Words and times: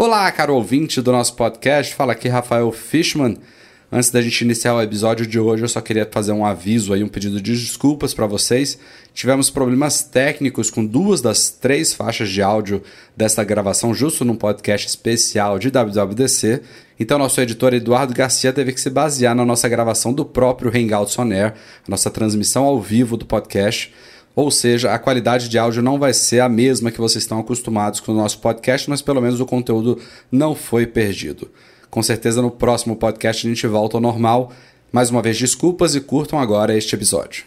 Olá, 0.00 0.30
caro 0.30 0.54
ouvinte 0.54 1.02
do 1.02 1.10
nosso 1.10 1.34
podcast. 1.34 1.92
Fala 1.92 2.12
aqui 2.12 2.28
Rafael 2.28 2.70
Fishman. 2.70 3.36
Antes 3.90 4.10
da 4.12 4.22
gente 4.22 4.42
iniciar 4.42 4.76
o 4.76 4.80
episódio 4.80 5.26
de 5.26 5.40
hoje, 5.40 5.64
eu 5.64 5.68
só 5.68 5.80
queria 5.80 6.08
fazer 6.08 6.30
um 6.30 6.46
aviso 6.46 6.94
aí, 6.94 7.02
um 7.02 7.08
pedido 7.08 7.40
de 7.40 7.52
desculpas 7.52 8.14
para 8.14 8.24
vocês. 8.24 8.78
Tivemos 9.12 9.50
problemas 9.50 10.04
técnicos 10.04 10.70
com 10.70 10.86
duas 10.86 11.20
das 11.20 11.50
três 11.50 11.92
faixas 11.92 12.30
de 12.30 12.40
áudio 12.40 12.80
desta 13.16 13.42
gravação, 13.42 13.92
justo 13.92 14.24
num 14.24 14.36
podcast 14.36 14.86
especial 14.86 15.58
de 15.58 15.68
WWDC. 15.68 16.62
Então, 17.00 17.18
nosso 17.18 17.40
editor 17.40 17.74
Eduardo 17.74 18.14
Garcia 18.14 18.52
teve 18.52 18.72
que 18.72 18.80
se 18.80 18.90
basear 18.90 19.34
na 19.34 19.44
nossa 19.44 19.68
gravação 19.68 20.12
do 20.12 20.24
próprio 20.24 20.70
Hangouts 20.70 21.18
On 21.18 21.28
nossa 21.88 22.08
transmissão 22.08 22.62
ao 22.62 22.80
vivo 22.80 23.16
do 23.16 23.26
podcast. 23.26 23.92
Ou 24.38 24.52
seja, 24.52 24.92
a 24.92 25.00
qualidade 25.00 25.48
de 25.48 25.58
áudio 25.58 25.82
não 25.82 25.98
vai 25.98 26.14
ser 26.14 26.38
a 26.38 26.48
mesma 26.48 26.92
que 26.92 27.00
vocês 27.00 27.24
estão 27.24 27.40
acostumados 27.40 27.98
com 27.98 28.12
o 28.12 28.14
nosso 28.14 28.38
podcast, 28.38 28.88
mas 28.88 29.02
pelo 29.02 29.20
menos 29.20 29.40
o 29.40 29.44
conteúdo 29.44 30.00
não 30.30 30.54
foi 30.54 30.86
perdido. 30.86 31.50
Com 31.90 32.00
certeza 32.04 32.40
no 32.40 32.48
próximo 32.48 32.94
podcast 32.94 33.44
a 33.44 33.50
gente 33.50 33.66
volta 33.66 33.96
ao 33.96 34.00
normal. 34.00 34.52
Mais 34.92 35.10
uma 35.10 35.20
vez, 35.20 35.36
desculpas 35.36 35.96
e 35.96 36.00
curtam 36.00 36.38
agora 36.38 36.72
este 36.72 36.94
episódio. 36.94 37.46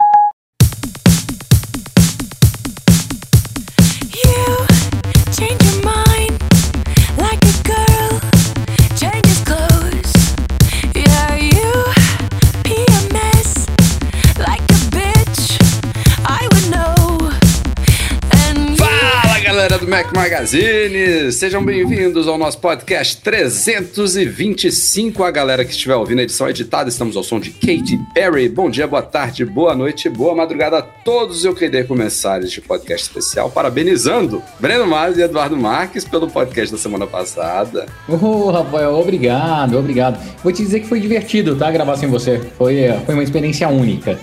Mac 19.91 20.15
Magazine! 20.15 21.33
Sejam 21.33 21.65
bem-vindos 21.65 22.25
ao 22.25 22.37
nosso 22.37 22.57
podcast 22.59 23.17
325. 23.17 25.21
A 25.21 25.29
galera 25.29 25.65
que 25.65 25.71
estiver 25.71 25.95
ouvindo 25.95 26.19
a 26.19 26.23
edição 26.23 26.49
editada, 26.49 26.87
estamos 26.87 27.17
ao 27.17 27.23
som 27.25 27.41
de 27.41 27.49
Katy 27.49 27.99
Perry. 28.13 28.47
Bom 28.47 28.69
dia, 28.69 28.87
boa 28.87 29.01
tarde, 29.01 29.43
boa 29.43 29.75
noite, 29.75 30.07
boa 30.07 30.33
madrugada 30.33 30.77
a 30.77 30.81
todos. 30.81 31.43
Eu 31.43 31.53
queria 31.53 31.83
começar 31.83 32.41
este 32.41 32.61
podcast 32.61 33.09
especial 33.09 33.51
parabenizando 33.51 34.41
Breno 34.61 34.87
Mas 34.87 35.17
e 35.17 35.23
Eduardo 35.23 35.57
Marques 35.57 36.05
pelo 36.05 36.29
podcast 36.29 36.73
da 36.73 36.77
semana 36.77 37.05
passada. 37.05 37.85
Ô, 38.07 38.49
Rafael, 38.49 38.93
obrigado, 38.93 39.77
obrigado. 39.77 40.17
Vou 40.41 40.53
te 40.53 40.63
dizer 40.63 40.79
que 40.79 40.87
foi 40.87 41.01
divertido, 41.01 41.57
tá? 41.57 41.69
Gravar 41.69 41.97
sem 41.97 42.07
você. 42.07 42.39
Foi, 42.57 42.77
eh, 42.77 42.97
foi 43.05 43.13
uma 43.13 43.23
experiência 43.23 43.67
única. 43.67 44.17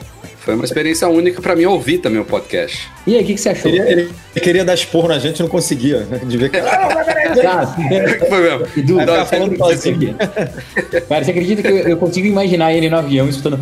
Foi 0.49 0.55
uma 0.55 0.65
experiência 0.65 1.07
única 1.11 1.43
para 1.43 1.55
mim 1.55 1.67
ouvir 1.67 1.99
também 1.99 2.19
o 2.19 2.25
podcast. 2.25 2.89
E 3.07 3.15
aí, 3.15 3.23
o 3.23 3.27
que, 3.27 3.35
que 3.35 3.41
você 3.43 3.51
achou? 3.51 3.71
Ele, 3.71 3.83
ele 3.83 4.11
queria 4.41 4.65
dar 4.65 4.73
esporro 4.73 5.07
na 5.09 5.19
gente, 5.19 5.43
não 5.43 5.49
conseguia. 5.51 6.07
Né? 6.07 6.23
De 6.25 6.39
ver 6.39 6.49
que... 6.49 6.57
Cara, 7.43 7.67
Foi 7.67 8.41
mesmo. 8.41 8.67
Edu, 8.75 8.99
Aí 8.99 9.05
cara, 9.07 9.27
ficava 9.27 9.27
falando 9.27 9.59
você 9.59 9.77
sozinho. 9.77 10.17
acredita- 10.19 11.03
Cara, 11.07 11.25
você 11.27 11.31
acredita 11.33 11.61
que 11.61 11.69
eu, 11.69 11.77
eu 11.77 11.97
consigo 11.99 12.27
imaginar 12.27 12.73
ele 12.73 12.89
no 12.89 12.97
avião 12.97 13.29
escutando. 13.29 13.59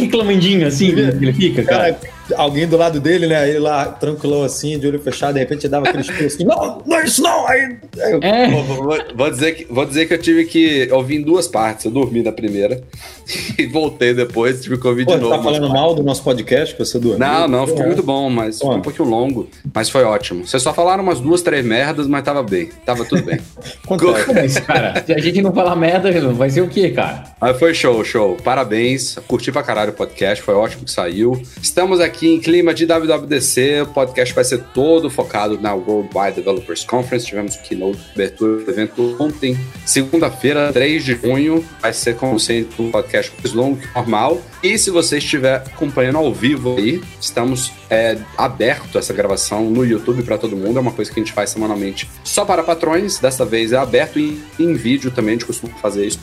Reclamandinho 0.00 0.66
assim, 0.66 0.88
ele 0.88 1.32
fica, 1.32 1.62
cara. 1.62 1.92
Cara, 1.94 2.12
alguém 2.36 2.66
do 2.66 2.76
lado 2.76 3.00
dele, 3.00 3.26
né? 3.26 3.48
Ele 3.48 3.58
lá, 3.58 3.84
tranquilão 3.86 4.42
assim, 4.44 4.78
de 4.78 4.86
olho 4.86 4.98
fechado, 5.00 5.34
de 5.34 5.40
repente 5.40 5.66
dava 5.68 5.88
aquele 5.88 6.02
esporro 6.02 6.26
assim, 6.26 6.44
não, 6.44 6.82
não 6.86 6.96
é 6.98 7.04
isso 7.04 7.20
não! 7.22 7.46
Aí, 7.48 7.76
aí 8.00 8.12
eu, 8.12 8.20
É, 8.22 8.48
Vou, 8.50 8.62
vou- 8.64 8.98
vou 9.14 9.30
dizer 9.30 9.52
que, 9.52 9.66
vou 9.72 9.84
dizer 9.84 10.06
que 10.06 10.14
eu 10.14 10.18
tive 10.18 10.44
que 10.44 10.88
ouvir 10.92 11.16
em 11.16 11.22
duas 11.22 11.48
partes. 11.48 11.84
Eu 11.84 11.90
dormi 11.90 12.22
na 12.22 12.30
primeira 12.32 12.82
e 13.58 13.66
voltei 13.66 14.14
depois, 14.14 14.62
tive 14.62 14.78
que 14.78 14.86
ouvir 14.86 15.04
pô, 15.04 15.12
de 15.12 15.18
você 15.18 15.22
novo. 15.24 15.36
tá 15.36 15.42
falando 15.42 15.68
mal 15.68 15.94
do 15.94 16.02
nosso 16.02 16.22
podcast 16.22 16.74
que 16.74 16.84
você 16.84 16.98
dormiu? 16.98 17.18
Não, 17.18 17.48
não, 17.48 17.66
ficou 17.66 17.82
Pô, 17.82 17.86
muito 17.88 18.02
bom, 18.02 18.30
mas 18.30 18.58
ficou 18.58 18.76
um 18.76 18.80
pouquinho 18.82 19.08
longo. 19.08 19.48
Mas 19.74 19.90
foi 19.90 20.04
ótimo. 20.04 20.46
Vocês 20.46 20.62
só 20.62 20.72
falaram 20.72 21.02
umas 21.02 21.18
duas, 21.20 21.42
três 21.42 21.64
merdas, 21.64 22.06
mas 22.06 22.22
tava 22.22 22.42
bem. 22.42 22.68
Tava 22.86 23.04
tudo 23.04 23.22
bem. 23.24 23.40
Acontece. 23.84 24.32
mas, 24.32 24.58
cara, 24.60 25.02
se 25.04 25.12
a 25.12 25.18
gente 25.18 25.42
não 25.42 25.52
falar 25.52 25.74
merda, 25.74 26.10
vai 26.32 26.48
ser 26.50 26.60
o 26.60 26.68
quê, 26.68 26.90
cara? 26.90 27.24
Mas 27.40 27.58
foi 27.58 27.74
show, 27.74 28.04
show. 28.04 28.36
Parabéns. 28.44 29.16
Curti 29.26 29.50
pra 29.50 29.62
caralho 29.62 29.81
o 29.90 29.94
podcast, 29.94 30.42
foi 30.42 30.54
ótimo 30.54 30.84
que 30.84 30.90
saiu. 30.90 31.40
Estamos 31.60 32.00
aqui 32.00 32.28
em 32.28 32.40
clima 32.40 32.72
de 32.72 32.86
WWDC. 32.86 33.82
O 33.82 33.86
podcast 33.86 34.34
vai 34.34 34.44
ser 34.44 34.62
todo 34.74 35.10
focado 35.10 35.60
na 35.60 35.74
Worldwide 35.74 36.36
Developers 36.36 36.84
Conference. 36.84 37.26
Tivemos 37.26 37.56
keynote 37.56 37.98
abertura 38.14 38.62
do 38.64 38.70
evento 38.70 39.16
ontem, 39.18 39.58
segunda-feira, 39.84 40.72
3 40.72 41.04
de 41.04 41.14
junho. 41.14 41.64
Vai 41.80 41.92
ser, 41.92 42.16
como 42.16 42.38
sempre, 42.38 42.82
um 42.82 42.90
podcast 42.90 43.32
mais 43.38 43.52
longo 43.52 43.76
que 43.76 43.88
normal. 43.94 44.40
E 44.62 44.78
se 44.78 44.90
você 44.90 45.18
estiver 45.18 45.56
acompanhando 45.56 46.18
ao 46.18 46.32
vivo 46.32 46.76
aí, 46.76 47.02
estamos 47.20 47.72
é, 47.90 48.16
aberto 48.38 48.96
essa 48.96 49.12
gravação 49.12 49.68
no 49.70 49.84
YouTube 49.84 50.22
para 50.22 50.38
todo 50.38 50.56
mundo. 50.56 50.78
É 50.78 50.80
uma 50.80 50.92
coisa 50.92 51.10
que 51.10 51.18
a 51.18 51.22
gente 51.22 51.32
faz 51.32 51.50
semanalmente 51.50 52.08
só 52.22 52.44
para 52.44 52.62
patrões. 52.62 53.18
Dessa 53.18 53.44
vez 53.44 53.72
é 53.72 53.76
aberto 53.76 54.18
em, 54.18 54.40
em 54.58 54.74
vídeo 54.74 55.10
também. 55.10 55.30
A 55.30 55.34
gente 55.34 55.46
costuma 55.46 55.74
fazer 55.74 56.06
isso 56.06 56.20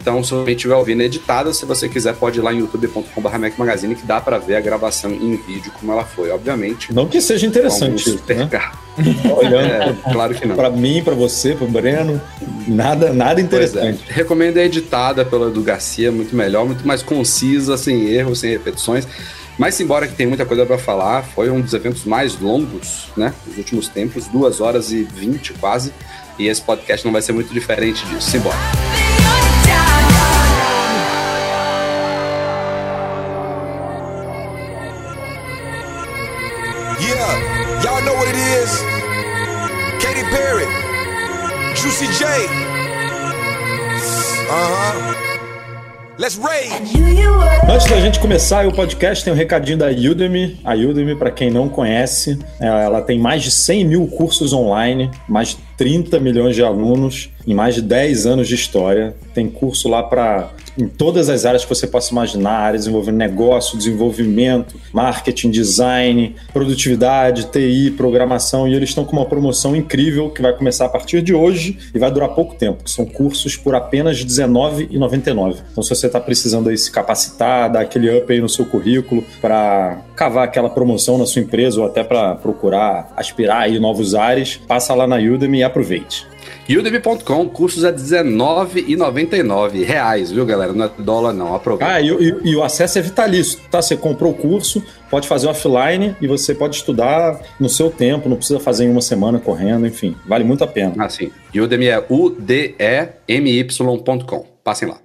Então, 0.00 0.22
se 0.22 0.32
você 0.32 0.50
estiver 0.52 0.74
ouvindo 0.74 1.02
editada, 1.02 1.52
se 1.52 1.64
você 1.64 1.88
quiser, 1.88 2.14
pode 2.14 2.38
ir 2.38 2.42
lá 2.42 2.52
em 2.52 2.58
youtube.com.br 2.58 3.28
Magazine, 3.56 3.94
que 3.94 4.06
dá 4.06 4.20
para 4.20 4.38
ver 4.38 4.56
a 4.56 4.60
gravação 4.60 5.10
em 5.10 5.36
vídeo 5.36 5.72
como 5.78 5.92
ela 5.92 6.04
foi, 6.04 6.30
obviamente. 6.30 6.92
Não 6.92 7.06
que 7.06 7.20
seja 7.20 7.46
interessante 7.46 8.08
isso, 8.08 8.22
né? 8.28 8.48
Olhando 9.36 9.66
É, 9.66 10.12
claro 10.12 10.34
que 10.34 10.46
não. 10.46 10.56
pra 10.56 10.68
mim, 10.68 11.02
pra 11.02 11.14
você, 11.14 11.54
pro 11.54 11.66
Breno, 11.66 12.20
nada, 12.66 13.12
nada 13.12 13.40
é. 13.40 13.44
interessante. 13.44 14.04
Recomendo 14.08 14.58
a 14.58 14.64
editada 14.64 15.24
pelo 15.24 15.48
Edu 15.48 15.62
Garcia, 15.62 16.10
muito 16.12 16.34
melhor, 16.34 16.66
muito 16.66 16.86
mais 16.86 17.02
concisa, 17.02 17.76
sem 17.76 18.08
erros, 18.08 18.40
sem 18.40 18.50
repetições. 18.50 19.06
Mas, 19.58 19.78
embora 19.78 20.08
que 20.08 20.14
tem 20.14 20.26
muita 20.26 20.46
coisa 20.46 20.64
para 20.64 20.78
falar, 20.78 21.22
foi 21.22 21.50
um 21.50 21.60
dos 21.60 21.74
eventos 21.74 22.04
mais 22.04 22.38
longos, 22.40 23.08
né, 23.16 23.34
dos 23.46 23.58
últimos 23.58 23.88
tempos, 23.88 24.26
2 24.26 24.60
horas 24.60 24.90
e 24.90 25.02
20 25.02 25.52
quase. 25.54 25.92
E 26.38 26.48
esse 26.48 26.62
podcast 26.62 27.04
não 27.04 27.12
vai 27.12 27.20
ser 27.20 27.32
muito 27.32 27.52
diferente 27.52 28.04
disso. 28.06 28.30
Simbora. 28.30 28.56
Uh 42.30 42.32
huh. 44.52 45.14
Let's. 46.16 46.38
Antes 47.68 47.86
da 47.88 48.00
gente 48.00 48.20
começar 48.20 48.66
o 48.66 48.72
podcast, 48.72 49.24
tem 49.24 49.32
um 49.32 49.36
recadinho 49.36 49.78
da 49.78 49.88
Udemy. 49.88 50.60
A 50.64 50.74
Udemy, 50.74 51.16
para 51.16 51.30
quem 51.30 51.50
não 51.50 51.68
conhece, 51.68 52.38
é, 52.60 52.66
ela 52.66 53.00
tem 53.00 53.18
mais 53.18 53.42
de 53.42 53.50
100 53.50 53.84
mil 53.84 54.06
cursos 54.06 54.52
online, 54.52 55.10
mais 55.28 55.50
de 55.50 55.58
30 55.76 56.20
milhões 56.20 56.54
de 56.54 56.62
alunos 56.62 57.30
em 57.46 57.54
mais 57.54 57.74
de 57.74 57.82
10 57.82 58.26
anos 58.26 58.48
de 58.48 58.54
história. 58.54 59.14
Tem 59.34 59.48
curso 59.48 59.88
lá 59.88 60.02
para 60.02 60.50
em 60.78 60.86
todas 60.86 61.28
as 61.28 61.44
áreas 61.44 61.64
que 61.64 61.68
você 61.68 61.86
possa 61.86 62.12
imaginar, 62.12 62.52
áreas 62.52 62.86
envolvendo 62.86 63.16
negócio, 63.16 63.76
desenvolvimento, 63.76 64.74
marketing, 64.92 65.50
design, 65.50 66.36
produtividade, 66.52 67.46
TI, 67.46 67.92
programação, 67.96 68.68
e 68.68 68.74
eles 68.74 68.90
estão 68.90 69.04
com 69.04 69.16
uma 69.16 69.26
promoção 69.26 69.74
incrível 69.74 70.30
que 70.30 70.42
vai 70.42 70.52
começar 70.52 70.86
a 70.86 70.88
partir 70.88 71.22
de 71.22 71.34
hoje 71.34 71.78
e 71.94 71.98
vai 71.98 72.10
durar 72.10 72.30
pouco 72.30 72.54
tempo, 72.54 72.84
que 72.84 72.90
são 72.90 73.04
cursos 73.04 73.56
por 73.56 73.74
apenas 73.74 74.18
R$19,99. 74.18 75.56
Então, 75.72 75.82
se 75.82 75.90
você 75.90 76.06
está 76.06 76.20
precisando 76.20 76.68
aí 76.68 76.78
se 76.78 76.90
capacitar, 76.90 77.70
dar 77.70 77.80
aquele 77.80 78.18
up 78.18 78.32
aí 78.32 78.40
no 78.40 78.48
seu 78.48 78.64
currículo 78.64 79.24
para 79.40 80.02
cavar 80.14 80.44
aquela 80.44 80.70
promoção 80.70 81.18
na 81.18 81.26
sua 81.26 81.42
empresa 81.42 81.80
ou 81.80 81.86
até 81.86 82.04
para 82.04 82.34
procurar 82.36 83.12
aspirar 83.16 83.62
aí 83.62 83.78
novos 83.78 84.14
ares, 84.14 84.60
passa 84.68 84.94
lá 84.94 85.06
na 85.06 85.16
Udemy 85.16 85.58
e 85.58 85.62
aproveite. 85.62 86.26
Udemy.com, 86.68 87.48
cursos 87.48 87.84
a 87.84 87.92
19,99 87.92 89.84
reais, 89.84 90.30
viu, 90.30 90.44
galera? 90.46 90.72
Não 90.72 90.84
é 90.86 90.90
dólar, 90.98 91.32
não. 91.32 91.54
Aproveita. 91.54 91.92
Ah, 91.94 92.00
e, 92.00 92.08
e- 92.08 92.36
e 92.50 92.56
o 92.56 92.62
acesso 92.62 92.98
é 92.98 93.02
vitalício, 93.02 93.58
tá? 93.70 93.80
Você 93.82 93.96
comprou 93.96 94.32
o 94.32 94.34
curso, 94.34 94.82
pode 95.10 95.26
fazer 95.28 95.48
offline 95.48 96.14
e 96.20 96.26
você 96.26 96.54
pode 96.54 96.76
estudar 96.76 97.40
no 97.58 97.68
seu 97.68 97.90
tempo, 97.90 98.28
não 98.28 98.36
precisa 98.36 98.60
fazer 98.60 98.84
em 98.84 98.90
uma 98.90 99.02
semana 99.02 99.38
correndo, 99.38 99.86
enfim, 99.86 100.14
vale 100.26 100.44
muito 100.44 100.62
a 100.62 100.66
pena. 100.66 100.94
Ah, 100.98 101.08
sim. 101.08 101.30
Udemy 101.54 101.86
é 101.86 102.04
U-D-E-M-Y.com. 103.28 104.46
Passem 104.62 104.88
lá. 104.88 104.98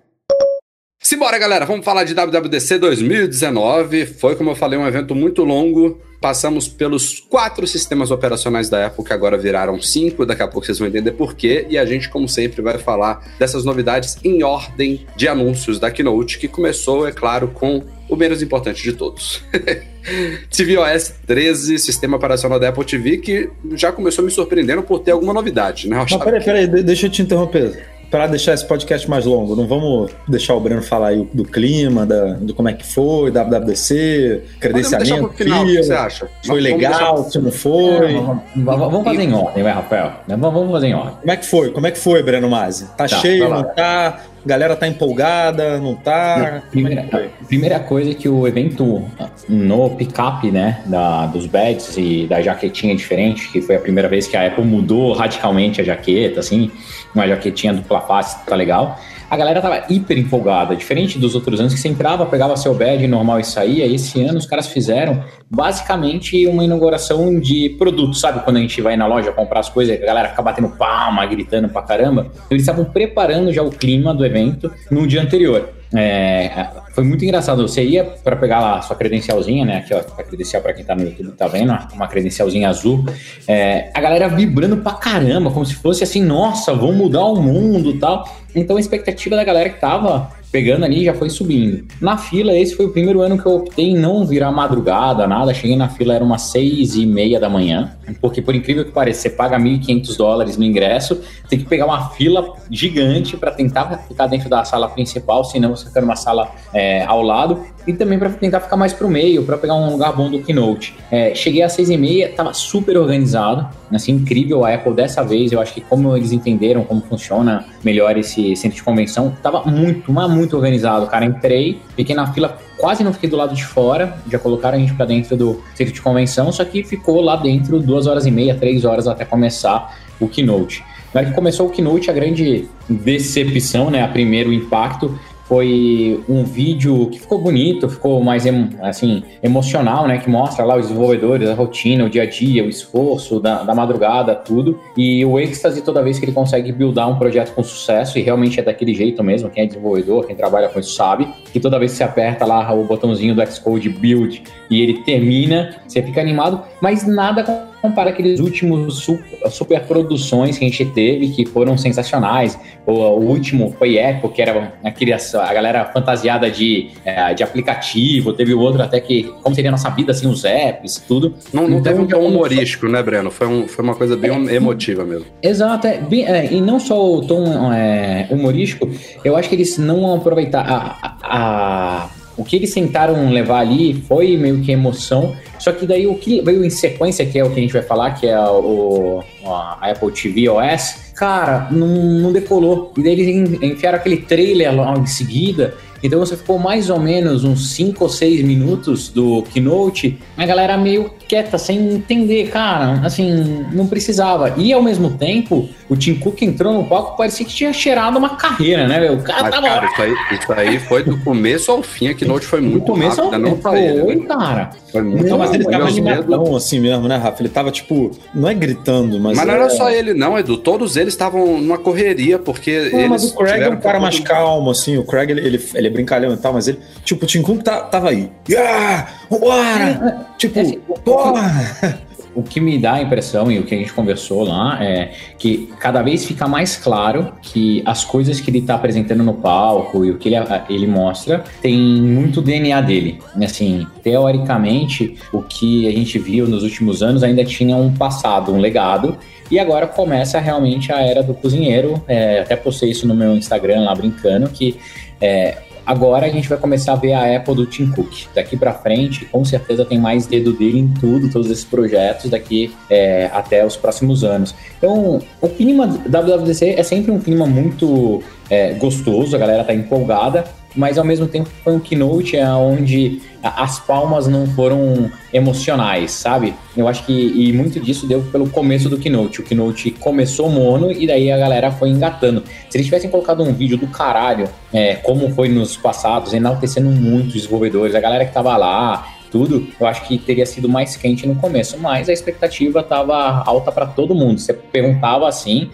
Simbora, 1.06 1.38
galera. 1.38 1.68
Vamos 1.68 1.86
falar 1.86 2.04
de 2.04 2.16
WWDC 2.16 2.80
2019. 2.80 4.07
Foi, 4.07 4.36
como 4.36 4.50
eu 4.50 4.56
falei, 4.56 4.80
um 4.80 4.88
evento 4.88 5.13
muito 5.13 5.44
longo. 5.44 6.02
Passamos 6.19 6.68
pelos 6.68 7.19
quatro 7.19 7.68
sistemas 7.68 8.10
operacionais 8.10 8.72
da 8.72 8.88
Apple, 8.88 9.06
que 9.06 9.13
agora 9.13 9.38
viraram 9.38 9.80
cinco. 9.80 10.25
Daqui 10.25 10.42
a 10.42 10.48
pouco 10.48 10.66
vocês 10.66 10.80
vão 10.80 10.88
entender 10.88 11.12
por 11.12 11.36
quê. 11.36 11.68
E 11.69 11.78
a 11.78 11.86
gente, 11.86 12.10
como 12.10 12.28
sempre, 12.28 12.60
vai 12.63 12.80
falar 12.80 13.24
dessas 13.38 13.63
novidades 13.63 14.18
em 14.24 14.42
ordem 14.42 15.06
de 15.16 15.28
anúncios 15.28 15.78
da 15.78 15.92
Keynote, 15.92 16.40
que 16.40 16.48
começou, 16.48 17.08
é 17.08 17.12
claro, 17.12 17.50
com 17.50 17.84
o 18.10 18.16
menos 18.16 18.42
importante 18.42 18.81
de 18.81 18.94
todos. 18.94 19.44
tvOS 20.50 21.13
13, 21.28 21.78
sistema 21.78 22.18
operacional 22.18 22.60
da 22.60 22.69
Apple 22.69 22.84
TV, 22.84 23.18
que 23.18 23.50
já 23.74 23.92
começou 23.92 24.25
me 24.25 24.31
surpreendendo 24.31 24.81
por 24.81 25.00
ter 25.01 25.12
alguma 25.12 25.34
novidade, 25.36 25.88
né? 25.88 25.98
Mas 25.98 26.16
peraí, 26.16 26.44
peraí, 26.44 26.68
de- 26.68 26.81
deixa 26.81 27.06
eu 27.06 27.12
te 27.12 27.22
interromper. 27.22 27.94
Para 28.16 28.28
deixar 28.28 28.54
esse 28.54 28.66
podcast 28.66 29.10
mais 29.10 29.26
longo, 29.26 29.58
não 29.58 29.68
vamos 29.68 30.10
deixar 30.26 30.54
o 30.56 30.60
Breno 30.62 30.82
falar 30.82 31.10
aí 31.10 31.28
do 31.34 31.44
clima, 31.44 32.06
da, 32.06 32.28
do 32.36 32.54
como 32.54 32.70
é 32.70 32.74
que 32.74 32.86
foi, 32.86 33.30
WWDC, 33.30 34.42
credenciamento, 34.58 35.26
o 35.26 35.30
que 35.32 35.44
você 35.84 35.92
acha? 35.94 36.20
foi 36.46 36.62
Vamos 36.62 36.64
legal, 36.64 37.14
deixar- 37.16 37.30
se 37.32 37.40
não 37.40 37.52
foi. 37.52 38.14
Vamos, 38.14 38.42
vamos- 38.56 38.92
vamos 38.92 39.04
fazer 39.04 39.24
em 39.24 39.34
ordem, 39.34 39.64
vai, 39.64 39.74
Rafael. 39.74 40.14
Vamos 40.30 40.54
vamos 40.54 40.72
fazer 40.72 40.88
em 40.88 40.94
ordem. 40.96 41.14
Como 41.20 41.32
é 41.32 41.36
que 41.36 41.46
foi? 41.46 41.72
Como 41.72 41.88
é 41.88 41.92
que 41.92 42.00
foi, 42.00 42.24
Breno 42.24 42.50
Mazzi? 42.50 42.86
Tá, 42.86 42.94
Tá, 43.00 43.08
cheio, 43.10 43.50
não 43.50 43.64
tá? 43.66 44.20
Galera 44.46 44.76
tá 44.76 44.88
empolgada, 44.88 45.80
não 45.80 45.96
tá? 45.96 46.34
Como 46.36 46.46
é? 46.46 46.62
Primeira, 46.70 47.32
primeira 47.48 47.80
coisa 47.80 48.12
é 48.12 48.14
que 48.14 48.30
o 48.30 48.48
evento 48.48 49.06
no 49.50 49.90
picape, 49.92 50.52
né, 50.52 50.82
da, 50.86 51.26
dos 51.28 51.46
badges 51.46 51.98
e 51.98 52.28
da 52.28 52.42
jaquetinha 52.42 52.96
diferente, 52.96 53.50
que 53.52 53.62
foi 53.62 53.76
a 53.76 53.80
primeira 53.80 54.08
vez 54.08 54.28
que 54.28 54.38
a 54.38 54.48
Apple 54.48 54.64
mudou 54.64 55.14
radicalmente 55.14 55.82
a 55.82 55.84
jaqueta, 55.84 56.40
assim, 56.40 56.72
uma 57.14 57.28
jaquetinha 57.28 57.74
dupla 57.74 58.02
face, 58.02 58.46
tá 58.46 58.56
legal. 58.56 59.00
A 59.36 59.38
galera 59.38 59.62
tava 59.62 59.84
hiper 59.90 60.18
empolgada, 60.18 60.74
diferente 60.78 61.20
dos 61.20 61.36
outros 61.36 61.60
anos 61.60 61.74
que 61.74 61.80
você 61.82 61.90
entrava, 61.90 62.26
pegava 62.26 62.56
seu 62.56 62.74
badge 62.74 63.06
normal 63.06 63.38
e 63.38 63.44
saía. 63.44 63.86
Esse 63.86 64.24
ano 64.24 64.38
os 64.38 64.46
caras 64.46 64.66
fizeram 64.68 65.26
basicamente 65.52 66.48
uma 66.48 66.64
inauguração 66.64 67.38
de 67.38 67.76
produto, 67.78 68.16
sabe? 68.16 68.40
Quando 68.46 68.56
a 68.56 68.60
gente 68.62 68.82
vai 68.82 68.96
na 68.96 69.06
loja 69.06 69.34
comprar 69.34 69.60
as 69.60 69.68
coisas, 69.68 70.02
a 70.02 70.06
galera 70.06 70.30
fica 70.30 70.42
batendo 70.42 70.70
palma, 70.70 71.26
gritando 71.26 71.68
pra 71.68 71.82
caramba. 71.82 72.32
Eles 72.50 72.64
estavam 72.64 72.86
preparando 72.86 73.52
já 73.52 73.62
o 73.62 73.70
clima 73.70 74.14
do 74.14 74.26
evento 74.26 74.72
no 74.90 75.06
dia 75.06 75.22
anterior. 75.22 75.70
É, 75.94 76.68
foi 76.94 77.04
muito 77.04 77.24
engraçado. 77.24 77.68
Você 77.68 77.84
ia 77.84 78.04
para 78.04 78.36
pegar 78.36 78.60
lá 78.60 78.78
a 78.78 78.82
sua 78.82 78.96
credencialzinha, 78.96 79.66
né? 79.66 79.78
Aqui, 79.78 79.94
ó, 79.94 80.00
a 80.00 80.24
credencial 80.24 80.62
para 80.62 80.74
quem 80.74 80.84
tá 80.84 80.96
no 80.96 81.04
YouTube 81.04 81.32
tá 81.32 81.48
vendo, 81.48 81.78
uma 81.94 82.08
credencialzinha 82.08 82.70
azul. 82.70 83.06
É, 83.48 83.92
a 83.94 84.02
galera 84.02 84.28
vibrando 84.28 84.78
pra 84.78 84.94
caramba, 84.94 85.52
como 85.52 85.66
se 85.66 85.76
fosse 85.76 86.04
assim, 86.04 86.24
nossa, 86.24 86.74
vão 86.74 86.94
mudar 86.94 87.26
o 87.26 87.42
mundo 87.42 88.00
tal. 88.00 88.26
Então 88.56 88.78
a 88.78 88.80
expectativa 88.80 89.36
da 89.36 89.44
galera 89.44 89.69
que 89.69 89.80
tava 89.80 90.31
pegando 90.56 90.86
ali 90.86 91.04
já 91.04 91.13
foi 91.13 91.30
subindo. 91.30 91.86
Na 92.00 92.18
fila, 92.18 92.54
esse 92.54 92.74
foi 92.75 92.86
o 92.86 92.90
primeiro 92.90 93.19
ano 93.19 93.38
que 93.38 93.46
eu 93.46 93.56
optei 93.56 93.90
em 93.90 93.98
não 93.98 94.25
virar 94.25 94.54
madrugada, 94.54 95.28
nada. 95.28 95.54
Cheguei 95.54 95.75
na 95.75 95.90
fila, 95.90 96.13
era 96.13 96.24
umas 96.24 96.44
seis 96.44 96.96
e 96.96 97.06
meia 97.06 97.38
da 97.42 97.50
manhã. 97.50 97.92
Porque, 98.22 98.42
por 98.42 98.56
incrível 98.56 98.86
que 98.86 98.92
pareça, 98.92 99.24
você 99.24 99.30
paga 99.31 99.60
1.500 99.60 100.16
dólares 100.16 100.56
no 100.56 100.63
ingresso, 100.63 101.22
tem 101.50 101.60
que 101.60 101.66
pegar 101.66 101.86
uma 101.86 102.10
fila 102.12 102.54
gigante 102.72 103.36
para 103.36 103.52
tentar 103.52 104.06
ficar 104.07 104.28
dentro 104.28 104.48
da 104.48 104.63
sala 104.63 104.88
principal, 104.88 105.44
senão 105.44 105.75
você 105.75 105.88
fica 105.88 106.00
numa 106.00 106.16
sala 106.16 106.50
é, 106.74 107.04
ao 107.04 107.22
lado. 107.22 107.62
E 107.88 107.94
também 107.94 108.18
para 108.18 108.30
tentar 108.30 108.60
ficar 108.62 108.76
mais 108.76 108.94
pro 108.94 109.08
meio, 109.08 109.44
para 109.44 109.58
pegar 109.58 109.76
um 109.76 109.92
lugar 109.92 110.14
bom 110.14 110.30
do 110.30 110.42
Keynote. 110.42 110.96
É, 111.12 111.36
cheguei 111.36 111.62
às 111.62 111.74
seis 111.74 111.90
e 111.90 111.98
meia, 111.98 112.30
tava 112.30 112.54
super 112.54 112.98
organizado, 112.98 113.68
assim, 113.92 114.14
incrível 114.14 114.66
a 114.66 114.74
Apple 114.74 114.94
dessa 114.94 115.24
vez. 115.24 115.52
Eu 115.52 115.62
acho 115.62 115.74
que 115.74 115.82
como 115.82 116.16
eles 116.16 116.32
entenderam 116.32 116.84
como 116.84 117.02
funciona 117.02 117.66
melhor 117.84 118.18
esse 118.18 118.56
centro 118.56 118.76
de 118.76 118.84
convenção, 118.84 119.36
tava 119.42 119.64
muito, 119.64 120.12
mas 120.12 120.30
muito 120.30 120.56
organizado, 120.56 121.06
cara. 121.08 121.26
Entrei, 121.26 121.80
fiquei 121.96 122.16
na 122.16 122.32
fila, 122.34 122.58
quase 122.78 123.04
não 123.04 123.14
fiquei 123.14 123.30
do 123.30 123.36
lado 123.36 123.54
de 123.54 123.64
fora, 123.64 124.18
já 124.30 124.40
colocaram 124.40 124.78
a 124.78 124.80
gente 124.80 124.94
para 124.94 125.06
dentro 125.06 125.38
do 125.38 125.62
centro 125.76 125.94
de 125.94 126.02
convenção, 126.02 126.52
só 126.52 126.66
que 126.66 126.84
ficou 126.84 127.22
lá 127.22 127.36
dentro 127.36 127.80
duas 127.80 128.08
horas 128.08 128.26
e 128.26 128.32
meia, 128.32 128.56
três 128.56 128.84
horas 128.84 129.08
até 129.08 129.26
começar 129.26 129.96
o 130.20 130.28
Keynote. 130.28 130.84
Na 131.14 131.22
hora 131.22 131.30
que 131.30 131.36
começou 131.36 131.68
o 131.68 131.70
Keynote, 131.70 132.10
a 132.10 132.14
grande 132.14 132.68
decepção, 132.90 133.90
né, 133.90 134.04
a 134.04 134.08
primeiro 134.08 134.52
impacto, 134.52 135.18
foi 135.46 136.24
um 136.28 136.44
vídeo 136.44 137.08
que 137.10 137.20
ficou 137.20 137.40
bonito, 137.40 137.88
ficou 137.88 138.22
mais 138.24 138.46
assim 138.82 139.24
emocional, 139.44 140.08
né? 140.08 140.18
Que 140.18 140.30
mostra 140.30 140.66
lá 140.66 140.76
os 140.76 140.88
desenvolvedores, 140.88 141.50
a 141.50 141.54
rotina, 141.54 142.06
o 142.06 142.10
dia 142.10 142.24
a 142.24 142.26
dia, 142.26 142.64
o 142.64 142.70
esforço 142.70 143.40
da, 143.40 143.64
da 143.64 143.76
madrugada, 143.76 144.36
tudo. 144.36 144.80
E 144.98 145.24
o 145.24 145.40
êxtase 145.40 145.82
toda 145.82 146.02
vez 146.02 146.18
que 146.18 146.26
ele 146.26 146.32
consegue 146.32 146.72
buildar 146.72 147.10
um 147.10 147.18
projeto 147.18 147.54
com 147.54 147.64
sucesso, 147.64 148.18
e 148.18 148.22
realmente 148.22 148.60
é 148.60 148.64
daquele 148.64 148.94
jeito 148.94 149.24
mesmo, 149.24 149.50
quem 149.50 149.64
é 149.64 149.68
desenvolvedor, 149.68 150.26
quem 150.26 150.36
trabalha 150.36 150.68
com 150.70 150.80
isso 150.80 150.96
sabe, 150.96 151.28
que 151.54 151.60
toda 151.60 151.78
vez 151.78 151.92
que 151.92 151.98
você 151.98 152.04
aperta 152.04 152.46
lá 152.46 152.74
o 152.74 152.84
botãozinho 152.84 153.36
do 153.36 153.46
Xcode 153.46 153.90
Build 153.90 154.44
e 154.70 154.82
ele 154.82 155.04
termina, 155.04 155.76
você 155.88 156.02
fica 156.02 156.20
animado, 156.20 156.62
mas 156.82 157.06
nada 157.06 157.44
compara 157.81 158.10
aqueles 158.10 158.39
últimos 158.39 159.00
su- 159.00 159.19
super 159.51 159.81
produções 159.81 160.57
que 160.57 160.66
a 160.66 160.68
gente 160.69 160.86
teve, 160.86 161.30
que 161.30 161.45
foram 161.45 161.77
sensacionais. 161.77 162.57
O, 162.86 162.92
o 162.94 163.19
último 163.30 163.74
foi 163.77 163.98
Echo, 163.98 164.30
que 164.30 164.42
era 164.42 164.74
aquele, 164.83 165.13
a 165.13 165.54
galera 165.54 165.86
fantasiada 165.86 166.50
de, 166.50 166.89
eh, 167.06 167.33
de 167.33 167.44
aplicativo. 167.44 168.33
Teve 168.33 168.54
o 168.54 168.60
outro 168.60 168.81
até 168.81 169.00
que, 169.00 169.24
como 169.44 169.54
seria 169.56 169.69
a 169.69 169.74
nossa 169.74 169.89
vida, 169.89 170.12
assim, 170.12 170.27
os 170.27 170.44
apps, 170.45 171.04
tudo. 171.07 171.33
Não, 171.54 171.63
não 171.68 171.80
Então, 171.80 171.83
teve 171.83 171.95
um 172.01 172.07
tom 172.07 172.18
então, 172.18 172.25
humorístico, 172.27 172.88
né, 172.88 173.01
Breno? 173.04 173.30
Foi, 173.31 173.48
um, 173.48 173.68
foi 173.68 173.83
uma 173.83 173.95
coisa 173.95 174.16
bem 174.16 174.31
emotiva 174.54 175.04
mesmo. 175.04 175.25
Exato, 175.42 175.88
é, 175.88 175.98
bem- 176.00 176.25
é, 176.25 176.51
e 176.54 176.62
não 176.62 176.80
só 176.80 177.16
o 177.16 177.22
tom 177.25 177.72
é, 177.74 178.27
humorístico, 178.30 178.89
eu 179.24 179.36
acho 179.36 179.50
que 179.50 179.56
eles 179.56 179.77
não 179.77 180.16
aproveitaram. 180.16 180.74
A, 180.75 180.98
a- 181.01 181.18
a- 181.24 182.10
o 182.38 182.44
que 182.44 182.56
eles 182.56 182.74
tentaram 182.74 183.30
levar 183.30 183.60
ali 183.60 183.94
foi 184.08 184.36
meio 184.38 184.62
que 184.62 184.72
emoção, 184.72 185.36
só 185.60 185.72
que 185.72 185.86
daí 185.86 186.06
o 186.06 186.16
que 186.16 186.42
veio 186.42 186.64
em 186.66 186.70
sequência, 186.70 187.26
que 187.26 187.40
é 187.40 187.44
o 187.44 187.50
que 187.50 187.60
a 187.60 187.62
gente 187.64 187.74
vai 187.74 187.82
falar, 187.82 188.12
que 188.12 188.28
é 188.28 188.40
o, 188.40 189.24
a 189.46 189.90
Apple 189.92 190.12
TV 190.12 190.50
OS, 190.50 191.12
cara, 191.16 191.68
não, 191.72 191.88
não 191.88 192.32
decolou. 192.34 192.92
E 192.98 193.04
daí 193.04 193.14
eles 193.14 193.28
en- 193.28 193.66
enfiaram 193.72 193.98
aquele 193.98 194.18
trailer 194.18 194.74
logo 194.76 195.00
em 195.00 195.06
seguida. 195.06 195.76
Então 196.04 196.20
você 196.20 196.36
ficou 196.38 196.60
mais 196.60 196.90
ou 196.90 197.00
menos 197.00 197.44
uns 197.44 197.70
5 197.72 198.04
ou 198.04 198.10
6 198.10 198.44
minutos 198.44 199.10
do 199.10 199.42
keynote, 199.44 200.20
a 200.38 200.46
galera 200.46 200.78
meio 200.78 201.10
quieta, 201.27 201.57
sem 201.57 201.94
entender, 201.95 202.50
cara, 202.50 203.01
assim, 203.06 203.66
não 203.72 203.88
precisava. 203.88 204.54
E 204.57 204.72
ao 204.74 204.81
mesmo 204.81 205.12
tempo, 205.12 205.68
o 205.89 205.95
Tim 205.95 206.16
Cook 206.16 206.42
entrou 206.42 206.74
no 206.74 206.86
palco, 206.86 207.18
parecia 207.18 207.45
que 207.45 207.54
tinha 207.54 207.74
cheirado 207.74 208.18
uma 208.18 208.30
carreira, 208.36 208.88
né, 208.88 209.00
velho? 209.00 209.16
O 209.16 209.24
cara 209.24 209.44
Mas, 209.44 209.51
tava 209.51 209.68
cara, 209.68 209.86
isso 209.86 210.01
aí, 210.01 210.16
isso 210.31 210.54
aí 210.54 210.80
foi 210.80 211.04
do 211.04 211.18
começo 211.24 211.72
ao 211.72 211.81
fim. 211.83 212.07
A 212.07 212.13
Keynote 212.13 212.45
foi 212.45 212.62
muito 212.62 212.86
começo 212.86 213.18
rápida, 213.22 213.36
ao 213.36 213.42
não 213.42 213.57
pra 213.57 213.80
ele. 213.80 214.01
Foi, 214.01 214.16
né? 214.16 214.25
cara. 214.27 214.69
Foi 214.92 215.01
muito 215.01 215.27
Não, 215.27 215.38
mas 215.38 215.54
ele 215.54 215.66
tava 215.66 215.88
animadão 215.88 216.56
assim 216.56 216.80
mesmo, 216.80 217.07
né, 217.07 217.18
Rafa? 217.18 217.42
Ele 217.42 217.50
tava 217.50 217.72
tipo, 217.72 218.12
não 218.33 218.48
é 218.50 218.54
gritando, 218.54 219.19
mas. 219.19 219.38
Mas 219.38 219.48
não 219.48 219.54
é... 219.54 219.57
era 219.57 219.69
só 219.69 219.89
ele, 219.89 220.13
não, 220.13 220.38
Edu. 220.38 220.57
Todos 220.57 220.95
eles 220.95 221.13
estavam 221.13 221.60
numa 221.60 221.77
correria, 221.77 222.39
porque 222.39 222.89
Não, 222.92 223.00
eles. 223.00 223.10
mas 223.10 223.24
o 223.25 223.36
Craig 223.36 223.62
é 223.63 223.69
um 223.69 223.80
cara 223.80 224.00
mais 224.00 224.19
calmo, 224.19 224.69
assim. 224.69 224.98
O 224.98 225.04
Craig, 225.04 225.31
ele, 225.31 225.42
ele, 225.42 225.69
ele 225.74 225.88
é 225.88 225.89
brincalhão 225.89 226.33
e 226.33 226.38
tal, 226.38 226.54
mas 226.54 226.68
ele. 226.68 226.80
Tipo, 227.04 227.25
o 227.25 227.27
Tim 227.27 227.42
Cook 227.42 227.62
tá, 227.63 227.81
tava 227.81 228.10
aí. 228.10 228.30
Yeah! 228.50 229.07
Vambora! 229.30 230.27
Tipo, 230.38 230.60
É 230.60 230.62
assim, 230.62 230.79
porra! 231.17 232.05
O 232.36 232.43
que 232.43 232.60
me 232.60 232.77
dá 232.77 232.95
a 232.95 233.01
impressão 233.01 233.50
e 233.50 233.57
o 233.60 233.63
que 233.63 233.74
a 233.74 233.77
gente 233.77 233.93
conversou 233.93 234.43
lá 234.43 234.77
é 234.84 235.13
que 235.39 235.69
cada 235.79 236.01
vez 236.01 236.25
fica 236.25 236.45
mais 236.50 236.75
claro 236.75 237.31
que 237.41 237.81
as 237.86 238.03
coisas 238.03 238.41
que 238.41 238.51
ele 238.51 238.60
está 238.60 238.75
apresentando 238.75 239.24
no 239.24 239.36
palco 239.36 240.03
e 240.03 240.12
o 240.12 240.17
que 240.17 240.27
ele, 240.27 240.36
ele 240.69 240.86
mostra 240.86 241.45
tem 241.62 241.77
muito 241.77 242.41
DNA 242.41 242.81
dele. 242.81 243.19
Assim, 243.41 243.88
teoricamente, 244.03 245.15
o 245.31 245.41
que 245.41 245.88
a 245.88 245.91
gente 245.91 246.19
viu 246.19 246.45
nos 246.45 246.63
últimos 246.63 247.01
anos 247.01 247.24
ainda 247.24 247.45
tinha 247.45 247.77
um 247.77 247.93
passado, 247.93 248.53
um 248.53 248.60
legado. 248.60 249.17
E 249.50 249.57
agora 249.57 249.88
começa 249.88 250.38
realmente 250.38 250.91
a 250.91 251.00
era 251.00 251.24
do 251.24 251.34
cozinheiro. 251.34 252.03
É, 252.05 252.41
até 252.41 252.57
postei 252.57 252.89
isso 252.89 253.07
no 253.07 253.15
meu 253.15 253.34
Instagram 253.34 253.86
lá 253.86 253.95
brincando 253.95 254.50
que 254.50 254.77
é, 255.22 255.60
Agora 255.86 256.25
a 256.25 256.30
gente 256.30 256.50
vai 256.50 256.58
começar 256.58 256.94
a 256.94 256.96
ver 256.96 257.13
a 257.13 257.36
Apple 257.36 257.56
do 257.56 257.65
Tim 257.65 257.92
Cook. 257.92 258.27
Daqui 258.34 258.58
para 258.58 258.74
frente, 258.74 259.25
com 259.25 259.46
certeza 259.46 259.86
tem 259.86 260.00
mais 260.00 260.25
dedo 260.25 260.51
dele 260.54 260.80
em 260.80 260.88
tudo, 260.88 261.30
todos 261.30 261.50
esses 261.50 261.63
projetos 261.63 262.30
daqui 262.30 262.74
é, 262.89 263.30
até 263.32 263.65
os 263.65 263.77
próximos 263.77 264.24
anos. 264.24 264.56
Então, 264.77 265.22
o 265.42 265.50
clima 265.50 265.86
WWDC 265.88 266.75
é 266.77 266.84
sempre 266.84 267.12
um 267.12 267.20
clima 267.20 267.46
muito 267.46 268.24
é, 268.50 268.74
gostoso, 268.74 269.36
a 269.36 269.39
galera 269.39 269.63
tá 269.63 269.74
empolgada, 269.74 270.46
mas 270.75 270.98
ao 270.98 271.05
mesmo 271.05 271.27
tempo 271.27 271.50
foi 271.63 271.74
um 271.74 271.79
keynote 271.79 272.38
onde 272.38 273.22
as 273.41 273.79
palmas 273.79 274.27
não 274.27 274.48
foram 274.48 275.10
emocionais, 275.32 276.12
sabe? 276.12 276.53
Eu 276.75 276.88
acho 276.88 277.05
que 277.05 277.12
e 277.13 277.53
muito 277.53 277.79
disso 277.79 278.08
deu 278.08 278.22
pelo 278.32 278.50
começo 278.50 278.89
do 278.89 278.98
keynote. 278.98 279.41
O 279.41 279.44
keynote 279.44 279.91
começou 279.91 280.50
mono 280.50 280.91
e 280.91 281.05
daí 281.05 281.32
a 281.32 281.38
galera 281.38 281.72
foi 281.72 281.89
engatando. 281.89 282.44
Se 282.70 282.77
eles 282.77 282.88
tivessem 282.88 283.10
colocado 283.10 283.44
um 283.44 283.53
vídeo 283.53 283.77
do 283.77 283.88
caralho, 283.88 284.50
é, 284.74 284.96
como 284.96 285.29
foi 285.29 285.50
nos 285.50 285.77
passados, 285.77 286.34
enaltecendo 286.34 286.89
muito 286.89 287.27
os 287.27 287.34
desenvolvedores, 287.34 287.96
a 287.96 288.00
galera 288.00 288.25
que 288.25 288.34
tava 288.34 288.55
lá, 288.58 289.08
tudo, 289.32 289.67
eu 289.79 289.86
acho 289.86 290.08
que 290.08 290.17
teria 290.17 290.46
sido 290.46 290.70
mais 290.70 290.96
quente 290.96 291.27
no 291.27 291.36
começo, 291.36 291.77
mas 291.77 292.08
a 292.08 292.13
expectativa 292.13 292.82
tava 292.82 293.44
alta 293.46 293.72
para 293.72 293.86
todo 293.86 294.15
mundo. 294.15 294.39
Você 294.39 294.53
perguntava 294.53 295.27
assim, 295.27 295.70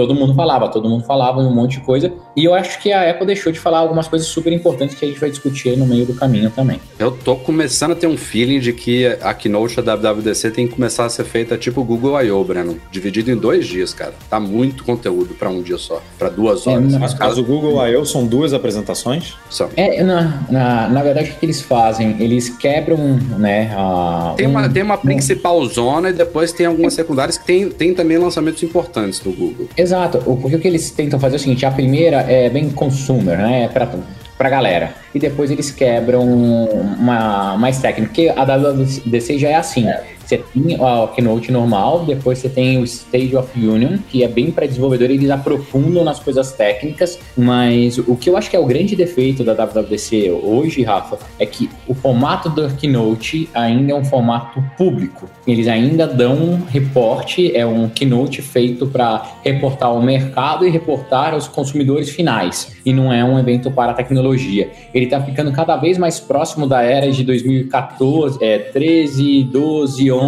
todo 0.00 0.14
mundo 0.14 0.34
falava, 0.34 0.68
todo 0.68 0.88
mundo 0.88 1.04
falava 1.04 1.40
um 1.40 1.54
monte 1.54 1.78
de 1.78 1.80
coisa, 1.84 2.12
E 2.36 2.44
eu 2.44 2.54
acho 2.54 2.80
que 2.80 2.92
a 2.92 3.10
Apple 3.10 3.26
deixou 3.26 3.52
de 3.52 3.58
falar 3.58 3.78
algumas 3.80 4.08
coisas 4.08 4.26
super 4.28 4.52
importantes 4.52 4.94
que 4.96 5.04
a 5.04 5.08
gente 5.08 5.20
vai 5.20 5.28
discutir 5.30 5.70
aí 5.70 5.76
no 5.76 5.84
meio 5.86 6.06
do 6.06 6.14
caminho 6.14 6.48
também. 6.50 6.80
Eu 6.98 7.10
tô 7.10 7.36
começando 7.36 7.92
a 7.92 7.94
ter 7.94 8.06
um 8.06 8.16
feeling 8.16 8.60
de 8.60 8.72
que 8.72 9.04
a 9.20 9.34
keynote 9.34 9.80
da 9.82 9.94
WWDC 9.96 10.50
tem 10.52 10.66
que 10.66 10.74
começar 10.74 11.04
a 11.04 11.08
ser 11.08 11.24
feita 11.24 11.58
tipo 11.58 11.80
o 11.80 11.84
Google 11.84 12.20
I.O., 12.22 12.42
Breno. 12.44 12.78
Dividido 12.90 13.30
em 13.30 13.36
dois 13.36 13.66
dias, 13.66 13.92
cara. 13.92 14.14
Tá 14.30 14.38
muito 14.40 14.84
conteúdo 14.84 15.34
pra 15.34 15.50
um 15.50 15.60
dia 15.62 15.76
só. 15.76 16.00
Pra 16.18 16.28
duas 16.28 16.66
É, 16.66 16.70
horas. 16.70 16.92
não, 16.92 16.98
Mas 17.00 17.14
caso 17.14 17.40
o 17.42 17.44
Google 17.44 17.86
I.O. 17.86 18.04
são 18.06 18.26
duas 18.26 18.52
apresentações. 18.54 19.34
São. 19.50 19.68
É, 19.76 20.02
na, 20.02 20.42
na, 20.50 20.88
na 20.88 21.02
verdade, 21.02 21.30
o 21.30 21.34
que 21.34 21.44
eles 21.44 21.60
fazem? 21.60 22.16
Eles 22.20 22.48
quebram, 22.48 22.96
né, 23.38 23.74
a... 23.76 24.34
Tem 24.36 24.46
uma, 24.46 24.66
um- 24.66 24.72
tem 24.72 24.82
uma 24.82 24.96
principal 24.96 25.64
zona 25.66 26.10
e 26.10 26.12
depois 26.12 26.52
tem 26.52 26.66
algumas 26.66 26.94
secundárias 26.94 27.36
que 27.36 27.44
tem, 27.44 27.68
tem 27.68 27.92
também 27.94 28.16
lançamentos 28.18 28.62
importantes 28.62 29.20
do 29.20 29.30
Google. 29.32 29.68
Exato, 29.76 29.89
o, 29.92 30.36
porque 30.36 30.56
o 30.56 30.60
que 30.60 30.68
eles 30.68 30.90
tentam 30.90 31.18
fazer 31.18 31.36
é 31.36 31.38
o 31.38 31.40
seguinte, 31.40 31.64
a 31.66 31.70
primeira 31.70 32.18
é 32.22 32.48
bem 32.48 32.70
consumer, 32.70 33.38
né, 33.38 33.64
é 33.64 33.68
pra, 33.68 33.88
pra 34.36 34.48
galera, 34.48 34.92
e 35.14 35.18
depois 35.18 35.50
eles 35.50 35.70
quebram 35.70 36.24
uma 36.24 37.56
mais 37.56 37.78
técnica, 37.78 38.08
porque 38.08 38.28
a 38.28 38.44
WWDC 38.44 39.38
já 39.38 39.48
é 39.50 39.54
assim, 39.54 39.86
você 40.30 40.38
tem 40.38 40.76
a 40.76 41.08
Keynote 41.08 41.50
normal, 41.50 42.04
depois 42.04 42.38
você 42.38 42.48
tem 42.48 42.78
o 42.78 42.84
Stage 42.84 43.34
of 43.36 43.48
Union, 43.58 43.98
que 44.08 44.22
é 44.22 44.28
bem 44.28 44.50
para 44.52 44.66
desenvolvedor, 44.66 45.10
eles 45.10 45.28
aprofundam 45.28 46.04
nas 46.04 46.20
coisas 46.20 46.52
técnicas, 46.52 47.18
mas 47.36 47.98
o 47.98 48.14
que 48.14 48.30
eu 48.30 48.36
acho 48.36 48.48
que 48.48 48.54
é 48.54 48.58
o 48.58 48.66
grande 48.66 48.94
defeito 48.94 49.42
da 49.42 49.54
WWDC 49.54 50.30
hoje, 50.30 50.82
Rafa, 50.82 51.18
é 51.38 51.46
que 51.46 51.68
o 51.88 51.94
formato 51.94 52.48
da 52.48 52.68
Keynote 52.70 53.48
ainda 53.52 53.92
é 53.92 53.94
um 53.94 54.04
formato 54.04 54.62
público. 54.76 55.28
Eles 55.46 55.66
ainda 55.66 56.06
dão 56.06 56.34
um 56.34 56.64
reporte, 56.64 57.56
é 57.56 57.66
um 57.66 57.88
Keynote 57.88 58.40
feito 58.40 58.86
para 58.86 59.38
reportar 59.42 59.92
o 59.92 60.02
mercado 60.02 60.64
e 60.64 60.70
reportar 60.70 61.34
aos 61.34 61.48
consumidores 61.48 62.10
finais, 62.10 62.76
e 62.86 62.92
não 62.92 63.12
é 63.12 63.24
um 63.24 63.38
evento 63.38 63.70
para 63.70 63.94
tecnologia. 63.94 64.70
Ele 64.94 65.06
está 65.06 65.20
ficando 65.20 65.50
cada 65.50 65.76
vez 65.76 65.98
mais 65.98 66.20
próximo 66.20 66.68
da 66.68 66.82
era 66.82 67.10
de 67.10 67.24
2014, 67.24 68.38
é, 68.40 68.58
13, 68.58 69.44
12, 69.44 70.12
11, 70.12 70.19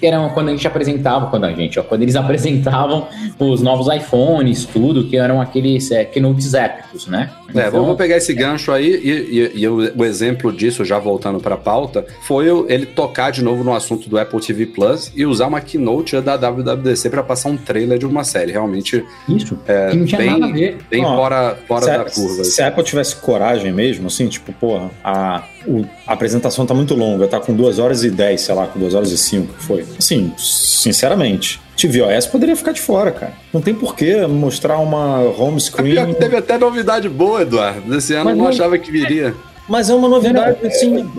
que 0.00 0.06
era 0.06 0.28
quando 0.30 0.48
a 0.48 0.50
gente 0.52 0.66
apresentava, 0.66 1.26
quando 1.28 1.44
a 1.44 1.52
gente, 1.52 1.78
ó, 1.78 1.82
quando 1.82 2.02
eles 2.02 2.16
apresentavam 2.16 3.06
os 3.38 3.60
novos 3.62 3.86
iPhones, 3.94 4.64
tudo, 4.64 5.04
que 5.04 5.16
eram 5.16 5.40
aqueles 5.40 5.90
é, 5.90 6.04
keynotes 6.04 6.54
épicos, 6.54 7.06
né? 7.06 7.30
É, 7.54 7.68
Então, 7.68 7.80
vamos 7.82 7.96
pegar 7.96 8.16
esse 8.16 8.34
gancho 8.34 8.72
aí 8.72 8.88
e, 8.88 9.10
e- 9.56 9.60
e 9.62 9.68
o, 9.68 9.76
o 9.96 10.04
exemplo 10.04 10.52
disso, 10.52 10.84
já 10.84 10.98
voltando 10.98 11.40
pra 11.40 11.56
pauta, 11.56 12.04
foi 12.22 12.46
ele 12.68 12.86
tocar 12.86 13.30
de 13.30 13.42
novo 13.42 13.62
no 13.64 13.72
assunto 13.74 14.08
do 14.10 14.18
Apple 14.18 14.40
TV 14.40 14.66
Plus 14.66 15.12
e 15.14 15.24
usar 15.24 15.46
uma 15.46 15.60
keynote 15.60 16.20
da 16.20 16.36
WWDC 16.36 17.08
pra 17.10 17.22
passar 17.22 17.48
um 17.50 17.56
trailer 17.56 17.98
de 17.98 18.06
uma 18.06 18.24
série. 18.24 18.52
Realmente, 18.52 19.04
Isso, 19.28 19.56
que 19.56 19.96
não 19.96 20.04
tinha 20.06 20.18
bem- 20.20 20.30
nada 20.38 20.46
a 20.46 20.52
ver. 20.54 20.78
bem 20.90 21.04
Ó, 21.04 21.16
fora, 21.16 21.56
fora 21.68 21.86
da 21.86 22.02
a, 22.02 22.04
curva. 22.10 22.44
se 22.44 22.60
a 22.62 22.68
Apple 22.68 22.82
tivesse 22.84 23.16
coragem 23.16 23.72
mesmo, 23.72 24.08
assim, 24.08 24.26
tipo, 24.28 24.52
porra, 24.52 24.90
a, 25.04 25.42
o- 25.66 25.84
a 26.06 26.12
apresentação 26.12 26.64
tá 26.64 26.72
muito 26.74 26.94
longa, 26.94 27.26
tá 27.26 27.40
com 27.40 27.52
2 27.54 27.78
horas 27.78 28.04
e 28.04 28.10
10, 28.10 28.40
sei 28.40 28.54
lá, 28.54 28.66
com 28.66 28.78
2 28.78 28.94
horas 28.94 29.10
e 29.10 29.18
5, 29.18 29.54
que 29.54 29.62
foi. 29.64 29.84
Assim, 29.98 30.32
sinceramente, 30.38 31.60
tvOS 31.76 32.26
poderia 32.26 32.54
ficar 32.56 32.72
de 32.72 32.80
fora, 32.80 33.10
cara. 33.10 33.32
Não 33.52 33.60
tem 33.60 33.74
por 33.74 33.94
que 33.96 34.24
mostrar 34.26 34.78
uma 34.78 35.20
home 35.20 35.56
É 35.56 35.60
screen. 35.60 35.92
pior 35.94 36.06
que 36.06 36.14
teve 36.14 36.36
até 36.36 36.56
novidade 36.58 37.08
boa, 37.08 37.42
Eduardo. 37.42 37.94
Esse 37.96 38.14
ano 38.14 38.24
Mas 38.26 38.32
eu 38.32 38.36
não 38.38 38.44
não- 38.44 38.50
achava 38.52 38.78
que 38.78 38.90
viria. 38.90 39.34
Mas 39.68 39.90
é 39.90 39.94
uma 39.94 40.08
novidade, 40.08 40.58
Não, 40.62 40.68
assim, 40.68 41.10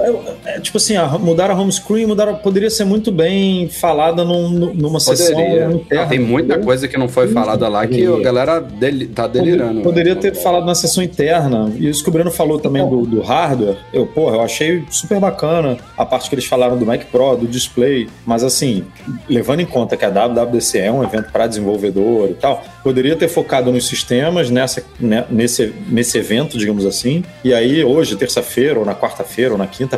é, 0.45 0.55
é, 0.55 0.59
tipo 0.59 0.77
assim, 0.77 0.95
a, 0.95 1.05
mudar 1.17 1.51
a 1.51 1.53
home 1.53 1.71
screen, 1.71 2.05
mudar, 2.05 2.31
poderia 2.35 2.69
ser 2.69 2.85
muito 2.85 3.11
bem 3.11 3.67
falada 3.67 4.23
num- 4.23 4.73
numa 4.73 4.99
sessão 4.99 5.35
Poderia. 5.35 5.65
interna. 5.71 6.05
Tem 6.07 6.19
muita 6.19 6.47
entendeu? 6.53 6.65
coisa 6.65 6.87
que 6.87 6.97
não 6.97 7.09
foi 7.09 7.27
falada 7.27 7.67
lá 7.67 7.85
que 7.85 8.01
a 8.01 8.09
poderia. 8.09 8.23
galera 8.23 8.59
deli- 8.61 9.07
tá 9.07 9.27
delirando. 9.27 9.81
Poderia 9.81 10.15
né? 10.15 10.21
ter 10.21 10.33
falado 10.35 10.65
na 10.65 10.75
sessão 10.75 11.03
interna. 11.03 11.71
E 11.77 11.89
isso 11.89 12.01
que 12.03 12.09
o 12.09 12.11
Breno 12.13 12.31
falou 12.31 12.57
também 12.59 12.87
do, 12.87 13.05
do 13.05 13.21
hardware. 13.21 13.77
Eu, 13.91 14.05
porra, 14.07 14.37
eu 14.37 14.41
achei 14.41 14.83
super 14.89 15.19
bacana 15.19 15.77
a 15.97 16.05
parte 16.05 16.29
que 16.29 16.35
eles 16.35 16.45
falaram 16.45 16.77
do 16.77 16.85
Mac 16.85 17.01
Pro, 17.11 17.35
do 17.35 17.47
display. 17.47 18.07
Mas 18.25 18.43
assim, 18.43 18.83
levando 19.29 19.59
em 19.59 19.65
conta 19.65 19.97
que 19.97 20.05
a 20.05 20.09
WWDC 20.09 20.79
é 20.79 20.91
um 20.91 21.03
evento 21.03 21.31
para 21.31 21.47
desenvolvedor 21.47 22.29
e 22.29 22.33
tal, 22.33 22.63
poderia 22.87 23.17
ter 23.17 23.27
focado 23.27 23.69
nos 23.69 23.85
sistemas 23.85 24.49
nessa, 24.49 24.81
né, 24.97 25.25
nesse, 25.29 25.73
nesse 25.89 26.17
evento, 26.17 26.57
digamos 26.57 26.85
assim. 26.85 27.21
E 27.43 27.53
aí, 27.53 27.83
hoje, 27.83 28.15
terça-feira, 28.15 28.79
ou 28.79 28.85
na 28.85 28.95
quarta-feira, 28.95 29.51
ou 29.51 29.57
na 29.57 29.67
quinta, 29.67 29.97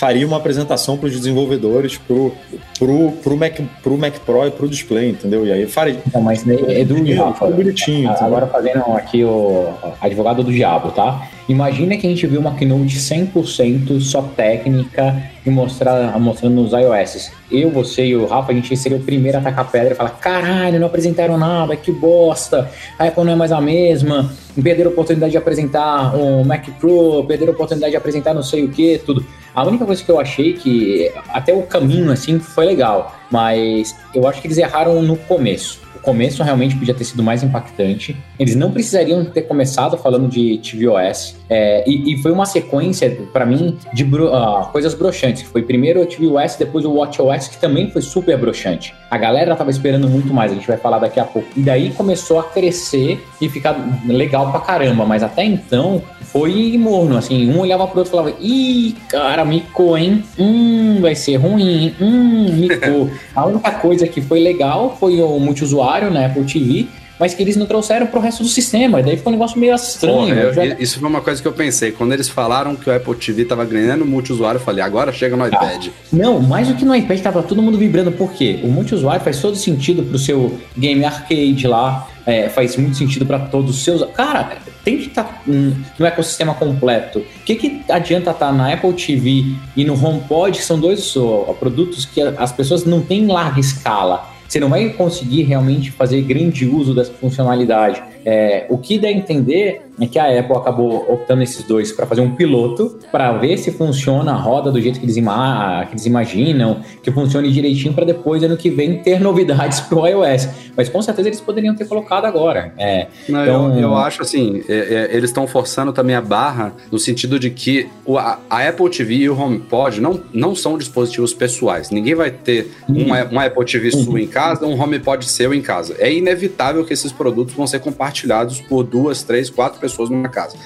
faria 0.00 0.26
uma 0.26 0.38
apresentação 0.38 0.96
para 0.96 1.08
os 1.08 1.12
desenvolvedores 1.12 1.98
pro, 1.98 2.32
pro, 2.78 3.12
pro, 3.22 3.36
Mac, 3.36 3.60
pro 3.82 3.98
Mac 3.98 4.14
Pro 4.24 4.46
e 4.46 4.50
pro 4.50 4.66
display, 4.66 5.10
entendeu? 5.10 5.46
E 5.46 5.52
aí 5.52 5.66
faria. 5.66 5.98
Então, 6.06 6.22
mas 6.22 6.42
é 6.48 6.82
do 6.86 6.94
Rafa. 7.22 7.48
bonitinho, 7.48 8.08
A- 8.08 8.12
entendeu? 8.12 8.26
Agora 8.28 8.46
fazendo 8.46 8.82
aqui 8.94 9.22
o 9.22 9.68
advogado 10.00 10.42
do 10.42 10.50
diabo, 10.50 10.90
tá? 10.92 11.28
Imagina 11.50 11.98
que 11.98 12.06
a 12.06 12.10
gente 12.10 12.26
viu 12.26 12.40
uma 12.40 12.54
keynote 12.54 12.96
100% 12.96 14.00
só 14.00 14.22
técnica 14.22 15.22
e 15.44 15.50
mostrar, 15.50 16.18
mostrando 16.18 16.54
nos 16.62 16.72
iOS. 16.72 17.30
Eu, 17.52 17.68
você 17.70 18.06
e 18.06 18.16
o 18.16 18.24
Rafa, 18.24 18.52
a 18.52 18.54
gente 18.54 18.74
seria 18.78 18.96
o 18.96 19.02
primeiro 19.02 19.36
a 19.36 19.40
atacar 19.42 19.70
pedra 19.70 19.92
e 19.92 19.96
falar: 19.96 20.10
caralho, 20.10 20.80
não 20.80 20.86
apresentaram 20.86 21.36
nada, 21.36 21.76
que 21.76 21.92
bosta, 21.92 22.70
a 22.98 23.04
Apple 23.04 23.24
não 23.24 23.32
é 23.34 23.36
mais 23.36 23.52
a 23.52 23.60
mesma, 23.60 24.32
perderam 24.62 24.90
a 24.90 24.92
oportunidade 24.94 25.32
de 25.32 25.36
apresentar 25.38 26.16
o 26.16 26.42
Mac 26.42 26.66
Pro, 26.78 27.22
perderam 27.24 27.52
a 27.52 27.54
oportunidade 27.54 27.90
de 27.90 27.96
apresentar 27.98 28.32
não 28.32 28.42
sei 28.42 28.64
o 28.64 28.70
que, 28.70 28.98
tudo. 29.04 29.26
A 29.54 29.64
única 29.64 29.84
coisa 29.84 30.02
que 30.02 30.10
eu 30.10 30.20
achei 30.20 30.52
que 30.52 31.12
até 31.28 31.52
o 31.52 31.62
caminho 31.62 32.12
assim 32.12 32.38
foi 32.38 32.66
legal, 32.66 33.16
mas 33.30 33.96
eu 34.14 34.26
acho 34.28 34.40
que 34.40 34.46
eles 34.46 34.58
erraram 34.58 35.02
no 35.02 35.16
começo. 35.16 35.80
Começo 36.02 36.42
realmente 36.42 36.76
podia 36.76 36.94
ter 36.94 37.04
sido 37.04 37.22
mais 37.22 37.42
impactante. 37.42 38.16
Eles 38.38 38.54
não 38.56 38.70
precisariam 38.70 39.24
ter 39.24 39.42
começado 39.42 39.96
falando 39.98 40.28
de 40.28 40.58
tvOS. 40.58 41.36
É, 41.48 41.84
e, 41.88 42.14
e 42.14 42.22
foi 42.22 42.30
uma 42.32 42.46
sequência, 42.46 43.10
pra 43.32 43.44
mim, 43.44 43.76
de 43.92 44.04
bro- 44.04 44.32
ah, 44.32 44.68
coisas 44.72 44.94
broxantes. 44.94 45.42
Foi 45.42 45.62
primeiro 45.62 46.00
o 46.00 46.06
tvOS, 46.06 46.56
depois 46.56 46.84
o 46.84 46.92
WatchOS, 46.94 47.48
que 47.48 47.58
também 47.58 47.90
foi 47.90 48.02
super 48.02 48.36
broxante. 48.38 48.94
A 49.10 49.18
galera 49.18 49.54
tava 49.56 49.70
esperando 49.70 50.08
muito 50.08 50.32
mais, 50.32 50.52
a 50.52 50.54
gente 50.54 50.66
vai 50.66 50.76
falar 50.76 50.98
daqui 51.00 51.18
a 51.20 51.24
pouco. 51.24 51.48
E 51.56 51.60
daí 51.60 51.90
começou 51.90 52.38
a 52.38 52.44
crescer 52.44 53.22
e 53.40 53.48
ficar 53.48 53.76
legal 54.06 54.50
pra 54.50 54.60
caramba. 54.60 55.04
Mas 55.04 55.22
até 55.22 55.44
então 55.44 56.00
foi 56.22 56.76
morno, 56.78 57.16
assim. 57.16 57.50
Um 57.50 57.58
olhava 57.58 57.86
pro 57.88 57.98
outro 57.98 58.10
e 58.10 58.16
falava: 58.16 58.36
Ih, 58.40 58.94
cara, 59.08 59.44
micou, 59.44 59.98
hein? 59.98 60.22
Hum, 60.38 60.98
vai 61.00 61.14
ser 61.14 61.36
ruim, 61.36 61.94
hum, 62.00 62.52
micou. 62.54 63.10
a 63.34 63.46
única 63.46 63.70
coisa 63.72 64.06
que 64.06 64.20
foi 64.20 64.38
legal 64.40 64.96
foi 64.98 65.20
o 65.20 65.38
multiusuário 65.40 65.89
na 66.10 66.26
Apple 66.26 66.44
TV. 66.44 66.86
Mas 67.18 67.34
que 67.34 67.42
eles 67.42 67.54
não 67.54 67.66
trouxeram 67.66 68.06
pro 68.06 68.18
resto 68.18 68.42
do 68.42 68.48
sistema. 68.48 68.98
E 68.98 69.02
daí 69.02 69.14
ficou 69.18 69.30
um 69.30 69.36
negócio 69.36 69.58
meio 69.60 69.74
estranho. 69.74 70.34
Eu- 70.34 70.48
Eu 70.48 70.54
já- 70.54 70.64
Isso 70.78 70.98
foi 70.98 71.06
uma 71.06 71.20
coisa 71.20 71.42
que 71.42 71.46
eu 71.46 71.52
pensei. 71.52 71.92
Quando 71.92 72.14
eles 72.14 72.30
falaram 72.30 72.74
que 72.74 72.88
o 72.88 72.96
Apple 72.96 73.14
TV 73.14 73.44
tava 73.44 73.62
ganhando 73.66 74.06
multiusuário, 74.06 74.56
eu 74.58 74.64
falei, 74.64 74.82
agora 74.82 75.12
chega 75.12 75.36
no 75.36 75.46
iPad. 75.46 75.88
Não, 76.10 76.40
mais 76.40 76.68
do 76.68 76.74
que 76.76 76.82
no 76.82 76.94
iPad 76.96 77.20
tava 77.20 77.42
todo 77.42 77.60
mundo 77.60 77.76
vibrando. 77.76 78.10
Por 78.10 78.32
quê? 78.32 78.60
O 78.64 78.68
multiusuário 78.68 79.20
faz 79.22 79.38
todo 79.38 79.54
sentido 79.54 80.02
pro 80.02 80.18
seu 80.18 80.58
game 80.78 81.04
arcade 81.04 81.66
lá. 81.66 82.06
é, 82.26 82.48
faz 82.50 82.76
muito 82.76 82.96
sentido 82.96 83.26
para 83.26 83.38
todos 83.40 83.70
os 83.76 83.82
seus. 83.82 84.04
Cara, 84.14 84.52
tem 84.84 84.98
que 84.98 85.06
estar 85.08 85.42
no 85.46 86.06
ecossistema 86.06 86.54
completo. 86.54 87.18
O 87.18 87.24
que, 87.44 87.56
que 87.56 87.80
adianta 87.90 88.30
estar 88.30 88.52
na 88.52 88.72
Apple 88.72 88.92
TV 88.92 89.46
e 89.76 89.84
no 89.84 89.94
HomePod, 89.94 90.56
que 90.56 90.62
são 90.64 90.78
dois 90.78 91.16
ó, 91.16 91.54
produtos 91.58 92.04
que 92.04 92.20
as 92.20 92.52
pessoas 92.52 92.84
não 92.84 93.00
têm 93.00 93.24
em 93.24 93.26
larga 93.26 93.58
escala. 93.58 94.29
Você 94.50 94.58
não 94.58 94.68
vai 94.68 94.88
conseguir 94.88 95.42
realmente 95.42 95.92
fazer 95.92 96.22
grande 96.22 96.66
uso 96.66 96.92
dessa 96.92 97.12
funcionalidade. 97.12 98.02
É, 98.24 98.66
o 98.68 98.76
que 98.76 98.98
dá 98.98 99.06
a 99.06 99.12
entender 99.12 99.89
é 100.00 100.06
que 100.06 100.18
a 100.18 100.40
Apple 100.40 100.56
acabou 100.56 101.12
optando 101.12 101.42
esses 101.42 101.62
dois 101.64 101.92
para 101.92 102.06
fazer 102.06 102.20
um 102.20 102.34
piloto, 102.34 102.98
para 103.12 103.32
ver 103.32 103.56
se 103.58 103.70
funciona 103.70 104.32
a 104.32 104.36
roda 104.36 104.70
do 104.72 104.80
jeito 104.80 104.98
que 104.98 105.04
eles, 105.04 105.16
ima 105.16 105.84
que 105.86 105.92
eles 105.94 106.06
imaginam, 106.06 106.80
que 107.02 107.10
funcione 107.10 107.50
direitinho 107.52 107.92
para 107.92 108.04
depois, 108.04 108.42
ano 108.42 108.56
que 108.56 108.70
vem, 108.70 108.98
ter 109.02 109.20
novidades 109.20 109.80
pro 109.90 110.06
iOS. 110.06 110.48
Mas 110.76 110.88
com 110.88 111.02
certeza 111.02 111.28
eles 111.28 111.40
poderiam 111.40 111.74
ter 111.74 111.86
colocado 111.86 112.24
agora. 112.24 112.72
É, 112.78 113.08
Não, 113.28 113.42
Então- 113.42 113.74
eu, 113.74 113.80
eu 113.82 113.96
acho 113.96 114.22
assim, 114.22 114.62
é, 114.68 115.08
é, 115.12 115.16
eles 115.16 115.30
estão 115.30 115.46
forçando 115.46 115.92
também 115.92 116.16
a 116.16 116.20
barra 116.22 116.72
no 116.90 116.98
sentido 116.98 117.38
de 117.38 117.50
que 117.50 117.86
o- 118.06 118.16
a, 118.16 118.38
a 118.48 118.66
Apple 118.68 118.88
TV 118.88 119.14
e 119.16 119.28
o 119.28 119.38
HomePod 119.38 120.00
não, 120.00 120.20
não 120.32 120.54
são 120.54 120.78
dispositivos 120.78 121.34
pessoais. 121.34 121.90
Ninguém 121.90 122.14
vai 122.14 122.30
ter 122.30 122.70
um, 122.88 123.10
um 123.34 123.40
Apple 123.40 123.64
TV 123.66 123.90
sua 123.90 124.20
em 124.20 124.26
casa, 124.26 124.64
um 124.66 124.80
HomePod 124.80 125.24
seu 125.26 125.52
em 125.52 125.60
casa. 125.60 125.94
É 125.98 126.10
inevitável 126.12 126.84
que 126.84 126.92
esses 126.94 127.12
produtos 127.12 127.54
vão 127.54 127.66
ser 127.66 127.80
compartilhados 127.80 128.60
por 128.62 128.82
duas, 128.82 129.22
três, 129.22 129.50
quatro 129.50 129.78
pessoas 129.78 129.89
numa 129.98 130.28
casa. 130.28 130.56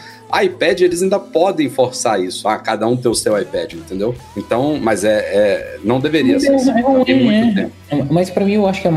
iPad, 0.42 0.80
eles 0.80 1.02
ainda 1.02 1.18
podem 1.18 1.68
forçar 1.68 2.20
isso, 2.20 2.48
a 2.48 2.56
cada 2.58 2.86
um 2.88 2.96
ter 2.96 3.08
o 3.08 3.14
seu 3.14 3.38
iPad, 3.40 3.74
entendeu? 3.74 4.14
Então, 4.36 4.78
mas 4.82 5.04
é, 5.04 5.18
é- 5.18 5.78
não 5.84 6.00
deveria 6.00 6.40
ser 6.40 6.54
assim. 6.54 6.70
É 6.70 6.74
tem 6.74 6.82
ruim, 6.82 7.24
muito 7.24 7.58
é. 7.58 7.62
tempo. 7.62 8.12
Mas 8.12 8.30
pra 8.30 8.44
mim 8.44 8.54
eu 8.54 8.66
acho 8.66 8.82
que 8.82 8.88
é, 8.88 8.92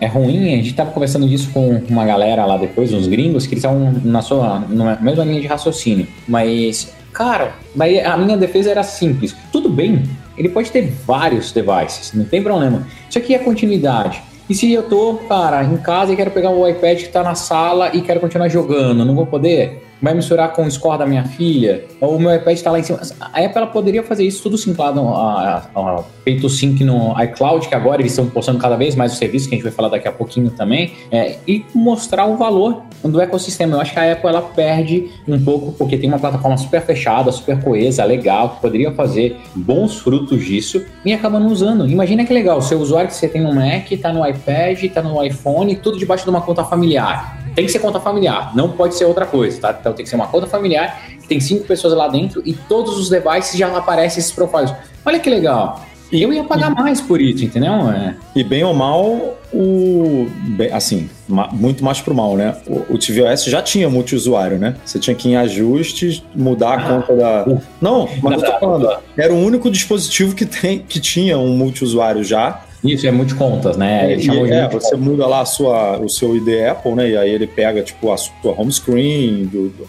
é 0.00 0.06
ruim. 0.06 0.54
A 0.54 0.56
gente 0.56 0.74
tava 0.74 0.90
conversando 0.90 1.28
disso 1.28 1.50
com 1.52 1.82
uma 1.88 2.06
galera 2.06 2.46
lá 2.46 2.56
depois, 2.56 2.92
uns 2.92 3.06
gringos, 3.06 3.46
que 3.46 3.54
eles 3.54 3.64
estavam 3.64 3.92
na 4.04 4.22
sua 4.22 4.60
na 4.68 4.96
mesma 4.96 5.24
linha 5.24 5.40
de 5.40 5.46
raciocínio. 5.46 6.06
Mas, 6.26 6.92
cara, 7.12 7.54
daí 7.74 8.00
a 8.00 8.16
minha 8.16 8.36
defesa 8.36 8.70
era 8.70 8.82
simples. 8.82 9.34
Tudo 9.52 9.68
bem, 9.68 10.02
ele 10.38 10.48
pode 10.48 10.70
ter 10.70 10.90
vários 11.06 11.52
devices, 11.52 12.12
não 12.14 12.24
tem 12.24 12.42
problema. 12.42 12.86
Isso 13.08 13.18
aqui 13.18 13.34
é 13.34 13.38
continuidade. 13.38 14.22
E 14.52 14.54
se 14.54 14.70
eu 14.70 14.82
tô, 14.82 15.14
cara, 15.26 15.64
em 15.64 15.78
casa 15.78 16.12
e 16.12 16.16
quero 16.16 16.30
pegar 16.30 16.50
o 16.50 16.68
iPad 16.68 16.98
que 16.98 17.08
tá 17.08 17.22
na 17.22 17.34
sala 17.34 17.96
e 17.96 18.02
quero 18.02 18.20
continuar 18.20 18.50
jogando, 18.50 19.02
não 19.02 19.14
vou 19.14 19.24
poder? 19.24 19.82
Vai 20.02 20.14
misturar 20.14 20.52
com 20.52 20.64
o 20.64 20.70
score 20.70 20.98
da 20.98 21.06
minha 21.06 21.24
filha? 21.24 21.84
Ou 22.00 22.16
o 22.16 22.20
meu 22.20 22.34
iPad 22.34 22.60
tá 22.60 22.72
lá 22.72 22.80
em 22.80 22.82
cima? 22.82 22.98
A 23.20 23.38
Apple 23.38 23.56
ela 23.56 23.68
poderia 23.68 24.02
fazer 24.02 24.24
isso 24.24 24.42
tudo 24.42 24.58
sinclado, 24.58 25.00
a, 25.00 25.62
a, 25.74 25.80
a, 25.80 26.04
feito 26.24 26.48
sync 26.48 26.82
no 26.82 27.14
iCloud, 27.22 27.68
que 27.68 27.74
agora 27.74 28.02
eles 28.02 28.10
estão 28.10 28.26
postando 28.28 28.58
cada 28.58 28.74
vez 28.74 28.96
mais 28.96 29.12
o 29.12 29.16
serviço, 29.16 29.48
que 29.48 29.54
a 29.54 29.58
gente 29.58 29.64
vai 29.64 29.72
falar 29.72 29.90
daqui 29.90 30.08
a 30.08 30.12
pouquinho 30.12 30.50
também, 30.50 30.92
é, 31.08 31.36
e 31.46 31.64
mostrar 31.72 32.26
o 32.26 32.36
valor 32.36 32.82
do 33.04 33.20
ecossistema. 33.20 33.76
Eu 33.76 33.80
acho 33.80 33.92
que 33.92 33.98
a 34.00 34.12
Apple 34.12 34.28
ela 34.28 34.42
perde 34.42 35.08
um 35.28 35.40
pouco, 35.42 35.70
porque 35.72 35.96
tem 35.96 36.08
uma 36.08 36.18
plataforma 36.18 36.56
super 36.56 36.82
fechada, 36.82 37.30
super 37.30 37.62
coesa, 37.62 38.04
legal, 38.04 38.50
que 38.50 38.60
poderia 38.60 38.90
fazer 38.90 39.36
bons 39.54 40.00
frutos 40.00 40.44
disso 40.44 40.84
e 41.04 41.12
acaba 41.12 41.38
não 41.38 41.46
usando. 41.46 41.88
Imagina 41.88 42.24
que 42.24 42.32
legal, 42.32 42.58
o 42.58 42.62
seu 42.62 42.80
usuário 42.80 43.08
que 43.08 43.14
você 43.14 43.28
tem 43.28 43.40
no 43.40 43.54
Mac, 43.54 43.88
tá 44.00 44.12
no 44.12 44.26
iPad, 44.26 44.82
tá 44.92 45.00
no 45.00 45.22
iPhone, 45.24 45.76
tudo 45.76 45.96
debaixo 45.96 46.24
de 46.24 46.30
uma 46.30 46.40
conta 46.40 46.64
familiar. 46.64 47.41
Tem 47.54 47.66
que 47.66 47.72
ser 47.72 47.78
conta 47.80 48.00
familiar, 48.00 48.54
não 48.54 48.70
pode 48.70 48.94
ser 48.94 49.04
outra 49.04 49.26
coisa, 49.26 49.60
tá? 49.60 49.76
Então 49.78 49.92
tem 49.92 50.04
que 50.04 50.08
ser 50.10 50.16
uma 50.16 50.26
conta 50.26 50.46
familiar, 50.46 51.00
que 51.20 51.28
tem 51.28 51.38
cinco 51.40 51.64
pessoas 51.64 51.94
lá 51.94 52.08
dentro 52.08 52.42
e 52.44 52.52
todos 52.54 52.98
os 52.98 53.08
devices 53.10 53.58
já 53.58 53.68
aparecem 53.76 54.18
esses 54.20 54.32
profiles. 54.32 54.72
Olha 55.04 55.18
que 55.18 55.28
legal. 55.28 55.84
E 56.10 56.22
eu 56.22 56.30
ia 56.30 56.44
pagar 56.44 56.68
mais 56.68 57.00
por 57.00 57.22
isso, 57.22 57.42
entendeu? 57.42 57.72
É. 57.90 58.14
E 58.36 58.44
bem 58.44 58.62
ou 58.62 58.74
mal, 58.74 59.38
o. 59.50 60.26
bem, 60.58 60.70
assim, 60.70 61.08
ma- 61.26 61.48
muito 61.50 61.82
mais 61.82 62.02
pro 62.02 62.14
mal, 62.14 62.36
né? 62.36 62.54
O, 62.66 62.94
o 62.94 62.98
tvOS 62.98 63.44
já 63.44 63.62
tinha 63.62 63.88
multiusuário, 63.88 64.58
né? 64.58 64.76
Você 64.84 64.98
tinha 64.98 65.16
que 65.16 65.28
ir 65.28 65.32
em 65.32 65.36
ajustes, 65.36 66.22
mudar 66.34 66.74
a 66.74 66.82
conta 66.82 67.16
da. 67.16 67.46
Não, 67.80 68.06
mas 68.22 68.42
eu 68.42 68.52
tô 68.52 68.58
falando. 68.58 68.90
Era 69.16 69.32
o 69.32 69.38
único 69.42 69.70
dispositivo 69.70 70.34
que, 70.34 70.44
tem, 70.44 70.80
que 70.80 71.00
tinha 71.00 71.38
um 71.38 71.56
multiusuário 71.56 72.22
já. 72.22 72.60
Isso 72.84 73.06
é 73.06 73.10
multicontas, 73.12 73.76
né? 73.76 74.16
E, 74.16 74.30
é, 74.52 74.68
você 74.80 74.96
muda 74.96 75.26
lá 75.26 75.40
a 75.40 75.44
sua, 75.44 75.98
o 75.98 76.08
seu 76.08 76.34
ID 76.36 76.48
Apple, 76.70 76.92
né? 76.94 77.10
E 77.10 77.16
aí 77.16 77.30
ele 77.30 77.46
pega, 77.46 77.82
tipo, 77.82 78.10
a 78.12 78.16
sua 78.16 78.32
home 78.56 78.72
screen, 78.72 79.44
do- 79.44 79.68
do- 79.68 79.88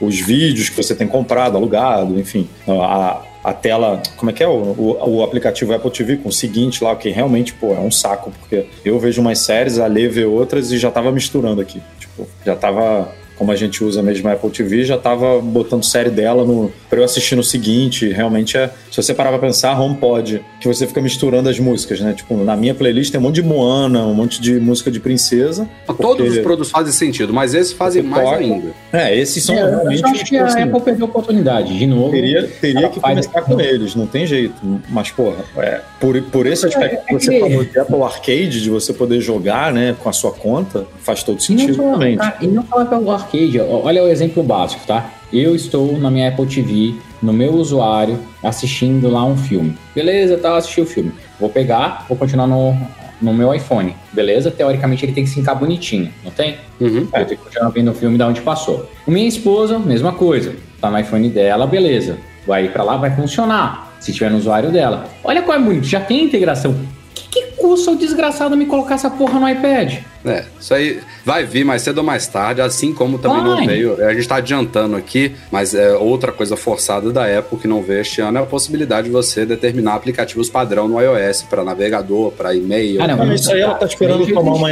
os 0.00 0.18
vídeos 0.20 0.68
que 0.68 0.76
você 0.76 0.94
tem 0.94 1.06
comprado, 1.06 1.56
alugado, 1.56 2.18
enfim. 2.18 2.48
A, 2.66 3.20
a 3.44 3.52
tela, 3.52 4.02
como 4.16 4.30
é 4.30 4.34
que 4.34 4.42
é? 4.42 4.48
O, 4.48 4.52
o, 4.52 5.16
o 5.18 5.22
aplicativo 5.22 5.72
Apple 5.74 5.90
TV 5.90 6.16
com 6.16 6.30
o 6.30 6.32
seguinte 6.32 6.82
lá, 6.82 6.96
que 6.96 7.10
realmente, 7.10 7.52
pô, 7.52 7.72
é 7.74 7.78
um 7.78 7.90
saco, 7.90 8.32
porque 8.40 8.66
eu 8.84 8.98
vejo 8.98 9.20
umas 9.20 9.38
séries, 9.40 9.78
a 9.78 9.86
Lê 9.86 10.08
vê 10.08 10.24
outras 10.24 10.72
e 10.72 10.78
já 10.78 10.90
tava 10.90 11.12
misturando 11.12 11.60
aqui. 11.60 11.80
Tipo, 12.00 12.26
já 12.46 12.56
tava 12.56 13.08
como 13.42 13.50
a 13.50 13.56
gente 13.56 13.82
usa 13.82 14.00
mesmo 14.04 14.28
a 14.28 14.34
Apple 14.34 14.50
TV, 14.50 14.84
já 14.84 14.96
tava 14.96 15.40
botando 15.40 15.82
série 15.84 16.10
dela 16.10 16.44
no 16.44 16.70
para 16.88 17.00
eu 17.00 17.04
assistir 17.04 17.34
no 17.34 17.42
seguinte. 17.42 18.08
Realmente 18.08 18.56
é, 18.56 18.70
se 18.88 19.02
você 19.02 19.12
parar 19.12 19.30
pra 19.30 19.40
pensar, 19.40 19.76
HomePod, 19.80 20.40
que 20.60 20.68
você 20.68 20.86
fica 20.86 21.00
misturando 21.00 21.48
as 21.48 21.58
músicas, 21.58 22.00
né? 22.00 22.12
Tipo, 22.12 22.36
na 22.36 22.56
minha 22.56 22.72
playlist 22.72 23.10
tem 23.10 23.18
um 23.18 23.24
monte 23.24 23.36
de 23.36 23.42
Moana, 23.42 24.06
um 24.06 24.14
monte 24.14 24.40
de 24.40 24.60
música 24.60 24.92
de 24.92 25.00
princesa. 25.00 25.68
Todos 26.00 26.30
os 26.30 26.38
produtos 26.38 26.70
fazem 26.70 26.92
sentido, 26.92 27.32
mas 27.32 27.52
esses 27.52 27.72
fazem 27.72 28.00
mais 28.00 28.22
toca. 28.22 28.36
ainda. 28.36 28.68
É, 28.92 29.18
esses 29.18 29.42
são 29.42 29.56
É, 29.56 29.62
eu 29.62 29.66
realmente 29.70 30.04
acho 30.04 30.24
que 30.24 30.36
a 30.36 30.44
assim, 30.44 30.62
Apple 30.62 30.80
perdeu 30.80 31.06
a 31.06 31.08
oportunidade, 31.08 31.76
de 31.76 31.86
novo. 31.86 32.12
Teria, 32.12 32.46
teria 32.60 32.88
que 32.90 33.00
começar 33.00 33.42
com 33.42 33.60
eles, 33.60 33.96
não 33.96 34.06
tem 34.06 34.24
jeito. 34.24 34.54
Mas, 34.88 35.10
porra, 35.10 35.44
é, 35.56 35.80
por, 35.98 36.22
por 36.22 36.46
esse 36.46 36.64
aspecto 36.64 36.94
é 36.94 37.04
que 37.06 37.12
você 37.12 37.40
falou 37.40 37.64
de 37.64 37.76
Apple 37.76 38.02
Arcade, 38.02 38.62
de 38.62 38.70
você 38.70 38.92
poder 38.92 39.20
jogar 39.20 39.72
né, 39.72 39.96
com 39.98 40.08
a 40.08 40.12
sua 40.12 40.30
conta, 40.30 40.86
faz 41.00 41.24
todo 41.24 41.32
E 41.32 41.50
não 41.50 41.58
sentido 41.58 41.74
só, 41.74 41.82
realmente. 41.82 42.18
cara, 42.18 42.36
e 42.40 42.46
não 42.46 42.64
só 42.66 42.84
pelo 42.84 43.10
arcade, 43.10 43.31
ó, 43.60 43.86
olha 43.86 44.02
o 44.02 44.08
exemplo 44.08 44.42
básico, 44.42 44.86
tá? 44.86 45.10
Eu 45.32 45.54
estou 45.54 45.98
na 45.98 46.10
minha 46.10 46.28
Apple 46.28 46.46
TV, 46.46 46.94
no 47.22 47.32
meu 47.32 47.54
usuário, 47.54 48.18
assistindo 48.42 49.08
lá 49.08 49.24
um 49.24 49.36
filme. 49.36 49.74
Beleza, 49.94 50.36
tá, 50.36 50.56
assisti 50.56 50.80
o 50.80 50.86
filme. 50.86 51.12
Vou 51.40 51.48
pegar, 51.48 52.04
vou 52.08 52.18
continuar 52.18 52.46
no, 52.46 52.76
no 53.20 53.32
meu 53.32 53.54
iPhone. 53.54 53.96
Beleza? 54.12 54.50
Teoricamente 54.50 55.06
ele 55.06 55.12
tem 55.12 55.24
que 55.24 55.30
ficar 55.30 55.54
bonitinho, 55.54 56.12
não 56.22 56.30
tem? 56.30 56.56
Uhum. 56.80 57.08
Eu 57.14 57.24
tenho 57.24 57.28
que 57.28 57.36
continuar 57.36 57.70
vendo 57.70 57.90
o 57.90 57.94
filme 57.94 58.18
da 58.18 58.26
onde 58.26 58.42
passou. 58.42 58.90
Minha 59.06 59.28
esposa, 59.28 59.78
mesma 59.78 60.12
coisa. 60.12 60.54
Tá 60.80 60.90
no 60.90 60.98
iPhone 60.98 61.30
dela, 61.30 61.66
beleza. 61.66 62.18
Vai 62.46 62.66
ir 62.66 62.72
pra 62.72 62.82
lá, 62.82 62.96
vai 62.96 63.14
funcionar. 63.14 63.96
Se 64.00 64.12
tiver 64.12 64.30
no 64.30 64.38
usuário 64.38 64.70
dela. 64.70 65.06
Olha 65.22 65.42
qual 65.42 65.56
é 65.56 65.60
bonito, 65.60 65.86
já 65.86 66.00
tem 66.00 66.24
integração. 66.24 66.72
O 66.72 67.14
que, 67.14 67.28
que 67.28 67.52
custa 67.56 67.92
o 67.92 67.96
desgraçado 67.96 68.56
me 68.56 68.66
colocar 68.66 68.96
essa 68.96 69.08
porra 69.08 69.38
no 69.38 69.48
iPad? 69.48 69.98
É, 70.24 70.44
isso 70.60 70.72
aí 70.72 71.00
vai 71.24 71.44
vir 71.44 71.64
mais 71.64 71.82
cedo 71.82 71.98
ou 71.98 72.04
mais 72.04 72.26
tarde, 72.26 72.60
assim 72.60 72.92
como 72.92 73.18
também 73.18 73.42
não 73.42 73.56
Vai. 73.56 73.66
veio. 73.66 74.04
A 74.04 74.10
gente 74.10 74.20
está 74.20 74.36
adiantando 74.36 74.94
aqui, 74.96 75.32
mas 75.50 75.74
é 75.74 75.92
outra 75.94 76.30
coisa 76.30 76.56
forçada 76.56 77.10
da 77.12 77.24
Apple 77.38 77.58
que 77.58 77.66
não 77.66 77.82
veio 77.82 78.00
este 78.00 78.20
ano 78.20 78.38
é 78.38 78.42
a 78.42 78.46
possibilidade 78.46 79.08
de 79.08 79.12
você 79.12 79.44
determinar 79.44 79.94
aplicativos 79.94 80.48
padrão 80.48 80.86
no 80.86 81.00
iOS 81.00 81.42
para 81.42 81.64
navegador, 81.64 82.30
para 82.32 82.54
e-mail. 82.54 83.02
Ah, 83.02 83.06
não, 83.08 83.16
Não, 83.16 83.26
mas 83.26 83.40
isso 83.40 83.52
aí 83.52 83.60
ela 83.60 83.74
tá 83.74 83.86
esperando 83.86 84.26
tomar 84.26 84.52
uma. 84.54 84.70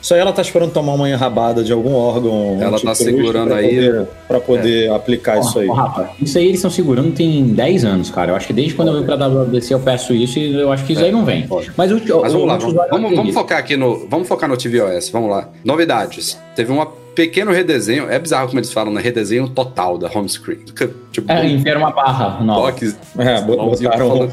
Isso 0.00 0.14
aí 0.14 0.20
ela 0.20 0.32
tá 0.32 0.40
esperando 0.42 0.70
tomar 0.70 0.92
uma 0.94 1.10
enrabada 1.10 1.64
de 1.64 1.72
algum 1.72 1.92
órgão. 1.92 2.58
Ela 2.60 2.78
tá 2.78 2.94
segurando 2.94 3.48
pra 3.48 3.56
aí. 3.58 3.74
Poder, 3.74 4.06
pra 4.28 4.40
poder 4.40 4.90
aplicar 4.92 5.40
isso 5.40 5.58
aí. 5.58 5.66
Rafa, 5.66 6.10
isso 6.22 6.38
aí 6.38 6.44
eles 6.44 6.56
estão 6.58 6.70
segurando 6.70 7.12
tem 7.12 7.44
10 7.48 7.84
anos, 7.84 8.08
cara. 8.08 8.30
Eu 8.30 8.36
acho 8.36 8.46
que 8.46 8.52
desde 8.52 8.74
quando 8.74 8.88
eu 8.92 9.00
vim 9.00 9.04
pra 9.04 9.16
WWDC 9.16 9.74
eu 9.74 9.80
peço 9.80 10.14
isso 10.14 10.38
e 10.38 10.54
eu 10.54 10.70
acho 10.70 10.84
que 10.84 10.92
isso 10.92 11.04
aí 11.04 11.10
não 11.10 11.24
vem. 11.24 11.48
pode. 11.48 11.72
Mas, 11.76 11.90
o, 11.90 11.94
Mas 11.96 12.06
o, 12.06 12.16
vamos 12.16 12.32
lá, 12.32 12.38
o 12.38 12.46
vamos, 12.46 12.64
usuário 12.66 12.92
vamos, 12.92 13.16
vamos 13.16 13.34
focar 13.34 13.58
aqui 13.58 13.76
no. 13.76 14.06
Vamos 14.08 14.28
focar 14.28 14.48
no 14.48 14.56
tvOS, 14.56 14.70
vamos 15.12 15.30
lá. 15.30 15.48
Novidades. 15.64 16.38
Teve 16.56 16.72
um 16.72 16.84
pequeno 17.14 17.50
redesenho. 17.50 18.08
É 18.08 18.18
bizarro 18.18 18.46
como 18.48 18.58
eles 18.60 18.72
falam, 18.72 18.92
né? 18.92 19.00
Redesenho 19.00 19.48
total 19.48 19.98
da 19.98 20.08
home 20.12 20.28
screen. 20.28 20.60
Tipo, 21.10 21.32
É, 21.32 21.46
enfiaram 21.46 21.80
uma 21.80 21.90
barra 21.90 22.40
nova. 22.44 22.70
toques. 22.72 22.96
É, 23.18 23.40
botaram, 23.40 24.08
falando. 24.08 24.32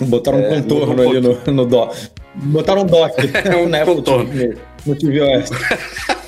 botaram 0.08 0.38
um 0.38 0.42
É, 0.42 0.48
contorno 0.60 1.02
um 1.02 1.10
ali 1.10 1.20
no, 1.20 1.52
no 1.52 1.66
dock. 1.66 1.96
Botaram 2.34 2.82
um 2.82 2.86
dock 2.86 3.14
um 3.56 3.68
né, 3.68 3.84
contorno. 3.84 4.30
No 4.88 4.96
tvOS. 4.96 5.50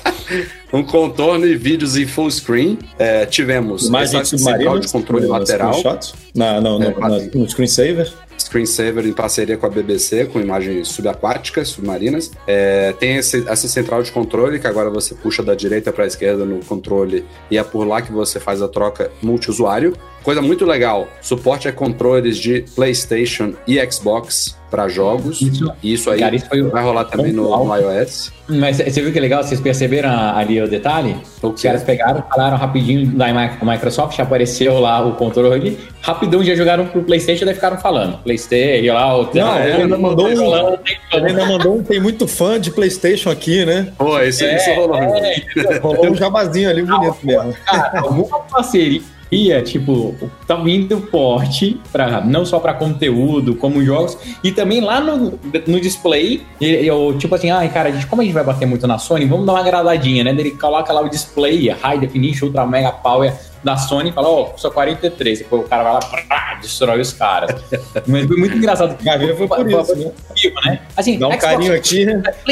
Um 0.71 0.81
contorno 0.83 1.45
e 1.45 1.57
vídeos 1.57 1.97
em 1.97 2.05
full 2.07 2.31
screen. 2.31 2.79
É, 2.97 3.25
tivemos 3.25 3.87
Imagem 3.87 4.21
essa 4.21 4.37
central 4.37 4.53
submarina. 4.55 4.79
de 4.79 4.87
controle 4.89 5.25
no 5.25 5.31
lateral. 5.33 5.73
screenshot. 5.73 6.13
Na, 6.33 6.61
no, 6.61 6.79
no, 6.79 6.85
É, 6.85 6.95
na- 6.97 7.09
no 7.35 7.49
screensaver. 7.49 8.09
screensaver 8.37 9.05
em 9.05 9.11
parceria 9.11 9.57
com 9.57 9.65
a 9.65 9.69
BBC, 9.69 10.25
com 10.27 10.39
imagens 10.39 10.87
subaquáticas, 10.87 11.67
submarinas. 11.67 12.31
É, 12.47 12.93
tem 12.93 13.17
esse- 13.17 13.43
essa 13.45 13.67
central 13.67 14.01
de 14.01 14.11
controle 14.13 14.57
que 14.59 14.67
agora 14.67 14.89
você 14.89 15.13
puxa 15.13 15.43
da 15.43 15.53
direita 15.53 15.91
para 15.91 16.05
a 16.05 16.07
esquerda 16.07 16.45
no 16.45 16.63
controle 16.63 17.25
e 17.49 17.57
é 17.57 17.63
por 17.65 17.85
lá 17.85 18.01
que 18.01 18.13
você 18.13 18.39
faz 18.39 18.61
a 18.61 18.69
troca 18.69 19.11
multiusuário. 19.21 19.93
Coisa 20.23 20.41
muito 20.41 20.63
legal, 20.65 21.09
suporte 21.21 21.67
a 21.67 21.73
controles 21.73 22.37
de 22.37 22.63
PlayStation 22.75 23.53
e 23.67 23.77
Xbox 23.91 24.55
para 24.71 24.87
jogos. 24.87 25.41
Isso- 25.41 25.71
E 25.83 25.93
isso 25.93 26.09
aí 26.09 26.19
Cara, 26.21 26.33
isso 26.35 26.47
vai 26.71 26.81
rolar 26.83 27.03
também 27.05 27.33
no, 27.33 27.49
no 27.65 27.75
iOS. 27.75 28.31
Mas 28.47 28.77
você 28.77 29.01
viu 29.01 29.11
que 29.13 29.19
legal? 29.19 29.43
Vocês 29.43 29.59
perceberam 29.59 30.09
ali 30.35 30.61
o 30.61 30.67
detalhe? 30.67 31.15
O 31.41 31.49
Os 31.49 31.61
caras 31.61 31.83
pegaram, 31.83 32.23
falaram 32.29 32.57
rapidinho 32.57 33.05
da 33.07 33.27
Mi- 33.33 33.71
Microsoft, 33.71 34.17
apareceu 34.19 34.79
lá 34.79 35.05
o 35.05 35.13
controle, 35.15 35.77
rapidão 36.01 36.43
já 36.43 36.55
jogaram 36.55 36.85
pro 36.87 37.03
Playstation, 37.03 37.45
daí 37.45 37.53
ficaram 37.53 37.77
falando. 37.77 38.17
Playstation 38.23 38.93
lá, 38.93 39.17
o 39.17 39.29
Não, 39.33 39.55
é, 39.57 39.69
ele 39.73 39.81
ainda 39.83 39.97
mandou 39.97 40.27
um. 40.27 40.35
falando, 40.37 40.77
tem 40.79 40.97
Ele 41.13 41.25
ainda 41.27 41.45
mandou 41.45 41.77
um. 41.77 41.83
Tem 41.83 41.99
muito 41.99 42.27
fã 42.27 42.59
de 42.59 42.71
PlayStation 42.71 43.29
aqui, 43.29 43.65
né? 43.65 43.91
Pô, 43.97 44.19
isso, 44.21 44.43
isso 44.43 44.73
rolou. 44.73 44.97
Rolou 45.81 46.11
um 46.11 46.15
jabazinho 46.15 46.69
ali 46.69 46.81
bonito 46.83 47.17
mesmo. 47.23 47.53
Cara, 47.65 47.99
alguma 47.99 48.39
parceria, 48.39 49.01
tipo, 49.63 50.13
tá 50.45 50.55
vindo 50.55 50.99
porte 50.99 51.79
para 51.91 52.19
não 52.21 52.45
só 52.45 52.59
para 52.59 52.73
conteúdo, 52.73 53.55
como 53.55 53.83
jogos, 53.83 54.17
e 54.43 54.51
também 54.51 54.81
lá 54.81 54.99
no, 54.99 55.39
no 55.67 55.79
display, 55.79 56.41
eu, 56.59 57.15
tipo 57.17 57.33
assim, 57.33 57.49
ai, 57.49 57.69
cara, 57.69 57.89
a 57.89 57.91
gente, 57.93 58.07
como 58.07 58.21
a 58.21 58.25
gente 58.25 58.33
vai 58.33 58.43
bater 58.43 58.65
muito 58.65 58.85
na 58.85 58.97
Sony, 58.97 59.25
vamos 59.25 59.45
dar 59.45 59.53
uma 59.53 59.61
agradadinha, 59.61 60.23
né? 60.23 60.31
Ele 60.31 60.51
coloca 60.51 60.91
lá 60.91 61.01
o 61.01 61.09
display, 61.09 61.69
High 61.69 61.99
Definition, 61.99 62.47
Ultra 62.47 62.65
Mega 62.65 62.91
Power 62.91 63.33
da 63.63 63.77
Sony 63.77 64.09
e 64.09 64.13
fala, 64.13 64.27
ó, 64.29 64.43
custa 64.45 64.69
43, 64.69 65.39
depois 65.39 65.63
o 65.63 65.67
cara 65.67 65.83
vai 65.83 65.93
lá, 65.93 65.99
prá, 65.99 66.57
destrói 66.61 67.01
os 67.01 67.13
caras. 67.13 67.61
Mas 68.07 68.25
foi 68.25 68.37
muito 68.37 68.57
engraçado. 68.57 68.95
Vai 69.03 69.17
ver, 69.19 69.35
foi 69.37 69.47
por 69.47 69.69
isso, 69.69 69.95
né? 69.95 70.11
né? 70.65 70.79
Assim, 70.97 71.17
Dá 71.19 71.27
um 71.27 71.31
Xbox- 71.31 71.45
carinho 71.45 71.73
aqui, 71.75 72.05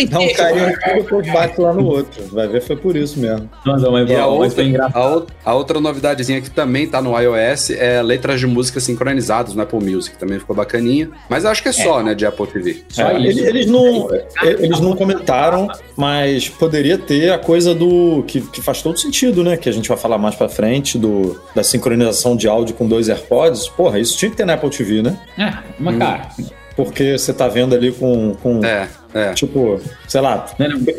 dá 0.10 0.20
um 0.20 0.34
carinho 0.34 0.68
aqui 0.70 0.90
e 0.90 0.94
depois 0.96 1.32
bate 1.32 1.60
lá 1.62 1.74
no 1.74 1.86
outro. 1.86 2.24
Vai 2.32 2.48
ver, 2.48 2.62
foi 2.62 2.76
por 2.76 2.96
isso 2.96 3.20
mesmo. 3.20 3.50
Não, 3.66 3.76
não, 3.78 3.92
mas, 3.92 4.10
E 4.10 4.16
a 4.16 4.26
outra, 4.28 4.64
a, 4.94 5.50
a 5.52 5.54
outra 5.56 5.80
novidadezinha 5.80 6.42
que 6.42 6.50
também 6.50 6.88
tá 6.88 7.02
no 7.02 7.18
iOS 7.20 7.72
é 7.72 8.02
letras 8.02 8.40
de 8.40 8.48
música 8.48 8.80
sincronizadas 8.80 9.54
no 9.54 9.62
Apple 9.62 9.80
Music. 9.80 10.18
Também 10.18 10.40
ficou 10.40 10.56
bacaninha. 10.56 11.10
Mas 11.30 11.46
acho 11.46 11.62
que 11.64 11.70
é 11.70 11.72
só, 11.72 12.02
né, 12.04 12.14
de 12.14 12.26
Apple 12.26 12.48
TV. 12.48 12.84
Só 12.90 13.04
É, 13.10 13.14
isso. 13.20 13.26
eles, 13.26 13.38
eles 13.48 13.66
não, 13.68 14.10
é, 14.14 14.26
eles 14.60 14.80
não 14.80 14.96
comentaram, 14.96 15.68
mas 15.98 16.48
poderia 16.50 16.98
ter 16.98 17.32
a 17.32 17.38
coisa 17.40 17.74
do. 17.74 18.24
Que, 18.28 18.42
que 18.42 18.62
faz 18.62 18.82
todo 18.82 18.98
sentido, 19.00 19.44
né? 19.44 19.58
Que 19.58 19.70
a 19.70 19.72
gente 19.72 19.88
vai 19.90 19.98
falar 19.98 20.18
mais 20.18 20.36
pra 20.36 20.50
frente, 20.50 20.98
do, 21.00 21.42
da 21.56 21.64
sincronização 21.64 22.36
de 22.36 22.48
áudio 22.48 22.76
com 22.76 22.88
dois 22.88 23.10
AirPods. 23.10 23.68
Porra, 23.70 24.00
isso 24.00 24.18
tinha 24.18 24.30
que 24.30 24.38
ter 24.38 24.46
na 24.46 24.54
Apple 24.54 24.70
TV, 24.70 25.02
né? 25.02 25.18
É, 25.38 25.54
mas 25.80 25.98
cara, 25.98 26.30
Porque 26.76 27.18
você 27.18 27.34
tá 27.34 27.48
vendo 27.48 27.74
ali 27.74 27.92
com. 27.92 28.36
com 28.36 28.64
É. 28.64 28.88
É. 29.14 29.34
Tipo, 29.34 29.82
sei 30.08 30.22
lá, 30.22 30.46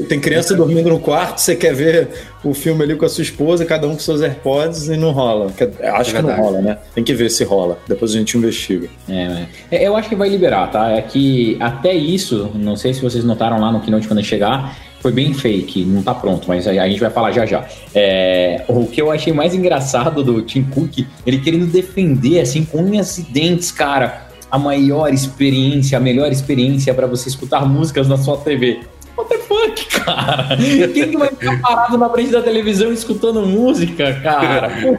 tem 0.09 0.19
criança 0.19 0.55
dormindo 0.55 0.89
no 0.89 0.99
quarto, 0.99 1.39
você 1.39 1.55
quer 1.55 1.73
ver 1.73 2.09
o 2.43 2.53
filme 2.53 2.83
ali 2.83 2.97
com 2.97 3.05
a 3.05 3.09
sua 3.09 3.23
esposa, 3.23 3.65
cada 3.65 3.87
um 3.87 3.93
com 3.93 4.01
seus 4.01 4.21
AirPods 4.21 4.89
e 4.89 4.97
não 4.97 5.13
rola. 5.13 5.47
Acho 5.47 6.17
É 6.17 6.21
que 6.21 6.27
não 6.27 6.35
rola, 6.35 6.61
né? 6.61 6.79
Tem 6.93 7.05
que 7.05 7.15
ver 7.15 7.31
se 7.31 7.45
rola. 7.45 7.79
Depois 7.87 8.13
a 8.13 8.19
gente 8.19 8.37
investiga. 8.37 8.89
É, 9.09 9.47
é, 9.71 9.87
eu 9.87 9.95
acho 9.95 10.09
que 10.09 10.17
vai 10.17 10.29
liberar, 10.29 10.73
tá? 10.73 10.91
É 10.91 11.01
que 11.03 11.57
até 11.61 11.95
isso, 11.95 12.51
não 12.53 12.75
sei 12.75 12.93
se 12.93 13.01
vocês 13.01 13.23
notaram 13.23 13.61
lá 13.61 13.71
no 13.71 13.81
Keynote 13.81 14.09
quando 14.09 14.25
chegar, 14.25 14.77
foi 15.01 15.13
bem 15.13 15.35
fake, 15.35 15.85
não 15.85 16.03
tá 16.03 16.15
pronto, 16.15 16.47
mas 16.47 16.69
a, 16.69 16.71
a 16.71 16.89
gente 16.89 17.01
vai 17.01 17.11
falar 17.11 17.33
já 17.33 17.47
já. 17.47 17.67
É, 17.95 18.65
o 18.69 18.87
que 18.87 19.01
eu 19.01 19.11
achei 19.11 19.33
mais 19.33 19.55
engraçado 19.55 20.23
do 20.23 20.43
Tim 20.43 20.63
Cook, 20.65 21.07
ele 21.27 21.39
querendo 21.39 21.67
defender, 21.67 22.41
assim, 22.41 22.65
com 22.65 22.79
unhas 22.79 23.19
e 23.19 23.23
dentes, 23.23 23.73
cara, 23.73 24.29
a 24.51 24.59
maior 24.59 25.13
experiência, 25.13 25.97
a 25.97 26.01
melhor 26.01 26.31
experiência 26.31 26.93
para 26.93 27.07
você 27.07 27.29
escutar 27.29 27.67
músicas 27.67 28.09
na 28.09 28.19
sua 28.19 28.37
TV. 28.37 28.81
What 29.17 29.29
the 29.29 29.39
fuck, 29.39 30.01
cara? 30.05 30.57
Quem 30.93 31.11
que 31.11 31.17
vai 31.17 31.29
ficar 31.29 31.61
parado 31.61 31.99
na 31.99 32.09
frente 32.09 32.31
da 32.31 32.43
televisão 32.43 32.93
escutando 32.93 33.47
música, 33.47 34.15
cara? 34.23 34.99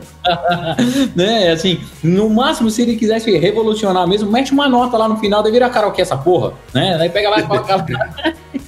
né, 1.16 1.52
assim, 1.52 1.80
no 2.04 2.30
máximo, 2.30 2.70
se 2.70 2.82
ele 2.82 2.96
quisesse 2.96 3.36
revolucionar 3.38 4.08
mesmo, 4.08 4.32
mete 4.32 4.52
uma 4.52 4.68
nota 4.68 4.98
lá 4.98 5.08
no 5.08 5.18
final, 5.18 5.44
daí 5.44 5.52
vira 5.52 5.70
karaokê 5.70 6.02
essa 6.02 6.18
porra, 6.18 6.54
né? 6.74 6.98
Daí 6.98 7.10
pega 7.10 7.30
lá 7.30 7.40
e 7.40 7.44
coloca. 7.44 7.86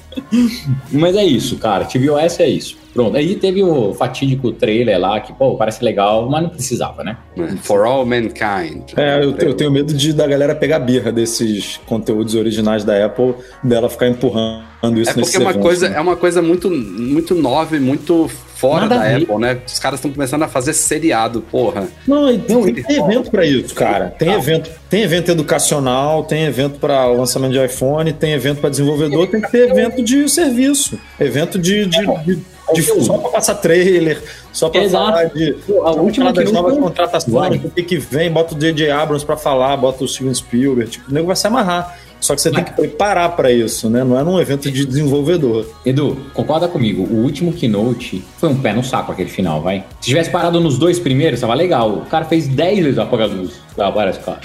Mas 0.91 1.15
é 1.15 1.23
isso, 1.23 1.57
cara. 1.57 1.85
TVOS 1.85 2.39
é 2.39 2.47
isso. 2.47 2.77
Pronto. 2.93 3.17
Aí 3.17 3.35
teve 3.35 3.63
o 3.63 3.93
fatídico 3.93 4.51
trailer 4.51 4.99
lá, 4.99 5.19
que, 5.19 5.33
pô, 5.33 5.55
parece 5.55 5.83
legal, 5.83 6.29
mas 6.29 6.43
não 6.43 6.49
precisava, 6.49 7.03
né? 7.03 7.17
For 7.61 7.85
All 7.85 8.05
Mankind. 8.05 8.93
É, 8.95 9.23
eu, 9.23 9.35
eu 9.35 9.53
tenho 9.53 9.71
medo 9.71 9.93
de 9.93 10.13
da 10.13 10.27
galera 10.27 10.53
pegar 10.53 10.79
birra 10.79 11.11
desses 11.11 11.79
conteúdos 11.85 12.35
originais 12.35 12.83
da 12.83 13.05
Apple, 13.05 13.33
dela 13.63 13.89
ficar 13.89 14.07
empurrando 14.07 14.99
isso 14.99 15.11
É 15.11 15.13
porque 15.13 15.37
é 15.37 15.39
uma 15.39 15.51
eventos, 15.51 15.67
coisa, 15.67 15.89
né? 15.89 15.97
é 15.97 16.01
uma 16.01 16.15
coisa 16.15 16.41
muito, 16.41 16.69
muito 16.69 17.33
nova 17.33 17.75
e 17.75 17.79
muito 17.79 18.29
fora 18.63 18.86
Nada 18.86 18.95
da. 19.02 19.17
Apple, 19.17 19.38
né? 19.39 19.60
Os 19.67 19.78
caras 19.78 19.99
estão 19.99 20.10
começando 20.10 20.41
a 20.43 20.47
fazer 20.47 20.71
seriado, 20.73 21.41
porra. 21.41 21.86
Não, 22.08 22.32
e 22.32 22.39
tem, 22.39 22.73
tem 22.76 22.95
evento 23.04 23.30
pra 23.30 23.45
isso, 23.45 23.76
cara. 23.76 24.13
Tem 24.17 24.32
evento, 24.32 24.71
tem 24.89 25.02
evento 25.02 25.30
educacional, 25.32 26.23
tem 26.23 26.45
evento 26.45 26.80
para 26.80 27.06
lançamento 27.08 27.52
de 27.52 27.63
iPhone, 27.65 28.13
tem 28.13 28.32
evento 28.32 28.62
para 28.62 28.69
desenvolvedor, 28.69 29.28
tem 29.28 29.41
que 29.41 29.52
ter 29.52 29.69
evento 29.69 30.02
de 30.02 30.30
serviço, 30.30 30.97
evento 31.19 31.60
de, 31.60 31.86
de, 31.88 31.97
de, 32.23 32.36
de- 32.38 33.04
só 33.04 33.17
para 33.17 33.30
passar 33.32 33.56
trailer, 33.56 34.21
só 34.54 34.69
para 34.69 34.89
falar 34.89 35.26
de 35.26 35.56
a 35.84 35.91
última 35.91 36.28
falar 36.28 36.43
das 36.43 36.52
novas 36.54 36.78
contratações, 36.78 37.65
o 37.65 37.69
que 37.69 37.84
que 37.84 37.97
vem, 37.97 38.32
bota 38.32 38.56
o 38.56 38.58
DJ 38.58 38.89
Abrams 38.91 39.26
para 39.26 39.36
falar, 39.36 39.76
bota 39.76 40.06
o 40.06 40.08
Steven 40.08 40.34
Spielberg, 40.34 40.89
tipo, 40.89 41.12
o 41.12 41.13
nego 41.13 41.28
vai 41.28 41.36
se 41.36 41.45
amarrar. 41.45 41.99
Só 42.23 42.36
que 42.36 42.41
você 42.41 42.49
tem 42.51 42.63
que 42.63 42.71
preparar 42.71 43.36
para 43.36 43.51
isso, 43.51 43.89
né? 43.89 44.01
Não 44.03 44.17
é 44.17 44.23
num 44.23 44.39
evento 44.39 44.71
de 44.71 44.86
desenvolvedor. 44.86 45.65
Edu, 45.86 46.15
concorda 46.33 46.69
comigo? 46.69 47.03
O 47.03 47.17
último 47.21 47.51
keynote 47.51 48.23
foi 48.38 48.47
um 48.47 48.62
pé 48.62 48.71
no 48.71 48.81
saco 48.81 49.12
aquele 49.12 49.29
final, 49.29 49.62
vai. 49.62 49.83
Se 49.99 50.07
tivesse 50.07 50.29
parado 50.29 50.62
nos 50.62 50.77
dois 50.77 50.97
primeiros, 50.99 51.41
tava 51.41 51.53
legal. 51.53 51.89
O 51.97 52.05
cara 52.05 52.23
fez 52.23 52.47
10 52.47 52.79
vezes 52.79 52.97
apagar 52.97 53.29
a 53.29 53.33
luz. 53.33 53.62
Lá, 53.75 53.89
várias 53.89 54.17
cara. 54.19 54.39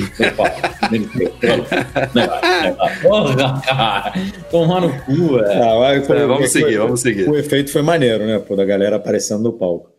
Porra, 3.02 3.60
cara. 3.64 4.12
Tomar 4.50 4.80
no 4.80 4.88
cu, 5.04 5.38
é. 5.38 5.56
Ah, 5.62 5.78
vai, 5.78 6.00
pô, 6.00 6.14
É, 6.14 6.26
vamos 6.26 6.50
foi- 6.52 6.62
seguir, 6.62 6.78
vamos 6.78 7.00
seguir. 7.00 7.28
O 7.28 7.36
efeito 7.36 7.70
foi 7.70 7.82
maneiro, 7.82 8.26
né? 8.26 8.38
Pô, 8.38 8.56
da 8.56 8.64
galera 8.64 8.96
aparecendo 8.96 9.42
no 9.42 9.52
palco. 9.52 9.90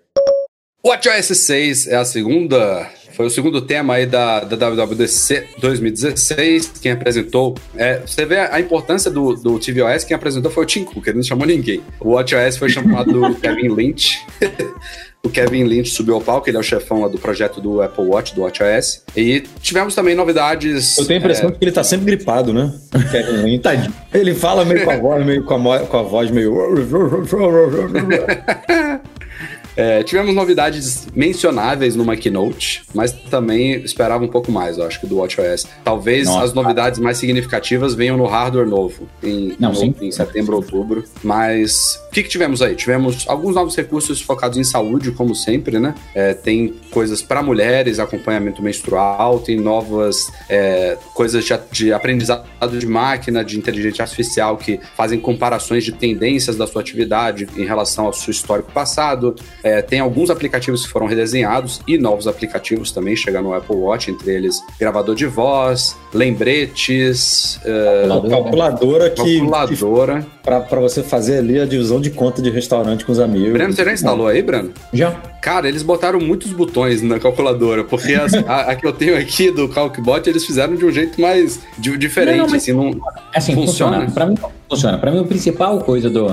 WatchOS 0.85 1.37
6 1.37 1.87
é 1.87 1.95
a 1.95 2.05
segunda. 2.05 2.87
Foi 3.19 3.25
o 3.25 3.29
segundo 3.29 3.59
tema 3.59 3.95
aí 3.95 4.05
da, 4.05 4.39
da 4.39 4.69
WWDC 4.69 5.47
2016. 5.59 6.71
Quem 6.81 6.93
apresentou. 6.93 7.53
É, 7.75 7.99
você 7.99 8.25
vê 8.25 8.37
a 8.37 8.61
importância 8.61 9.11
do, 9.11 9.33
do 9.33 9.59
tvOS, 9.59 10.05
quem 10.05 10.15
apresentou 10.15 10.49
foi 10.49 10.63
o 10.63 10.65
Tim 10.65 10.85
Cook, 10.85 11.05
ele 11.05 11.17
não 11.17 11.23
chamou 11.23 11.45
ninguém. 11.45 11.81
O 11.99 12.11
WatchOS 12.11 12.55
foi 12.55 12.69
chamado 12.69 13.11
do 13.11 13.35
Kevin 13.41 13.67
Lynch. 13.75 14.25
O 15.21 15.29
Kevin 15.29 15.65
Lynch 15.65 15.89
subiu 15.89 16.15
ao 16.15 16.21
palco, 16.21 16.49
ele 16.49 16.55
é 16.55 16.59
o 16.61 16.63
chefão 16.63 17.01
lá 17.01 17.09
do 17.09 17.17
projeto 17.17 17.59
do 17.59 17.81
Apple 17.81 18.05
Watch, 18.05 18.33
do 18.33 18.39
WatchOS. 18.39 19.03
E 19.17 19.41
tivemos 19.61 19.93
também 19.93 20.15
novidades. 20.15 20.97
Eu 20.97 21.05
tenho 21.05 21.19
a 21.19 21.21
impressão 21.21 21.51
de 21.51 21.57
que 21.57 21.65
ele 21.65 21.73
tá 21.73 21.83
sempre 21.83 22.05
gripado, 22.05 22.53
né? 22.53 22.73
Kevin 23.11 23.43
Lynch. 23.43 23.59
Tadinho. 23.59 23.93
Ele 24.13 24.33
fala 24.33 24.63
meio 24.63 24.85
com 24.85 24.91
a 24.91 24.95
voz, 24.95 25.25
meio 25.25 25.43
com 25.43 25.73
a, 25.73 25.79
com 25.79 25.97
a 25.97 26.03
voz 26.03 26.31
meio. 26.31 26.55
É, 29.79 30.03
tivemos 30.03 30.35
novidades 30.35 31.07
mencionáveis 31.15 31.95
numa 31.95 32.17
keynote, 32.17 32.81
mas 32.93 33.13
também 33.13 33.75
esperava 33.81 34.21
um 34.21 34.27
pouco 34.27 34.51
mais, 34.51 34.77
eu 34.77 34.83
acho 34.85 34.99
que 34.99 35.07
do 35.07 35.19
WatchOS. 35.19 35.65
Talvez 35.85 36.27
Nossa. 36.27 36.43
as 36.43 36.53
novidades 36.53 36.99
mais 36.99 37.17
significativas 37.17 37.93
venham 37.95 38.17
no 38.17 38.25
hardware 38.25 38.67
novo, 38.67 39.07
em, 39.23 39.55
Não, 39.57 39.71
no- 39.71 39.95
em 40.01 40.11
setembro, 40.11 40.57
outubro. 40.57 41.05
Mas 41.23 41.97
o 42.09 42.11
que, 42.11 42.23
que 42.23 42.27
tivemos 42.27 42.61
aí? 42.61 42.75
Tivemos 42.75 43.23
alguns 43.25 43.55
novos 43.55 43.73
recursos 43.73 44.19
focados 44.19 44.57
em 44.57 44.65
saúde, 44.65 45.11
como 45.11 45.33
sempre, 45.33 45.79
né? 45.79 45.95
É, 46.13 46.33
tem 46.33 46.73
coisas 46.91 47.21
para 47.21 47.41
mulheres, 47.41 47.99
acompanhamento 47.99 48.61
menstrual, 48.61 49.39
tem 49.39 49.57
novas 49.57 50.27
é, 50.49 50.97
coisas 51.13 51.45
de, 51.45 51.57
de 51.71 51.93
aprendizado 51.93 52.43
de 52.77 52.85
máquina, 52.85 53.45
de 53.45 53.57
inteligência 53.57 54.03
artificial 54.03 54.57
que 54.57 54.77
fazem 54.97 55.21
comparações 55.21 55.85
de 55.85 55.93
tendências 55.93 56.57
da 56.57 56.67
sua 56.67 56.81
atividade 56.81 57.47
em 57.55 57.63
relação 57.63 58.07
ao 58.07 58.11
seu 58.13 58.31
histórico 58.31 58.73
passado. 58.73 59.33
É, 59.63 59.68
tem 59.81 59.99
alguns 59.99 60.29
aplicativos 60.29 60.85
que 60.85 60.91
foram 60.91 61.05
redesenhados 61.07 61.81
e 61.87 61.97
novos 61.97 62.27
aplicativos 62.27 62.91
também 62.91 63.15
chegando 63.15 63.45
no 63.45 63.53
Apple 63.53 63.75
Watch, 63.75 64.09
entre 64.11 64.31
eles 64.33 64.61
gravador 64.79 65.15
de 65.15 65.25
voz, 65.25 65.95
lembretes, 66.13 67.59
é, 67.65 68.07
Calculadora 68.29 69.09
que. 69.09 69.23
que 69.23 69.39
calculadora. 69.39 70.25
pra, 70.43 70.59
pra 70.61 70.79
você 70.79 71.03
fazer 71.03 71.39
ali 71.39 71.59
a 71.59 71.65
divisão 71.65 71.99
de 72.01 72.09
conta 72.09 72.41
de 72.41 72.49
restaurante 72.49 73.05
com 73.05 73.11
os 73.11 73.19
amigos. 73.19 73.51
Breno, 73.53 73.73
você 73.73 73.83
já 73.85 73.93
instalou 73.93 74.27
aí, 74.27 74.41
Breno? 74.41 74.71
Já. 74.93 75.11
Cara, 75.41 75.67
eles 75.67 75.83
botaram 75.83 76.19
muitos 76.19 76.51
botões 76.51 77.01
na 77.01 77.19
calculadora, 77.19 77.83
porque 77.83 78.13
as- 78.13 78.33
a, 78.33 78.61
a 78.71 78.75
que 78.75 78.85
eu 78.85 78.91
tenho 78.91 79.17
aqui 79.17 79.51
do 79.51 79.69
Calcbot, 79.69 80.27
eles 80.29 80.45
fizeram 80.45 80.75
de 80.75 80.85
um 80.85 80.91
jeito 80.91 81.19
mais 81.21 81.59
di- 81.77 81.97
diferente, 81.97 82.37
Não, 82.37 82.45
não, 82.45 82.51
mas- 82.51 82.63
assim, 82.63 82.73
não... 82.73 82.99
Assim, 83.33 83.53
Funciona? 83.55 83.97
funciona. 84.05 84.11
Pra 84.11 84.25
mim, 84.25 84.35
funciona. 84.69 84.97
Pra 84.97 85.11
mim, 85.11 85.19
a 85.19 85.23
principal 85.23 85.79
coisa 85.79 86.09
do, 86.09 86.27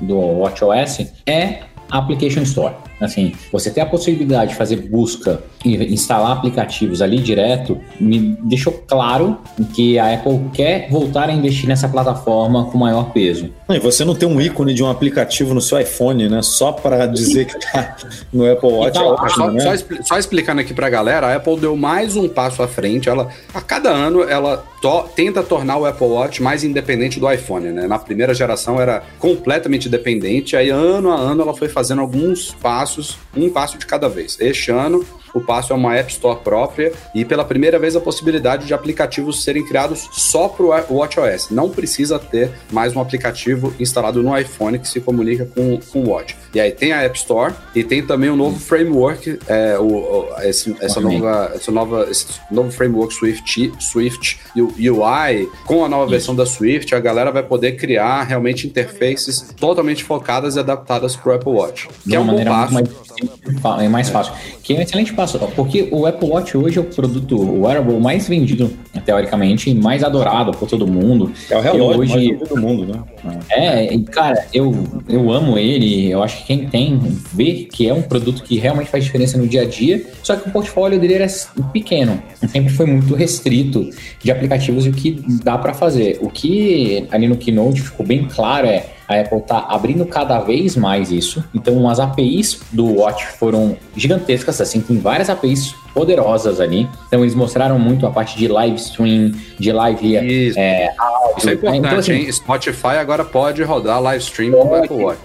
do 0.00 0.16
WatchOS 0.18 1.06
é 1.26 1.60
Application 1.92 2.46
Store. 2.46 2.89
Assim, 3.00 3.32
você 3.50 3.70
ter 3.70 3.80
a 3.80 3.86
possibilidade 3.86 4.50
de 4.52 4.56
fazer 4.56 4.76
busca 4.76 5.40
e 5.64 5.74
instalar 5.92 6.32
aplicativos 6.32 7.00
ali 7.02 7.18
direto, 7.18 7.78
me 7.98 8.36
deixou 8.44 8.72
claro 8.86 9.38
que 9.74 9.98
a 9.98 10.14
Apple 10.14 10.40
quer 10.52 10.88
voltar 10.90 11.28
a 11.28 11.32
investir 11.32 11.68
nessa 11.68 11.88
plataforma 11.88 12.66
com 12.70 12.76
maior 12.78 13.10
peso. 13.12 13.50
E 13.68 13.78
você 13.78 14.04
não 14.04 14.14
tem 14.14 14.28
um 14.28 14.40
ícone 14.40 14.74
de 14.74 14.82
um 14.82 14.90
aplicativo 14.90 15.54
no 15.54 15.60
seu 15.60 15.78
iPhone, 15.80 16.28
né? 16.28 16.42
Só 16.42 16.72
pra 16.72 17.06
dizer 17.06 17.46
que 17.46 17.58
tá 17.58 17.96
no 18.32 18.50
Apple 18.50 18.70
Watch 18.70 18.94
tá 18.98 19.04
é 19.04 19.08
lá, 19.08 19.28
Só, 19.28 19.50
né? 19.50 19.60
só 19.76 19.84
só 20.02 20.18
explicando 20.18 20.60
aqui 20.60 20.74
pra 20.74 20.90
galera, 20.90 21.28
a 21.28 21.36
Apple 21.36 21.56
deu 21.58 21.76
mais 21.76 22.16
um 22.16 22.28
passo 22.28 22.62
à 22.62 22.68
frente. 22.68 23.08
Ela, 23.08 23.28
a 23.54 23.60
cada 23.60 23.90
ano, 23.90 24.22
ela 24.22 24.64
to- 24.82 25.04
tenta 25.14 25.42
tornar 25.42 25.76
o 25.78 25.86
Apple 25.86 26.06
Watch 26.06 26.42
mais 26.42 26.64
independente 26.64 27.18
do 27.20 27.30
iPhone, 27.30 27.68
né? 27.70 27.86
Na 27.86 27.98
primeira 27.98 28.34
geração 28.34 28.80
era 28.80 29.02
completamente 29.18 29.88
dependente, 29.88 30.56
aí 30.56 30.70
ano 30.70 31.10
a 31.10 31.16
ano 31.16 31.42
ela 31.42 31.54
foi 31.54 31.68
fazendo 31.68 32.00
alguns 32.00 32.50
passos, 32.60 32.89
um 33.36 33.50
passo 33.50 33.78
de 33.78 33.86
cada 33.86 34.08
vez. 34.08 34.36
Este 34.40 34.70
ano, 34.70 35.04
o 35.34 35.40
passo 35.40 35.72
é 35.72 35.76
uma 35.76 35.94
App 35.96 36.10
Store 36.12 36.40
própria 36.42 36.92
e 37.14 37.24
pela 37.24 37.44
primeira 37.44 37.78
vez 37.78 37.94
a 37.96 38.00
possibilidade 38.00 38.66
de 38.66 38.74
aplicativos 38.74 39.42
serem 39.44 39.64
criados 39.64 40.08
só 40.12 40.48
para 40.48 40.64
o 40.64 40.96
WatchOS. 40.96 41.50
Não 41.50 41.70
precisa 41.70 42.18
ter 42.18 42.50
mais 42.70 42.94
um 42.96 43.00
aplicativo 43.00 43.72
instalado 43.78 44.22
no 44.22 44.36
iPhone 44.36 44.78
que 44.78 44.88
se 44.88 45.00
comunica 45.00 45.46
com, 45.46 45.78
com 45.92 46.00
o 46.00 46.08
Watch. 46.10 46.36
E 46.54 46.60
aí 46.60 46.72
tem 46.72 46.92
a 46.92 47.02
App 47.02 47.16
Store 47.18 47.54
e 47.74 47.84
tem 47.84 48.04
também 48.04 48.28
o 48.30 48.36
novo 48.36 48.58
framework, 48.58 49.38
é, 49.46 49.78
o, 49.78 49.84
o- 49.84 50.28
esse, 50.42 50.74
essa, 50.80 51.00
nova, 51.00 51.52
essa 51.54 51.70
nova, 51.70 52.06
esse 52.10 52.26
novo 52.50 52.70
framework 52.70 53.14
Swift, 53.14 53.72
Swift 53.78 54.38
UI, 54.56 55.48
com 55.66 55.84
a 55.84 55.88
nova 55.88 56.10
versão 56.10 56.34
da 56.34 56.44
Swift, 56.46 56.94
a 56.94 57.00
galera 57.00 57.30
vai 57.30 57.42
poder 57.42 57.72
criar 57.76 58.22
realmente 58.24 58.66
interfaces 58.66 59.54
totalmente 59.58 60.02
focadas 60.04 60.56
e 60.56 60.58
adaptadas 60.60 61.14
para 61.16 61.32
o 61.32 61.34
Apple 61.36 61.52
Watch. 61.52 61.88
Que 62.02 62.08
de 62.10 62.16
é 62.16 62.20
um 62.20 62.26
bom 62.26 62.44
passo. 62.44 62.74
mais, 62.74 62.88
é 63.84 63.88
mais 63.88 64.08
fácil. 64.08 64.32
Que 64.62 64.74
é 64.74 64.78
um 64.78 64.82
excelente 64.82 65.12
passo, 65.20 65.38
porque 65.54 65.88
o 65.90 66.06
Apple 66.06 66.28
Watch 66.28 66.56
hoje 66.56 66.78
é 66.78 66.80
o 66.80 66.84
produto, 66.84 67.36
o 67.36 67.62
wearable 67.62 68.00
mais 68.00 68.26
vendido, 68.26 68.72
teoricamente, 69.04 69.70
e 69.70 69.74
mais 69.74 70.02
adorado 70.02 70.52
por 70.52 70.66
todo 70.66 70.86
mundo. 70.86 71.30
É 71.50 71.56
o 71.56 71.60
relógio 71.60 71.82
Eu 71.82 71.98
mais 71.98 72.10
hoje, 72.10 72.28
vendido 72.28 72.44
do 72.46 72.56
mundo, 72.60 72.86
né? 72.86 73.38
é, 73.50 73.94
e, 73.94 74.02
cara, 74.04 74.46
eu, 74.52 74.74
eu 75.08 75.30
amo 75.30 75.58
ele. 75.58 76.10
Eu 76.10 76.22
acho 76.22 76.38
que 76.38 76.44
quem 76.44 76.68
tem 76.68 76.98
vê 77.34 77.68
que 77.70 77.86
é 77.86 77.92
um 77.92 78.02
produto 78.02 78.42
que 78.42 78.58
realmente 78.58 78.90
faz 78.90 79.04
diferença 79.04 79.36
no 79.36 79.46
dia 79.46 79.62
a 79.62 79.64
dia. 79.66 80.02
Só 80.22 80.36
que 80.36 80.48
o 80.48 80.52
portfólio 80.52 80.98
dele 80.98 81.14
era 81.14 81.26
pequeno, 81.72 82.22
sempre 82.48 82.72
foi 82.72 82.86
muito 82.86 83.14
restrito 83.14 83.90
de 84.22 84.30
aplicativos 84.30 84.86
e 84.86 84.88
o 84.88 84.92
que 84.92 85.22
dá 85.44 85.58
para 85.58 85.74
fazer. 85.74 86.18
O 86.22 86.30
que 86.30 87.06
ali 87.10 87.28
no 87.28 87.36
Keynote 87.36 87.82
ficou 87.82 88.06
bem 88.06 88.26
claro 88.26 88.66
é 88.66 88.86
a 89.10 89.20
Apple 89.20 89.40
tá 89.40 89.66
abrindo 89.68 90.06
cada 90.06 90.38
vez 90.38 90.76
mais 90.76 91.10
isso. 91.10 91.42
Então 91.52 91.88
as 91.90 91.98
APIs 91.98 92.60
do 92.70 93.00
Watch 93.00 93.26
foram 93.38 93.76
gigantescas, 93.96 94.60
assim, 94.60 94.80
tem 94.80 95.00
várias 95.00 95.28
APIs 95.28 95.74
poderosas 95.92 96.60
ali. 96.60 96.88
Então 97.08 97.20
eles 97.20 97.34
mostraram 97.34 97.76
muito 97.76 98.06
a 98.06 98.10
parte 98.10 98.38
de 98.38 98.46
live 98.46 98.76
stream, 98.76 99.32
de 99.58 99.72
live 99.72 100.46
Isso. 100.46 100.56
é, 100.56 100.94
áudio. 100.96 101.38
Isso 101.38 101.50
é 101.50 101.52
importante, 101.54 101.78
Então, 101.78 101.98
assim, 101.98 102.12
hein? 102.12 102.32
Spotify 102.32 102.98
agora 103.00 103.24
pode 103.24 103.60
rodar 103.64 104.00
live 104.00 104.22
stream 104.22 104.52
no 104.52 104.58
Pode. 104.58 104.84
Apple 104.84 105.04
Watch. 105.04 105.20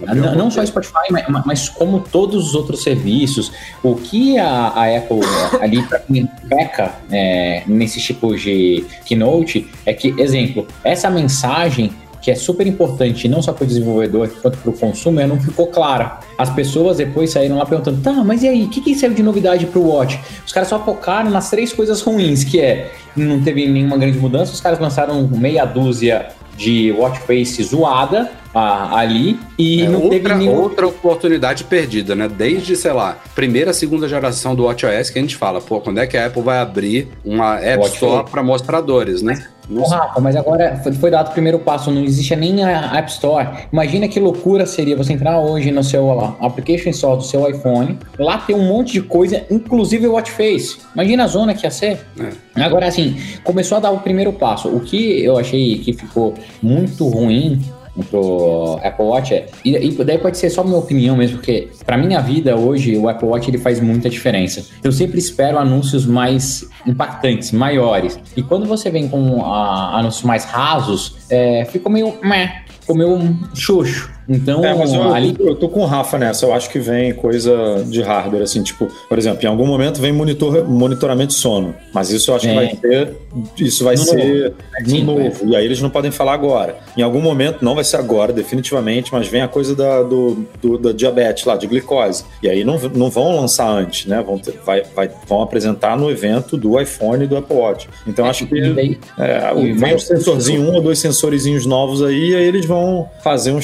Não, 0.00 0.36
não 0.36 0.48
só 0.48 0.64
Spotify, 0.64 1.10
mas, 1.10 1.26
mas 1.44 1.68
como 1.68 1.98
todos 1.98 2.46
os 2.46 2.54
outros 2.54 2.84
serviços, 2.84 3.50
o 3.82 3.96
que 3.96 4.38
a, 4.38 4.68
a 4.68 4.96
Apple 4.96 5.18
ali 5.60 5.82
para 5.82 5.98
quem 5.98 6.24
peca 6.48 6.94
é, 7.10 7.64
nesses 7.66 8.04
tipos 8.04 8.40
de 8.40 8.84
keynote 9.04 9.68
é 9.84 9.92
que, 9.92 10.14
exemplo, 10.20 10.68
essa 10.84 11.10
mensagem 11.10 11.90
que 12.20 12.30
é 12.30 12.34
super 12.34 12.66
importante 12.66 13.28
não 13.28 13.42
só 13.42 13.52
para 13.52 13.64
o 13.64 13.66
desenvolvedor 13.66 14.28
quanto 14.42 14.58
para 14.58 14.70
o 14.70 14.72
consumo, 14.72 15.24
não 15.26 15.40
ficou 15.40 15.66
clara. 15.66 16.20
As 16.36 16.50
pessoas 16.50 16.96
depois 16.96 17.30
saíram 17.30 17.58
lá 17.58 17.66
perguntando, 17.66 18.00
tá, 18.02 18.12
mas 18.24 18.42
e 18.42 18.48
aí, 18.48 18.64
o 18.64 18.68
que, 18.68 18.80
que 18.80 18.94
saiu 18.94 19.14
de 19.14 19.22
novidade 19.22 19.66
para 19.66 19.78
o 19.78 19.88
Watch? 19.88 20.20
Os 20.46 20.52
caras 20.52 20.68
só 20.68 20.82
focaram 20.84 21.30
nas 21.30 21.50
três 21.50 21.72
coisas 21.72 22.00
ruins, 22.00 22.44
que 22.44 22.60
é 22.60 22.90
não 23.16 23.40
teve 23.40 23.66
nenhuma 23.66 23.96
grande 23.96 24.18
mudança, 24.18 24.52
os 24.52 24.60
caras 24.60 24.78
lançaram 24.78 25.26
meia 25.28 25.64
dúzia 25.64 26.28
de 26.56 26.90
watch 26.92 27.20
face 27.20 27.62
zoada 27.62 28.30
ah, 28.52 28.98
ali 28.98 29.38
e 29.56 29.82
É, 29.82 29.88
não 29.88 30.00
teve 30.08 30.16
outra, 30.16 30.34
nenhum 30.34 30.60
outra 30.60 30.86
oportunidade 30.88 31.62
perdida, 31.64 32.16
né? 32.16 32.28
Desde, 32.28 32.74
sei 32.74 32.92
lá, 32.92 33.16
primeira, 33.34 33.72
segunda 33.72 34.08
geração 34.08 34.56
do 34.56 34.64
WatchOS 34.64 35.10
que 35.10 35.18
a 35.18 35.22
gente 35.22 35.36
fala, 35.36 35.60
pô, 35.60 35.80
quando 35.80 35.98
é 35.98 36.06
que 36.06 36.16
a 36.16 36.26
Apple 36.26 36.42
vai 36.42 36.58
abrir 36.58 37.08
uma 37.24 37.56
App 37.60 37.82
Watch 37.82 37.94
Store 37.94 38.28
para 38.28 38.42
mostradores, 38.42 39.22
né? 39.22 39.46
Ô. 39.70 39.86
Rafa, 39.86 40.20
mas 40.20 40.34
agora 40.34 40.80
foi, 40.98 41.10
dado 41.10 41.28
o 41.28 41.32
primeiro 41.32 41.58
passo, 41.58 41.90
não 41.90 42.02
existe 42.02 42.34
nem 42.34 42.64
a 42.64 42.96
App 42.96 43.10
Store. 43.10 43.48
Imagina 43.72 44.08
que 44.08 44.18
loucura 44.18 44.64
seria 44.66 44.96
você 44.96 45.12
entrar 45.12 45.38
hoje 45.40 45.70
no 45.70 45.84
seu 45.84 46.06
ó, 46.06 46.34
Application 46.40 46.90
Store 46.90 47.16
do 47.16 47.24
seu 47.24 47.48
iPhone, 47.48 47.98
lá 48.18 48.38
tem 48.38 48.56
um 48.56 48.66
monte 48.66 48.92
de 48.94 49.02
coisa, 49.02 49.44
inclusive 49.50 50.06
o 50.06 50.12
Watch 50.12 50.30
Face. 50.30 50.78
Imagina 50.94 51.24
a 51.24 51.26
zona 51.26 51.54
que 51.54 51.66
ia 51.66 51.70
ser. 51.70 52.00
É. 52.18 52.62
Agora, 52.62 52.86
assim, 52.86 53.16
começou 53.44 53.78
a 53.78 53.80
dar 53.80 53.90
o 53.90 53.98
primeiro 53.98 54.32
passo. 54.32 54.68
O 54.68 54.80
que 54.80 55.22
eu 55.22 55.38
achei 55.38 55.78
que 55.78 55.92
ficou 55.92 56.34
muito 56.62 57.06
ruim 57.06 57.62
pro 58.04 58.78
Apple 58.82 59.04
Watch 59.04 59.34
é, 59.34 59.46
e, 59.64 59.74
e 59.76 60.04
daí 60.04 60.18
pode 60.18 60.38
ser 60.38 60.50
só 60.50 60.62
minha 60.64 60.76
opinião 60.76 61.16
mesmo, 61.16 61.38
porque 61.38 61.68
pra 61.84 61.96
minha 61.96 62.20
vida 62.20 62.56
hoje 62.56 62.96
o 62.96 63.08
Apple 63.08 63.28
Watch 63.28 63.48
ele 63.48 63.58
faz 63.58 63.80
muita 63.80 64.08
diferença. 64.08 64.64
Eu 64.82 64.92
sempre 64.92 65.18
espero 65.18 65.58
anúncios 65.58 66.06
mais 66.06 66.68
impactantes, 66.86 67.52
maiores. 67.52 68.18
E 68.36 68.42
quando 68.42 68.66
você 68.66 68.90
vem 68.90 69.08
com 69.08 69.44
ah, 69.44 69.98
anúncios 69.98 70.24
mais 70.24 70.44
rasos, 70.44 71.16
é, 71.30 71.64
ficou 71.64 71.90
meio 71.90 72.14
meh, 72.22 72.62
ficou 72.80 72.96
meio 72.96 73.36
xoxo. 73.54 74.17
Então, 74.28 74.62
É, 74.64 74.74
mas 74.74 74.92
eu, 74.92 75.02
ali 75.14 75.34
eu 75.38 75.54
tô 75.54 75.68
com 75.68 75.80
o 75.80 75.86
Rafa 75.86 76.18
nessa. 76.18 76.44
Eu 76.44 76.52
acho 76.52 76.68
que 76.70 76.78
vem 76.78 77.14
coisa 77.14 77.82
de 77.86 78.02
hardware, 78.02 78.42
assim, 78.42 78.62
tipo, 78.62 78.86
por 79.08 79.16
exemplo, 79.18 79.42
em 79.44 79.48
algum 79.48 79.66
momento 79.66 80.00
vem 80.00 80.12
monitor, 80.12 80.68
monitoramento 80.68 81.28
de 81.28 81.40
sono. 81.40 81.74
Mas 81.94 82.10
isso 82.10 82.30
eu 82.30 82.36
acho 82.36 82.44
que 82.46 82.52
É. 82.52 82.54
vai 82.54 82.68
ter. 82.76 83.12
Isso 83.58 83.84
vai 83.84 83.94
No 83.96 84.02
ser 84.02 84.54
no 84.82 84.88
Sim, 84.90 85.04
novo. 85.04 85.46
E 85.46 85.56
aí 85.56 85.64
eles 85.64 85.80
não 85.80 85.88
podem 85.90 86.10
falar 86.10 86.34
agora. 86.34 86.76
Em 86.96 87.02
algum 87.02 87.20
momento, 87.20 87.64
não 87.64 87.74
vai 87.74 87.84
ser 87.84 87.96
agora, 87.96 88.32
definitivamente, 88.32 89.12
mas 89.12 89.28
vem 89.28 89.40
a 89.42 89.48
coisa 89.48 89.74
da, 89.74 90.02
do, 90.02 90.46
do- 90.60 90.76
da 90.78 90.92
diabetes 90.92 91.44
lá, 91.44 91.56
de 91.56 91.66
glicose. 91.66 92.24
E 92.42 92.48
aí 92.48 92.64
não, 92.64 92.78
não 92.94 93.08
vão 93.10 93.36
lançar 93.36 93.68
antes, 93.68 94.06
né? 94.06 94.22
Vão, 94.24 94.38
ter- 94.38 94.58
vai, 94.64 94.82
vai- 94.94 95.10
vão 95.26 95.40
apresentar 95.42 95.96
no 95.96 96.10
evento 96.10 96.56
do 96.56 96.78
iPhone 96.80 97.24
e 97.24 97.26
do 97.26 97.36
Apple 97.36 97.56
Watch. 97.56 97.88
Então 98.06 98.26
acho 98.26 98.46
que. 98.46 98.60
daí- 98.72 98.98
É, 99.18 99.54
vem 99.74 99.94
um 99.94 99.98
sensorzinho, 99.98 100.62
um 100.62 100.74
ou 100.74 100.80
dois 100.82 100.98
sensorizinhos 100.98 101.64
novos 101.64 102.02
aí, 102.02 102.30
e 102.30 102.34
aí 102.34 102.44
eles 102.44 102.66
vão 102.66 103.08
fazer 103.22 103.52
um 103.52 103.58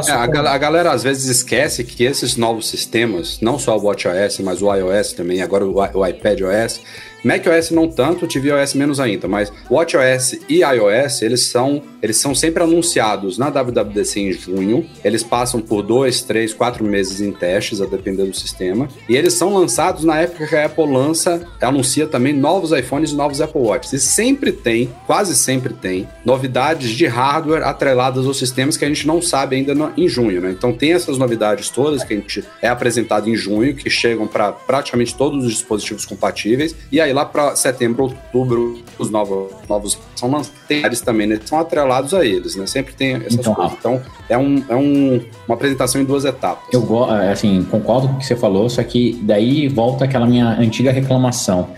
estardalhaço. 0.00 0.10
É, 0.10 0.14
a, 0.14 0.26
gal- 0.42 0.46
a 0.54 0.58
galera 0.58 0.90
às 0.92 1.02
vezes 1.02 1.26
esquece 1.26 1.84
que 1.84 2.04
esses 2.04 2.36
novos 2.36 2.68
sistemas, 2.68 3.38
não 3.40 3.58
só 3.58 3.76
o 3.76 3.82
WatchOS, 3.84 4.38
mas 4.40 4.62
o 4.62 4.74
iOS 4.74 5.12
também, 5.12 5.42
agora 5.42 5.64
o, 5.66 5.74
o 5.76 6.06
iPadOS, 6.06 6.80
macOS 7.24 7.70
não 7.70 7.88
tanto, 7.88 8.26
tvOS 8.26 8.74
menos 8.74 9.00
ainda, 9.00 9.26
mas 9.28 9.52
WatchOS 9.70 10.38
e 10.48 10.60
iOS, 10.62 11.22
eles 11.22 11.46
são, 11.46 11.82
eles 12.02 12.16
são 12.16 12.34
sempre 12.34 12.62
anunciados 12.62 13.38
na 13.38 13.48
WWDC 13.50 14.20
em 14.20 14.32
junho, 14.32 14.86
eles 15.04 15.22
passam 15.22 15.60
por 15.60 15.82
dois, 15.82 16.22
três, 16.22 16.52
quatro 16.52 16.84
meses 16.84 17.20
em 17.20 17.32
testes, 17.32 17.80
a 17.80 17.86
depender 17.86 18.24
do 18.24 18.34
sistema, 18.34 18.88
e 19.08 19.16
eles 19.16 19.34
são 19.34 19.52
lançados 19.54 20.04
na 20.04 20.20
época 20.20 20.46
que 20.46 20.54
a 20.56 20.66
Apple 20.66 20.86
lança, 20.92 21.46
anuncia 21.60 22.06
também 22.06 22.32
novos 22.32 22.72
iPhones 22.72 23.10
e 23.10 23.14
novos 23.14 23.40
Apple 23.40 23.60
Watches. 23.60 23.92
E 23.92 23.98
sempre 23.98 24.52
tem, 24.52 24.90
quase 25.06 25.34
sempre 25.36 25.72
tem, 25.74 26.08
novidades 26.24 26.90
de 26.90 27.06
hardware 27.06 27.62
atreladas 27.66 28.26
aos 28.26 28.38
sistemas 28.38 28.76
que 28.76 28.84
a 28.84 28.88
gente 28.88 29.06
não 29.06 29.20
sabe 29.20 29.56
ainda 29.56 29.74
no- 29.74 29.92
em 29.96 30.08
junho, 30.08 30.40
né? 30.40 30.50
Então 30.50 30.72
tem 30.72 30.92
essas 30.92 31.18
novidades 31.18 31.68
todas 31.68 32.04
que 32.04 32.14
a 32.14 32.16
gente 32.16 32.44
é 32.62 32.68
apresentado 32.68 33.28
em 33.28 33.36
junho, 33.36 33.74
que 33.74 33.90
chegam 33.90 34.26
para 34.26 34.52
praticamente 34.52 35.14
todos 35.14 35.44
os 35.44 35.52
dispositivos 35.52 36.04
compatíveis, 36.04 36.74
e 36.92 37.00
aí 37.00 37.07
lá 37.12 37.24
para 37.24 37.54
setembro, 37.56 38.04
outubro, 38.04 38.78
os 38.98 39.10
novos, 39.10 39.52
novos 39.68 39.98
são 40.16 40.30
lançados 40.30 41.00
também, 41.00 41.26
né? 41.26 41.40
São 41.44 41.58
atrelados 41.58 42.12
a 42.14 42.24
eles, 42.24 42.56
né? 42.56 42.66
Sempre 42.66 42.94
tem 42.94 43.14
essas 43.14 43.34
Então, 43.34 43.54
coisas. 43.54 43.74
Então 43.78 44.02
é, 44.28 44.36
um, 44.38 44.62
é 44.68 44.76
um, 44.76 45.20
uma 45.46 45.54
apresentação 45.54 46.00
em 46.00 46.04
duas 46.04 46.24
etapas. 46.24 46.64
Eu 46.72 46.82
go- 46.82 47.04
assim, 47.04 47.62
concordo 47.70 48.08
com 48.08 48.14
o 48.14 48.18
que 48.18 48.26
você 48.26 48.36
falou, 48.36 48.68
só 48.68 48.82
que 48.82 49.18
daí 49.22 49.68
volta 49.68 50.04
aquela 50.04 50.26
minha 50.26 50.48
antiga 50.58 50.90
reclamação. 50.92 51.70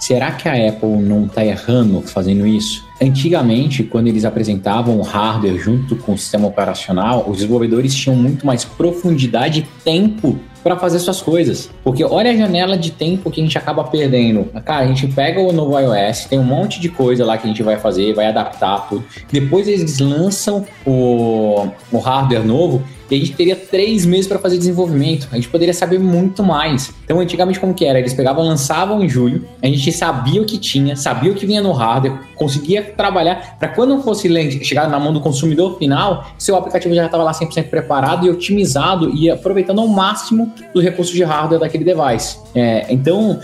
Será 0.00 0.32
que 0.32 0.48
a 0.48 0.68
Apple 0.68 0.98
não 0.98 1.24
está 1.26 1.44
errando 1.44 2.02
fazendo 2.02 2.46
isso? 2.46 2.83
Antigamente, 3.00 3.82
quando 3.82 4.06
eles 4.06 4.24
apresentavam 4.24 4.98
o 4.98 5.02
hardware 5.02 5.58
junto 5.58 5.96
com 5.96 6.14
o 6.14 6.18
sistema 6.18 6.46
operacional, 6.46 7.24
os 7.28 7.38
desenvolvedores 7.38 7.94
tinham 7.94 8.16
muito 8.16 8.46
mais 8.46 8.64
profundidade 8.64 9.60
e 9.60 9.82
tempo 9.82 10.38
para 10.64 10.78
fazer 10.78 10.98
suas 10.98 11.20
coisas. 11.20 11.70
Porque 11.84 12.02
olha 12.02 12.30
a 12.30 12.36
janela 12.36 12.76
de 12.78 12.90
tempo 12.90 13.30
que 13.30 13.40
a 13.40 13.44
gente 13.44 13.58
acaba 13.58 13.84
perdendo. 13.84 14.46
Cara, 14.64 14.84
a 14.84 14.86
gente 14.86 15.06
pega 15.08 15.38
o 15.38 15.52
novo 15.52 15.78
iOS, 15.78 16.24
tem 16.24 16.38
um 16.38 16.44
monte 16.44 16.80
de 16.80 16.88
coisa 16.88 17.24
lá 17.24 17.36
que 17.36 17.44
a 17.44 17.48
gente 17.48 17.62
vai 17.62 17.76
fazer, 17.76 18.14
vai 18.14 18.26
adaptar 18.26 18.88
tudo. 18.88 19.04
Depois 19.30 19.68
eles 19.68 19.98
lançam 19.98 20.64
o, 20.86 21.68
o 21.92 21.98
hardware 21.98 22.44
novo 22.44 22.82
e 23.10 23.16
a 23.16 23.18
gente 23.18 23.32
teria 23.32 23.54
três 23.54 24.06
meses 24.06 24.26
para 24.26 24.38
fazer 24.38 24.56
desenvolvimento. 24.56 25.28
A 25.30 25.36
gente 25.36 25.48
poderia 25.48 25.74
saber 25.74 25.98
muito 25.98 26.42
mais. 26.42 26.92
Então, 27.04 27.20
antigamente, 27.20 27.60
como 27.60 27.74
que 27.74 27.84
era? 27.84 27.98
Eles 27.98 28.14
pegavam, 28.14 28.42
lançavam 28.44 29.04
em 29.04 29.08
julho, 29.08 29.46
a 29.62 29.66
gente 29.66 29.92
sabia 29.92 30.40
o 30.40 30.46
que 30.46 30.58
tinha, 30.58 30.96
sabia 30.96 31.30
o 31.30 31.34
que 31.34 31.44
vinha 31.44 31.62
no 31.62 31.72
hardware, 31.72 32.18
conseguia 32.34 32.82
trabalhar 32.82 33.56
para 33.58 33.68
quando 33.68 34.00
fosse 34.02 34.28
chegar 34.64 34.88
na 34.88 34.98
mão 34.98 35.12
do 35.12 35.20
consumidor 35.20 35.78
final, 35.78 36.26
seu 36.38 36.56
aplicativo 36.56 36.94
já 36.94 37.06
estava 37.06 37.22
lá 37.22 37.32
100% 37.32 37.68
preparado 37.68 38.26
e 38.26 38.30
otimizado 38.30 39.10
e 39.14 39.30
aproveitando 39.30 39.80
ao 39.80 39.88
máximo 39.88 40.52
do 40.72 40.80
recurso 40.80 41.12
de 41.12 41.22
hardware 41.22 41.60
daquele 41.60 41.84
device. 41.84 42.38
É, 42.54 42.86
então, 42.88 43.40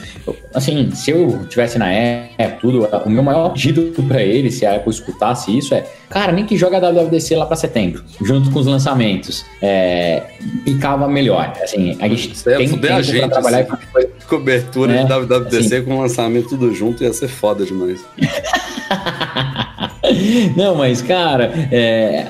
assim, 0.54 0.90
se 0.92 1.10
eu 1.10 1.46
tivesse 1.48 1.78
na 1.78 1.86
Apple, 2.38 2.58
tudo, 2.60 2.86
o 3.04 3.10
meu 3.10 3.22
maior 3.22 3.50
pedido 3.50 3.92
para 4.06 4.22
ele, 4.22 4.50
se 4.50 4.64
a 4.64 4.76
Apple 4.76 4.90
escutasse 4.90 5.56
isso, 5.56 5.74
é, 5.74 5.84
cara, 6.08 6.32
nem 6.32 6.44
que 6.44 6.56
joga 6.56 6.76
a 6.76 6.80
WWDC 6.80 7.34
lá 7.36 7.46
para 7.46 7.56
setembro, 7.56 8.04
junto 8.22 8.50
com 8.50 8.58
os 8.60 8.66
lançamentos, 8.66 9.44
é, 9.60 10.22
ficava 10.64 11.08
melhor. 11.08 11.52
Assim, 11.62 11.96
a 12.00 12.08
gente 12.08 12.28
tem 12.42 12.68
fuder 12.68 12.92
a 12.92 12.96
tempo 12.96 13.12
gente, 13.12 13.30
trabalhar 13.30 13.60
assim. 13.60 13.86
coisa. 13.92 14.08
Cobertura 14.28 14.92
É, 14.92 15.04
de 15.04 15.08
WWDC 15.08 15.82
com 15.82 16.00
lançamento 16.00 16.50
tudo 16.50 16.74
junto 16.74 17.02
ia 17.02 17.12
ser 17.12 17.28
foda 17.28 17.64
demais. 17.64 18.04
Não, 20.56 20.74
mas, 20.74 21.00
cara, 21.02 21.52
é, 21.70 22.26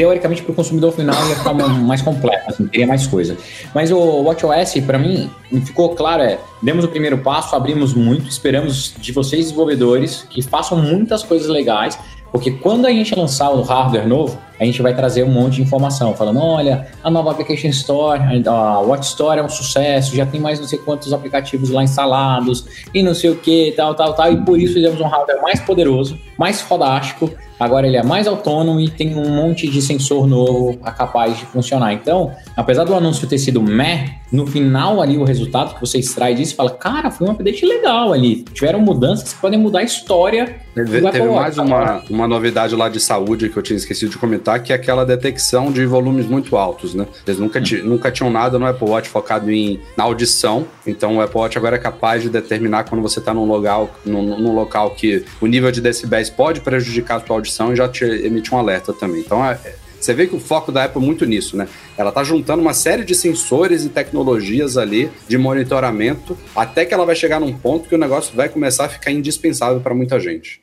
teoricamente 0.00 0.42
para 0.42 0.52
o 0.52 0.54
consumidor 0.54 0.92
final 0.92 1.28
ia 1.28 1.36
ficar 1.36 1.52
mais 1.52 2.00
completo, 2.00 2.44
assim, 2.48 2.66
teria 2.66 2.86
mais 2.86 3.06
coisa. 3.06 3.36
Mas 3.74 3.90
o 3.92 4.22
WatchOS, 4.22 4.80
para 4.86 4.98
mim, 4.98 5.30
ficou 5.64 5.90
claro, 5.90 6.22
é, 6.22 6.38
demos 6.62 6.86
o 6.86 6.88
primeiro 6.88 7.18
passo, 7.18 7.54
abrimos 7.54 7.92
muito, 7.92 8.26
esperamos 8.26 8.94
de 8.98 9.12
vocês 9.12 9.44
desenvolvedores 9.44 10.26
que 10.30 10.40
façam 10.40 10.78
muitas 10.78 11.22
coisas 11.22 11.48
legais, 11.48 11.98
porque 12.30 12.50
quando 12.52 12.86
a 12.86 12.90
gente 12.90 13.14
lançar 13.14 13.50
o 13.50 13.62
hardware 13.62 14.06
novo, 14.06 14.38
a 14.58 14.64
gente 14.64 14.80
vai 14.82 14.94
trazer 14.94 15.24
um 15.24 15.30
monte 15.30 15.56
de 15.56 15.62
informação, 15.62 16.14
falando, 16.14 16.40
olha, 16.40 16.88
a 17.02 17.10
nova 17.10 17.30
Application 17.30 17.68
Store, 17.68 18.20
a 18.46 18.80
Watch 18.80 19.06
Store 19.06 19.40
é 19.40 19.42
um 19.42 19.48
sucesso, 19.48 20.14
já 20.14 20.26
tem 20.26 20.40
mais 20.40 20.60
não 20.60 20.68
sei 20.68 20.78
quantos 20.78 21.12
aplicativos 21.12 21.70
lá 21.70 21.82
instalados, 21.82 22.66
e 22.92 23.02
não 23.02 23.14
sei 23.14 23.30
o 23.30 23.36
que, 23.36 23.72
tal, 23.76 23.94
tal, 23.94 24.14
tal, 24.14 24.32
e 24.32 24.36
por 24.44 24.58
isso 24.58 24.74
fizemos 24.74 25.00
um 25.00 25.06
hardware 25.06 25.42
mais 25.42 25.60
poderoso, 25.60 26.18
mais 26.38 26.60
fodástico, 26.60 27.30
agora 27.60 27.86
ele 27.86 27.96
é 27.98 28.02
mais 28.02 28.26
autônomo 28.26 28.80
e 28.80 28.88
tem 28.88 29.14
um 29.14 29.28
monte 29.28 29.68
de 29.68 29.80
sensor 29.82 30.26
novo 30.26 30.76
capaz 30.78 31.38
de 31.38 31.44
funcionar. 31.44 31.92
Então, 31.92 32.32
apesar 32.56 32.84
do 32.84 32.94
anúncio 32.94 33.28
ter 33.28 33.38
sido 33.38 33.62
meh, 33.62 34.16
no 34.32 34.46
final 34.46 35.00
ali 35.02 35.18
o 35.18 35.24
resultado 35.24 35.74
que 35.74 35.80
você 35.80 35.98
extrai 35.98 36.34
disso, 36.34 36.54
fala, 36.54 36.70
cara, 36.70 37.10
foi 37.10 37.26
um 37.28 37.32
update 37.32 37.66
legal 37.66 38.12
ali, 38.12 38.42
tiveram 38.54 38.80
mudanças 38.80 39.32
que 39.34 39.40
podem 39.40 39.58
mudar 39.58 39.80
a 39.80 39.82
história 39.84 40.56
Teve, 40.72 41.00
teve 41.10 41.26
mais 41.28 41.58
uma, 41.58 42.00
uma 42.08 42.28
novidade 42.28 42.76
lá 42.76 42.88
de 42.88 43.00
saúde 43.00 43.48
que 43.48 43.56
eu 43.56 43.62
tinha 43.62 43.76
esquecido 43.76 44.10
de 44.10 44.16
comentar, 44.18 44.62
que 44.62 44.72
é 44.72 44.76
aquela 44.76 45.04
detecção 45.04 45.72
de 45.72 45.84
volumes 45.84 46.26
muito 46.26 46.56
altos, 46.56 46.94
né? 46.94 47.08
Eles 47.26 47.40
nunca, 47.40 47.60
ti- 47.60 47.82
nunca 47.82 48.08
tinham 48.12 48.30
nada 48.30 48.56
no 48.56 48.64
Apple 48.64 48.88
Watch 48.88 49.08
focado 49.08 49.50
em, 49.50 49.80
na 49.96 50.04
audição, 50.04 50.64
então 50.86 51.16
o 51.16 51.20
Apple 51.20 51.38
Watch 51.40 51.58
agora 51.58 51.74
é 51.74 51.78
capaz 51.78 52.22
de 52.22 52.30
determinar 52.30 52.84
quando 52.84 53.02
você 53.02 53.18
está 53.18 53.34
num 53.34 53.44
local, 53.46 53.90
num, 54.06 54.38
num 54.38 54.54
local 54.54 54.90
que 54.90 55.24
o 55.40 55.46
nível 55.48 55.72
de 55.72 55.80
decibéis 55.80 56.30
pode 56.30 56.60
prejudicar 56.60 57.16
a 57.16 57.26
sua 57.26 57.34
audição 57.34 57.49
e 57.72 57.76
já 57.76 57.88
te 57.88 58.04
emite 58.04 58.54
um 58.54 58.58
alerta 58.58 58.92
também. 58.92 59.20
Então 59.20 59.44
é, 59.44 59.58
Você 60.00 60.14
vê 60.14 60.26
que 60.26 60.34
o 60.34 60.40
foco 60.40 60.72
da 60.72 60.84
Apple 60.84 61.02
é 61.02 61.04
muito 61.04 61.26
nisso, 61.26 61.56
né? 61.56 61.68
Ela 61.96 62.10
tá 62.10 62.24
juntando 62.24 62.62
uma 62.62 62.72
série 62.72 63.04
de 63.04 63.14
sensores 63.14 63.84
e 63.84 63.90
tecnologias 63.90 64.78
ali 64.78 65.10
de 65.28 65.36
monitoramento, 65.36 66.38
até 66.56 66.86
que 66.86 66.94
ela 66.94 67.04
vai 67.04 67.14
chegar 67.14 67.38
num 67.38 67.52
ponto 67.52 67.86
que 67.88 67.94
o 67.94 67.98
negócio 67.98 68.34
vai 68.34 68.48
começar 68.48 68.86
a 68.86 68.88
ficar 68.88 69.10
indispensável 69.10 69.80
para 69.80 69.94
muita 69.94 70.18
gente. 70.18 70.62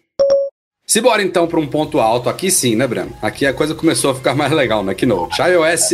Se 0.87 1.01
bora 1.01 1.21
então 1.21 1.45
para 1.47 1.59
um 1.59 1.67
ponto 1.67 1.99
alto, 1.99 2.29
aqui 2.29 2.49
sim, 2.49 2.75
né, 2.75 2.87
Breno? 2.87 3.11
Aqui 3.21 3.45
a 3.45 3.53
coisa 3.53 3.75
começou 3.75 4.11
a 4.11 4.15
ficar 4.15 4.33
mais 4.35 4.51
legal 4.53 4.83
na 4.83 4.95
Keynote. 4.95 5.39
iOS 5.41 5.89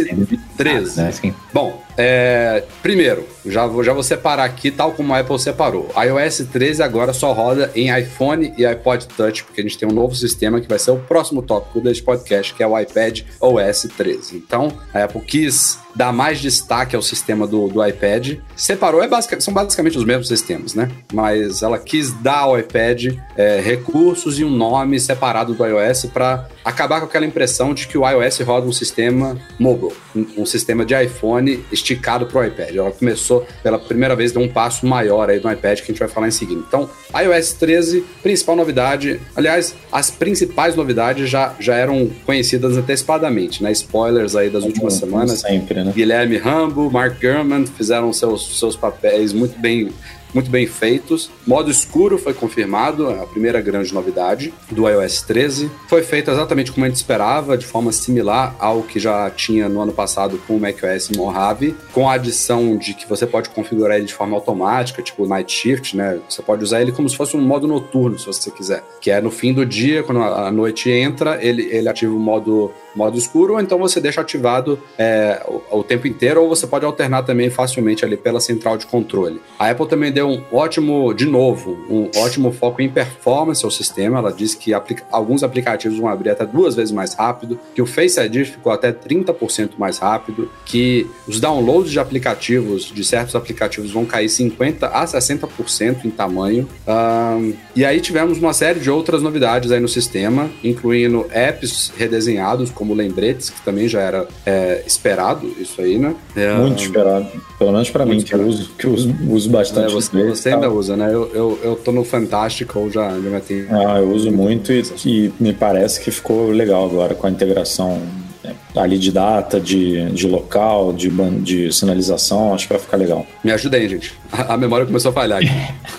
13. 0.56 1.02
né, 1.02 1.08
assim. 1.10 1.34
Bom, 1.52 1.83
é, 1.98 2.64
primeiro, 2.82 3.28
já 3.46 3.66
vou, 3.66 3.84
já 3.84 3.94
vou 3.94 4.04
separar 4.04 4.46
aqui, 4.46 4.72
tal 4.72 4.92
como 4.94 5.14
a 5.14 5.20
Apple 5.20 5.40
separou. 5.40 5.90
iOS 5.96 6.48
13 6.52 6.82
agora 6.82 7.14
só 7.14 7.32
roda 7.34 7.72
em 7.76 7.98
iPhone 7.98 8.54
e 8.58 8.66
iPod 8.66 9.08
Touch, 9.08 9.44
porque 9.44 9.62
a 9.62 9.64
gente 9.64 9.78
tem 9.78 9.88
um 9.88 9.94
novo 9.94 10.16
sistema 10.16 10.60
que 10.62 10.68
vai 10.68 10.80
ser 10.80 10.92
o 10.92 10.98
próximo 10.98 11.42
tópico 11.42 11.82
deste 11.82 12.04
podcast, 12.04 12.54
que 12.54 12.64
é 12.64 12.68
o 12.68 12.80
iPad 12.80 13.22
OS 13.40 13.88
13. 13.96 14.38
Então, 14.38 14.72
a 14.94 15.04
Apple 15.04 15.22
quis 15.22 15.78
dar 15.96 16.12
mais 16.12 16.40
destaque 16.40 16.96
ao 16.96 17.02
sistema 17.02 17.46
do, 17.46 17.68
do 17.68 17.86
iPad. 17.86 18.38
Separou, 18.56 19.04
é 19.04 19.08
basic, 19.08 19.42
são 19.44 19.54
basicamente 19.54 19.98
os 19.98 20.04
mesmos 20.04 20.28
sistemas, 20.28 20.74
né? 20.74 20.90
Mas 21.14 21.62
ela 21.62 21.78
quis 21.78 22.12
dar 22.22 22.40
ao 22.40 22.58
iPad 22.58 23.16
é, 23.38 23.62
recursos 23.62 24.40
e 24.40 24.44
um 24.44 24.50
nome 24.50 25.00
separado 25.00 25.54
do 25.54 25.66
iOS 25.66 26.06
para 26.06 26.48
acabar 26.66 27.00
com 27.00 27.06
aquela 27.06 27.26
impressão 27.26 27.74
de 27.74 27.88
que 27.88 27.98
o 27.98 28.10
iOS 28.10 28.40
roda 28.40 28.68
um 28.68 28.72
sistema 28.72 29.38
mobile, 29.60 29.94
um, 30.16 30.26
um 30.40 30.46
sistema 30.46 30.86
de 30.86 31.00
iPhone 31.00 31.64
esticado 31.84 32.26
para 32.26 32.42
o 32.42 32.46
iPad. 32.46 32.76
Ela 32.76 32.92
começou 32.92 33.46
pela 33.62 33.78
primeira 33.78 34.16
vez, 34.16 34.32
deu 34.32 34.42
um 34.42 34.48
passo 34.48 34.86
maior 34.86 35.30
aí 35.30 35.40
no 35.40 35.52
iPad 35.52 35.80
que 35.80 35.84
a 35.84 35.88
gente 35.88 36.00
vai 36.00 36.08
falar 36.08 36.28
em 36.28 36.32
seguida. 36.32 36.64
Então, 36.66 36.90
iOS 37.14 37.54
13, 37.54 38.04
principal 38.24 38.56
novidade. 38.56 39.20
Aliás, 39.36 39.76
as 39.92 40.10
principais 40.10 40.76
novidades 40.76 41.30
já, 41.30 41.54
já 41.60 41.76
eram 41.76 42.10
conhecidas 42.26 42.78
antecipadamente, 42.78 43.62
né? 43.62 43.72
Spoilers 43.72 44.36
aí 44.36 44.50
das 44.50 44.64
últimas 44.64 45.00
Como 45.00 45.12
semanas. 45.12 45.42
Sempre, 45.42 45.84
né? 45.84 45.92
Guilherme 45.94 46.38
Rambo, 46.38 46.90
Mark 46.90 47.20
Gurman 47.22 47.66
fizeram 47.66 48.12
seus, 48.14 48.58
seus 48.58 48.76
papéis 48.76 49.34
muito 49.34 49.60
bem, 49.60 49.92
muito 50.34 50.50
bem 50.50 50.66
feitos. 50.68 51.30
Modo 51.46 51.70
escuro 51.70 52.18
foi 52.18 52.34
confirmado, 52.34 53.10
a 53.10 53.26
primeira 53.28 53.62
grande 53.62 53.94
novidade 53.94 54.54
do 54.72 54.90
iOS 54.90 55.22
13. 55.22 55.70
Foi 55.88 56.04
feito 56.04 56.32
exatamente 56.32 56.72
como 56.72 56.86
a 56.86 56.90
gente 56.90 56.98
esperava, 56.98 57.58
de 57.58 57.66
forma 57.66 57.92
similar 57.92 58.56
ao 58.60 58.84
que 58.84 59.00
já 59.00 59.30
tinha 59.30 59.70
no 59.70 59.82
ano 59.82 59.94
passado 59.94 60.40
com 60.48 60.56
o 60.56 60.60
macOS 60.60 61.10
Mojave, 61.16 61.76
com 61.92 62.10
a 62.10 62.14
adição 62.14 62.78
de 62.78 62.94
que 62.94 63.08
você 63.08 63.26
pode 63.26 63.50
configurar 63.50 63.98
ele 63.98 64.06
de 64.06 64.14
forma 64.14 64.36
automática, 64.36 65.02
tipo 65.02 65.28
Night 65.28 65.52
Shift, 65.52 65.96
né? 65.96 66.20
Você 66.28 66.42
pode 66.42 66.64
usar 66.64 66.82
ele 66.82 66.92
como 66.92 67.08
se 67.10 67.16
fosse 67.16 67.38
um 67.38 67.42
modo 67.42 67.68
noturno, 67.68 68.18
se 68.18 68.26
você 68.26 68.50
quiser. 68.50 68.84
Que 69.00 69.12
é 69.12 69.22
no 69.22 69.32
fim 69.32 69.54
do 69.54 69.66
dia, 69.66 70.04
quando 70.04 70.22
a 70.22 70.52
noite 70.52 70.90
entra, 70.90 71.44
ele, 71.44 71.64
ele 71.72 71.88
ativa 71.90 72.14
o 72.14 72.20
modo 72.20 72.72
modo 72.96 73.18
escuro, 73.18 73.54
ou 73.54 73.60
então 73.60 73.78
você 73.78 74.00
deixa 74.00 74.22
ativado 74.22 74.80
é, 74.98 75.42
o, 75.48 75.80
o 75.80 75.84
tempo 75.84 76.08
inteiro, 76.08 76.42
ou 76.42 76.50
você 76.50 76.68
pode 76.68 76.86
alternar 76.86 77.24
também 77.24 77.50
facilmente 77.50 78.06
ali 78.06 78.16
pela 78.18 78.40
central 78.40 78.78
de 78.78 78.86
controle. 78.86 79.42
A 79.58 79.70
Apple 79.70 79.88
também 79.88 80.12
deu 80.12 80.28
um 80.30 80.42
ótimo, 80.52 81.14
de 81.14 81.26
novo, 81.26 81.72
um 81.90 82.10
ótimo 82.20 82.52
foco 82.52 82.82
em 82.82 82.90
performance 82.90 83.64
ao 83.66 83.72
sistema. 83.72 84.20
Ela 84.20 84.32
disse 84.32 84.58
que 84.58 84.74
aplica- 84.74 85.04
alguns 85.12 85.44
aplicativos 85.44 85.98
vão 85.98 86.08
abrir 86.10 86.30
até 86.30 86.46
duas 86.46 86.76
vezes 86.76 86.92
mais 86.92 87.14
rápido, 87.14 87.60
que 87.74 87.82
o 87.82 87.86
Face 87.86 88.20
ID 88.20 88.46
ficou 88.46 88.72
até 88.72 88.92
30% 88.92 89.72
mais 89.78 89.98
rápido, 89.98 90.50
que 90.66 91.08
os 91.28 91.40
downloads 91.40 91.92
de 91.92 92.00
aplicativos, 92.00 92.86
de 92.86 93.04
certos 93.04 93.36
aplicativos, 93.36 93.92
vão 93.92 94.06
cair 94.06 94.28
50% 94.28 94.84
a 94.84 95.06
60% 95.06 96.06
em 96.06 96.10
tamanho. 96.10 96.68
Ahn, 96.88 97.54
e 97.76 97.84
aí 97.86 98.00
tivemos 98.02 98.38
uma 98.38 98.54
série 98.54 98.80
de 98.80 98.90
outras 98.90 99.22
novidades 99.22 99.72
aí 99.72 99.80
no 99.80 99.88
sistema, 99.88 100.50
incluindo 100.64 101.26
apps 101.32 101.92
redesenhados, 101.98 102.72
como 102.84 102.94
lembretes, 102.94 103.50
que 103.50 103.62
também 103.62 103.88
já 103.88 104.02
era 104.02 104.28
é, 104.46 104.84
esperado 104.86 105.48
isso 105.58 105.82
aí, 105.82 105.98
né? 105.98 106.14
É, 106.36 106.54
Muito 106.54 106.84
esperado. 106.84 107.28
Pelo 107.58 107.72
menos 107.72 107.90
pra 107.90 108.06
mim, 108.06 108.16
Muito 108.16 108.26
que 108.26 108.36
eu 108.36 108.46
uso, 108.46 108.72
que 108.78 108.86
eu 108.86 108.94
uso, 108.94 109.16
uso 109.30 109.50
bastante. 109.50 109.90
é, 109.90 109.96
você, 109.96 110.24
você 110.26 110.50
ainda 110.50 110.70
usa, 110.70 110.98
né? 110.98 111.08
Eu, 111.08 111.32
eu, 111.34 111.60
eu 111.64 111.76
tô 111.78 111.94
no 111.94 112.04
Fantástico 112.04 112.78
ou 112.80 112.92
já, 112.92 113.10
já 113.10 113.30
meti. 113.30 113.66
Ah, 113.70 114.00
eu 114.00 114.12
uso 114.12 114.30
muito 114.32 114.74
e, 114.74 114.84
e 115.06 115.34
me 115.40 115.54
parece 115.54 116.02
que 116.02 116.12
ficou 116.12 116.50
legal 116.50 116.86
agora 116.86 117.16
com 117.16 117.26
a 117.26 117.30
integração 117.30 118.02
né, 118.44 118.54
ali 118.76 118.98
de 118.98 119.12
data, 119.12 119.62
de, 119.62 120.12
de 120.12 120.28
local, 120.28 120.92
de, 120.92 121.10
de 121.42 121.72
sinalização. 121.72 122.54
Acho 122.54 122.68
que 122.68 122.74
vai 122.74 122.82
ficar 122.82 122.98
legal. 122.98 123.26
Me 123.42 123.52
ajuda 123.54 123.78
aí, 123.78 123.88
gente. 123.88 124.14
A, 124.30 124.56
a 124.56 124.58
memória 124.58 124.86
começou 124.86 125.12
a 125.12 125.14
falhar 125.14 125.40
aqui. 125.40 125.50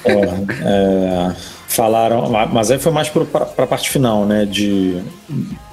Ó, 0.04 0.52
é, 1.32 1.34
falaram, 1.66 2.30
mas 2.52 2.70
aí 2.70 2.78
foi 2.78 2.92
mais 2.92 3.08
para 3.08 3.64
a 3.64 3.66
parte 3.66 3.88
final, 3.88 4.26
né? 4.26 4.44
De 4.44 5.02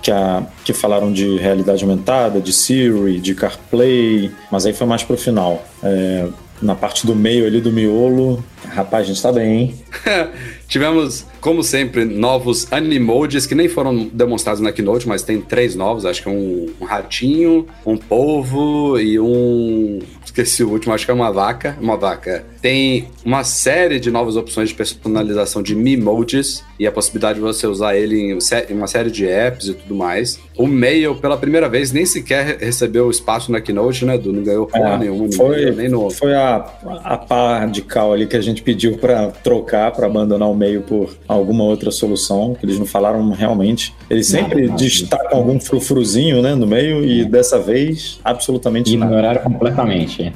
que, 0.02 0.12
a, 0.12 0.46
que 0.64 0.74
falaram 0.74 1.12
de 1.12 1.38
realidade 1.38 1.84
aumentada, 1.84 2.40
de 2.40 2.52
Siri, 2.52 3.20
de 3.20 3.36
CarPlay, 3.36 4.32
mas 4.52 4.66
aí 4.66 4.74
foi 4.74 4.88
mais 4.88 5.04
pro 5.04 5.18
final. 5.18 5.64
É, 5.84 6.28
na 6.62 6.76
parte 6.76 7.08
do 7.08 7.16
meio 7.16 7.46
ali 7.46 7.60
do 7.60 7.72
miolo, 7.72 8.44
rapaz, 8.68 9.06
a 9.06 9.08
gente 9.08 9.22
tá 9.22 9.32
bem, 9.32 9.60
hein? 9.60 9.76
Tivemos, 10.68 11.26
como 11.42 11.64
sempre, 11.64 12.06
novos 12.06 12.72
Animojis 12.72 13.46
que 13.46 13.56
nem 13.56 13.68
foram 13.68 14.08
demonstrados 14.08 14.62
na 14.62 14.72
Keynote, 14.72 15.08
mas 15.08 15.24
tem 15.24 15.42
três 15.42 15.76
novos. 15.76 16.06
Acho 16.06 16.24
que 16.24 16.30
é 16.30 16.32
um, 16.32 16.72
um 16.80 16.86
ratinho, 16.86 17.68
um 17.86 17.98
polvo 17.98 19.00
e 19.00 19.20
um. 19.20 20.00
Esqueci 20.32 20.64
o 20.64 20.70
último, 20.70 20.94
acho 20.94 21.04
que 21.04 21.12
é 21.12 21.14
uma 21.14 21.30
vaca. 21.30 21.78
Uma 21.82 21.98
vaca. 21.98 22.46
Tem 22.62 23.10
uma 23.26 23.44
série 23.44 24.00
de 24.00 24.10
novas 24.10 24.38
opções 24.38 24.70
de 24.70 24.76
personalização 24.76 25.62
de 25.62 25.76
Mimojis 25.76 26.64
e 26.80 26.88
a 26.88 26.92
possibilidade 26.92 27.36
de 27.36 27.42
você 27.42 27.68
usar 27.68 27.98
ele 27.98 28.32
em 28.32 28.74
uma 28.74 28.88
série 28.88 29.12
de 29.12 29.28
apps 29.28 29.68
e 29.68 29.74
tudo 29.74 29.94
mais. 29.94 30.40
O 30.58 30.66
Mail, 30.68 31.16
pela 31.16 31.36
primeira 31.36 31.68
vez, 31.68 31.92
nem 31.92 32.06
sequer 32.06 32.58
recebeu 32.60 33.10
espaço 33.10 33.52
na 33.52 33.60
Keynote, 33.60 34.06
né, 34.06 34.18
Du? 34.18 34.32
Não 34.32 34.42
ganhou 34.42 34.68
porra 34.68 34.94
É, 34.94 34.98
nenhuma, 35.00 35.30
foi, 35.34 35.50
Mail, 35.66 35.76
nem 35.76 35.90
no. 35.90 36.10
foi 36.10 36.34
a, 36.34 36.66
a 37.04 37.18
pá 37.18 37.66
de 37.66 37.82
cal 37.82 38.14
ali 38.14 38.26
que 38.26 38.38
a 38.38 38.42
gente 38.42 38.62
pediu 38.62 38.98
para 38.98 39.28
trocar, 39.28 39.92
para 39.92 40.06
abandonar 40.06 40.50
o 40.50 40.56
meio 40.56 40.82
por 40.82 41.10
alguma 41.28 41.64
outra 41.66 41.92
solução, 41.92 42.56
que 42.58 42.66
eles 42.66 42.80
não 42.80 42.86
falaram 42.86 43.30
realmente. 43.32 43.94
Eles 44.10 44.28
sempre 44.28 44.68
nada. 44.68 44.78
destacam 44.82 45.40
algum 45.40 45.60
frufruzinho 45.60 46.42
né, 46.42 46.56
no 46.56 46.66
meio 46.68 47.04
e 47.04 47.26
dessa 47.26 47.60
vez, 47.60 48.20
absolutamente 48.24 48.96
nada. 48.96 49.12
Ignoraram 49.12 49.42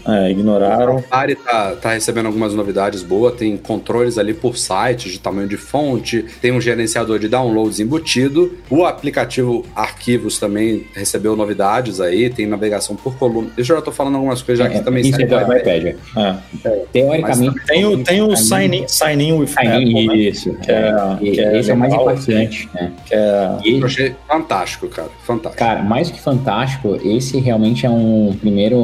É, 0.07 0.31
ignoraram. 0.31 1.03
A 1.11 1.19
Ari 1.19 1.35
tá, 1.35 1.75
tá 1.75 1.91
recebendo 1.93 2.27
algumas 2.27 2.53
novidades 2.53 3.03
boas, 3.03 3.35
tem 3.35 3.55
controles 3.57 4.17
ali 4.17 4.33
por 4.33 4.57
site, 4.57 5.09
de 5.09 5.19
tamanho 5.19 5.47
de 5.47 5.57
fonte, 5.57 6.25
tem 6.41 6.51
um 6.51 6.61
gerenciador 6.61 7.19
de 7.19 7.27
downloads 7.27 7.79
embutido. 7.79 8.53
O 8.69 8.85
aplicativo 8.85 9.65
Arquivos 9.75 10.37
também 10.39 10.85
recebeu 10.93 11.35
novidades 11.35 11.99
aí, 12.01 12.29
tem 12.29 12.45
navegação 12.47 12.95
por 12.95 13.15
coluna. 13.17 13.49
Deixa 13.55 13.73
eu 13.73 13.77
já 13.77 13.81
tô 13.81 13.91
falando 13.91 14.15
algumas 14.15 14.41
coisas 14.41 14.65
já 14.65 14.71
que 14.71 14.81
também 14.83 15.03
Isso 15.03 15.21
é 15.21 15.25
do 15.25 15.35
iPad. 15.35 15.95
É. 16.17 16.75
Teoricamente. 16.91 17.65
Tem 17.65 17.85
o, 17.85 18.03
tem 18.03 18.21
o 18.21 18.35
sign 18.35 18.77
in, 18.79 18.87
sign 18.87 19.23
in 19.23 19.31
with 19.33 19.47
Sign 19.47 19.67
Apple, 19.69 19.89
in, 20.01 20.07
né? 20.07 20.15
Isso. 20.15 20.53
Que 20.55 20.71
é- 20.71 21.17
que 21.19 21.39
é 21.39 21.59
esse 21.59 21.71
é 21.71 21.73
o 21.73 21.77
mais 21.77 21.91
legal, 21.91 22.11
impactante, 22.11 22.69
né? 22.73 22.91
que 23.05 23.13
é 23.15 23.57
E- 23.63 23.79
Eu 23.79 23.85
achei 23.85 24.15
fantástico, 24.27 24.87
cara. 24.87 25.09
Fantástico. 25.23 25.63
Cara, 25.63 25.81
mais 25.83 26.09
que 26.09 26.19
fantástico, 26.19 26.95
esse 27.03 27.39
realmente 27.39 27.85
é 27.85 27.89
um 27.89 28.35
primeiro 28.39 28.77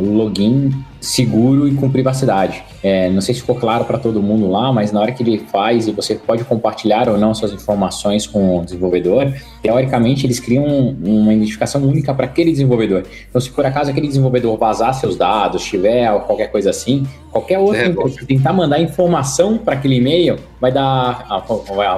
login 0.00 0.47
bem 0.48 0.84
seguro 1.00 1.68
e 1.68 1.74
com 1.74 1.88
privacidade. 1.90 2.62
É, 2.82 3.08
não 3.10 3.20
sei 3.20 3.34
se 3.34 3.40
ficou 3.40 3.56
claro 3.56 3.84
para 3.84 3.98
todo 3.98 4.22
mundo 4.22 4.48
lá, 4.50 4.72
mas 4.72 4.92
na 4.92 5.00
hora 5.00 5.12
que 5.12 5.22
ele 5.22 5.38
faz 5.50 5.86
e 5.88 5.92
você 5.92 6.14
pode 6.14 6.44
compartilhar 6.44 7.08
ou 7.08 7.16
não 7.18 7.34
suas 7.34 7.52
informações 7.52 8.26
com 8.26 8.58
o 8.60 8.64
desenvolvedor, 8.64 9.32
teoricamente 9.62 10.26
eles 10.26 10.38
criam 10.40 10.64
uma 11.04 11.32
identificação 11.34 11.82
única 11.82 12.12
para 12.14 12.26
aquele 12.26 12.50
desenvolvedor. 12.52 13.02
Então, 13.28 13.40
se 13.40 13.50
por 13.50 13.64
acaso 13.66 13.90
aquele 13.90 14.06
desenvolvedor 14.08 14.56
vazar 14.56 14.94
seus 14.94 15.16
dados, 15.16 15.64
tiver 15.64 16.08
qualquer 16.20 16.50
coisa 16.50 16.70
assim, 16.70 17.06
qualquer 17.30 17.58
outra 17.58 17.86
É, 17.86 17.92
que 17.92 18.26
tentar 18.26 18.52
mandar 18.52 18.80
informação 18.80 19.58
para 19.58 19.74
aquele 19.74 19.96
e-mail 19.96 20.36
vai 20.60 20.72
dar, 20.72 21.26
ah, 21.28 21.42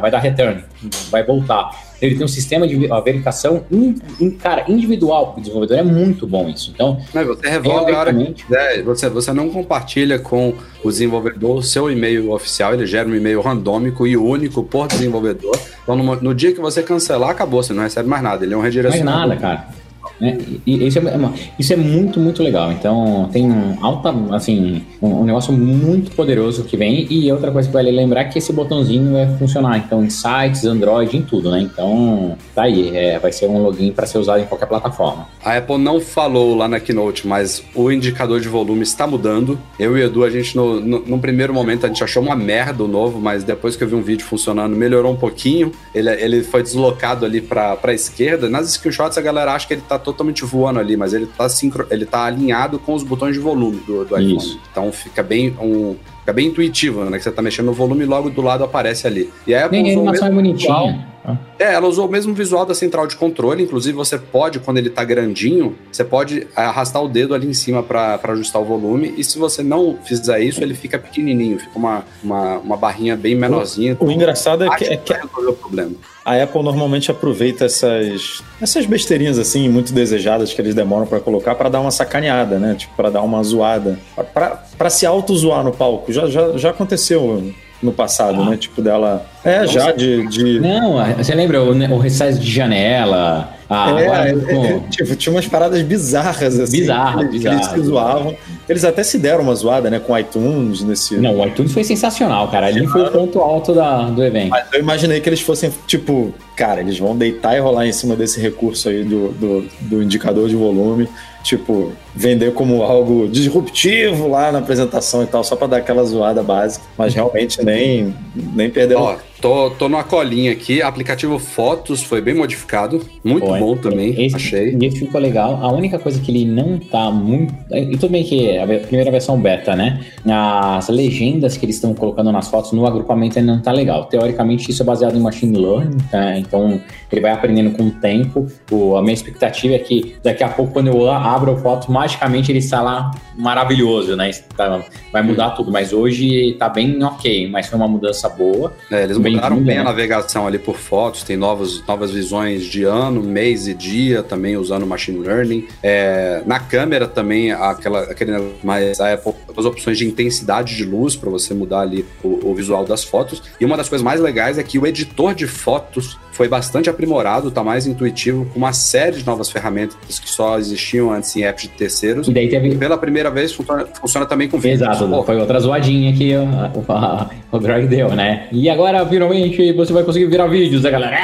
vai- 0.00 0.10
dar 0.10 0.18
return, 0.18 0.62
vai 1.10 1.22
voltar. 1.24 1.70
Ele 2.00 2.14
tem 2.14 2.24
um 2.24 2.28
sistema 2.28 2.66
de 2.66 2.76
verificação, 3.04 3.62
in- 3.70 3.94
in- 4.18 4.30
cara, 4.30 4.64
individual 4.68 5.32
para 5.32 5.38
o 5.38 5.40
desenvolvedor. 5.42 5.76
É 5.78 5.82
muito 5.82 6.26
bom 6.26 6.48
isso. 6.48 6.70
Então, 6.74 6.98
Mas 7.12 7.26
você 7.26 7.46
revoga 7.50 7.94
a 7.94 7.98
hora 7.98 8.14
que 8.14 8.32
quiser. 8.32 8.82
Você, 9.00 9.08
você 9.08 9.32
não 9.32 9.48
compartilha 9.48 10.18
com 10.18 10.54
o 10.84 10.90
desenvolvedor 10.90 11.56
o 11.56 11.62
seu 11.62 11.90
e-mail 11.90 12.30
oficial, 12.32 12.74
ele 12.74 12.86
gera 12.86 13.08
um 13.08 13.14
e-mail 13.14 13.40
randômico 13.40 14.06
e 14.06 14.16
único 14.16 14.62
por 14.62 14.86
desenvolvedor. 14.88 15.58
Então, 15.82 15.96
no, 15.96 16.16
no 16.16 16.34
dia 16.34 16.52
que 16.52 16.60
você 16.60 16.82
cancelar, 16.82 17.30
acabou, 17.30 17.62
você 17.62 17.72
não 17.72 17.82
recebe 17.82 18.08
mais 18.08 18.22
nada. 18.22 18.44
Ele 18.44 18.52
é 18.52 18.56
um 18.56 18.60
mais 18.60 18.74
redirecionador. 18.74 19.20
nada, 19.28 19.36
cara. 19.36 19.79
Né? 20.20 20.38
E, 20.66 20.86
isso, 20.86 20.98
é, 20.98 21.02
uma- 21.16 21.32
isso 21.58 21.72
é 21.72 21.76
muito, 21.76 22.20
muito 22.20 22.42
legal. 22.42 22.70
Então, 22.72 23.28
tem 23.32 23.50
um 23.50 23.76
alta, 23.84 24.14
assim, 24.32 24.82
um, 25.00 25.20
um 25.20 25.24
negócio 25.24 25.52
muito 25.52 26.10
poderoso 26.12 26.64
que 26.64 26.76
vem. 26.76 27.06
E 27.10 27.30
outra 27.32 27.50
coisa 27.50 27.68
que 27.68 27.72
vale 27.74 27.90
lembrar 27.90 28.22
é 28.22 28.24
que 28.24 28.38
esse 28.38 28.52
botãozinho 28.52 29.12
vai 29.12 29.26
funcionar. 29.38 29.78
Então, 29.78 30.04
em 30.04 30.10
sites, 30.10 30.64
Android, 30.64 31.16
em 31.16 31.22
tudo, 31.22 31.50
né? 31.50 31.60
Então, 31.60 32.36
tá 32.54 32.62
aí. 32.62 32.96
É, 32.96 33.18
vai 33.18 33.32
ser 33.32 33.48
um 33.48 33.62
login 33.62 33.92
para 33.92 34.06
ser 34.06 34.18
usado 34.18 34.40
em 34.42 34.46
qualquer 34.46 34.66
plataforma. 34.66 35.26
A 35.44 35.56
Apple 35.56 35.78
não 35.78 36.00
falou 36.00 36.54
lá 36.56 36.68
na 36.68 36.78
Keynote, 36.80 37.26
mas 37.26 37.62
o 37.74 37.90
indicador 37.90 38.40
de 38.40 38.48
volume 38.48 38.82
está 38.82 39.06
mudando. 39.06 39.58
Eu 39.78 39.96
e 39.96 40.02
o 40.02 40.06
Edu, 40.06 40.24
a 40.24 40.30
gente, 40.30 40.56
no, 40.56 40.80
no, 40.80 40.98
num 41.06 41.18
primeiro 41.18 41.54
momento, 41.54 41.84
a 41.84 41.88
gente 41.88 42.02
achou 42.04 42.22
uma 42.22 42.36
merda 42.36 42.84
o 42.84 42.88
novo, 42.88 43.20
mas 43.20 43.42
depois 43.44 43.76
que 43.76 43.84
eu 43.84 43.88
vi 43.88 43.94
um 43.94 44.02
vídeo 44.02 44.24
funcionando, 44.26 44.76
melhorou 44.76 45.12
um 45.12 45.16
pouquinho. 45.16 45.72
Ele, 45.94 46.10
ele 46.10 46.42
foi 46.42 46.62
deslocado 46.62 47.24
ali 47.24 47.40
para 47.40 47.78
a 47.82 47.92
esquerda. 47.92 48.48
Nas 48.48 48.68
screenshots, 48.70 49.16
a 49.16 49.20
galera 49.22 49.52
acha 49.52 49.66
que 49.66 49.74
ele 49.74 49.82
tá 49.88 49.98
totalmente 50.10 50.44
voando 50.44 50.80
ali, 50.80 50.96
mas 50.96 51.12
ele 51.12 51.26
tá, 51.26 51.48
sincro, 51.48 51.86
ele 51.90 52.04
tá 52.04 52.24
alinhado 52.24 52.78
com 52.78 52.94
os 52.94 53.02
botões 53.02 53.34
de 53.34 53.40
volume 53.40 53.78
do, 53.86 54.04
do 54.04 54.18
iPhone. 54.18 54.60
Então 54.70 54.92
fica 54.92 55.22
bem 55.22 55.56
um. 55.60 55.96
Fica 56.30 56.32
bem 56.32 56.46
intuitivo, 56.46 57.04
né? 57.06 57.18
Que 57.18 57.24
você 57.24 57.30
tá 57.32 57.42
mexendo 57.42 57.66
no 57.66 57.72
volume 57.72 58.04
e 58.04 58.06
logo 58.06 58.30
do 58.30 58.40
lado 58.40 58.62
aparece 58.62 59.06
ali. 59.06 59.30
E 59.46 59.52
a 59.54 59.66
Apple 59.66 59.82
Nem 59.82 59.90
a 59.90 59.92
usou 59.92 60.04
o 60.04 60.08
animação 60.08 60.28
é 60.28 60.30
mesmo 60.30 60.56
visual. 60.56 60.80
bonitinha. 60.86 61.10
É, 61.58 61.74
ela 61.74 61.86
usou 61.86 62.08
o 62.08 62.10
mesmo 62.10 62.32
visual 62.32 62.64
da 62.64 62.74
central 62.74 63.06
de 63.06 63.14
controle. 63.14 63.62
Inclusive, 63.62 63.94
você 63.96 64.16
pode, 64.18 64.58
quando 64.58 64.78
ele 64.78 64.88
tá 64.90 65.04
grandinho, 65.04 65.76
você 65.92 66.02
pode 66.02 66.46
arrastar 66.56 67.02
o 67.02 67.08
dedo 67.08 67.34
ali 67.34 67.46
em 67.46 67.52
cima 67.52 67.82
para 67.82 68.18
ajustar 68.28 68.62
o 68.62 68.64
volume. 68.64 69.14
E 69.16 69.22
se 69.24 69.38
você 69.38 69.62
não 69.62 69.98
fizer 70.04 70.40
isso, 70.40 70.62
ele 70.62 70.74
fica 70.74 70.98
pequenininho, 70.98 71.58
fica 71.58 71.76
uma, 71.78 72.04
uma, 72.22 72.58
uma 72.58 72.76
barrinha 72.76 73.16
bem 73.16 73.34
menorzinha. 73.34 73.96
O 74.00 74.10
engraçado 74.10 74.64
é 74.64 74.70
que, 74.76 74.84
é 74.84 74.96
que 74.96 75.12
o 75.12 75.52
problema. 75.52 75.92
a 76.24 76.42
Apple 76.42 76.62
normalmente 76.62 77.10
aproveita 77.10 77.64
essas, 77.66 78.42
essas 78.60 78.86
besteirinhas 78.86 79.38
assim, 79.38 79.68
muito 79.68 79.92
desejadas 79.92 80.52
que 80.54 80.60
eles 80.60 80.74
demoram 80.74 81.06
pra 81.06 81.20
colocar 81.20 81.54
pra 81.54 81.68
dar 81.68 81.80
uma 81.80 81.90
sacaneada, 81.90 82.58
né? 82.58 82.74
Tipo, 82.76 82.94
pra 82.96 83.10
dar 83.10 83.20
uma 83.22 83.42
zoada. 83.42 83.98
Pra- 84.32 84.64
Pra 84.80 84.88
se 84.88 85.04
auto-zoar 85.04 85.62
no 85.62 85.72
palco. 85.72 86.10
Já, 86.10 86.26
já, 86.26 86.56
já 86.56 86.70
aconteceu 86.70 87.52
no 87.82 87.92
passado, 87.92 88.42
né? 88.46 88.56
Tipo, 88.56 88.80
dela. 88.80 89.26
É, 89.44 89.66
já 89.66 89.92
de. 89.92 90.26
de... 90.26 90.58
Não, 90.58 90.94
você 91.18 91.34
lembra 91.34 91.62
o, 91.62 91.74
o 91.92 91.98
resize 91.98 92.38
de 92.38 92.50
janela? 92.50 93.52
Ah, 93.68 93.90
é, 93.90 94.06
agora 94.06 94.28
é, 94.30 94.32
é, 94.32 94.80
tipo, 94.88 95.14
tinha 95.16 95.34
umas 95.34 95.46
paradas 95.46 95.82
bizarras, 95.82 96.58
assim. 96.58 96.78
Bizarra, 96.78 97.28
que, 97.28 97.38
que 97.38 97.46
eles 97.46 97.66
zoavam. 97.84 98.34
Eles 98.66 98.82
até 98.82 99.02
se 99.02 99.18
deram 99.18 99.44
uma 99.44 99.54
zoada, 99.54 99.90
né? 99.90 100.00
Com 100.00 100.18
iTunes 100.18 100.80
nesse. 100.82 101.18
Não, 101.18 101.38
o 101.38 101.46
iTunes 101.46 101.72
foi 101.72 101.84
sensacional, 101.84 102.48
cara. 102.48 102.68
Ali 102.68 102.86
foi 102.86 103.02
o 103.02 103.10
ponto 103.10 103.38
alto 103.38 103.74
da, 103.74 104.04
do 104.08 104.24
evento. 104.24 104.48
Mas 104.48 104.64
eu 104.72 104.80
imaginei 104.80 105.20
que 105.20 105.28
eles 105.28 105.42
fossem, 105.42 105.70
tipo, 105.86 106.32
cara, 106.56 106.80
eles 106.80 106.98
vão 106.98 107.14
deitar 107.14 107.54
e 107.54 107.60
rolar 107.60 107.86
em 107.86 107.92
cima 107.92 108.16
desse 108.16 108.40
recurso 108.40 108.88
aí 108.88 109.04
do, 109.04 109.28
do, 109.32 109.68
do 109.82 110.02
indicador 110.02 110.48
de 110.48 110.56
volume, 110.56 111.06
tipo, 111.42 111.92
vender 112.14 112.52
como 112.54 112.82
algo 112.82 113.28
disruptivo 113.28 114.28
lá 114.28 114.50
na 114.52 114.58
apresentação 114.58 115.22
e 115.22 115.26
tal, 115.26 115.42
só 115.44 115.56
pra 115.56 115.66
dar 115.66 115.76
aquela 115.78 116.04
zoada 116.04 116.42
básica, 116.42 116.84
mas 116.96 117.14
realmente 117.14 117.64
nem, 117.64 118.14
nem 118.34 118.70
perderam. 118.70 119.02
Ó, 119.02 119.16
tô, 119.40 119.70
tô 119.70 119.88
numa 119.88 120.04
colinha 120.04 120.52
aqui. 120.52 120.82
Aplicativo 120.82 121.38
Fotos 121.38 122.02
foi 122.02 122.20
bem 122.20 122.34
modificado. 122.34 123.00
Muito 123.24 123.46
Foi. 123.46 123.58
bom 123.58 123.76
também, 123.76 124.24
Esse, 124.24 124.36
achei. 124.36 124.76
Esse 124.80 124.98
ficou 124.98 125.20
legal. 125.20 125.58
A 125.62 125.72
única 125.72 125.98
coisa 125.98 126.20
que 126.20 126.30
ele 126.30 126.44
não 126.44 126.78
tá 126.78 127.10
muito. 127.10 127.54
E 127.70 127.96
tudo 127.96 128.10
bem 128.10 128.22
que 128.22 128.48
é 128.48 128.62
a 128.62 128.66
primeira 128.80 129.10
versão 129.10 129.40
beta, 129.40 129.74
né? 129.74 130.00
As 130.26 130.88
legendas 130.88 131.56
que 131.56 131.64
eles 131.64 131.76
estão 131.76 131.94
colocando 131.94 132.30
nas 132.30 132.48
fotos 132.48 132.72
no 132.72 132.86
agrupamento 132.86 133.38
ainda 133.38 133.54
não 133.54 133.62
tá 133.62 133.72
legal. 133.72 134.04
Teoricamente, 134.04 134.70
isso 134.70 134.82
é 134.82 134.84
baseado 134.84 135.16
em 135.16 135.20
machine 135.20 135.56
learning, 135.56 135.98
tá? 136.10 136.38
Então 136.38 136.80
ele 137.10 137.20
vai 137.20 137.32
aprendendo 137.32 137.70
com 137.72 137.84
o 137.84 137.90
tempo. 137.90 138.46
O, 138.70 138.96
a 138.96 139.02
minha 139.02 139.14
expectativa 139.14 139.74
é 139.74 139.78
que 139.78 140.16
daqui 140.22 140.44
a 140.44 140.48
pouco, 140.48 140.72
quando 140.72 140.88
eu 140.88 141.10
abro 141.10 141.52
a 141.52 141.56
foto, 141.56 141.90
magicamente 142.00 142.50
ele 142.50 142.60
está 142.60 142.80
lá 142.80 143.10
maravilhoso, 143.36 144.16
né? 144.16 144.30
Tá- 144.56 144.82
vai 145.12 145.22
mudar 145.22 145.50
tudo. 145.50 145.70
Mas 145.70 145.92
hoje 145.92 146.56
tá 146.58 146.68
bem 146.68 147.02
ok, 147.02 147.48
mas 147.50 147.66
foi 147.66 147.78
uma 147.78 147.88
mudança 147.88 148.26
boa. 148.28 148.72
É, 148.90 149.04
eles 149.04 149.18
Bem-vindo, 149.18 149.36
mudaram 149.36 149.56
bem 149.62 149.74
né? 149.74 149.80
a 149.82 149.84
navegação 149.84 150.46
ali 150.46 150.58
por 150.58 150.76
fotos, 150.76 151.22
tem 151.22 151.36
novos, 151.36 151.84
novas 151.86 152.10
visões 152.10 152.64
de 152.64 152.84
ano, 152.84 153.22
mês 153.22 153.68
e 153.68 153.74
dia, 153.74 154.22
também 154.22 154.56
usando 154.56 154.86
machine 154.86 155.18
learning. 155.18 155.66
É, 155.82 156.42
na 156.46 156.58
câmera 156.58 157.06
também, 157.06 157.52
aquela, 157.52 158.04
aquele 158.04 158.54
mais 158.62 158.98
a 158.98 159.12
Apple, 159.12 159.34
as 159.54 159.64
opções 159.66 159.98
de 159.98 160.06
intensidade 160.06 160.74
de 160.74 160.84
luz 160.84 161.16
para 161.16 161.28
você 161.28 161.52
mudar 161.52 161.80
ali 161.80 162.06
o, 162.22 162.50
o 162.50 162.54
visual 162.54 162.84
das 162.84 163.04
fotos. 163.04 163.42
E 163.60 163.64
uma 163.64 163.76
das 163.76 163.90
coisas 163.90 164.04
mais 164.04 164.20
legais 164.20 164.56
é 164.56 164.62
que 164.62 164.78
o 164.78 164.86
editor 164.86 165.34
de 165.34 165.46
fotos 165.46 166.18
foi 166.32 166.48
bastante 166.48 166.88
aprimorado, 166.88 167.50
tá 167.50 167.62
mais 167.62 167.86
intuitivo, 167.86 168.46
com 168.46 168.58
uma 168.58 168.72
série 168.72 169.18
de 169.18 169.26
novas 169.26 169.50
ferramentas 169.50 170.18
que 170.18 170.30
só 170.30 170.58
existiam 170.58 171.12
antes 171.12 171.36
em 171.36 171.44
apps 171.44 171.64
de 171.64 171.68
terceiros. 171.90 172.28
E 172.28 172.32
daí 172.32 172.48
teve, 172.48 172.74
Pela 172.76 172.96
primeira 172.96 173.30
vez 173.30 173.52
funciona, 173.52 173.84
funciona 174.00 174.26
também 174.26 174.48
com 174.48 174.58
vídeos. 174.58 174.82
Exato, 174.82 175.22
foi 175.24 175.36
outra 175.36 175.58
zoadinha 175.60 176.12
que 176.12 176.34
o, 176.36 176.44
a- 176.92 177.28
o 177.52 177.58
Greg 177.58 177.86
deu, 177.88 178.08
né? 178.10 178.46
E 178.52 178.68
agora, 178.70 179.04
finalmente, 179.06 179.72
você 179.72 179.92
vai 179.92 180.02
conseguir 180.04 180.26
virar 180.26 180.46
vídeos, 180.46 180.84
a 180.84 180.90
galera. 180.90 181.16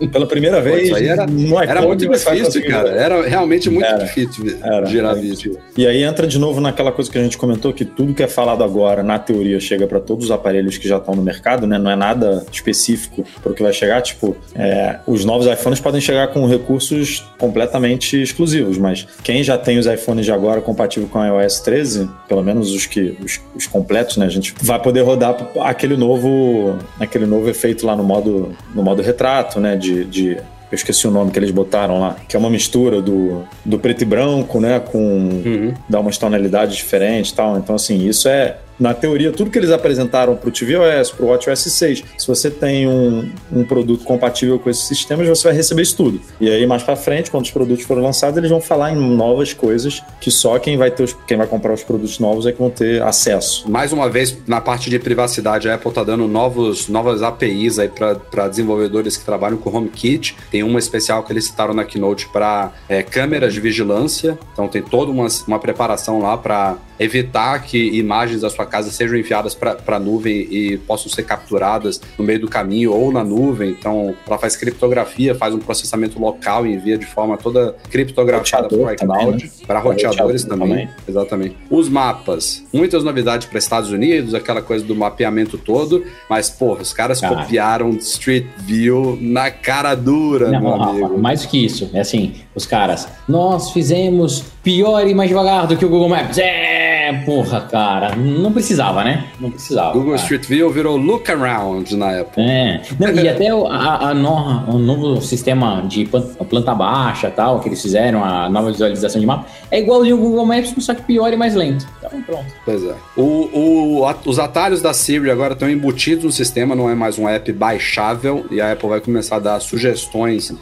"É!" 0.00 0.06
Pela 0.08 0.26
primeira 0.26 0.56
Pô, 0.58 0.62
vez, 0.64 0.84
isso 0.84 0.94
aí 0.94 1.06
era- 1.08 1.22
Era 1.22 1.30
iPhone 1.32 1.86
muito 1.86 2.06
você 2.08 2.24
vai 2.24 2.36
difícil, 2.36 2.66
cara. 2.68 2.88
Era 2.90 3.22
realmente 3.28 3.70
muito 3.70 3.86
Era. 3.86 4.04
difícil 4.04 4.56
Era, 4.62 4.86
girar 4.86 5.12
era 5.12 5.20
vídeo. 5.20 5.58
E 5.76 5.86
aí 5.86 6.02
entra 6.02 6.26
de 6.26 6.38
novo 6.38 6.60
naquela 6.60 6.92
coisa 6.92 7.10
que 7.10 7.18
a 7.18 7.22
gente 7.22 7.36
comentou, 7.38 7.72
que 7.72 7.84
tudo 7.84 8.14
que 8.14 8.22
é 8.22 8.28
falado 8.28 8.62
agora, 8.64 9.02
na 9.02 9.18
teoria, 9.18 9.58
chega 9.60 9.86
para 9.86 10.00
todos 10.00 10.26
os 10.26 10.30
aparelhos 10.30 10.78
que 10.78 10.86
já 10.88 10.96
estão 10.98 11.14
no 11.14 11.22
mercado, 11.22 11.66
né? 11.66 11.78
Não 11.78 11.90
é 11.90 11.96
nada 11.96 12.44
específico 12.52 13.24
para 13.42 13.52
o 13.52 13.54
que 13.54 13.62
vai 13.62 13.72
chegar. 13.72 14.00
Tipo, 14.02 14.36
é, 14.54 14.96
os 15.06 15.24
novos 15.24 15.46
iPhones 15.46 15.80
podem 15.80 16.00
chegar 16.00 16.28
com 16.28 16.46
recursos 16.46 17.24
completamente 17.38 18.20
exclusivos, 18.22 18.78
mas 18.78 19.06
quem 19.22 19.42
já 19.42 19.56
tem 19.58 19.78
os 19.78 19.86
iPhones 19.86 20.24
de 20.24 20.32
agora 20.32 20.60
compatível 20.60 21.08
com 21.08 21.18
a 21.18 21.28
iOS 21.42 21.60
13, 21.60 22.08
pelo 22.28 22.42
menos 22.42 22.72
os 22.72 22.86
que 22.86 23.16
os, 23.24 23.40
os 23.54 23.66
completos, 23.66 24.16
né? 24.16 24.26
A 24.26 24.30
gente 24.30 24.54
vai 24.62 24.80
poder 24.80 25.02
rodar 25.02 25.36
aquele 25.60 25.96
novo, 25.96 26.76
aquele 26.98 27.26
novo 27.26 27.48
efeito 27.48 27.86
lá 27.86 27.94
no 27.96 28.02
modo, 28.04 28.52
no 28.74 28.82
modo 28.82 29.02
retrato, 29.02 29.60
né? 29.60 29.71
De, 29.76 30.04
de 30.04 30.36
eu 30.72 30.76
esqueci 30.76 31.06
o 31.06 31.10
nome 31.10 31.30
que 31.30 31.38
eles 31.38 31.50
botaram 31.50 32.00
lá, 32.00 32.16
que 32.26 32.34
é 32.34 32.38
uma 32.38 32.48
mistura 32.48 33.02
do, 33.02 33.42
do 33.62 33.78
preto 33.78 34.02
e 34.02 34.04
branco, 34.06 34.58
né, 34.58 34.80
com 34.80 34.98
Uhum. 34.98 35.74
dá 35.88 36.00
umas 36.00 36.16
tonalidades 36.16 36.76
diferentes 36.76 37.30
e 37.30 37.34
tal. 37.34 37.58
Então, 37.58 37.74
assim, 37.74 38.06
isso 38.06 38.26
é, 38.26 38.56
na 38.78 38.94
teoria, 38.94 39.32
tudo 39.32 39.50
que 39.50 39.58
eles 39.58 39.70
apresentaram 39.70 40.36
para 40.36 40.48
o 40.48 40.52
tvOS, 40.52 41.10
para 41.10 41.24
o 41.24 41.28
WatchOS 41.28 41.60
6, 41.60 42.04
se 42.18 42.26
você 42.26 42.50
tem 42.50 42.88
um, 42.88 43.30
um 43.52 43.64
produto 43.64 44.04
compatível 44.04 44.58
com 44.58 44.68
esses 44.70 44.84
sistemas, 44.84 45.28
você 45.28 45.48
vai 45.48 45.56
receber 45.56 45.82
isso 45.82 45.96
tudo. 45.96 46.20
E 46.40 46.50
aí, 46.50 46.66
mais 46.66 46.82
para 46.82 46.96
frente, 46.96 47.30
quando 47.30 47.44
os 47.44 47.50
produtos 47.50 47.84
forem 47.84 48.02
lançados, 48.02 48.36
eles 48.36 48.50
vão 48.50 48.60
falar 48.60 48.92
em 48.92 48.96
novas 48.96 49.52
coisas 49.52 50.02
que 50.20 50.30
só 50.30 50.58
quem 50.58 50.76
vai, 50.76 50.90
ter 50.90 51.04
os, 51.04 51.16
quem 51.26 51.36
vai 51.36 51.46
comprar 51.46 51.72
os 51.72 51.82
produtos 51.82 52.18
novos 52.18 52.46
é 52.46 52.52
que 52.52 52.58
vão 52.58 52.70
ter 52.70 53.02
acesso. 53.02 53.70
Mais 53.70 53.92
uma 53.92 54.08
vez, 54.08 54.36
na 54.46 54.60
parte 54.60 54.90
de 54.90 54.98
privacidade, 54.98 55.68
a 55.68 55.74
Apple 55.74 55.92
tá 55.92 56.02
dando 56.02 56.26
novos, 56.26 56.88
novas 56.88 57.22
APIs 57.22 57.78
aí 57.78 57.88
para 57.88 58.48
desenvolvedores 58.48 59.16
que 59.16 59.24
trabalham 59.24 59.58
com 59.58 59.74
HomeKit. 59.74 60.36
Tem 60.50 60.62
uma 60.62 60.78
especial 60.78 61.22
que 61.22 61.32
eles 61.32 61.44
citaram 61.44 61.74
na 61.74 61.84
Keynote 61.84 62.28
para 62.28 62.72
câmeras 63.10 63.54
de 63.54 63.60
vigilância. 63.60 64.38
Então 64.52 64.68
tem 64.68 64.82
toda 64.82 65.10
uma, 65.10 65.26
uma 65.46 65.58
preparação 65.58 66.20
lá 66.20 66.36
para 66.36 66.76
evitar 67.02 67.62
que 67.62 67.78
imagens 67.98 68.40
da 68.42 68.50
sua 68.50 68.66
casa 68.66 68.90
sejam 68.90 69.16
enviadas 69.16 69.54
para 69.54 69.78
a 69.86 69.98
nuvem 69.98 70.46
e 70.50 70.78
possam 70.78 71.10
ser 71.10 71.24
capturadas 71.24 72.00
no 72.18 72.24
meio 72.24 72.40
do 72.40 72.48
caminho 72.48 72.92
ou 72.92 73.12
na 73.12 73.24
nuvem. 73.24 73.70
Então 73.70 74.14
ela 74.26 74.38
faz 74.38 74.56
criptografia, 74.56 75.34
faz 75.34 75.54
um 75.54 75.58
processamento 75.58 76.18
local 76.18 76.66
e 76.66 76.74
envia 76.74 76.98
de 76.98 77.06
forma 77.06 77.36
toda 77.36 77.74
criptografada 77.90 78.68
para 78.68 78.94
iCloud, 78.94 79.44
né? 79.44 79.50
para 79.66 79.78
roteadores 79.80 80.42
roteador 80.42 80.58
também. 80.66 80.86
também. 80.86 80.96
Exatamente. 81.08 81.56
Os 81.70 81.88
mapas, 81.88 82.64
muitas 82.72 83.04
novidades 83.04 83.46
para 83.46 83.58
Estados 83.58 83.90
Unidos, 83.90 84.34
aquela 84.34 84.62
coisa 84.62 84.84
do 84.84 84.94
mapeamento 84.94 85.58
todo, 85.58 86.04
mas 86.28 86.50
porra, 86.50 86.82
os 86.82 86.92
caras 86.92 87.20
Cara. 87.20 87.36
copiaram 87.36 87.90
Street 87.90 88.46
View 88.58 89.18
na 89.20 89.50
cara 89.50 89.94
dura, 89.94 90.50
Não, 90.50 90.60
meu 90.60 90.74
amigo. 90.74 91.18
mais 91.18 91.42
do 91.42 91.48
que 91.48 91.64
isso, 91.64 91.90
é 91.92 92.00
assim, 92.00 92.34
os 92.54 92.66
caras, 92.66 93.08
nós 93.28 93.70
fizemos 93.70 94.44
pior 94.62 95.06
e 95.06 95.14
mais 95.14 95.28
devagar 95.28 95.66
do 95.66 95.76
que 95.76 95.84
o 95.84 95.88
Google 95.88 96.08
Maps. 96.08 96.38
É, 96.38 97.12
porra, 97.24 97.62
cara, 97.62 98.14
não 98.14 98.52
precisava, 98.52 99.02
né? 99.02 99.24
Não 99.40 99.50
precisava. 99.50 99.92
Google 99.92 100.10
cara. 100.12 100.22
Street 100.22 100.46
View 100.46 100.70
virou 100.70 100.96
look 100.96 101.28
around 101.30 101.96
na 101.96 102.20
Apple. 102.20 102.42
É, 102.44 102.80
Não, 102.98 103.08
e 103.10 103.28
até 103.28 103.52
o, 103.54 103.66
a, 103.66 104.10
a 104.10 104.14
no- 104.14 104.74
o 104.74 104.78
novo 104.78 105.20
sistema 105.22 105.82
de 105.88 106.04
plan- 106.04 106.22
planta 106.48 106.74
baixa 106.74 107.30
tal, 107.30 107.58
que 107.60 107.68
eles 107.68 107.80
fizeram, 107.82 108.22
a 108.22 108.48
nova 108.48 108.70
visualização 108.70 109.20
de 109.20 109.26
mapa, 109.26 109.46
é 109.70 109.80
igualzinho 109.80 110.16
o 110.16 110.20
Google 110.20 110.46
Maps, 110.46 110.72
só 110.78 110.94
que 110.94 111.02
pior 111.02 111.32
e 111.32 111.36
mais 111.36 111.54
lento. 111.54 111.86
Então 111.98 112.22
pronto. 112.22 112.46
Pois 112.64 112.84
é. 112.84 112.94
O, 113.16 113.98
o- 114.00 114.06
a- 114.06 114.16
os 114.24 114.38
atalhos 114.38 114.80
da 114.80 114.92
Siri 114.92 115.30
agora 115.30 115.54
estão 115.54 115.68
embutidos 115.68 116.24
no 116.24 116.30
sistema, 116.32 116.74
não 116.76 116.88
é 116.88 116.94
mais 116.94 117.18
um 117.18 117.28
app 117.28 117.50
baixável, 117.52 118.46
e 118.50 118.60
a 118.60 118.72
Apple 118.72 118.88
vai 118.88 119.00
começar 119.00 119.36
a 119.36 119.40
dar 119.40 119.60
sugestões 119.60 120.52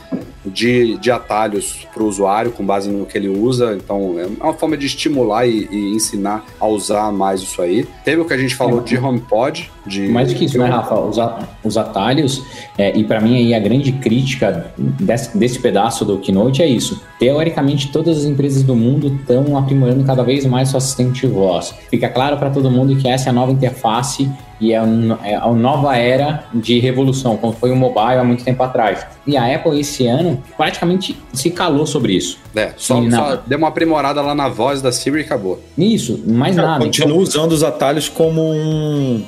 de, 0.44 0.96
de 0.98 1.10
atalhos 1.10 1.86
para 1.92 2.02
o 2.02 2.06
usuário 2.06 2.50
com 2.52 2.64
base 2.64 2.90
no 2.90 3.06
que 3.06 3.16
ele 3.16 3.28
usa. 3.28 3.74
Então 3.74 4.18
é 4.18 4.26
uma 4.26 4.54
forma 4.54 4.76
de 4.76 4.86
estimular 4.86 5.46
e, 5.46 5.68
e 5.70 5.94
ensinar 5.94 6.44
a 6.58 6.66
usar 6.66 7.12
mais 7.12 7.40
isso 7.40 7.60
aí. 7.60 7.86
Teve 8.04 8.22
o 8.22 8.24
que 8.24 8.32
a 8.32 8.38
gente 8.38 8.54
falou 8.54 8.80
de 8.80 8.96
HomePod, 8.96 9.70
De... 9.86 10.08
Mais 10.08 10.28
do 10.28 10.34
que 10.34 10.44
isso, 10.44 10.58
né, 10.58 10.66
Rafa? 10.66 10.94
Os, 10.98 11.18
a- 11.18 11.38
os 11.64 11.76
atalhos, 11.76 12.42
é, 12.76 12.96
e 12.96 13.02
para 13.04 13.20
mim 13.20 13.36
aí 13.36 13.54
a 13.54 13.58
grande 13.58 13.92
crítica 13.92 14.72
desse, 14.78 15.36
desse 15.36 15.58
pedaço 15.58 16.04
do 16.04 16.18
Keynote 16.18 16.62
é 16.62 16.66
isso. 16.66 17.00
Teoricamente, 17.18 17.88
todas 17.90 18.18
as 18.18 18.24
empresas 18.24 18.62
do 18.62 18.74
mundo 18.76 19.08
estão 19.20 19.56
aprimorando 19.56 20.04
cada 20.04 20.22
vez 20.22 20.44
mais 20.46 20.68
seu 20.68 20.78
assistente 20.78 21.26
de 21.26 21.32
voz. 21.32 21.74
Fica 21.90 22.08
claro 22.08 22.36
para 22.36 22.50
todo 22.50 22.70
mundo 22.70 22.94
que 22.96 23.08
essa 23.08 23.28
é 23.28 23.30
a 23.30 23.32
nova 23.32 23.52
interface 23.52 24.30
e 24.60 24.72
é 24.72 24.78
a, 24.78 24.84
é 25.24 25.34
a 25.36 25.50
nova 25.52 25.96
era 25.96 26.44
de 26.52 26.78
revolução, 26.78 27.36
como 27.38 27.52
foi 27.54 27.70
o 27.70 27.76
mobile 27.76 28.18
há 28.18 28.24
muito 28.24 28.44
tempo 28.44 28.62
atrás. 28.62 29.06
E 29.26 29.36
a 29.36 29.54
Apple 29.54 29.80
esse 29.80 30.06
ano 30.06 30.42
praticamente 30.56 31.16
se 31.32 31.50
calou 31.50 31.86
sobre 31.86 32.12
isso. 32.14 32.38
É, 32.54 32.72
só, 32.76 33.02
E 33.02 33.08
na- 33.08 33.16
só 33.16 33.36
deu 33.46 33.56
uma 33.58 33.68
aprimorada 33.68 34.20
lá 34.20 34.34
na 34.34 34.48
voz 34.50 34.82
da 34.82 34.92
Siri 34.92 35.18
e 35.18 35.20
acabou. 35.22 35.58
Isso, 35.78 36.22
mais 36.26 36.56
nada. 36.56 36.84
continuo 36.84 37.18
usando 37.20 37.52
os 37.52 37.62
atalhos 37.62 38.08
como 38.10 38.42
um, 38.52 39.22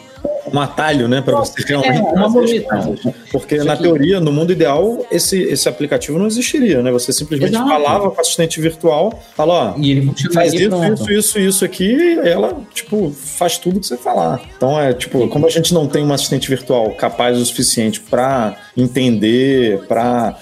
um 0.52 0.60
atalho, 0.60 1.08
né? 1.08 1.20
Para 1.20 1.36
você 1.36 1.62
realmente. 1.66 1.98
É, 1.98 2.74
uma. 2.74 3.04
Porque, 3.30 3.58
na 3.58 3.76
teoria, 3.76 4.20
no 4.20 4.32
mundo 4.32 4.52
ideal, 4.52 5.04
esse, 5.10 5.40
esse 5.42 5.68
aplicativo 5.68 6.18
não 6.18 6.26
existiria, 6.26 6.82
né? 6.82 6.90
Você 6.92 7.12
simplesmente 7.12 7.54
Exato. 7.54 7.68
falava 7.68 8.10
com 8.10 8.16
o 8.16 8.20
assistente 8.20 8.60
virtual, 8.60 9.22
fala, 9.34 9.74
ó. 9.74 9.78
E 9.78 9.90
ele 9.90 10.12
Faz 10.32 10.52
isso, 10.52 10.68
pronto. 10.68 10.92
isso, 10.92 11.12
isso, 11.12 11.38
isso 11.38 11.64
aqui, 11.64 12.18
ela, 12.22 12.60
tipo, 12.72 13.10
faz 13.10 13.58
tudo 13.58 13.80
que 13.80 13.86
você 13.86 13.96
falar. 13.96 14.40
Então 14.56 14.78
é, 14.78 14.92
tipo, 14.92 15.28
como 15.28 15.46
a 15.46 15.50
gente 15.50 15.72
não 15.72 15.86
tem 15.86 16.04
um 16.04 16.12
assistente 16.12 16.48
virtual 16.48 16.90
capaz 16.92 17.38
o 17.38 17.44
suficiente 17.44 18.00
para 18.00 18.56
entender, 18.76 19.80
para 19.86 20.36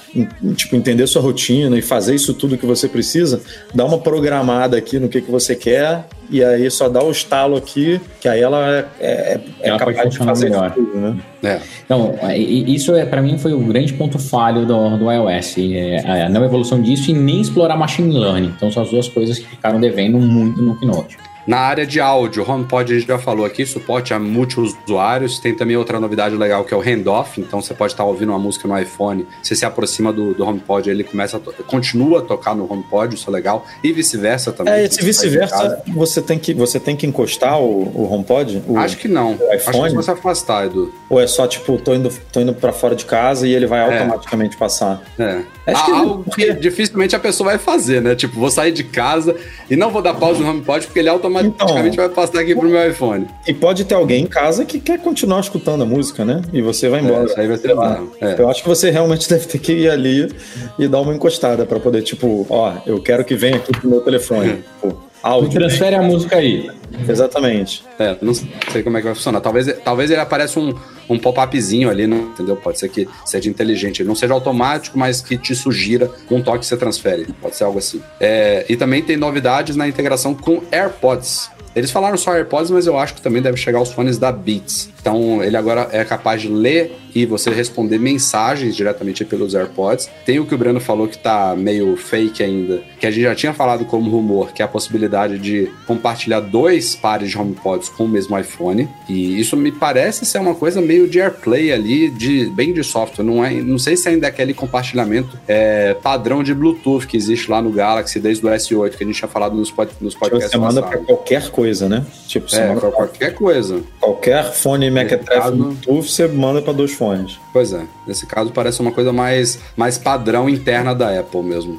tipo, 0.54 0.76
entender 0.76 1.06
sua 1.06 1.22
rotina 1.22 1.76
e 1.78 1.82
fazer 1.82 2.14
isso 2.14 2.34
tudo 2.34 2.58
que 2.58 2.66
você 2.66 2.88
precisa, 2.88 3.40
dá 3.74 3.84
uma 3.84 3.98
programada 3.98 4.76
aqui 4.76 4.98
no 4.98 5.08
que, 5.08 5.20
que 5.20 5.30
você 5.30 5.54
quer 5.54 6.06
e 6.30 6.44
aí 6.44 6.70
só 6.70 6.88
dá 6.88 7.02
o 7.02 7.10
estalo 7.10 7.56
aqui, 7.56 8.00
que 8.20 8.28
aí 8.28 8.40
ela 8.40 8.70
é, 8.70 8.86
é, 9.00 9.40
é 9.60 9.68
Ela 9.68 9.78
capaz 9.78 9.96
de 9.96 10.02
funcionar 10.04 10.30
fazer 10.32 10.48
isso 10.48 10.56
melhor. 10.56 10.72
tudo, 10.72 10.98
né? 10.98 11.16
É. 11.42 11.60
Então, 11.84 12.14
isso 12.36 12.94
é 12.94 13.04
para 13.04 13.20
mim 13.20 13.38
foi 13.38 13.52
o 13.52 13.60
grande 13.60 13.92
ponto 13.94 14.18
falho 14.18 14.64
do, 14.64 14.96
do 14.96 15.10
iOS, 15.10 15.56
é, 15.58 16.24
a 16.24 16.28
não 16.28 16.44
evolução 16.44 16.80
disso 16.80 17.10
e 17.10 17.14
nem 17.14 17.40
explorar 17.40 17.76
machine 17.76 18.16
learning. 18.16 18.52
Então, 18.56 18.70
são 18.70 18.82
as 18.82 18.90
duas 18.90 19.08
coisas 19.08 19.38
que 19.38 19.46
ficaram 19.48 19.80
devendo 19.80 20.18
muito 20.18 20.62
no 20.62 20.78
Keynote. 20.78 21.16
Na 21.46 21.58
área 21.58 21.86
de 21.86 22.00
áudio, 22.00 22.42
o 22.44 22.50
HomePod 22.50 22.92
a 22.92 22.98
gente 22.98 23.08
já 23.08 23.18
falou 23.18 23.44
aqui, 23.46 23.64
suporte 23.66 24.12
a 24.14 24.18
multi-usuários. 24.18 25.38
Tem 25.38 25.54
também 25.54 25.76
outra 25.76 25.98
novidade 25.98 26.36
legal 26.36 26.64
que 26.64 26.72
é 26.74 26.76
o 26.76 26.80
handoff. 26.80 27.40
Então 27.40 27.60
você 27.60 27.74
pode 27.74 27.92
estar 27.92 28.04
ouvindo 28.04 28.30
uma 28.30 28.38
música 28.38 28.66
no 28.68 28.78
iPhone, 28.78 29.26
você 29.42 29.54
se 29.56 29.64
aproxima 29.64 30.12
do, 30.12 30.34
do 30.34 30.44
HomePod, 30.44 30.88
ele 30.90 31.02
começa 31.04 31.36
a 31.38 31.62
continua 31.64 32.20
a 32.20 32.22
tocar 32.22 32.54
no 32.54 32.70
HomePod, 32.70 33.14
isso 33.14 33.28
é 33.28 33.32
legal. 33.32 33.66
E 33.82 33.92
vice-versa 33.92 34.52
também. 34.52 34.74
É, 34.74 34.84
esse 34.84 35.02
vice-versa, 35.04 35.82
você 35.88 36.20
tem 36.22 36.38
que 36.38 36.52
você 36.54 36.78
tem 36.78 36.94
que 36.96 37.06
encostar 37.06 37.58
o, 37.60 37.82
o 37.94 38.12
HomePod? 38.12 38.62
O- 38.68 38.76
Acho 38.78 38.96
que 38.96 39.08
não. 39.08 39.32
o 39.32 39.52
Acho 39.52 39.64
que 39.64 39.70
iPhone? 39.70 39.90
se 39.90 39.96
você 39.96 40.10
afastar, 40.10 40.66
Edu. 40.66 40.92
Ou 41.08 41.20
é 41.20 41.26
só 41.26 41.46
tipo, 41.46 41.78
tô 41.78 41.94
indo, 41.94 42.10
tô 42.32 42.40
indo 42.40 42.54
pra 42.54 42.72
fora 42.72 42.94
de 42.94 43.04
casa 43.04 43.46
e 43.46 43.52
ele 43.54 43.66
vai 43.66 43.80
É. 43.80 43.98
automaticamente 43.98 44.56
passar? 44.56 45.02
É. 45.18 45.40
Acho 45.66 45.84
que 45.84 45.92
algo 45.92 46.24
que 46.34 46.52
dificilmente 46.54 47.14
a 47.14 47.18
pessoa 47.20 47.50
vai 47.50 47.58
fazer, 47.58 48.00
né? 48.02 48.14
Tipo, 48.14 48.38
vou 48.40 48.50
sair 48.50 48.72
de 48.72 48.82
casa 48.84 49.36
e 49.70 49.76
não 49.76 49.90
vou 49.90 50.02
dar 50.02 50.14
pausa 50.14 50.40
no 50.40 50.48
HomePod 50.50 50.86
porque 50.86 50.98
ele 50.98 51.08
automaticamente 51.08 51.29
Então. 51.42 51.68
vai 51.96 52.08
passar 52.08 52.40
aqui 52.40 52.54
pro 52.54 52.68
meu 52.68 52.90
iPhone. 52.90 53.26
E 53.46 53.54
pode 53.54 53.84
ter 53.84 53.94
alguém 53.94 54.24
em 54.24 54.26
casa 54.26 54.64
que 54.64 54.80
quer 54.80 54.98
continuar 54.98 55.40
escutando 55.40 55.82
a 55.82 55.86
música, 55.86 56.24
né? 56.24 56.42
E 56.52 56.60
você 56.60 56.88
vai 56.88 57.00
embora. 57.00 57.22
É, 57.22 57.26
isso 57.26 57.40
aí 57.40 57.48
vai 57.48 57.56
ser 57.56 57.72
lá. 57.74 57.88
bizarro. 57.88 58.12
É. 58.20 58.34
Eu 58.38 58.48
acho 58.50 58.62
que 58.62 58.68
você 58.68 58.90
realmente 58.90 59.28
deve 59.30 59.46
ter 59.46 59.58
que 59.58 59.72
ir 59.72 59.90
ali 59.90 60.32
e 60.78 60.88
dar 60.88 61.00
uma 61.00 61.14
encostada 61.14 61.64
pra 61.64 61.78
poder, 61.78 62.02
tipo, 62.02 62.46
ó, 62.50 62.74
eu 62.86 63.00
quero 63.02 63.24
que 63.24 63.34
venha 63.34 63.56
aqui 63.56 63.72
pro 63.72 63.88
meu 63.88 64.00
telefone. 64.00 64.56
tipo, 64.82 65.09
áudio. 65.22 65.50
Transfere 65.50 65.96
a 65.96 66.02
música 66.02 66.36
aí. 66.36 66.70
Exatamente. 67.08 67.84
É, 67.98 68.16
não 68.20 68.34
sei 68.34 68.82
como 68.82 68.96
é 68.96 69.00
que 69.00 69.06
vai 69.06 69.14
funcionar. 69.14 69.40
Talvez, 69.40 69.66
talvez 69.84 70.10
ele 70.10 70.20
apareça 70.20 70.58
um, 70.58 70.74
um 71.08 71.18
pop-upzinho 71.18 71.88
ali, 71.88 72.06
né? 72.06 72.16
entendeu? 72.16 72.56
Pode 72.56 72.78
ser 72.78 72.88
que 72.88 73.08
seja 73.24 73.48
inteligente. 73.48 74.02
Ele 74.02 74.08
não 74.08 74.14
seja 74.14 74.34
automático, 74.34 74.98
mas 74.98 75.20
que 75.20 75.36
te 75.36 75.54
sugira 75.54 76.10
um 76.30 76.42
toque 76.42 76.60
que 76.60 76.66
você 76.66 76.76
transfere. 76.76 77.26
Pode 77.40 77.56
ser 77.56 77.64
algo 77.64 77.78
assim. 77.78 78.02
É, 78.18 78.64
e 78.68 78.76
também 78.76 79.02
tem 79.02 79.16
novidades 79.16 79.76
na 79.76 79.88
integração 79.88 80.34
com 80.34 80.62
AirPods. 80.70 81.50
Eles 81.74 81.90
falaram 81.90 82.16
só 82.16 82.34
AirPods, 82.34 82.70
mas 82.70 82.86
eu 82.86 82.98
acho 82.98 83.14
que 83.14 83.22
também 83.22 83.40
deve 83.40 83.56
chegar 83.56 83.78
aos 83.78 83.92
fones 83.92 84.18
da 84.18 84.32
Beats. 84.32 84.90
Então 85.00 85.42
ele 85.42 85.56
agora 85.56 85.88
é 85.92 86.04
capaz 86.04 86.42
de 86.42 86.48
ler 86.48 86.96
e 87.14 87.26
você 87.26 87.50
responder 87.50 87.98
mensagens 87.98 88.76
diretamente 88.76 89.24
pelos 89.24 89.54
AirPods. 89.54 90.08
Tem 90.24 90.38
o 90.38 90.46
que 90.46 90.54
o 90.54 90.58
Breno 90.58 90.78
falou 90.78 91.08
que 91.08 91.18
tá 91.18 91.54
meio 91.56 91.96
fake 91.96 92.42
ainda, 92.42 92.82
que 93.00 93.06
a 93.06 93.10
gente 93.10 93.24
já 93.24 93.34
tinha 93.34 93.52
falado 93.52 93.84
como 93.84 94.08
rumor, 94.10 94.52
que 94.52 94.62
é 94.62 94.64
a 94.64 94.68
possibilidade 94.68 95.38
de 95.38 95.68
compartilhar 95.86 96.38
dois 96.40 96.94
pares 96.94 97.30
de 97.30 97.36
HomePods 97.38 97.88
com 97.88 98.04
o 98.04 98.08
mesmo 98.08 98.38
iPhone. 98.38 98.88
E 99.08 99.40
isso 99.40 99.56
me 99.56 99.72
parece 99.72 100.24
ser 100.24 100.38
uma 100.38 100.54
coisa 100.54 100.80
meio 100.80 101.08
de 101.08 101.20
AirPlay 101.20 101.72
ali, 101.72 102.10
de 102.10 102.46
bem 102.50 102.72
de 102.72 102.84
software. 102.84 103.24
Não, 103.24 103.44
é, 103.44 103.50
não 103.54 103.78
sei 103.78 103.96
se 103.96 104.08
ainda 104.08 104.26
é 104.26 104.30
aquele 104.30 104.54
compartilhamento 104.54 105.36
é, 105.48 105.94
padrão 105.94 106.44
de 106.44 106.54
Bluetooth 106.54 107.06
que 107.06 107.16
existe 107.16 107.50
lá 107.50 107.60
no 107.60 107.70
Galaxy 107.70 108.20
desde 108.20 108.46
o 108.46 108.48
S8, 108.50 108.90
que 108.96 109.02
a 109.02 109.06
gente 109.06 109.16
tinha 109.16 109.28
falado 109.28 109.56
nos, 109.56 109.70
pod, 109.70 109.90
nos 110.00 110.14
Tipo, 110.14 110.26
podcasts 110.26 110.52
você 110.52 110.58
manda 110.58 110.80
pra 110.80 110.90
passados. 110.90 111.06
qualquer 111.06 111.50
coisa, 111.50 111.88
né? 111.88 112.04
Tipo, 112.28 112.48
você 112.48 112.60
É, 112.60 112.68
manda 112.68 112.80
pra 112.80 112.90
qualquer 112.92 113.34
coisa. 113.34 113.80
qualquer 113.98 114.52
fone 114.52 114.89
Mequetrefe 114.90 115.40
caso- 115.40 115.56
Bluetooth, 115.56 116.02
você 116.10 116.26
manda 116.28 116.60
pra 116.62 116.72
dois 116.72 116.92
fones. 116.92 117.38
Pois 117.52 117.72
é, 117.72 117.82
nesse 118.06 118.26
caso 118.26 118.50
parece 118.52 118.80
uma 118.80 118.92
coisa 118.92 119.12
mais, 119.12 119.58
mais 119.76 119.96
padrão 119.98 120.48
interna 120.48 120.94
da 120.94 121.18
Apple 121.18 121.42
mesmo. 121.42 121.78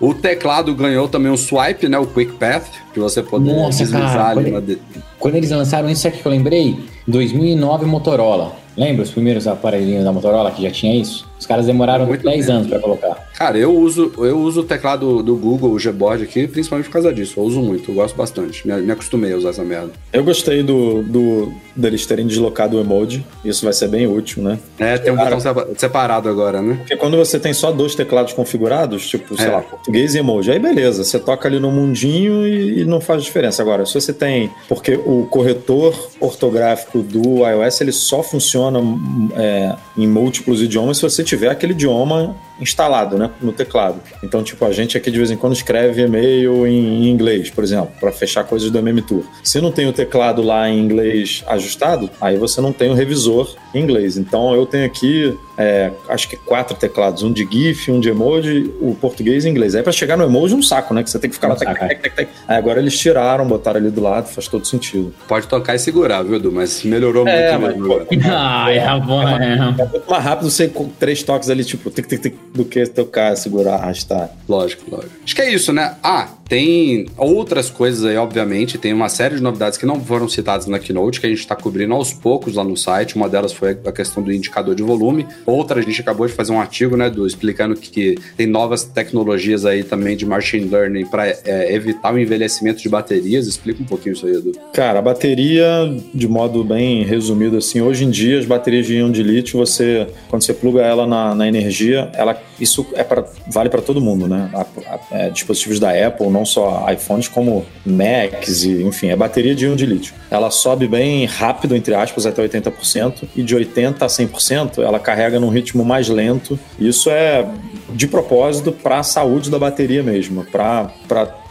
O 0.00 0.12
teclado 0.12 0.74
ganhou 0.74 1.06
também 1.08 1.30
um 1.30 1.36
swipe, 1.36 1.88
né? 1.88 1.96
O 1.98 2.06
Quick 2.06 2.32
Path, 2.32 2.64
que 2.92 2.98
você 2.98 3.22
poder 3.22 3.52
Nossa, 3.54 3.78
deslizar 3.84 4.12
cara, 4.12 4.40
ali 4.40 4.50
quando- 4.50 4.66
de- 4.66 4.78
Quando 5.18 5.34
eles 5.36 5.50
lançaram 5.50 5.88
isso, 5.88 6.02
sabe 6.02 6.16
o 6.16 6.20
que 6.20 6.26
eu 6.26 6.32
lembrei? 6.32 6.78
2009 7.06 7.86
Motorola. 7.86 8.56
Lembra 8.76 9.02
os 9.04 9.10
primeiros 9.10 9.46
aparelhinhos 9.46 10.02
da 10.04 10.12
Motorola 10.12 10.50
que 10.50 10.62
já 10.62 10.70
tinha 10.70 10.96
isso? 10.96 11.30
Os 11.42 11.46
caras 11.46 11.66
demoraram 11.66 12.06
Muito 12.06 12.22
10 12.24 12.46
bem. 12.46 12.54
anos 12.54 12.68
pra 12.68 12.78
colocar. 12.78 13.28
Cara, 13.36 13.58
eu 13.58 13.74
uso, 13.76 14.12
eu 14.18 14.38
uso 14.38 14.60
o 14.60 14.62
teclado 14.64 15.24
do 15.24 15.34
Google, 15.34 15.72
o 15.72 15.76
Gboard 15.76 16.22
aqui, 16.22 16.46
principalmente 16.46 16.86
por 16.86 16.92
causa 16.92 17.12
disso. 17.12 17.34
Eu 17.40 17.42
uso 17.42 17.60
muito, 17.60 17.90
eu 17.90 17.94
gosto 17.96 18.14
bastante. 18.14 18.64
Me, 18.64 18.80
me 18.80 18.92
acostumei 18.92 19.32
a 19.32 19.36
usar 19.36 19.48
essa 19.50 19.64
merda. 19.64 19.90
Eu 20.12 20.22
gostei 20.22 20.62
do, 20.62 21.02
do 21.02 21.52
deles 21.74 22.06
terem 22.06 22.28
deslocado 22.28 22.76
o 22.76 22.80
emoji. 22.80 23.26
Isso 23.44 23.64
vai 23.64 23.72
ser 23.74 23.88
bem 23.88 24.06
útil, 24.06 24.40
né? 24.44 24.56
É, 24.78 24.96
tem 24.98 25.12
um 25.12 25.16
Cara. 25.16 25.30
botão 25.36 25.40
sepa- 25.40 25.66
separado 25.76 26.28
agora, 26.28 26.62
né? 26.62 26.76
Porque 26.76 26.96
quando 26.96 27.16
você 27.16 27.40
tem 27.40 27.52
só 27.52 27.72
dois 27.72 27.96
teclados 27.96 28.32
configurados, 28.32 29.08
tipo, 29.08 29.36
sei 29.36 29.46
É. 29.46 29.50
lá, 29.50 29.62
português 29.62 30.14
e 30.14 30.18
emoji, 30.18 30.52
aí 30.52 30.60
beleza, 30.60 31.02
você 31.02 31.18
toca 31.18 31.48
ali 31.48 31.58
no 31.58 31.72
mundinho 31.72 32.46
e, 32.46 32.82
e 32.82 32.84
não 32.84 33.00
faz 33.00 33.24
diferença. 33.24 33.60
Agora, 33.62 33.84
se 33.84 33.94
você 33.94 34.12
tem. 34.12 34.48
Porque 34.68 34.94
o 34.94 35.26
corretor 35.28 35.92
ortográfico 36.20 37.02
do 37.02 37.44
iOS 37.46 37.80
ele 37.80 37.90
só 37.92 38.22
funciona 38.22 38.78
hum, 38.78 39.28
é, 39.34 39.74
em 39.96 40.06
múltiplos 40.06 40.62
idiomas 40.62 40.98
se 40.98 41.02
você 41.02 41.24
tiver 41.32 41.48
aquele 41.48 41.72
idioma 41.72 42.36
instalado 42.62 43.18
né, 43.18 43.30
no 43.40 43.52
teclado. 43.52 44.00
Então, 44.22 44.42
tipo, 44.42 44.64
a 44.64 44.72
gente 44.72 44.96
aqui 44.96 45.10
de 45.10 45.18
vez 45.18 45.30
em 45.30 45.36
quando 45.36 45.52
escreve 45.52 46.02
e-mail 46.02 46.66
em, 46.66 47.04
em 47.04 47.08
inglês, 47.08 47.50
por 47.50 47.64
exemplo, 47.64 47.90
para 47.98 48.12
fechar 48.12 48.44
coisas 48.44 48.70
do 48.70 48.78
MM 48.78 49.02
Tour. 49.02 49.24
Se 49.42 49.60
não 49.60 49.72
tem 49.72 49.88
o 49.88 49.92
teclado 49.92 50.42
lá 50.42 50.68
em 50.68 50.78
inglês 50.78 51.44
ajustado, 51.46 52.10
aí 52.20 52.36
você 52.36 52.60
não 52.60 52.72
tem 52.72 52.90
o 52.90 52.94
revisor 52.94 53.54
em 53.74 53.80
inglês. 53.80 54.16
Então, 54.16 54.54
eu 54.54 54.66
tenho 54.66 54.86
aqui, 54.86 55.36
é, 55.58 55.90
acho 56.08 56.28
que 56.28 56.36
quatro 56.36 56.76
teclados, 56.76 57.22
um 57.22 57.32
de 57.32 57.46
GIF, 57.50 57.90
um 57.90 58.00
de 58.00 58.08
emoji, 58.08 58.70
o 58.80 58.94
português 58.94 59.44
e 59.44 59.48
o 59.48 59.50
inglês. 59.50 59.74
Aí 59.74 59.82
para 59.82 59.92
chegar 59.92 60.16
no 60.16 60.24
emoji, 60.24 60.54
um 60.54 60.62
saco, 60.62 60.94
né? 60.94 61.02
Que 61.02 61.10
você 61.10 61.18
tem 61.18 61.30
que 61.30 61.36
ficar 61.36 61.48
É 61.48 61.50
um 61.50 61.54
lá. 61.54 61.58
Tec, 61.58 61.68
saco, 61.68 61.84
é. 61.84 61.88
tec, 61.88 62.02
tec, 62.02 62.14
tec. 62.14 62.28
Aí 62.46 62.56
agora 62.56 62.80
eles 62.80 62.98
tiraram, 62.98 63.46
botaram 63.46 63.80
ali 63.80 63.90
do 63.90 64.00
lado, 64.00 64.28
faz 64.28 64.48
todo 64.48 64.66
sentido. 64.66 65.12
Pode 65.26 65.46
tocar 65.46 65.74
e 65.74 65.78
segurar, 65.78 66.22
viu, 66.22 66.36
Edu? 66.36 66.52
Mas 66.52 66.82
melhorou 66.84 67.26
É, 67.26 67.56
muito 67.58 67.78
mas, 67.78 68.08
pô. 68.08 68.16
Ah, 68.30 68.70
é 68.70 69.00
bom, 69.00 69.28
é. 69.28 69.54
É 69.54 69.84
muito 69.84 70.10
mais 70.10 70.24
rápido 70.24 70.50
você 70.50 70.68
com 70.68 70.88
três 70.88 71.22
toques 71.22 71.48
ali, 71.50 71.64
tipo, 71.64 71.90
tic, 71.90 72.06
tic, 72.06 72.20
tic, 72.20 72.34
do 72.54 72.64
que 72.64 72.86
tocar, 72.86 73.36
segurar, 73.36 73.74
arrastar. 73.74 74.30
Lógico, 74.48 74.90
lógico. 74.90 75.12
Acho 75.24 75.34
que 75.34 75.42
é 75.42 75.52
isso, 75.52 75.72
né? 75.72 75.96
Ah, 76.02 76.28
tem 76.52 77.06
outras 77.16 77.70
coisas 77.70 78.04
aí, 78.04 78.14
obviamente. 78.18 78.76
Tem 78.76 78.92
uma 78.92 79.08
série 79.08 79.36
de 79.36 79.42
novidades 79.42 79.78
que 79.78 79.86
não 79.86 79.98
foram 79.98 80.28
citadas 80.28 80.66
na 80.66 80.78
Keynote, 80.78 81.18
que 81.18 81.24
a 81.24 81.30
gente 81.30 81.38
está 81.38 81.56
cobrindo 81.56 81.94
aos 81.94 82.12
poucos 82.12 82.56
lá 82.56 82.62
no 82.62 82.76
site. 82.76 83.16
Uma 83.16 83.26
delas 83.26 83.54
foi 83.54 83.70
a 83.70 83.90
questão 83.90 84.22
do 84.22 84.30
indicador 84.30 84.74
de 84.74 84.82
volume. 84.82 85.26
Outra, 85.46 85.80
a 85.80 85.82
gente 85.82 85.98
acabou 86.02 86.26
de 86.26 86.34
fazer 86.34 86.52
um 86.52 86.60
artigo, 86.60 86.94
né, 86.94 87.08
do 87.08 87.26
explicando 87.26 87.74
que, 87.74 87.88
que 87.88 88.18
tem 88.36 88.46
novas 88.46 88.84
tecnologias 88.84 89.64
aí 89.64 89.82
também 89.82 90.14
de 90.14 90.26
machine 90.26 90.68
learning 90.68 91.06
para 91.06 91.26
evitar 91.72 92.12
o 92.12 92.18
envelhecimento 92.18 92.82
de 92.82 92.88
baterias. 92.90 93.46
Explica 93.46 93.82
um 93.82 93.86
pouquinho 93.86 94.12
isso 94.12 94.26
aí, 94.26 94.34
Edu. 94.34 94.52
Cara, 94.74 94.98
a 94.98 95.02
bateria, 95.02 95.64
de 96.12 96.28
modo 96.28 96.62
bem 96.62 97.02
resumido 97.02 97.56
assim, 97.56 97.80
hoje 97.80 98.04
em 98.04 98.10
dia 98.10 98.38
as 98.38 98.44
baterias 98.44 98.84
de 98.84 98.96
íon 98.96 99.10
de 99.10 99.22
lítio, 99.22 99.58
você, 99.58 100.06
quando 100.28 100.42
você 100.42 100.52
pluga 100.52 100.82
ela 100.82 101.06
na, 101.06 101.34
na 101.34 101.48
energia, 101.48 102.10
ela, 102.12 102.38
isso 102.62 102.86
é 102.94 103.02
pra, 103.04 103.24
vale 103.48 103.68
para 103.68 103.82
todo 103.82 104.00
mundo, 104.00 104.26
né? 104.28 104.48
A- 104.54 104.60
a- 104.94 104.98
é, 105.10 105.30
dispositivos 105.30 105.78
da 105.80 105.90
Apple, 105.90 106.28
não 106.28 106.44
só 106.44 106.86
iPhones, 106.92 107.28
como 107.28 107.64
Macs 107.84 108.64
e, 108.64 108.82
enfim, 108.82 109.08
é 109.08 109.16
bateria 109.16 109.54
de 109.54 109.66
íon 109.66 109.74
de 109.76 109.84
lítio. 109.86 110.14
Ela 110.30 110.50
sobe 110.50 110.86
bem 110.88 111.26
rápido, 111.26 111.74
entre 111.76 111.94
aspas, 111.94 112.24
até 112.26 112.40
80%, 112.42 113.24
e 113.36 113.42
de 113.42 113.54
80% 113.56 114.02
a 114.02 114.06
100% 114.08 114.82
ela 114.82 114.98
carrega 114.98 115.38
num 115.40 115.48
ritmo 115.48 115.84
mais 115.84 116.08
lento. 116.08 116.58
Isso 116.78 117.10
é 117.10 117.46
de 117.90 118.06
propósito 118.06 118.72
para 118.72 118.98
a 119.00 119.02
saúde 119.02 119.50
da 119.50 119.58
bateria 119.58 120.02
mesmo, 120.02 120.44
para 120.44 120.90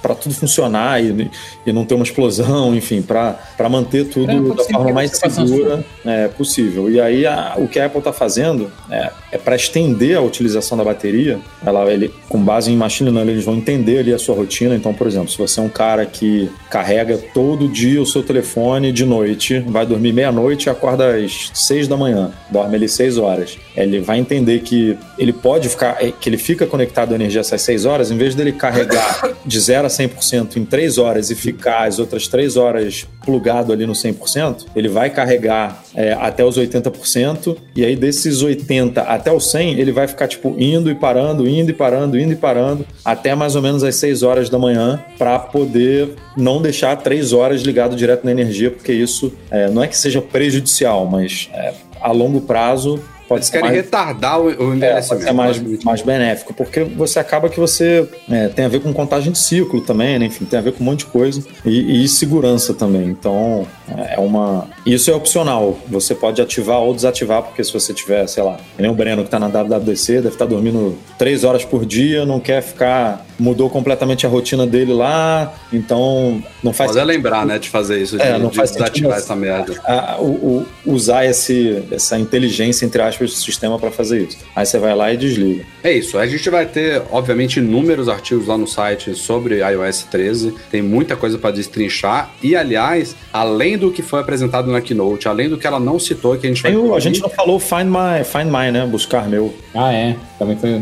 para 0.01 0.15
tudo 0.15 0.33
funcionar 0.35 1.03
e, 1.03 1.29
e 1.65 1.71
não 1.73 1.85
ter 1.85 1.93
uma 1.95 2.03
explosão, 2.03 2.75
enfim, 2.75 3.01
para 3.01 3.37
manter 3.69 4.05
tudo 4.05 4.31
É, 4.31 4.55
da 4.55 4.63
forma 4.63 4.91
mais 4.93 5.11
segura 5.11 5.85
é, 6.05 6.27
possível. 6.27 6.89
E 6.89 6.99
aí 6.99 7.25
a- 7.25 7.53
o 7.57 7.67
que 7.67 7.79
a 7.79 7.85
Apple 7.85 7.99
está 7.99 8.11
fazendo 8.11 8.71
é, 8.89 9.11
é 9.33 9.37
para 9.37 9.55
estender 9.55 10.17
a 10.17 10.21
utilização 10.21 10.77
da 10.77 10.83
bateria, 10.83 11.39
ela, 11.65 11.91
ele, 11.91 12.13
com 12.27 12.39
base 12.43 12.71
em 12.71 12.75
machine 12.75 13.09
learning, 13.09 13.31
eles 13.33 13.45
vão 13.45 13.55
entender 13.55 13.99
ali 13.99 14.13
a 14.13 14.17
sua 14.19 14.35
rotina. 14.35 14.75
Então, 14.75 14.93
por 14.93 15.07
exemplo, 15.07 15.29
se 15.29 15.37
você 15.37 15.59
é 15.59 15.63
um 15.63 15.69
cara 15.69 16.05
que 16.05 16.49
carrega 16.69 17.17
todo 17.33 17.67
dia 17.67 18.01
o 18.01 18.05
seu 18.05 18.23
telefone 18.23 18.91
de 18.91 19.05
noite, 19.05 19.59
vai 19.67 19.85
dormir 19.85 20.13
meia-noite 20.13 20.65
e 20.67 20.69
acorda 20.69 21.15
às 21.15 21.51
seis 21.53 21.87
da 21.87 21.95
manhã, 21.95 22.31
dorme 22.49 22.75
ali 22.75 22.89
seis 22.89 23.17
horas. 23.17 23.57
Ele 23.75 23.99
vai 23.99 24.17
entender 24.19 24.59
que 24.61 24.97
ele 25.17 25.31
pode 25.33 25.69
ficar, 25.69 25.97
é, 26.03 26.11
que 26.11 26.27
ele 26.29 26.37
fica 26.37 26.65
conectado 26.65 27.11
à 27.11 27.15
energia 27.15 27.41
essas 27.41 27.61
seis 27.61 27.85
horas, 27.85 28.11
em 28.11 28.17
vez 28.17 28.35
dele 28.35 28.51
carregar 28.51 29.31
de 29.45 29.59
0 29.59 29.85
a 29.87 29.89
100% 29.91 30.57
em 30.57 30.65
três 30.65 30.97
horas 30.97 31.29
e 31.29 31.35
ficar 31.35 31.87
as 31.87 31.99
outras 31.99 32.27
três 32.27 32.57
horas 32.57 33.07
plugado 33.23 33.71
ali 33.71 33.85
no 33.85 33.93
100%, 33.93 34.65
ele 34.75 34.87
vai 34.87 35.09
carregar 35.09 35.83
é, 35.95 36.13
até 36.13 36.43
os 36.43 36.57
80%, 36.57 37.57
e 37.75 37.85
aí 37.85 37.95
desses 37.95 38.41
80 38.41 39.01
até 39.01 39.31
os 39.31 39.51
100, 39.51 39.79
ele 39.79 39.91
vai 39.91 40.07
ficar 40.07 40.27
tipo 40.27 40.55
indo 40.57 40.89
e 40.89 40.95
parando, 40.95 41.47
indo 41.47 41.69
e 41.69 41.73
parando, 41.73 42.19
indo 42.19 42.33
e 42.33 42.35
parando, 42.35 42.85
até 43.03 43.35
mais 43.35 43.55
ou 43.55 43.61
menos 43.61 43.83
às 43.83 43.95
6 43.95 44.23
horas 44.23 44.49
da 44.49 44.57
manhã, 44.57 45.03
para 45.17 45.37
poder 45.37 46.09
não 46.35 46.61
deixar 46.61 46.95
três 46.97 47.33
horas 47.33 47.61
ligado 47.61 47.95
direto 47.95 48.23
na 48.23 48.31
energia, 48.31 48.71
porque 48.71 48.91
isso 48.91 49.31
é, 49.49 49.69
não 49.69 49.83
é 49.83 49.87
que 49.87 49.97
seja 49.97 50.21
prejudicial, 50.21 51.05
mas 51.05 51.49
é, 51.53 51.73
a 52.01 52.11
longo 52.11 52.41
prazo 52.41 52.99
Eles 53.37 53.47
ser 53.47 53.53
querem 53.53 53.69
mais 53.69 53.83
retardar 53.83 54.39
o, 54.39 54.45
o 54.45 54.49
é, 54.49 54.75
envelhecimento. 54.75 55.23
ser 55.23 55.31
mais, 55.31 55.57
basicamente. 55.57 55.85
mais 55.85 56.01
benéfico, 56.01 56.53
porque 56.53 56.83
você 56.83 57.19
acaba 57.19 57.49
que 57.49 57.59
você 57.59 58.07
é, 58.29 58.47
tem 58.47 58.65
a 58.65 58.67
ver 58.67 58.81
com 58.81 58.93
contagem 58.93 59.31
de 59.31 59.39
ciclo 59.39 59.81
também, 59.81 60.19
né? 60.19 60.25
Enfim, 60.25 60.45
tem 60.45 60.59
a 60.59 60.61
ver 60.61 60.73
com 60.73 60.83
um 60.83 60.85
monte 60.85 60.99
de 60.99 61.05
coisa 61.05 61.43
e, 61.65 62.03
e 62.03 62.07
segurança 62.07 62.73
também. 62.73 63.07
Então, 63.07 63.67
é 63.87 64.19
uma. 64.19 64.67
Isso 64.85 65.09
é 65.11 65.13
opcional. 65.13 65.77
Você 65.87 66.15
pode 66.15 66.41
ativar 66.41 66.79
ou 66.79 66.93
desativar, 66.93 67.43
porque 67.43 67.63
se 67.63 67.73
você 67.73 67.93
tiver, 67.93 68.27
sei 68.27 68.43
lá, 68.43 68.57
nem 68.77 68.89
o 68.89 68.93
Breno 68.93 69.23
que 69.23 69.29
tá 69.29 69.39
na 69.39 69.47
WWDC, 69.47 70.15
deve 70.15 70.29
estar 70.29 70.45
dormindo 70.45 70.97
três 71.17 71.43
horas 71.43 71.65
por 71.65 71.85
dia, 71.85 72.25
não 72.25 72.39
quer 72.39 72.61
ficar. 72.61 73.25
Mudou 73.41 73.69
completamente 73.69 74.25
a 74.25 74.29
rotina 74.29 74.67
dele 74.67 74.93
lá, 74.93 75.51
então 75.73 76.41
não 76.63 76.71
faz 76.71 76.91
Pode 76.91 77.01
é 77.01 77.03
lembrar, 77.03 77.43
né, 77.45 77.57
de 77.57 77.69
fazer 77.69 77.99
isso, 78.01 78.15
de, 78.17 78.23
É, 78.23 78.37
não 78.37 78.49
de 78.49 78.57
faz 78.57 78.71
desativar 78.71 79.17
essa 79.17 79.35
merda. 79.35 79.73
a- 79.83 80.17
o- 80.19 80.25
o- 80.25 80.67
usar 80.85 81.25
esse, 81.25 81.81
essa 81.91 82.19
inteligência, 82.19 82.85
entre 82.85 83.01
aspas, 83.01 83.31
do 83.31 83.35
sistema 83.35 83.79
para 83.79 83.89
fazer 83.89 84.21
isso. 84.27 84.37
Aí 84.55 84.65
você 84.65 84.77
vai 84.77 84.95
lá 84.95 85.11
e 85.11 85.17
desliga. 85.17 85.65
É 85.83 85.91
isso, 85.91 86.17
a 86.19 86.27
gente 86.27 86.47
vai 86.51 86.65
ter, 86.67 87.01
obviamente, 87.11 87.57
inúmeros 87.59 88.07
artigos 88.07 88.45
lá 88.47 88.57
no 88.57 88.67
site 88.67 89.15
sobre 89.15 89.55
iOS 89.59 90.03
13, 90.11 90.53
tem 90.69 90.81
muita 90.83 91.15
coisa 91.15 91.37
para 91.39 91.49
destrinchar, 91.51 92.29
e 92.43 92.55
aliás, 92.55 93.15
além 93.33 93.77
do 93.77 93.91
que 93.91 94.03
foi 94.03 94.19
apresentado 94.19 94.71
na 94.71 94.79
Keynote, 94.81 95.27
além 95.27 95.49
do 95.49 95.57
que 95.57 95.65
ela 95.65 95.79
não 95.79 95.97
citou, 95.99 96.37
que 96.37 96.45
a 96.45 96.49
gente 96.49 96.61
vai 96.61 96.71
Tem 96.71 96.79
o- 96.79 96.93
a 96.93 96.99
gente 96.99 97.19
não 97.21 97.29
falou 97.29 97.59
Find 97.59 97.85
My, 97.87 98.23
Find 98.23 98.45
My, 98.51 98.71
né? 98.71 98.85
Buscar 98.85 99.27
meu. 99.27 99.53
Ah, 99.73 99.91
é. 99.91 100.15
Também 100.37 100.57
foi. 100.57 100.81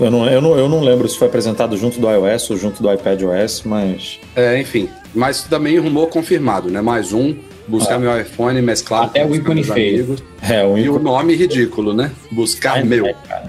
Eu 0.00 0.10
não, 0.10 0.26
eu, 0.28 0.40
não, 0.40 0.58
eu 0.58 0.68
não 0.68 0.80
lembro 0.80 1.08
se 1.08 1.16
foi 1.18 1.28
apresentado 1.28 1.76
junto 1.76 1.98
do 2.00 2.08
iOS 2.10 2.50
ou 2.50 2.56
junto 2.56 2.82
do 2.82 2.92
iPadOS, 2.92 3.62
mas. 3.64 4.18
É, 4.34 4.60
enfim, 4.60 4.88
mas 5.14 5.42
também 5.44 5.78
rumor 5.78 6.08
confirmado, 6.08 6.70
né? 6.70 6.80
Mais 6.80 7.12
um, 7.12 7.34
buscar 7.68 7.96
Ah. 7.96 7.98
meu 7.98 8.20
iPhone 8.20 8.60
mesclado 8.62 9.06
Até 9.06 9.24
com 9.24 9.32
o 9.32 9.34
ícone 9.36 9.64
feio. 9.64 10.16
É, 10.42 10.64
o 10.64 10.76
E 10.78 10.88
o 10.88 10.98
nome 10.98 11.34
ridículo, 11.34 11.92
né? 11.92 12.10
Buscar 12.30 12.84
meu. 12.84 13.12
cara. 13.28 13.45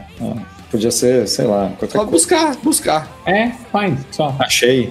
Podia 0.70 0.92
ser, 0.92 1.28
sei 1.28 1.46
lá, 1.46 1.70
qualquer 1.78 1.92
Só 1.92 2.00
coisa. 2.00 2.12
buscar, 2.12 2.56
buscar. 2.62 3.18
É, 3.26 3.52
fine, 3.72 3.98
só. 4.12 4.36
Achei. 4.40 4.90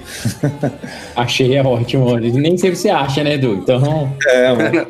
Achei 1.15 1.55
é 1.57 1.63
ótimo. 1.63 2.17
Nem 2.17 2.57
sempre 2.57 2.77
você 2.77 2.89
acha, 2.91 3.23
né, 3.23 3.35
Edu? 3.35 3.55
Então, 3.55 4.13
É, 4.27 4.53
mano. 4.55 4.87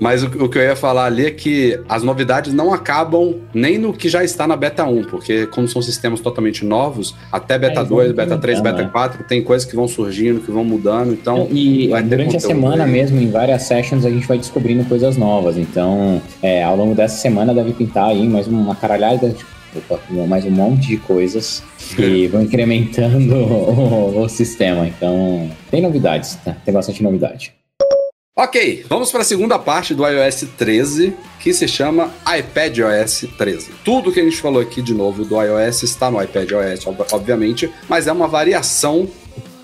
Mas 0.00 0.22
o, 0.24 0.26
o 0.26 0.48
que 0.48 0.58
eu 0.58 0.62
ia 0.62 0.74
falar 0.76 1.04
ali 1.06 1.26
é 1.26 1.30
que 1.30 1.78
as 1.88 2.02
novidades 2.02 2.52
não 2.52 2.72
acabam 2.74 3.36
nem 3.52 3.78
no 3.78 3.92
que 3.92 4.08
já 4.08 4.24
está 4.24 4.46
na 4.46 4.56
beta 4.56 4.84
1, 4.84 5.04
porque 5.04 5.46
como 5.46 5.68
são 5.68 5.80
sistemas 5.80 6.20
totalmente 6.20 6.64
novos, 6.64 7.14
até 7.30 7.58
beta 7.58 7.74
É, 7.74 7.78
eles 7.80 7.88
vão 7.88 7.98
2, 7.98 8.12
beta 8.12 8.36
3, 8.38 8.58
implementando, 8.58 8.62
beta 8.62 8.82
né? 8.82 8.90
4, 8.92 9.24
tem 9.28 9.42
coisas 9.42 9.68
que 9.68 9.76
vão 9.76 9.86
surgindo, 9.86 10.40
que 10.40 10.50
vão 10.50 10.64
mudando, 10.64 11.12
então 11.12 11.46
e 11.50 11.88
durante 12.02 12.36
a 12.36 12.40
semana 12.40 12.84
aí. 12.84 12.90
mesmo, 12.90 13.20
em 13.20 13.30
várias 13.30 13.62
sessions, 13.62 14.04
a 14.04 14.10
gente 14.10 14.26
vai 14.26 14.36
descobrindo 14.36 14.84
coisas 14.86 15.16
novas. 15.16 15.56
Então, 15.56 16.20
é, 16.42 16.62
ao 16.64 16.76
longo 16.76 16.94
dessa 16.94 17.16
semana 17.18 17.54
deve 17.54 17.72
pintar 17.72 18.08
aí 18.08 18.26
mais 18.28 18.46
uma 18.48 18.74
caralhada, 18.74 19.28
de- 19.30 19.53
mais 20.28 20.44
um 20.44 20.50
monte 20.50 20.88
de 20.88 20.96
coisas 20.98 21.62
que 21.96 22.26
vão 22.28 22.42
incrementando 22.42 23.34
o, 23.44 24.22
o 24.22 24.28
sistema. 24.28 24.86
Então, 24.86 25.50
tem 25.70 25.80
novidades, 25.82 26.36
tá? 26.44 26.56
Tem 26.64 26.72
bastante 26.72 27.02
novidade. 27.02 27.52
Ok, 28.36 28.84
vamos 28.88 29.12
para 29.12 29.20
a 29.20 29.24
segunda 29.24 29.56
parte 29.60 29.94
do 29.94 30.04
iOS 30.04 30.44
13, 30.58 31.14
que 31.38 31.54
se 31.54 31.68
chama 31.68 32.12
iPadOS 32.36 33.26
13. 33.38 33.70
Tudo 33.84 34.10
que 34.10 34.18
a 34.18 34.24
gente 34.24 34.36
falou 34.38 34.60
aqui 34.60 34.82
de 34.82 34.92
novo 34.92 35.24
do 35.24 35.40
iOS 35.40 35.84
está 35.84 36.10
no 36.10 36.20
iPadOS, 36.20 36.84
ob- 36.86 37.06
obviamente, 37.12 37.70
mas 37.88 38.08
é 38.08 38.12
uma 38.12 38.26
variação 38.26 39.08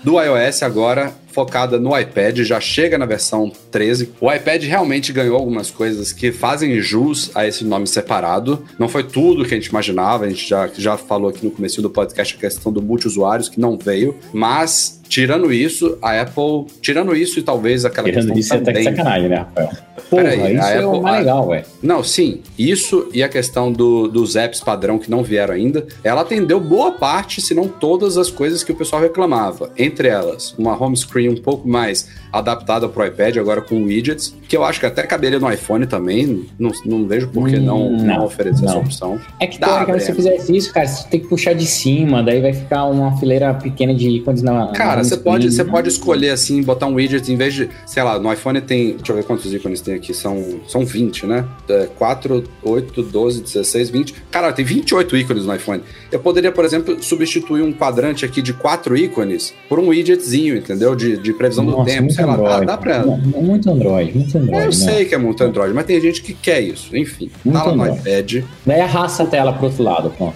do 0.03 0.21
iOS 0.21 0.63
agora 0.63 1.13
focada 1.31 1.79
no 1.79 1.97
iPad, 1.97 2.39
já 2.39 2.59
chega 2.59 2.97
na 2.97 3.05
versão 3.05 3.51
13. 3.71 4.11
O 4.19 4.31
iPad 4.31 4.63
realmente 4.63 5.11
ganhou 5.13 5.35
algumas 5.37 5.71
coisas 5.71 6.11
que 6.11 6.31
fazem 6.31 6.79
jus 6.81 7.31
a 7.35 7.47
esse 7.47 7.63
nome 7.63 7.87
separado. 7.87 8.63
Não 8.77 8.87
foi 8.89 9.03
tudo 9.03 9.45
que 9.45 9.53
a 9.53 9.57
gente 9.57 9.67
imaginava, 9.67 10.25
a 10.25 10.29
gente 10.29 10.47
já, 10.47 10.69
já 10.77 10.97
falou 10.97 11.29
aqui 11.29 11.43
no 11.45 11.51
começo 11.51 11.81
do 11.81 11.89
podcast 11.89 12.35
a 12.35 12.39
questão 12.39 12.71
do 12.71 12.81
multiusuários 12.81 13.49
que 13.49 13.59
não 13.59 13.77
veio, 13.77 14.15
mas 14.33 14.99
tirando 15.07 15.51
isso, 15.51 15.97
a 16.01 16.21
Apple, 16.21 16.67
tirando 16.81 17.13
isso 17.13 17.37
e 17.37 17.41
talvez 17.43 17.83
aquela 17.83 18.07
Tirando 18.07 18.33
questão 18.33 18.37
isso, 18.39 18.53
é 18.53 18.57
até 18.57 18.71
que 18.71 18.77
também 18.79 18.95
sacanagem, 18.95 19.29
né, 19.29 19.35
Rafael? 19.39 19.69
Porra, 20.09 20.23
Peraí, 20.23 20.55
isso 20.55 20.63
a 20.65 20.69
é 20.71 20.85
o 20.85 20.89
Apple- 20.89 21.01
mais 21.01 21.15
a- 21.15 21.19
legal, 21.19 21.47
velho. 21.49 21.65
não, 21.83 22.03
sim, 22.03 22.41
isso 22.57 23.09
e 23.13 23.21
a 23.21 23.27
questão 23.29 23.71
do- 23.71 24.07
dos 24.07 24.35
apps 24.37 24.61
padrão 24.61 24.97
que 24.97 25.11
não 25.11 25.21
vieram 25.21 25.53
ainda, 25.53 25.85
ela 26.03 26.21
atendeu 26.21 26.59
boa 26.61 26.93
parte, 26.93 27.41
se 27.41 27.53
não 27.53 27.67
todas 27.67 28.17
as 28.17 28.29
coisas 28.31 28.63
que 28.63 28.71
o 28.71 28.75
pessoal 28.75 29.01
reclamava. 29.01 29.69
Entre 29.77 30.07
elas, 30.07 30.55
uma 30.57 30.81
home 30.81 30.95
screen 30.95 31.20
um 31.29 31.35
pouco 31.35 31.67
mais 31.67 32.07
adaptada 32.31 32.87
para 32.87 33.03
o 33.03 33.05
iPad, 33.07 33.37
agora 33.37 33.61
com 33.61 33.83
widgets, 33.83 34.33
que 34.47 34.55
eu 34.55 34.63
acho 34.63 34.79
que 34.79 34.85
até 34.85 35.03
caberia 35.03 35.39
no 35.39 35.51
iPhone 35.51 35.85
também. 35.85 36.45
Não, 36.57 36.71
não 36.85 37.05
vejo 37.07 37.27
por 37.27 37.49
que 37.49 37.57
Hum, 37.57 37.61
não, 37.61 37.91
não, 37.91 38.05
não, 38.05 38.25
oferecer 38.25 38.65
essa 38.65 38.75
não. 38.75 38.81
opção. 38.81 39.19
É 39.39 39.45
que 39.47 39.59
teoricamente, 39.59 40.05
se 40.05 40.13
você 40.13 40.21
Breno. 40.21 40.31
fizesse 40.31 40.55
isso, 40.57 40.73
cara, 40.73 40.87
você 40.87 41.07
tem 41.09 41.19
que 41.19 41.27
puxar 41.27 41.53
de 41.53 41.65
cima, 41.65 42.23
daí 42.23 42.41
vai 42.41 42.53
ficar 42.53 42.85
uma 42.85 43.17
fileira 43.17 43.53
pequena 43.53 43.93
de 43.93 44.07
ícones 44.09 44.41
na. 44.41 44.67
Cara, 44.67 45.03
você 45.03 45.17
pode, 45.17 45.49
screen. 45.51 45.65
você 45.65 45.65
pode 45.71 45.89
escolher 45.89 46.29
assim, 46.29 46.61
botar 46.63 46.87
um 46.87 46.93
widget 46.95 47.31
em 47.31 47.35
vez 47.35 47.53
de, 47.53 47.69
sei 47.85 48.03
lá, 48.03 48.17
no 48.19 48.31
iPhone 48.31 48.61
tem, 48.61 48.95
deixa 48.95 49.11
eu 49.11 49.15
ver 49.17 49.23
quantos 49.25 49.53
ícones 49.53 49.81
tem 49.81 49.95
aqui, 49.95 50.13
são, 50.13 50.61
são 50.67 50.85
20, 50.85 51.25
né? 51.25 51.45
É, 51.69 51.87
4, 51.97 52.43
8, 52.63 53.03
12, 53.03 53.41
16, 53.41 53.89
20. 53.89 54.13
Cara, 54.31 54.53
tem 54.53 54.63
28 54.63 55.17
ícones 55.17 55.45
no 55.45 55.53
iPhone. 55.55 55.81
Eu 56.11 56.19
poderia, 56.19 56.51
por 56.51 56.63
exemplo, 56.65 57.01
substituir 57.03 57.61
um 57.61 57.73
quadrante 57.73 58.23
aqui 58.25 58.41
de 58.41 58.53
4 58.53 58.95
ícones 58.97 59.53
por 59.67 59.79
um 59.79 59.87
widgetzinho, 59.89 60.55
entendeu? 60.57 60.95
De, 60.95 61.10
de 61.17 61.33
previsão 61.33 61.65
do 61.65 61.71
Nossa, 61.71 61.85
tempo, 61.85 62.01
muito 62.03 62.13
sei 62.15 62.25
lá, 62.25 62.35
dá, 62.35 62.43
Android. 62.43 62.65
dá 62.65 62.77
pra. 62.77 63.05
Mu- 63.05 63.17
Muito 63.41 63.69
Android, 63.71 64.17
muito 64.17 64.37
Android. 64.37 64.55
É, 64.57 64.61
eu 64.61 64.65
né? 64.65 64.71
sei 64.71 65.05
que 65.05 65.15
é 65.15 65.17
muito 65.17 65.43
Android, 65.43 65.73
mas 65.73 65.85
tem 65.85 65.99
gente 66.01 66.21
que 66.21 66.33
quer 66.33 66.61
isso. 66.61 66.95
Enfim, 66.95 67.29
Muito 67.45 67.57
tá 67.57 67.65
lá 67.65 67.75
no 67.75 67.83
Android. 67.83 67.99
iPad. 68.39 68.43
Daí 68.65 68.81
arrasta 68.81 69.23
a 69.23 69.25
tela 69.25 69.53
pro 69.53 69.65
outro 69.67 69.83
lado, 69.83 70.11
pô. 70.17 70.31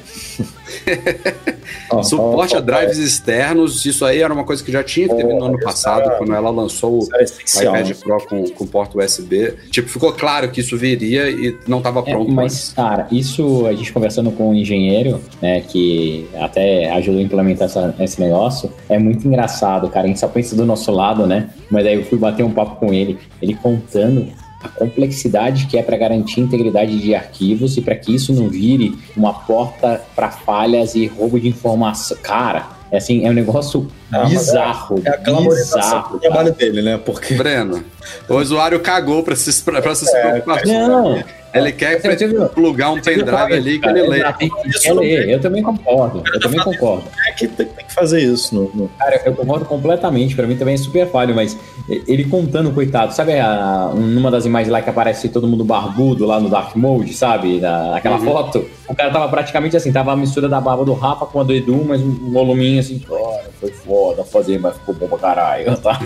Suporte 2.03 2.55
a 2.55 2.59
drives 2.59 2.97
externos, 2.97 3.86
isso 3.86 4.03
aí 4.05 4.20
era 4.22 4.34
uma 4.34 4.43
coisa 4.43 4.63
que 4.63 4.72
já 4.72 4.84
tinha 4.84 5.07
que 5.07 5.16
vindo 5.16 5.36
no 5.36 5.45
ano 5.45 5.59
passado, 5.59 6.18
quando 6.18 6.34
ela 6.34 6.49
lançou 6.49 6.99
o 6.99 7.03
iPad 7.05 7.91
Pro 7.99 8.26
com, 8.28 8.43
com 8.49 8.66
porta 8.68 8.97
USB. 8.97 9.53
Tipo, 9.70 9.89
ficou 9.89 10.11
claro 10.13 10.49
que 10.51 10.61
isso 10.61 10.78
viria 10.78 11.30
e 11.30 11.57
não 11.68 11.78
estava 11.80 11.99
É, 11.99 12.11
pronto 12.11 12.32
mas, 12.32 12.53
antes. 12.53 12.74
cara, 12.74 13.07
isso 13.11 13.66
a 13.68 13.74
gente 13.74 13.91
conversando 13.93 14.32
com 14.32 14.49
um 14.49 14.53
engenheiro, 14.53 15.22
né, 15.41 15.61
que 15.61 16.28
até 16.39 16.89
ajudou 16.91 17.20
a 17.20 17.24
implementar 17.24 17.66
essa- 17.66 17.93
esse 17.99 18.20
negócio, 18.20 18.72
é 18.89 18.97
muito 18.97 19.28
engraçado, 19.28 19.89
cara. 19.89 20.05
A 20.05 20.07
gente 20.07 20.20
só 20.20 20.28
pensa 20.28 20.55
do 20.55 20.66
nosso 20.66 20.91
lado, 20.91 21.26
né? 21.28 21.49
Mas 21.70 21.86
aí 21.86 21.95
eu 21.95 22.03
fui 22.05 22.18
bater 22.18 22.43
um 22.43 22.51
papo 22.51 22.76
com 22.78 22.93
ele, 22.93 23.18
ele 23.41 23.53
contando 23.55 24.28
a 24.66 24.68
complexidade 24.68 25.68
que 25.68 25.78
é 25.78 25.84
para 25.84 25.95
garantir 25.97 26.41
a 26.41 26.43
integridade 26.43 26.97
de 26.99 27.13
arquivos 27.16 27.78
e 27.78 27.82
para 27.82 27.95
que 27.95 28.13
isso 28.16 28.34
não 28.34 28.49
vire 28.49 28.97
uma 29.16 29.34
porta 29.34 30.01
para 30.16 30.32
falhas 30.32 30.95
e 30.95 31.05
roubo 31.07 31.39
de 31.39 31.47
informação. 31.47 32.18
Cara, 32.22 32.68
é 32.91 32.97
assim, 32.97 33.26
é 33.26 33.30
um 33.30 33.34
negócio 33.34 33.88
Ah, 34.11 34.24
é- 34.26 34.30
bizarro. 34.30 35.01
É 35.05 35.09
a 35.09 35.18
glamorização 35.18 35.80
bizarro, 35.82 36.13
do 36.13 36.20
trabalho 36.20 36.53
dele, 36.53 36.82
né? 36.82 36.97
Porque 36.97 37.34
Breno, 37.36 37.84
o 38.30 38.36
usuário 38.36 38.80
cagou 38.80 39.24
pra 39.24 39.34
essas, 39.34 39.61
pra 39.61 39.80
essas 39.80 40.13
É, 40.13 40.22
preocupações. 40.32 40.70
Não, 40.88 41.24
Ele 41.56 41.72
quer 41.72 41.99
Você 42.01 42.28
viu? 42.28 42.45
plugar 42.49 42.91
um 42.91 42.99
pendrive 43.01 43.36
ali 43.36 43.80
que 43.80 43.88
ele 43.88 44.01
lê. 44.03 44.24
tem 44.34 44.51
Isso 44.66 44.93
não 44.93 45.01
ler. 45.01 45.30
Eu 45.30 45.39
também 45.39 45.64
concordo. 45.64 46.22
Eu 46.34 46.39
também 46.39 46.60
concordo. 46.60 47.03
é 47.28 47.32
que 47.32 47.47
tem, 47.47 47.66
tem 47.66 47.86
que 47.86 47.93
fazer 47.93 48.22
isso. 48.22 48.53
No, 48.53 48.64
no- 48.74 48.89
Cara, 48.99 49.22
eu 49.26 49.34
concordo 49.34 49.66
completamente. 49.66 50.36
Pra 50.36 50.45
mim 50.45 50.56
também 50.58 50.74
é 50.76 50.78
super 50.78 51.08
falho, 51.10 51.34
mas 51.34 51.58
ele 51.89 52.26
contando, 52.26 52.72
coitado, 52.72 53.14
sabe 53.14 53.39
a, 53.39 53.91
numa 53.95 54.30
das 54.30 54.45
imagens 54.45 54.70
lá 54.72 54.82
que 54.82 54.89
aparece 54.89 55.30
todo 55.30 55.47
mundo 55.47 55.64
barbudo 55.64 56.26
lá 56.26 56.39
no 56.39 56.49
Dark 56.49 56.76
Mode, 56.76 57.14
sabe? 57.14 57.60
Na, 57.60 57.95
aquela 57.95 58.18
Uhum. 58.18 58.26
foto. 58.26 58.66
O 58.88 58.95
cara 58.95 59.10
tava 59.12 59.28
praticamente 59.30 59.76
assim, 59.78 59.91
tava 59.91 60.12
a 60.12 60.16
mistura 60.16 60.47
da 60.49 60.60
barba 60.62 60.84
do 60.86 60.93
Rafa 60.93 61.26
com 61.26 61.39
a 61.39 61.43
do 61.43 61.53
Edu, 61.53 61.84
mas 61.88 62.01
um 62.01 62.32
voluminho 62.32 62.80
assim, 62.80 62.99
fora. 62.99 63.45
foi 63.60 63.72
foda 63.72 64.24
fazer, 64.24 64.60
mas 64.60 64.76
ficou 64.78 64.93
bom 64.95 65.08
pra 65.08 65.18
caralho. 65.18 65.66
Tá? 65.82 65.97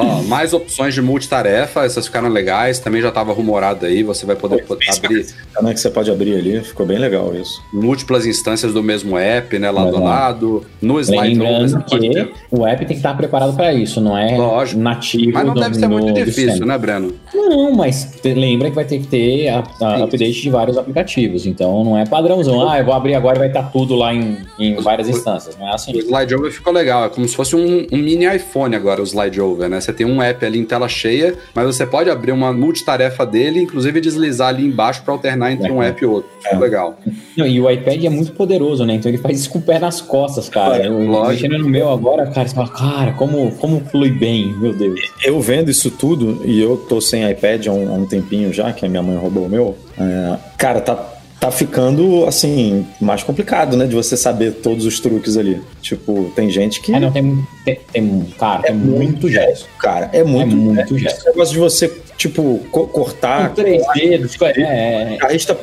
Ó, 0.00 0.22
mais 0.22 0.52
opções 0.52 0.94
de 0.94 1.02
multitarefa, 1.02 1.84
essas 1.84 2.06
ficaram 2.06 2.28
legais, 2.28 2.78
também 2.78 3.02
já 3.02 3.08
estava 3.08 3.32
rumorado 3.32 3.84
aí, 3.84 4.02
você 4.02 4.24
vai 4.24 4.36
poder 4.36 4.64
po- 4.64 4.74
abrir 4.96 5.26
Né, 5.60 5.74
que 5.74 5.80
você 5.80 5.90
pode 5.90 6.10
abrir 6.10 6.36
ali, 6.36 6.60
ficou 6.62 6.86
bem 6.86 6.98
legal 6.98 7.34
isso. 7.34 7.60
múltiplas 7.72 8.24
instâncias 8.24 8.72
do 8.72 8.82
mesmo 8.82 9.18
app, 9.18 9.58
né, 9.58 9.70
lado 9.70 9.96
a 9.96 10.00
lado. 10.00 10.64
No 10.80 11.00
slide 11.00 11.34
Lembrando 11.38 11.82
que 11.84 11.98
ter. 11.98 12.30
o 12.50 12.66
app 12.66 12.78
tem 12.78 12.86
que 12.88 12.94
estar 12.94 13.16
preparado 13.16 13.54
para 13.56 13.72
isso, 13.74 14.00
não 14.00 14.16
é 14.16 14.36
Lógico. 14.36 14.80
nativo. 14.80 15.32
Mas 15.34 15.46
não 15.46 15.54
do- 15.54 15.60
deve 15.60 15.74
ser 15.74 15.88
muito 15.88 16.12
difícil, 16.12 16.64
né, 16.64 16.78
Breno? 16.78 17.12
Não, 17.34 17.72
mas 17.74 18.12
lembra 18.24 18.68
que 18.70 18.76
vai 18.76 18.84
ter 18.84 18.98
que 19.00 19.06
ter 19.08 19.48
a, 19.48 19.64
a 19.80 20.04
update 20.04 20.40
de 20.42 20.50
vários 20.50 20.78
aplicativos. 20.78 21.44
Então 21.46 21.82
não 21.84 21.98
é 21.98 22.04
padrãozão. 22.06 22.68
Ah, 22.68 22.78
eu 22.78 22.84
vou 22.84 22.94
abrir 22.94 23.14
agora 23.14 23.36
e 23.36 23.38
vai 23.40 23.48
estar 23.48 23.64
tudo 23.64 23.94
lá 23.96 24.14
em, 24.14 24.38
em 24.58 24.76
várias 24.76 25.08
instâncias. 25.08 25.56
Não 25.58 25.66
é 25.68 25.74
assim. 25.74 25.92
O 25.92 25.98
slide 25.98 26.34
over 26.34 26.52
ficou 26.52 26.72
legal, 26.72 27.04
é 27.04 27.08
como 27.08 27.26
se 27.26 27.34
fosse 27.34 27.56
um, 27.56 27.86
um 27.90 27.96
mini 27.96 28.24
iPhone 28.26 28.74
agora, 28.76 29.00
o 29.02 29.04
slide 29.06 29.40
over, 29.40 29.68
né? 29.68 29.80
Você 29.88 29.92
tem 29.94 30.06
um 30.06 30.22
app 30.22 30.44
ali 30.44 30.58
em 30.58 30.66
tela 30.66 30.86
cheia, 30.86 31.34
mas 31.54 31.64
você 31.64 31.86
pode 31.86 32.10
abrir 32.10 32.30
uma 32.30 32.52
multitarefa 32.52 33.24
dele, 33.24 33.62
inclusive 33.62 34.02
deslizar 34.02 34.48
ali 34.48 34.66
embaixo 34.66 35.02
para 35.02 35.14
alternar 35.14 35.50
entre 35.50 35.72
um 35.72 35.82
app 35.82 36.02
e 36.02 36.06
outro. 36.06 36.28
Ficou 36.42 36.58
legal. 36.58 36.98
Não, 37.34 37.46
e 37.46 37.58
o 37.58 37.70
iPad 37.70 38.04
é 38.04 38.10
muito 38.10 38.32
poderoso, 38.32 38.84
né? 38.84 38.96
Então 38.96 39.10
ele 39.10 39.16
faz 39.16 39.40
isso 39.40 39.48
com 39.48 39.60
o 39.60 39.62
pé 39.62 39.78
nas 39.78 40.02
costas, 40.02 40.46
cara. 40.50 40.84
Eu, 40.84 40.98
lógico. 41.06 41.48
mexendo 41.48 41.62
no 41.62 41.70
meu 41.70 41.90
agora, 41.90 42.26
cara, 42.26 42.46
você 42.46 42.54
fala, 42.54 42.68
cara, 42.68 43.12
como, 43.12 43.50
como 43.52 43.80
flui 43.86 44.10
bem, 44.10 44.54
meu 44.58 44.74
Deus. 44.74 45.00
Eu 45.24 45.40
vendo 45.40 45.70
isso 45.70 45.90
tudo, 45.90 46.42
e 46.44 46.60
eu 46.60 46.76
tô 46.76 47.00
sem 47.00 47.26
iPad 47.30 47.68
há 47.68 47.72
um, 47.72 47.88
há 47.88 47.94
um 47.94 48.04
tempinho 48.04 48.52
já, 48.52 48.70
que 48.74 48.84
a 48.84 48.90
minha 48.90 49.02
mãe 49.02 49.16
roubou 49.16 49.46
o 49.46 49.48
meu, 49.48 49.74
é, 49.98 50.36
cara, 50.58 50.82
tá, 50.82 51.17
tá 51.40 51.50
ficando, 51.50 52.26
assim, 52.26 52.86
mais 53.00 53.22
complicado, 53.22 53.76
né? 53.76 53.86
De 53.86 53.94
você 53.94 54.16
saber 54.16 54.54
todos 54.54 54.84
os 54.84 54.98
truques 54.98 55.36
ali. 55.36 55.60
Tipo, 55.80 56.32
tem 56.34 56.50
gente 56.50 56.80
que... 56.80 56.92
Ah, 56.92 57.00
não, 57.00 57.12
tem, 57.12 57.46
tem, 57.64 57.80
tem 57.92 58.26
cara, 58.38 58.62
tem 58.62 58.74
muito 58.74 59.28
gesto. 59.28 59.68
Cara, 59.78 60.10
é 60.12 60.24
muito... 60.24 60.52
É 60.52 60.56
muito 60.56 60.94
Esse 60.96 61.04
gesto. 61.04 61.26
negócio 61.26 61.54
de 61.54 61.60
você, 61.60 61.88
tipo, 62.18 62.58
co- 62.70 62.86
cortar... 62.88 63.48
Com 63.48 63.54
três 63.54 63.82
dedos, 63.94 64.36
é, 64.42 64.60
é, 64.60 65.18
A 65.22 65.28
resta 65.28 65.56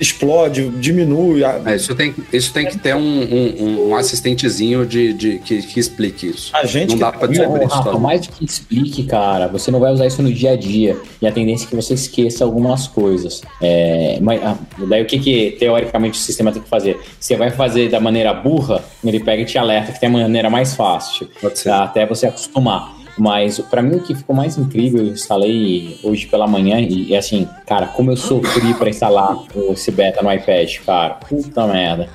explode, 0.00 0.68
diminui. 0.80 1.44
ah, 1.44 1.60
É, 1.66 1.76
isso, 1.76 1.94
tem, 1.94 2.14
isso 2.32 2.52
tem 2.54 2.66
que 2.66 2.78
ter 2.78 2.94
um, 2.94 3.00
um, 3.00 3.88
um 3.90 3.96
assistentezinho 3.96 4.86
de, 4.86 5.12
de, 5.12 5.38
que, 5.40 5.60
que 5.62 5.78
explique 5.78 6.28
isso. 6.28 6.50
A 6.54 6.64
gente 6.64 6.92
Não 6.92 6.98
dá 6.98 7.12
pra 7.12 7.26
descobrir 7.26 7.66
isso. 7.66 7.74
Rafa, 7.74 7.98
mais 7.98 8.26
do 8.26 8.32
que 8.32 8.44
explique, 8.44 9.02
cara, 9.04 9.46
você 9.48 9.70
não 9.70 9.80
vai 9.80 9.92
usar 9.92 10.06
isso 10.06 10.22
no 10.22 10.32
dia 10.32 10.52
a 10.52 10.56
dia. 10.56 10.96
E 11.20 11.26
a 11.26 11.32
tendência 11.32 11.66
é 11.66 11.68
que 11.68 11.76
você 11.76 11.92
esqueça 11.94 12.44
algumas 12.44 12.86
coisas. 12.86 13.42
É, 13.60 14.18
mas, 14.22 14.40
ah, 14.42 14.56
daí 14.88 15.02
o 15.02 15.06
que, 15.06 15.18
que 15.18 15.56
teoricamente 15.58 16.18
o 16.18 16.22
sistema 16.22 16.52
tem 16.52 16.62
que 16.62 16.68
fazer? 16.68 16.98
Você 17.18 17.36
vai 17.36 17.50
fazer 17.50 17.90
da 17.90 18.00
maneira 18.00 18.32
burra, 18.32 18.82
ele 19.04 19.20
pega 19.20 19.42
e 19.42 19.44
te 19.44 19.58
alerta 19.58 19.92
que 19.92 20.00
tem 20.00 20.08
a 20.08 20.12
maneira 20.12 20.48
mais 20.48 20.74
fácil. 20.74 21.28
Pode 21.40 21.58
ser. 21.58 21.68
tá? 21.70 21.84
Até 21.84 22.06
você 22.06 22.26
acostumar. 22.26 22.99
Mas 23.20 23.58
pra 23.58 23.82
mim 23.82 23.96
o 23.96 24.00
que 24.02 24.14
ficou 24.14 24.34
mais 24.34 24.56
incrível, 24.56 25.02
eu 25.04 25.12
instalei 25.12 25.98
hoje 26.02 26.26
pela 26.26 26.46
manhã 26.46 26.80
e, 26.80 27.08
e 27.10 27.16
assim, 27.16 27.46
cara, 27.66 27.86
como 27.88 28.10
eu 28.10 28.16
sofri 28.16 28.72
pra 28.72 28.88
instalar 28.88 29.36
o- 29.54 29.74
beta 29.92 30.22
no 30.22 30.32
iPad, 30.32 30.74
cara. 30.86 31.14
Puta 31.14 31.66
merda. 31.66 32.08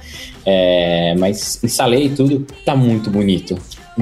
É, 0.43 1.13
mas 1.19 1.63
instalei 1.63 2.09
tudo, 2.09 2.45
tá 2.65 2.75
muito 2.75 3.11
bonito. 3.11 3.55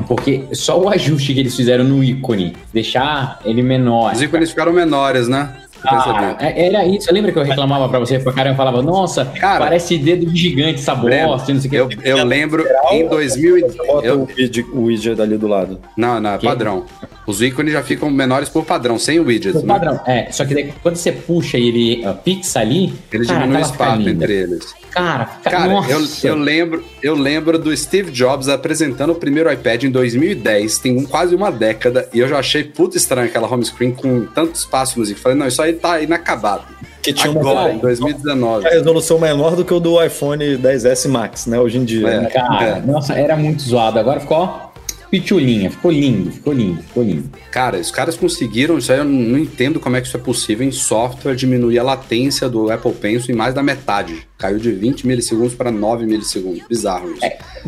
Porque 0.08 0.46
só 0.54 0.80
o 0.82 0.88
ajuste 0.90 1.34
que 1.34 1.40
eles 1.42 1.56
fizeram 1.56 1.84
no 1.84 2.04
ícone, 2.04 2.54
deixar 2.74 3.38
ele 3.46 3.62
menor. 3.62 4.14
Os 4.14 4.22
ícones 4.22 4.50
ficaram 4.50 4.72
menores, 4.72 5.28
né? 5.28 5.56
Percebeu? 5.90 6.36
é- 6.40 6.68
era 6.68 6.86
isso. 6.86 7.14
Lembra 7.14 7.32
que 7.32 7.38
eu 7.40 7.44
reclamava 7.44 7.90
pra 7.90 8.00
você? 8.00 8.20
Caramba, 8.20 8.50
eu 8.52 8.56
falava, 8.56 8.82
nossa, 8.82 9.26
Cara, 9.26 9.60
parece 9.66 9.98
dedo 9.98 10.26
de 10.26 10.38
gigante 10.40 10.80
essa 10.80 10.96
bosta, 10.96 11.54
não 11.54 11.60
sei 11.62 11.82
o 11.82 11.88
que. 11.90 11.98
eu, 12.04 12.18
eu 12.18 12.26
lembro 12.26 12.66
em 12.92 13.08
2000 13.08 13.58
e- 13.58 13.62
Você 13.62 13.78
bota 13.88 14.08
eu, 14.08 14.22
o, 14.22 14.26
widget, 14.28 14.62
o 14.72 14.82
widget 14.84 15.22
ali 15.22 15.38
do 15.38 15.48
lado. 15.48 15.80
Não, 15.98 16.20
não, 16.20 16.34
é 16.34 16.38
Que? 16.38 16.46
padrão. 16.46 16.86
Os 17.26 17.42
ícones 17.42 17.72
já 17.72 17.82
ficam 17.82 18.10
menores 18.10 18.50
por 18.50 18.66
padrão, 18.66 19.00
sem 19.00 19.20
o 19.20 19.24
widget, 19.26 19.56
O 19.58 19.62
né? 19.62 19.68
padrão, 19.68 20.00
é. 20.06 20.30
Só 20.32 20.44
que 20.46 20.54
daí, 20.54 20.74
quando 20.82 20.96
você 20.98 21.12
puxa 21.12 21.58
e 21.58 21.68
ele 21.70 22.06
uh, 22.08 22.14
pixa 22.16 22.60
ali, 22.60 22.94
Ele 23.12 23.26
cara, 23.26 23.40
diminui 23.40 23.62
o 23.62 23.66
espaço 23.66 24.10
entre 24.10 24.34
eles. 24.34 24.74
Cara, 24.92 25.26
fica, 25.26 25.50
Cara, 25.50 25.66
eu, 25.90 26.00
nossa. 26.00 26.28
eu, 26.28 26.36
lembro, 26.36 26.84
eu 27.02 27.16
lembro 27.16 27.58
do 27.58 27.76
Steve 27.76 28.12
Jobs 28.12 28.48
apresentando 28.48 29.12
o 29.12 29.16
primeiro 29.16 29.52
iPad 29.52 29.86
em 29.86 29.90
2010, 29.90 30.78
tem 30.78 30.96
um- 30.98 31.06
quase 31.06 31.34
uma 31.34 31.52
década, 31.52 32.08
e 32.14 32.20
eu 32.20 32.28
já 32.28 32.38
achei 32.38 32.64
puto 32.64 32.96
estranho 32.96 33.28
aquela 33.28 33.52
home 33.52 33.66
screen 33.66 33.92
com 33.92 34.26
tanto 34.26 34.54
espaço 34.56 35.00
nos 35.00 35.10
ícones. 35.10 35.24
Falei, 35.24 35.38
não, 35.38 35.48
isso 35.48 35.62
aí 35.62 35.73
tá 35.74 36.00
inacabado. 36.02 36.64
Que 37.02 37.12
tinha 37.12 37.32
uma, 37.32 37.42
Agora, 37.42 37.60
cara, 37.64 37.74
em 37.74 37.80
2019. 37.80 38.62
uma 38.66 38.70
resolução 38.70 39.20
menor 39.20 39.56
do 39.58 39.66
que 39.66 39.74
o 39.74 39.80
do 39.80 40.02
iPhone 40.02 40.58
10S 40.58 41.10
Max, 41.10 41.48
né? 41.48 41.60
Hoje 41.60 41.78
em 41.78 41.84
dia. 41.84 42.08
É. 42.08 42.22
né? 42.22 42.30
Cara, 42.30 42.66
É. 42.78 42.82
nossa, 42.82 43.14
era 43.14 43.36
muito 43.36 43.62
zoado. 43.62 44.00
Agora 44.00 44.22
ficou, 44.22 44.38
ó, 44.38 44.68
pitulinha. 45.12 45.70
Ficou 45.70 45.92
lindo, 45.92 46.32
ficou 46.32 46.54
lindo, 46.54 46.82
ficou 46.82 47.04
lindo. 47.04 47.30
Cara, 47.54 47.78
os 47.78 47.92
caras 47.92 48.18
conseguiram, 48.18 48.80
isso 48.80 48.92
aí 48.92 48.98
eu 48.98 49.06
não 49.06 49.38
entendo 49.38 49.80
como 49.80 49.96
é 49.96 50.02
que 50.02 50.08
isso 50.08 50.18
é 50.18 50.20
possível, 50.20 50.68
em 50.68 50.72
software 50.72 51.36
diminuir 51.36 51.78
a 51.78 51.84
latência 51.84 52.50
do 52.50 52.72
Apple 52.72 52.94
Pencil 52.94 53.32
em 53.32 53.38
mais 53.38 53.54
da 53.54 53.62
metade. 53.62 54.28
Caiu 54.40 54.58
de 54.58 54.72
20 54.72 55.06
milissegundos 55.06 55.54
para 55.54 55.70
9 55.72 56.06
milissegundos. 56.08 56.64
Bizarro 56.68 57.12
isso. 57.12 57.22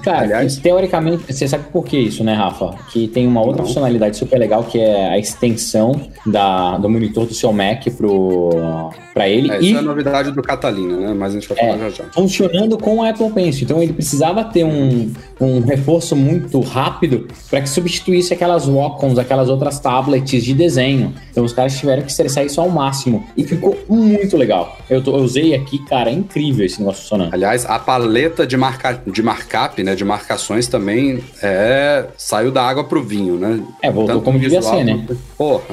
Cara, 0.04 0.22
Aliás- 0.24 0.58
teoricamente, 0.58 1.32
você 1.32 1.48
sabe 1.48 1.66
por 1.72 1.86
que 1.86 1.98
isso, 1.98 2.24
né, 2.24 2.34
Rafa? 2.34 2.76
Que 2.92 3.08
tem 3.08 3.28
uma 3.28 3.42
outra 3.42 3.62
Não. 3.62 3.68
funcionalidade 3.68 4.18
super 4.18 4.38
legal 4.40 4.64
que 4.64 4.80
é 4.80 5.08
a 5.10 5.18
extensão 5.20 6.10
da, 6.26 6.78
do 6.80 6.90
monitor 6.90 7.26
do 7.28 7.34
seu 7.36 7.54
Mac 7.54 7.86
pro, 7.96 8.90
pra 9.14 9.30
ele. 9.30 9.52
É, 9.52 9.62
e 9.62 9.68
isso 9.68 9.76
é 9.76 9.80
a 9.80 9.82
novidade 9.84 10.32
do 10.32 10.42
Catalina, 10.42 10.98
né? 10.98 11.14
Mas 11.14 11.32
a 11.32 11.40
gente 11.40 11.48
vai 11.48 11.58
falar 11.58 11.76
É. 11.76 11.80
já 11.80 11.90
já. 11.90 12.04
funcionando 12.12 12.78
com 12.78 12.98
o 12.98 13.04
Apple 13.04 13.30
Pencil. 13.32 13.64
Então 13.64 13.82
ele 13.82 13.94
precisava 13.94 14.44
ter 14.44 14.66
um, 14.66 15.14
um 15.40 15.62
reforço 15.62 16.16
muito 16.16 16.60
rápido 16.60 17.28
para 17.50 17.62
que 17.62 17.70
substituísse 17.70 18.34
aquelas 18.34 18.66
Wacom, 18.66 19.18
aquelas 19.18 19.48
outras 19.48 19.75
tablets 19.80 20.44
de 20.44 20.54
desenho. 20.54 21.14
Então 21.32 21.44
os 21.44 21.54
caras 21.54 21.78
tiveram 21.78 22.02
que 22.04 22.10
estressar 22.12 22.46
isso 22.46 22.60
ao 22.62 22.70
máximo. 22.70 23.26
E 23.36 23.44
ficou 23.44 23.78
muito 23.90 24.36
legal. 24.38 24.78
Eu, 24.90 25.02
tô- 25.04 25.18
eu 25.18 25.24
usei 25.24 25.54
aqui, 25.56 25.80
cara, 25.86 26.10
é 26.10 26.14
incrível 26.14 26.66
esse 26.66 26.80
negócio 26.80 27.02
funcionando. 27.02 27.34
Aliás, 27.34 27.66
a 27.66 27.78
paleta 27.80 28.46
de, 28.48 28.56
marca, 28.58 29.02
de 29.06 29.22
markup, 29.24 29.82
né? 29.84 29.96
De 29.96 30.04
marcações 30.06 30.68
também 30.68 31.24
é, 31.42 32.06
saiu 32.18 32.52
da 32.52 32.64
água 32.64 32.84
pro 32.84 33.04
vinho, 33.04 33.36
né? 33.36 33.60
É, 33.82 33.90
voltou 33.92 34.16
Tanto 34.16 34.26
como 34.26 34.40
devia 34.40 34.62
ser, 34.62 34.84
né? 34.84 35.06
Porra, 35.38 35.64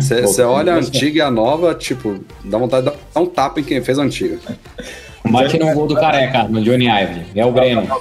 você 0.00 0.22
como 0.42 0.48
olha 0.54 0.74
a 0.74 0.76
antiga 0.76 1.18
e 1.18 1.20
a 1.20 1.30
nova, 1.30 1.74
tipo, 1.74 2.18
dá 2.44 2.58
vontade 2.58 2.86
de 2.86 2.92
dar 3.14 3.20
um 3.20 3.26
tapa 3.26 3.60
em 3.60 3.64
quem 3.64 3.82
fez 3.82 3.98
a 3.98 4.02
antiga. 4.02 4.38
Bate 5.30 5.58
no 5.58 5.72
gol 5.72 5.86
do 5.86 5.94
careca, 5.94 6.42
no 6.44 6.60
Johnny 6.62 6.86
Ive. 6.86 7.24
É 7.34 7.44
o 7.46 7.52
Breno. 7.52 7.86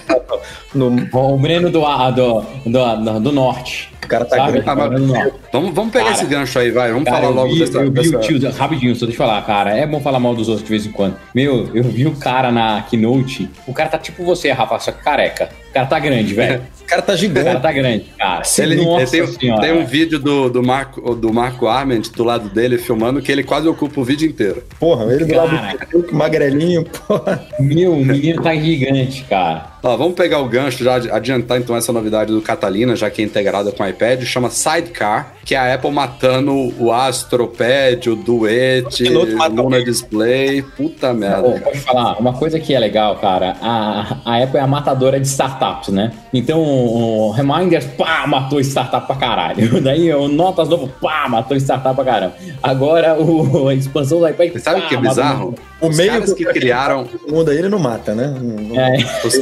No, 0.75 0.87
O 1.13 1.37
Breno 1.37 1.69
do, 1.69 1.79
do, 1.81 2.41
do, 2.65 3.19
do 3.19 3.31
norte. 3.31 3.92
O 4.05 4.07
cara 4.07 4.25
tá 4.25 4.35
Sabe? 4.37 4.61
grande. 4.61 5.31
Vamos, 5.51 5.73
vamos 5.73 5.91
pegar 5.91 6.05
Cara, 6.05 6.15
esse 6.15 6.25
gancho 6.25 6.59
aí, 6.59 6.71
vai. 6.71 6.91
Vamos 6.91 7.05
Cara, 7.05 7.17
falar 7.17 7.29
eu 7.29 7.35
logo 7.35 7.53
vi, 7.53 7.59
dessa. 7.59 7.77
eu 7.77 7.83
vi 7.85 7.89
dessa- 7.91 8.17
o 8.17 8.19
tio, 8.21 8.51
rapidinho, 8.51 8.95
só 8.95 9.05
deixa 9.05 9.21
eu 9.21 9.27
falar, 9.27 9.41
cara. 9.43 9.77
É 9.77 9.85
bom 9.85 9.99
falar 10.01 10.19
mal 10.19 10.35
dos 10.35 10.47
outros 10.49 10.65
de 10.65 10.69
vez 10.69 10.85
em 10.85 10.91
quando. 10.91 11.15
Meu, 11.33 11.69
eu 11.73 11.83
vi 11.83 12.05
o 12.07 12.15
cara 12.15 12.51
na 12.51 12.81
keynote. 12.89 13.49
O 13.67 13.73
cara 13.73 13.89
tá 13.89 13.97
tipo 13.97 14.23
você, 14.23 14.51
Rafa, 14.51 14.79
só 14.79 14.91
que 14.91 15.03
careca. 15.03 15.49
O 15.69 15.73
cara 15.73 15.85
tá 15.87 15.99
grande, 15.99 16.33
velho. 16.33 16.61
O 16.83 16.85
cara 16.85 17.01
tá 17.01 17.13
O 17.13 17.15
cara 17.15 17.17
gigante. 17.17 17.61
tá 17.61 17.71
grande, 17.71 18.05
cara. 18.19 18.43
Ele, 18.59 18.73
ele 18.73 18.85
Nossa 18.85 19.07
tem, 19.11 19.25
senhora. 19.25 19.61
tem 19.61 19.71
um 19.71 19.85
vídeo 19.85 20.19
do, 20.19 20.49
do, 20.49 20.61
Marco, 20.61 21.15
do 21.15 21.33
Marco 21.33 21.65
Arment 21.65 22.01
do 22.13 22.23
lado 22.25 22.49
dele 22.49 22.77
filmando 22.77 23.21
que 23.21 23.31
ele 23.31 23.41
quase 23.41 23.67
ocupa 23.69 24.01
o 24.01 24.03
vídeo 24.03 24.29
inteiro. 24.29 24.61
Porra, 24.79 25.05
ele 25.11 25.23
do 25.23 25.33
lado 25.33 25.49
do 25.91 26.13
magrelinho, 26.13 26.83
porra. 26.83 27.41
Meu, 27.57 27.93
o 27.93 28.05
menino 28.05 28.43
tá 28.43 28.53
gigante, 28.53 29.23
cara. 29.29 29.72
Ó, 29.85 29.97
vamos 29.97 30.13
pegar 30.13 30.39
o 30.39 30.47
gancho, 30.47 30.81
já 30.81 30.95
adiantar 30.95 31.57
então 31.59 31.75
essa 31.75 31.91
novidade 31.91 32.31
do 32.31 32.41
Catalina, 32.41 32.95
já 32.95 33.09
que 33.09 33.21
é 33.21 33.25
integrada 33.25 33.69
com 33.69 33.83
o 33.83 33.87
iPad, 33.87 34.23
chama 34.23 34.49
Sidecar, 34.49 35.33
que 35.43 35.53
é 35.53 35.57
a 35.57 35.73
Apple 35.75 35.91
matando 35.91 36.53
o 36.81 36.89
Astropad, 36.89 38.09
o 38.09 38.15
Duet, 38.15 39.03
o 39.03 39.49
Luna 39.53 39.83
Display, 39.83 40.61
puta 40.61 41.13
merda. 41.13 41.41
Pô, 41.43 41.59
pode 41.59 41.79
falar, 41.79 42.17
uma 42.17 42.31
coisa 42.31 42.59
que 42.61 42.73
é 42.73 42.79
legal, 42.79 43.17
cara, 43.17 43.57
a, 43.61 44.17
a 44.23 44.41
Apple 44.43 44.57
é 44.57 44.61
a 44.61 44.67
matadora 44.67 45.19
de 45.19 45.27
startups, 45.27 45.89
né? 45.89 46.13
Então, 46.33 46.61
o 46.61 47.31
Reminders, 47.31 47.85
pá, 47.85 48.25
matou 48.25 48.61
startup 48.61 49.05
pra 49.05 49.15
caralho. 49.17 49.79
Daí 49.83 50.13
o 50.13 50.29
Notas 50.29 50.69
novo, 50.69 50.87
pá, 51.01 51.27
matou 51.27 51.57
startup 51.57 51.93
pra 51.93 52.05
caramba. 52.05 52.35
Agora 52.61 53.19
o, 53.21 53.67
a 53.67 53.73
expansão 53.75 54.19
do 54.21 54.27
iPad, 54.29 54.53
Você 54.53 54.59
sabe 54.59 54.79
o 54.79 54.87
que 54.87 54.95
é 54.95 54.97
bizarro? 54.97 55.55
O 55.81 55.89
Os 55.89 55.97
meio 55.97 56.23
que 56.33 56.45
criaram 56.45 57.05
O 57.27 57.31
mundo 57.33 57.51
aí 57.51 57.57
ele 57.57 57.67
não 57.67 57.77
mata, 57.79 58.15
né? 58.15 58.27
Não- 58.41 58.63
não- 58.63 58.79
É, 58.79 58.95
Os, 59.25 59.33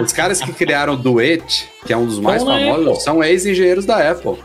os 0.00 0.12
caras 0.12 0.40
que 0.40 0.52
criaram 0.52 0.94
o 0.94 0.96
Duet, 0.96 1.68
que 1.86 1.92
é 1.92 1.96
um 1.96 2.06
dos 2.06 2.18
mais 2.18 2.42
famosos, 2.42 2.86
Apple. 2.88 3.00
são 3.00 3.22
ex-engenheiros 3.22 3.84
da 3.84 4.10
Apple. 4.10 4.36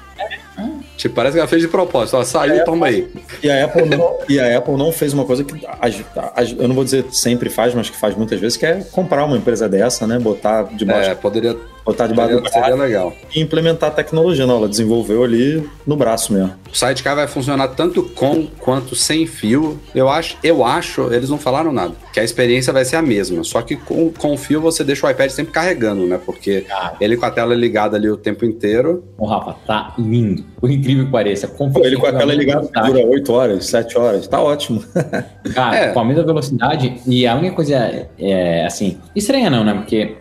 Tipo, 0.97 1.13
parece 1.13 1.33
que 1.35 1.39
ela 1.39 1.47
fez 1.47 1.61
de 1.61 1.67
propósito. 1.67 2.17
Ó, 2.17 2.23
saiu, 2.23 2.65
toma 2.65 2.87
aí. 2.87 3.07
E 3.43 3.49
a 3.51 3.65
Apple 3.65 3.85
não, 3.85 4.17
e 4.27 4.39
a 4.39 4.57
Apple 4.57 4.75
não 4.75 4.91
fez 4.91 5.13
uma 5.13 5.25
coisa 5.25 5.43
que 5.43 5.53
as- 5.79 6.03
as- 6.35 6.51
eu 6.57 6.67
não 6.67 6.73
vou 6.73 6.83
dizer 6.83 7.05
sempre 7.11 7.51
faz, 7.51 7.75
mas 7.75 7.87
que 7.87 7.95
faz 7.95 8.15
muitas 8.15 8.39
vezes, 8.39 8.57
que 8.57 8.65
é 8.65 8.83
comprar 8.91 9.23
uma 9.25 9.37
empresa 9.37 9.69
dessa, 9.69 10.07
né? 10.07 10.17
Botar 10.17 10.63
debaixo. 10.73 11.11
É, 11.11 11.15
poderia, 11.15 11.55
botar 11.87 12.07
debaixo 12.07 12.29
Seria, 12.33 12.43
do 12.43 12.49
seria 12.49 12.67
braço 12.67 12.81
legal. 12.81 13.13
e 13.35 13.39
implementar 13.41 13.89
a 13.89 13.93
tecnologia. 13.93 14.45
Não, 14.45 14.57
ela 14.57 14.69
desenvolveu 14.69 15.23
ali 15.23 15.67
no 15.85 15.95
braço 15.95 16.33
mesmo. 16.33 16.53
O 16.71 16.75
Sidecar 16.77 17.15
vai 17.15 17.27
funcionar 17.27 17.69
tanto 17.69 18.03
com 18.03 18.45
quanto 18.59 18.95
sem 18.95 19.25
fio. 19.25 19.79
Eu 19.95 20.09
acho, 20.09 20.37
eu 20.43 20.63
acho, 20.65 21.11
eles 21.13 21.29
não 21.29 21.37
falaram 21.37 21.71
nada. 21.71 21.93
Que 22.13 22.19
a 22.19 22.23
experiência 22.23 22.71
vai 22.73 22.83
ser 22.85 22.97
a 22.97 23.01
mesma. 23.01 23.43
Só 23.43 23.61
que 23.61 23.75
com, 23.75 24.11
com 24.11 24.33
o 24.33 24.37
fio 24.37 24.59
você 24.61 24.83
deixa 24.83 25.07
o 25.07 25.09
iPad 25.09 25.29
sempre 25.31 25.53
carregando, 25.53 26.05
né? 26.05 26.19
Porque 26.23 26.61
Cara. 26.61 26.95
ele 26.99 27.15
com 27.17 27.25
a 27.25 27.31
tela 27.31 27.55
ligada 27.55 27.95
ali 27.97 28.09
o 28.09 28.17
tempo 28.17 28.43
inteiro. 28.45 29.03
Ô, 29.17 29.25
Rafa, 29.25 29.53
tá 29.65 29.93
lindo. 29.97 30.43
Por 30.59 30.69
incrível 30.69 31.05
que 31.05 31.11
pareça. 31.11 31.47
Pô, 31.47 31.69
ele 31.85 31.95
com 31.97 32.05
a 32.07 32.13
tela 32.13 32.33
ligada 32.33 32.67
Tá. 32.67 32.81
dura 32.81 32.99
8 33.05 33.31
horas, 33.33 33.65
7 33.67 33.97
horas. 33.97 34.27
Tá 34.27 34.41
ótimo. 34.41 34.83
Cara, 35.53 35.75
É. 35.77 35.87
com 35.93 35.99
a 35.99 36.05
mesma 36.05 36.23
velocidade. 36.23 36.95
E 37.07 37.25
a 37.25 37.35
única 37.35 37.55
coisa, 37.55 38.07
é, 38.19 38.65
assim, 38.65 38.97
estranha 39.15 39.49
não, 39.49 39.63
né? 39.63 39.73
Porque 39.73 40.15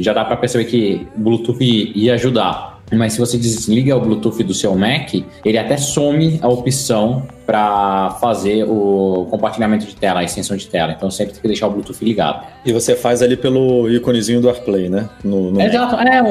já 0.00 0.12
dá 0.12 0.24
pra 0.24 0.36
perceber 0.36 0.64
que 0.64 1.03
o 1.16 1.20
Bluetooth 1.20 1.62
ia 1.94 2.14
ajudar. 2.14 2.82
Mas 2.92 3.14
se 3.14 3.18
você 3.18 3.38
desliga 3.38 3.96
o 3.96 4.00
Bluetooth 4.00 4.42
do 4.42 4.54
seu 4.54 4.74
Mac, 4.76 5.14
ele 5.44 5.58
até 5.58 5.76
some 5.76 6.38
a 6.42 6.48
opção 6.48 7.26
para 7.46 8.16
fazer 8.20 8.64
o 8.64 9.26
compartilhamento 9.30 9.84
de 9.86 9.94
tela, 9.94 10.20
a 10.20 10.24
extensão 10.24 10.56
de 10.56 10.66
tela. 10.66 10.92
Então 10.96 11.10
sempre 11.10 11.32
tem 11.34 11.42
que 11.42 11.48
deixar 11.48 11.66
o 11.66 11.70
Bluetooth 11.70 12.02
ligado. 12.04 12.44
E 12.64 12.72
você 12.72 12.94
faz 12.96 13.22
ali 13.22 13.36
pelo 13.36 13.88
íconezinho 13.90 14.40
do 14.40 14.48
AirPlay, 14.48 14.88
né? 14.88 15.08
No, 15.22 15.50
no 15.50 15.60
Exato, 15.60 15.96
é 15.96 16.22
o, 16.22 16.26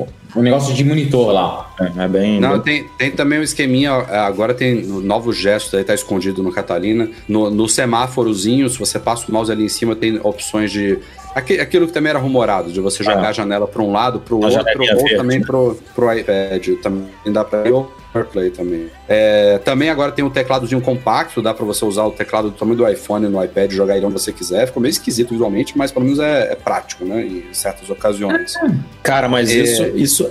o, 0.00 0.06
o 0.36 0.42
negócio 0.42 0.74
de 0.74 0.84
monitor 0.84 1.32
lá. 1.32 1.70
É, 1.98 2.04
é 2.04 2.08
bem. 2.08 2.40
Não, 2.40 2.58
bem- 2.58 2.82
tem, 2.82 2.84
tem 2.98 3.10
também 3.10 3.38
um 3.38 3.42
esqueminha. 3.42 3.90
é, 4.10 4.18
Agora 4.18 4.54
tem 4.54 4.78
o 4.84 5.00
novo 5.00 5.32
gesto 5.32 5.76
aí, 5.76 5.84
tá 5.84 5.94
escondido 5.94 6.42
no 6.42 6.52
Catalina. 6.52 7.08
No, 7.28 7.50
no 7.50 7.68
semáforozinho, 7.68 8.68
se 8.68 8.78
você 8.78 8.98
passa 8.98 9.26
o 9.28 9.32
mouse 9.32 9.50
ali 9.52 9.64
em 9.64 9.68
cima, 9.68 9.94
tem 9.94 10.18
opções 10.22 10.70
de. 10.70 10.98
Aquilo 11.34 11.86
que 11.86 11.92
também 11.92 12.08
era 12.08 12.18
rumorado, 12.18 12.72
de 12.72 12.80
você 12.80 13.04
jogar 13.04 13.26
Ah. 13.26 13.28
a 13.28 13.32
janela 13.32 13.66
para 13.66 13.82
um 13.82 13.92
lado, 13.92 14.20
para 14.20 14.34
o 14.34 14.42
outro, 14.42 14.58
ou 14.58 14.86
verde. 14.86 15.16
também 15.16 15.42
pro, 15.42 15.76
pro 15.94 16.10
iPad. 16.10 16.66
Também 16.82 17.04
dá 17.26 17.44
para 17.44 17.70
o 17.70 17.86
AirPlay 18.16 18.50
também. 18.50 18.86
É, 19.08 19.58
também 19.58 19.90
agora 19.90 20.12
tem 20.12 20.24
um 20.24 20.30
tecladozinho 20.30 20.80
compacto, 20.80 21.40
dá 21.42 21.52
para 21.54 21.64
você 21.64 21.84
usar 21.84 22.04
o 22.04 22.10
teclado 22.10 22.50
do 22.50 22.56
tamanho 22.56 22.76
do 22.78 22.88
iPhone 22.88 23.28
no 23.28 23.42
iPad 23.42 23.72
e 23.72 23.74
jogar 23.74 23.96
ele 23.96 24.06
onde 24.06 24.14
você 24.14 24.32
quiser. 24.32 24.66
Ficou 24.66 24.80
meio 24.82 24.90
esquisito 24.90 25.30
visualmente, 25.30 25.76
mas 25.76 25.92
pelo 25.92 26.04
menos 26.04 26.18
é, 26.20 26.52
é 26.52 26.54
prático, 26.54 27.04
né? 27.04 27.22
Em 27.24 27.44
certas 27.52 27.88
ocasiões. 27.90 28.54
Cara, 29.02 29.28
mas 29.28 29.50
É. 29.50 29.54
isso, 29.54 29.82
isso 29.94 30.30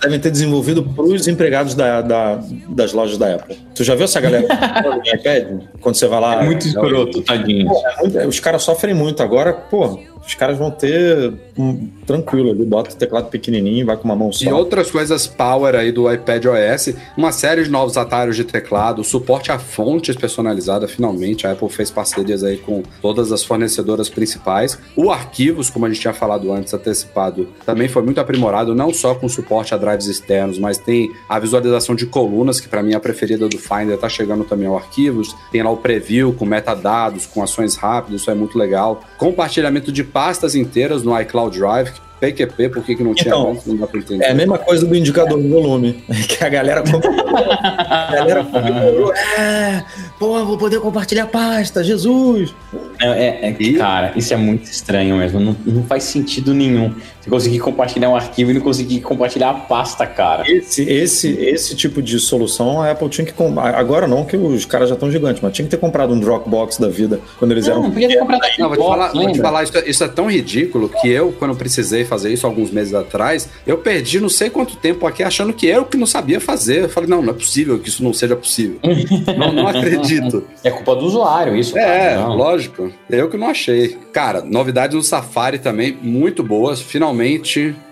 devem 0.00 0.18
ter 0.18 0.30
desenvolvido 0.32 0.82
para 0.82 1.04
os 1.04 1.28
empregados 1.28 1.74
da, 1.76 2.00
da- 2.00 2.40
das 2.68 2.92
lojas 2.92 3.16
da 3.16 3.34
Apple. 3.36 3.56
Tu 3.74 3.84
já 3.84 3.94
viu 3.94 4.04
essa 4.04 4.20
galera 4.20 4.46
no 4.82 4.96
iPad? 5.06 5.62
Quando 5.80 5.94
você 5.94 6.08
vai 6.08 6.20
lá. 6.20 6.42
É 6.42 6.44
muito 6.44 6.66
escroto, 6.66 7.22
tadinho. 7.22 7.70
É 8.16 8.26
Os 8.26 8.40
caras 8.40 8.62
sofrem 8.64 8.94
muito. 8.94 9.22
Agora, 9.22 9.52
pô, 9.52 10.00
os 10.26 10.34
caras 10.34 10.58
vão 10.58 10.70
ter 10.70 11.32
um, 11.58 11.88
tranquilo 12.06 12.50
ali, 12.50 12.64
bota 12.64 12.90
o 12.90 12.96
teclado 12.96 13.28
pequenininho, 13.28 13.84
vai 13.86 13.96
com 13.96 14.04
uma 14.04 14.16
mão 14.16 14.32
só. 14.32 14.44
E 14.44 14.52
outras 14.52 14.90
coisas 14.90 15.26
power 15.26 15.74
aí 15.74 15.90
do 15.90 16.12
iPad 16.12 16.44
OS, 16.46 16.94
uma 17.16 17.32
série 17.32 17.64
de 17.64 17.70
novos 17.70 17.96
atalhos 17.96 18.36
de 18.36 18.44
teclado, 18.44 19.02
suporte 19.02 19.50
a 19.50 19.58
fontes 19.58 20.16
personalizada, 20.16 20.86
finalmente. 20.86 21.46
A 21.46 21.52
Apple 21.52 21.68
fez 21.68 21.90
parcerias 21.90 22.44
aí 22.44 22.56
com 22.56 22.82
todas 23.00 23.32
as 23.32 23.42
fornecedoras 23.42 24.08
principais. 24.08 24.78
O 24.96 25.10
arquivos, 25.10 25.68
como 25.68 25.86
a 25.86 25.88
gente 25.88 26.00
tinha 26.00 26.14
falado 26.14 26.52
antes, 26.52 26.72
antecipado, 26.72 27.48
também 27.66 27.88
foi 27.88 28.02
muito 28.02 28.20
aprimorado, 28.20 28.74
não 28.74 28.92
só 28.92 29.14
com 29.14 29.28
suporte 29.28 29.74
a 29.74 29.76
drives 29.76 30.06
externos, 30.06 30.58
mas 30.58 30.78
tem 30.78 31.10
a 31.28 31.38
visualização 31.38 31.94
de 31.94 32.06
colunas, 32.06 32.60
que 32.60 32.68
para 32.68 32.82
mim 32.82 32.92
é 32.92 32.96
a 32.96 33.00
preferida 33.00 33.48
do 33.48 33.58
Finder, 33.58 33.98
tá 33.98 34.08
chegando 34.08 34.44
também 34.44 34.66
ao 34.66 34.76
arquivos. 34.76 35.34
Tem 35.50 35.62
lá 35.62 35.70
o 35.70 35.76
preview 35.76 36.32
com 36.32 36.44
metadados, 36.44 37.26
com 37.26 37.42
ações 37.42 37.76
rápidas, 37.76 38.20
isso 38.20 38.30
é 38.30 38.34
muito 38.34 38.56
legal. 38.56 39.00
Compartilhamento 39.18 39.90
de 39.90 40.04
pastas 40.12 40.54
inteiras 40.54 41.02
no 41.02 41.18
iCloud 41.20 41.58
Drive, 41.58 41.92
PQP, 42.20 42.68
por 42.68 42.84
que, 42.84 42.94
que 42.94 43.02
não 43.02 43.14
tinha 43.14 43.34
Então, 43.34 43.50
antes? 43.50 43.66
Não 43.66 43.76
dá 43.76 43.86
pra 43.86 43.98
entender. 43.98 44.24
É 44.24 44.30
a 44.30 44.34
mesma 44.34 44.56
coisa 44.56 44.86
do 44.86 44.94
indicador 44.94 45.42
de 45.42 45.48
volume, 45.48 46.04
que 46.28 46.44
a 46.44 46.48
galera. 46.48 46.82
A 46.82 48.12
galera. 48.14 48.46
É, 49.38 49.82
pô, 50.18 50.44
vou 50.44 50.56
poder 50.56 50.78
compartilhar 50.80 51.26
pasta, 51.26 51.82
Jesus! 51.82 52.54
É, 53.00 53.48
é- 53.48 53.56
é- 53.60 53.72
Cara, 53.78 54.12
isso 54.14 54.32
é 54.32 54.36
muito 54.36 54.64
estranho 54.64 55.16
mesmo. 55.16 55.40
Não, 55.40 55.56
não 55.66 55.82
faz 55.84 56.04
sentido 56.04 56.54
nenhum. 56.54 56.94
Você 57.22 57.30
conseguir 57.30 57.60
compartilhar 57.60 58.10
um 58.10 58.16
arquivo 58.16 58.50
e 58.50 58.54
não 58.54 58.60
conseguir 58.60 59.00
compartilhar 59.00 59.50
a 59.50 59.54
pasta, 59.54 60.06
cara. 60.06 60.44
Esse, 60.50 60.82
esse, 60.82 61.28
esse 61.40 61.76
tipo 61.76 62.02
de 62.02 62.18
solução 62.18 62.82
a 62.82 62.90
Apple 62.90 63.08
tinha 63.08 63.24
que 63.24 63.32
comprar. 63.32 63.74
Agora 63.74 64.08
não, 64.08 64.24
que 64.24 64.36
os 64.36 64.64
caras 64.64 64.88
já 64.88 64.94
estão 64.94 65.10
gigantes, 65.10 65.40
mas 65.42 65.52
tinha 65.52 65.64
que 65.64 65.70
ter 65.70 65.76
comprado 65.76 66.12
um 66.12 66.18
Dropbox 66.18 66.78
da 66.78 66.88
vida 66.88 67.20
quando 67.38 67.52
eles 67.52 67.66
Não, 67.66 67.72
eram. 67.74 67.82
não 67.84 67.90
podia 67.92 68.08
ter 68.08 68.18
comprado 68.18 68.40
Não, 68.58 68.68
vou 68.68 68.76
te 68.76 68.82
falar, 68.82 69.12
vou 69.12 69.20
te 69.22 69.26
lembra? 69.26 69.42
falar 69.42 69.62
isso, 69.62 69.78
é- 69.78 69.88
isso 69.88 70.04
é 70.04 70.08
tão 70.08 70.30
ridículo 70.30 70.88
que 70.88 71.08
eu, 71.08 71.32
quando 71.38 71.54
precisei 71.54 72.04
fazer 72.04 72.32
isso 72.32 72.46
alguns 72.46 72.70
meses 72.72 72.92
atrás, 72.92 73.48
eu 73.66 73.78
perdi 73.78 74.18
não 74.20 74.28
sei 74.28 74.50
quanto 74.50 74.76
tempo 74.76 75.06
aqui 75.06 75.22
achando 75.22 75.52
que 75.52 75.66
eu 75.66 75.84
que 75.84 75.96
não 75.96 76.06
sabia 76.06 76.40
fazer. 76.40 76.84
Eu 76.84 76.88
falei, 76.88 77.08
não, 77.08 77.22
não 77.22 77.30
é 77.30 77.34
possível 77.34 77.78
que 77.78 77.88
isso 77.88 78.02
não 78.02 78.12
seja 78.12 78.34
possível. 78.34 78.78
não, 79.38 79.52
não 79.52 79.68
acredito. 79.68 80.44
É 80.64 80.70
culpa 80.70 80.96
do 80.96 81.04
usuário, 81.06 81.56
isso. 81.56 81.78
É, 81.78 82.14
cara, 82.16 82.26
lógico. 82.26 82.92
Eu 83.08 83.28
que 83.30 83.36
não 83.36 83.48
achei. 83.48 83.96
Cara, 84.12 84.42
novidades 84.42 84.96
do 84.96 85.02
Safari 85.02 85.58
também, 85.58 85.96
muito 86.02 86.42
boas. 86.42 86.80
Finalmente, 86.80 87.11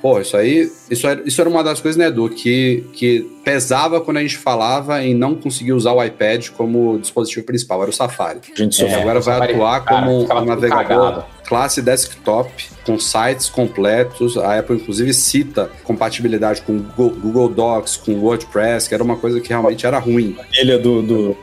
pô, 0.02 0.20
isso 0.20 0.36
aí, 0.36 0.70
isso 0.90 1.06
era, 1.06 1.22
isso 1.24 1.40
era 1.40 1.48
uma 1.50 1.62
das 1.62 1.80
coisas, 1.80 1.96
né, 1.98 2.06
Edu, 2.06 2.28
que, 2.28 2.84
que 2.92 3.20
pesava 3.44 4.00
quando 4.00 4.18
a 4.18 4.22
gente 4.22 4.36
falava 4.38 5.02
em 5.02 5.14
não 5.14 5.34
conseguir 5.34 5.72
usar 5.72 5.92
o 5.92 6.02
iPad 6.04 6.48
como 6.50 6.98
dispositivo 6.98 7.44
principal, 7.46 7.80
era 7.82 7.90
o 7.90 7.92
Safari. 7.94 8.40
A 8.52 8.56
gente 8.56 8.74
sofreu. 8.76 9.00
agora 9.00 9.20
vai 9.20 9.34
Safari, 9.34 9.52
atuar 9.54 9.84
cara, 9.84 10.06
como 10.06 10.22
um 10.24 10.44
navegador 10.44 10.86
cagado. 10.86 11.24
classe 11.46 11.80
desktop, 11.82 12.50
com 12.84 12.98
sites 12.98 13.48
completos. 13.48 14.36
A 14.36 14.58
Apple, 14.58 14.76
inclusive, 14.76 15.12
cita 15.14 15.70
compatibilidade 15.84 16.62
com 16.62 16.78
Google, 16.78 17.10
Google 17.20 17.48
Docs, 17.48 17.96
com 17.96 18.12
WordPress, 18.20 18.88
que 18.88 18.94
era 18.94 19.02
uma 19.04 19.16
coisa 19.16 19.40
que 19.40 19.48
realmente 19.48 19.86
era 19.86 19.98
ruim. 19.98 20.36
Ele 20.58 20.76
do, 20.78 21.02
do, 21.02 21.36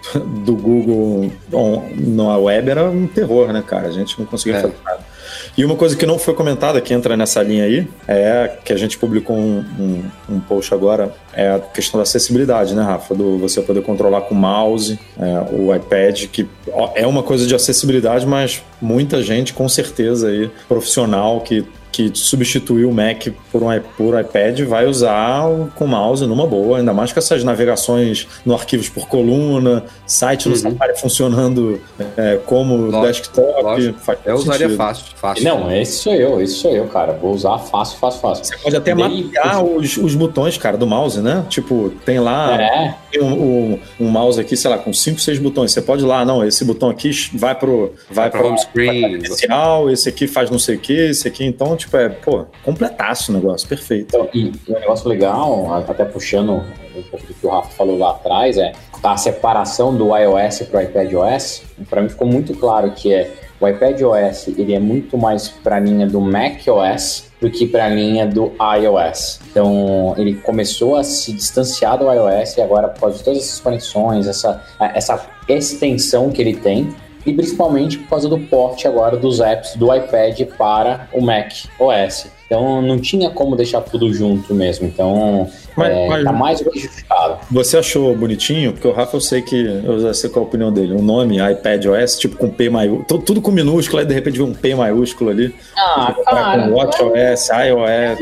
do 0.45 0.55
Google 0.55 1.31
on- 1.53 1.89
na 1.97 2.37
web 2.37 2.69
era 2.69 2.83
um 2.89 3.07
terror, 3.07 3.51
né, 3.53 3.63
cara? 3.65 3.87
A 3.87 3.91
gente 3.91 4.17
não 4.19 4.25
conseguia 4.25 4.57
É. 4.59 4.61
fazer 4.61 4.73
nada. 4.85 5.16
E 5.57 5.65
uma 5.65 5.75
coisa 5.75 5.97
que 5.97 6.05
não 6.05 6.19
foi 6.19 6.35
comentada, 6.35 6.79
que 6.79 6.93
entra 6.93 7.17
nessa 7.17 7.41
linha 7.41 7.63
aí, 7.63 7.87
é 8.07 8.57
que 8.63 8.71
a 8.71 8.77
gente 8.77 8.95
publicou 8.95 9.35
um, 9.35 9.65
um, 9.79 10.03
um 10.35 10.39
post 10.39 10.71
agora, 10.71 11.11
é 11.33 11.49
a 11.49 11.59
questão 11.59 11.97
da 11.97 12.03
acessibilidade, 12.03 12.75
né, 12.75 12.83
Rafa? 12.83 13.15
Do 13.15 13.39
você 13.39 13.59
poder 13.61 13.81
controlar 13.81 14.21
com 14.21 14.35
o 14.35 14.37
mouse, 14.37 14.99
é, 15.19 15.45
o 15.51 15.73
iPad, 15.73 16.25
que 16.27 16.47
é 16.93 17.07
uma 17.07 17.23
coisa 17.23 17.47
de 17.47 17.55
acessibilidade, 17.55 18.23
mas 18.27 18.63
muita 18.79 19.23
gente, 19.23 19.51
com 19.51 19.67
certeza, 19.67 20.27
aí, 20.27 20.47
profissional, 20.67 21.41
que 21.41 21.65
que 21.91 22.11
substituiu 22.13 22.89
o 22.89 22.93
Mac 22.93 23.27
por 23.51 23.63
um 23.63 23.67
por 23.97 24.19
iPad 24.19 24.59
vai 24.61 24.85
usar 24.85 25.45
o- 25.47 25.67
com 25.75 25.87
mouse 25.87 26.25
numa 26.25 26.45
boa, 26.45 26.77
ainda 26.79 26.93
mais 26.93 27.11
com 27.11 27.19
essas 27.19 27.43
navegações 27.43 28.27
no 28.45 28.53
arquivos 28.53 28.87
por 28.89 29.07
coluna, 29.07 29.83
site 30.05 30.47
no 30.47 30.55
Uhum. 30.55 30.61
Safari 30.61 30.99
funcionando 30.99 31.81
é, 32.17 32.39
como 32.45 32.75
Lógico, 32.77 33.07
desktop. 33.07 33.63
lógico. 33.63 33.99
Eu 34.25 34.35
usaria 34.35 34.59
sentido. 34.67 34.77
fácil, 34.77 35.05
fácil. 35.15 35.43
Não, 35.43 35.71
esse 35.75 35.97
sou 35.99 36.13
eu, 36.13 36.41
esse 36.41 36.53
sou 36.55 36.71
eu, 36.71 36.85
cara. 36.87 37.13
Vou 37.13 37.33
usar 37.33 37.57
fácil, 37.59 37.97
fácil, 37.97 38.19
fácil. 38.21 38.45
Você 38.45 38.57
pode 38.57 38.75
até 38.75 38.93
mapear 38.93 39.63
os, 39.63 39.97
os 39.97 40.13
botões, 40.15 40.57
cara, 40.57 40.77
do 40.77 40.85
mouse, 40.85 41.19
né? 41.21 41.45
Tipo, 41.49 41.91
tem 42.05 42.19
lá 42.19 42.61
É, 42.61 42.95
tem 43.11 43.21
um, 43.23 43.33
um- 43.73 43.79
um 44.01 44.07
mouse 44.09 44.39
aqui, 44.39 44.55
sei 44.57 44.69
lá, 44.69 44.77
com 44.77 44.91
5, 44.93 45.19
6 45.21 45.39
botões. 45.39 45.71
Você 45.71 45.81
pode 45.81 46.03
ir 46.03 46.07
lá, 46.07 46.23
não, 46.25 46.45
esse 46.45 46.63
botão 46.65 46.89
aqui 46.89 47.09
vai 47.33 47.55
pro 47.55 47.93
vai 48.11 48.29
Vai 48.29 48.29
pro 48.31 48.47
home 48.49 48.59
screen. 48.59 49.17
especial, 49.17 49.89
esse 49.89 50.09
aqui 50.09 50.27
faz 50.27 50.49
não 50.49 50.59
sei 50.59 50.75
o 50.75 50.79
que, 50.79 50.93
esse 50.93 51.27
aqui, 51.27 51.45
então, 51.45 51.75
tipo, 51.77 51.95
é, 51.97 52.09
pô, 52.09 52.45
completaço 52.63 53.31
o 53.31 53.35
negócio, 53.35 53.67
perfeito. 53.67 54.15
Então, 54.15 54.29
e 54.33 54.51
um 54.67 54.73
negócio 54.73 55.07
legal, 55.07 55.73
até 55.73 56.03
puxando 56.05 56.53
um 56.53 57.03
pouco 57.03 57.25
do 57.27 57.33
que 57.33 57.45
o 57.45 57.49
Rafa 57.49 57.69
falou 57.71 57.97
lá 57.97 58.11
atrás, 58.11 58.57
é 58.57 58.73
a 59.03 59.17
separação 59.17 59.95
do 59.95 60.15
iOS 60.15 60.63
para 60.63 60.79
o 60.79 60.83
iPadOS. 60.83 61.63
Para 61.89 62.01
mim 62.01 62.09
ficou 62.09 62.27
muito 62.27 62.53
claro 62.55 62.91
que 62.91 63.13
é 63.13 63.31
o 63.59 63.67
iPadOS 63.67 64.49
ele 64.49 64.73
é 64.73 64.79
muito 64.79 65.17
mais 65.17 65.49
para 65.49 65.77
a 65.77 65.79
linha 65.79 66.05
do 66.05 66.21
macOS 66.21 67.25
do 67.41 67.49
que 67.49 67.67
para 67.67 67.85
a 67.85 67.89
linha 67.89 68.25
do 68.25 68.51
iOS. 68.79 69.39
Então 69.49 70.13
ele 70.17 70.35
começou 70.35 70.95
a 70.95 71.03
se 71.03 71.33
distanciar 71.33 71.97
do 71.97 72.11
iOS 72.11 72.57
e 72.57 72.61
agora 72.61 72.87
por 72.87 73.01
causa 73.01 73.17
de 73.17 73.23
todas 73.23 73.39
essas 73.39 73.59
conexões, 73.59 74.27
essa, 74.27 74.63
essa 74.79 75.25
extensão 75.47 76.29
que 76.29 76.41
ele 76.41 76.55
tem, 76.55 76.93
e 77.27 77.33
principalmente 77.33 77.97
por 77.99 78.09
causa 78.09 78.27
do 78.29 78.39
porte 78.39 78.87
agora 78.87 79.17
dos 79.17 79.39
apps 79.41 79.75
do 79.75 79.93
iPad 79.93 80.41
para 80.57 81.07
o 81.13 81.21
Mac 81.21 81.51
OS. 81.79 82.27
Então 82.45 82.81
não 82.81 82.97
tinha 82.97 83.29
como 83.29 83.57
deixar 83.57 83.81
tudo 83.81 84.11
junto 84.13 84.53
mesmo. 84.53 84.87
Então 84.87 85.49
Mas- 85.75 85.89
é, 85.91 86.07
mas- 86.07 86.23
tá 86.23 86.31
mais 86.31 86.61
do 86.61 86.71
que 86.71 86.79
justificado. 86.79 87.39
Você 87.51 87.77
achou 87.77 88.15
bonitinho? 88.15 88.71
Porque 88.71 88.87
o 88.87 88.93
Rafa, 88.93 89.17
eu 89.17 89.21
sei 89.21 89.41
que. 89.41 89.61
Eu 89.83 89.99
já 89.99 90.13
sei 90.13 90.29
qual 90.29 90.43
é 90.43 90.45
a 90.45 90.47
opinião 90.47 90.71
dele. 90.71 90.93
O 90.93 91.01
nome 91.01 91.35
iPad 91.39 91.85
OS, 91.87 92.17
tipo 92.17 92.37
com 92.37 92.49
P 92.49 92.69
maiúsculo. 92.69 93.21
Tudo, 93.21 93.41
com 93.41 93.51
minúsculo, 93.51 93.99
aí 93.99 94.05
de 94.05 94.13
repente 94.13 94.37
vê 94.37 94.43
um 94.43 94.53
P 94.53 94.73
maiúsculo 94.75 95.29
ali. 95.29 95.53
Ah, 95.77 96.15
com 96.15 96.71
Watch 96.71 97.01
OS, 97.03 97.49
iOS. 97.49 98.19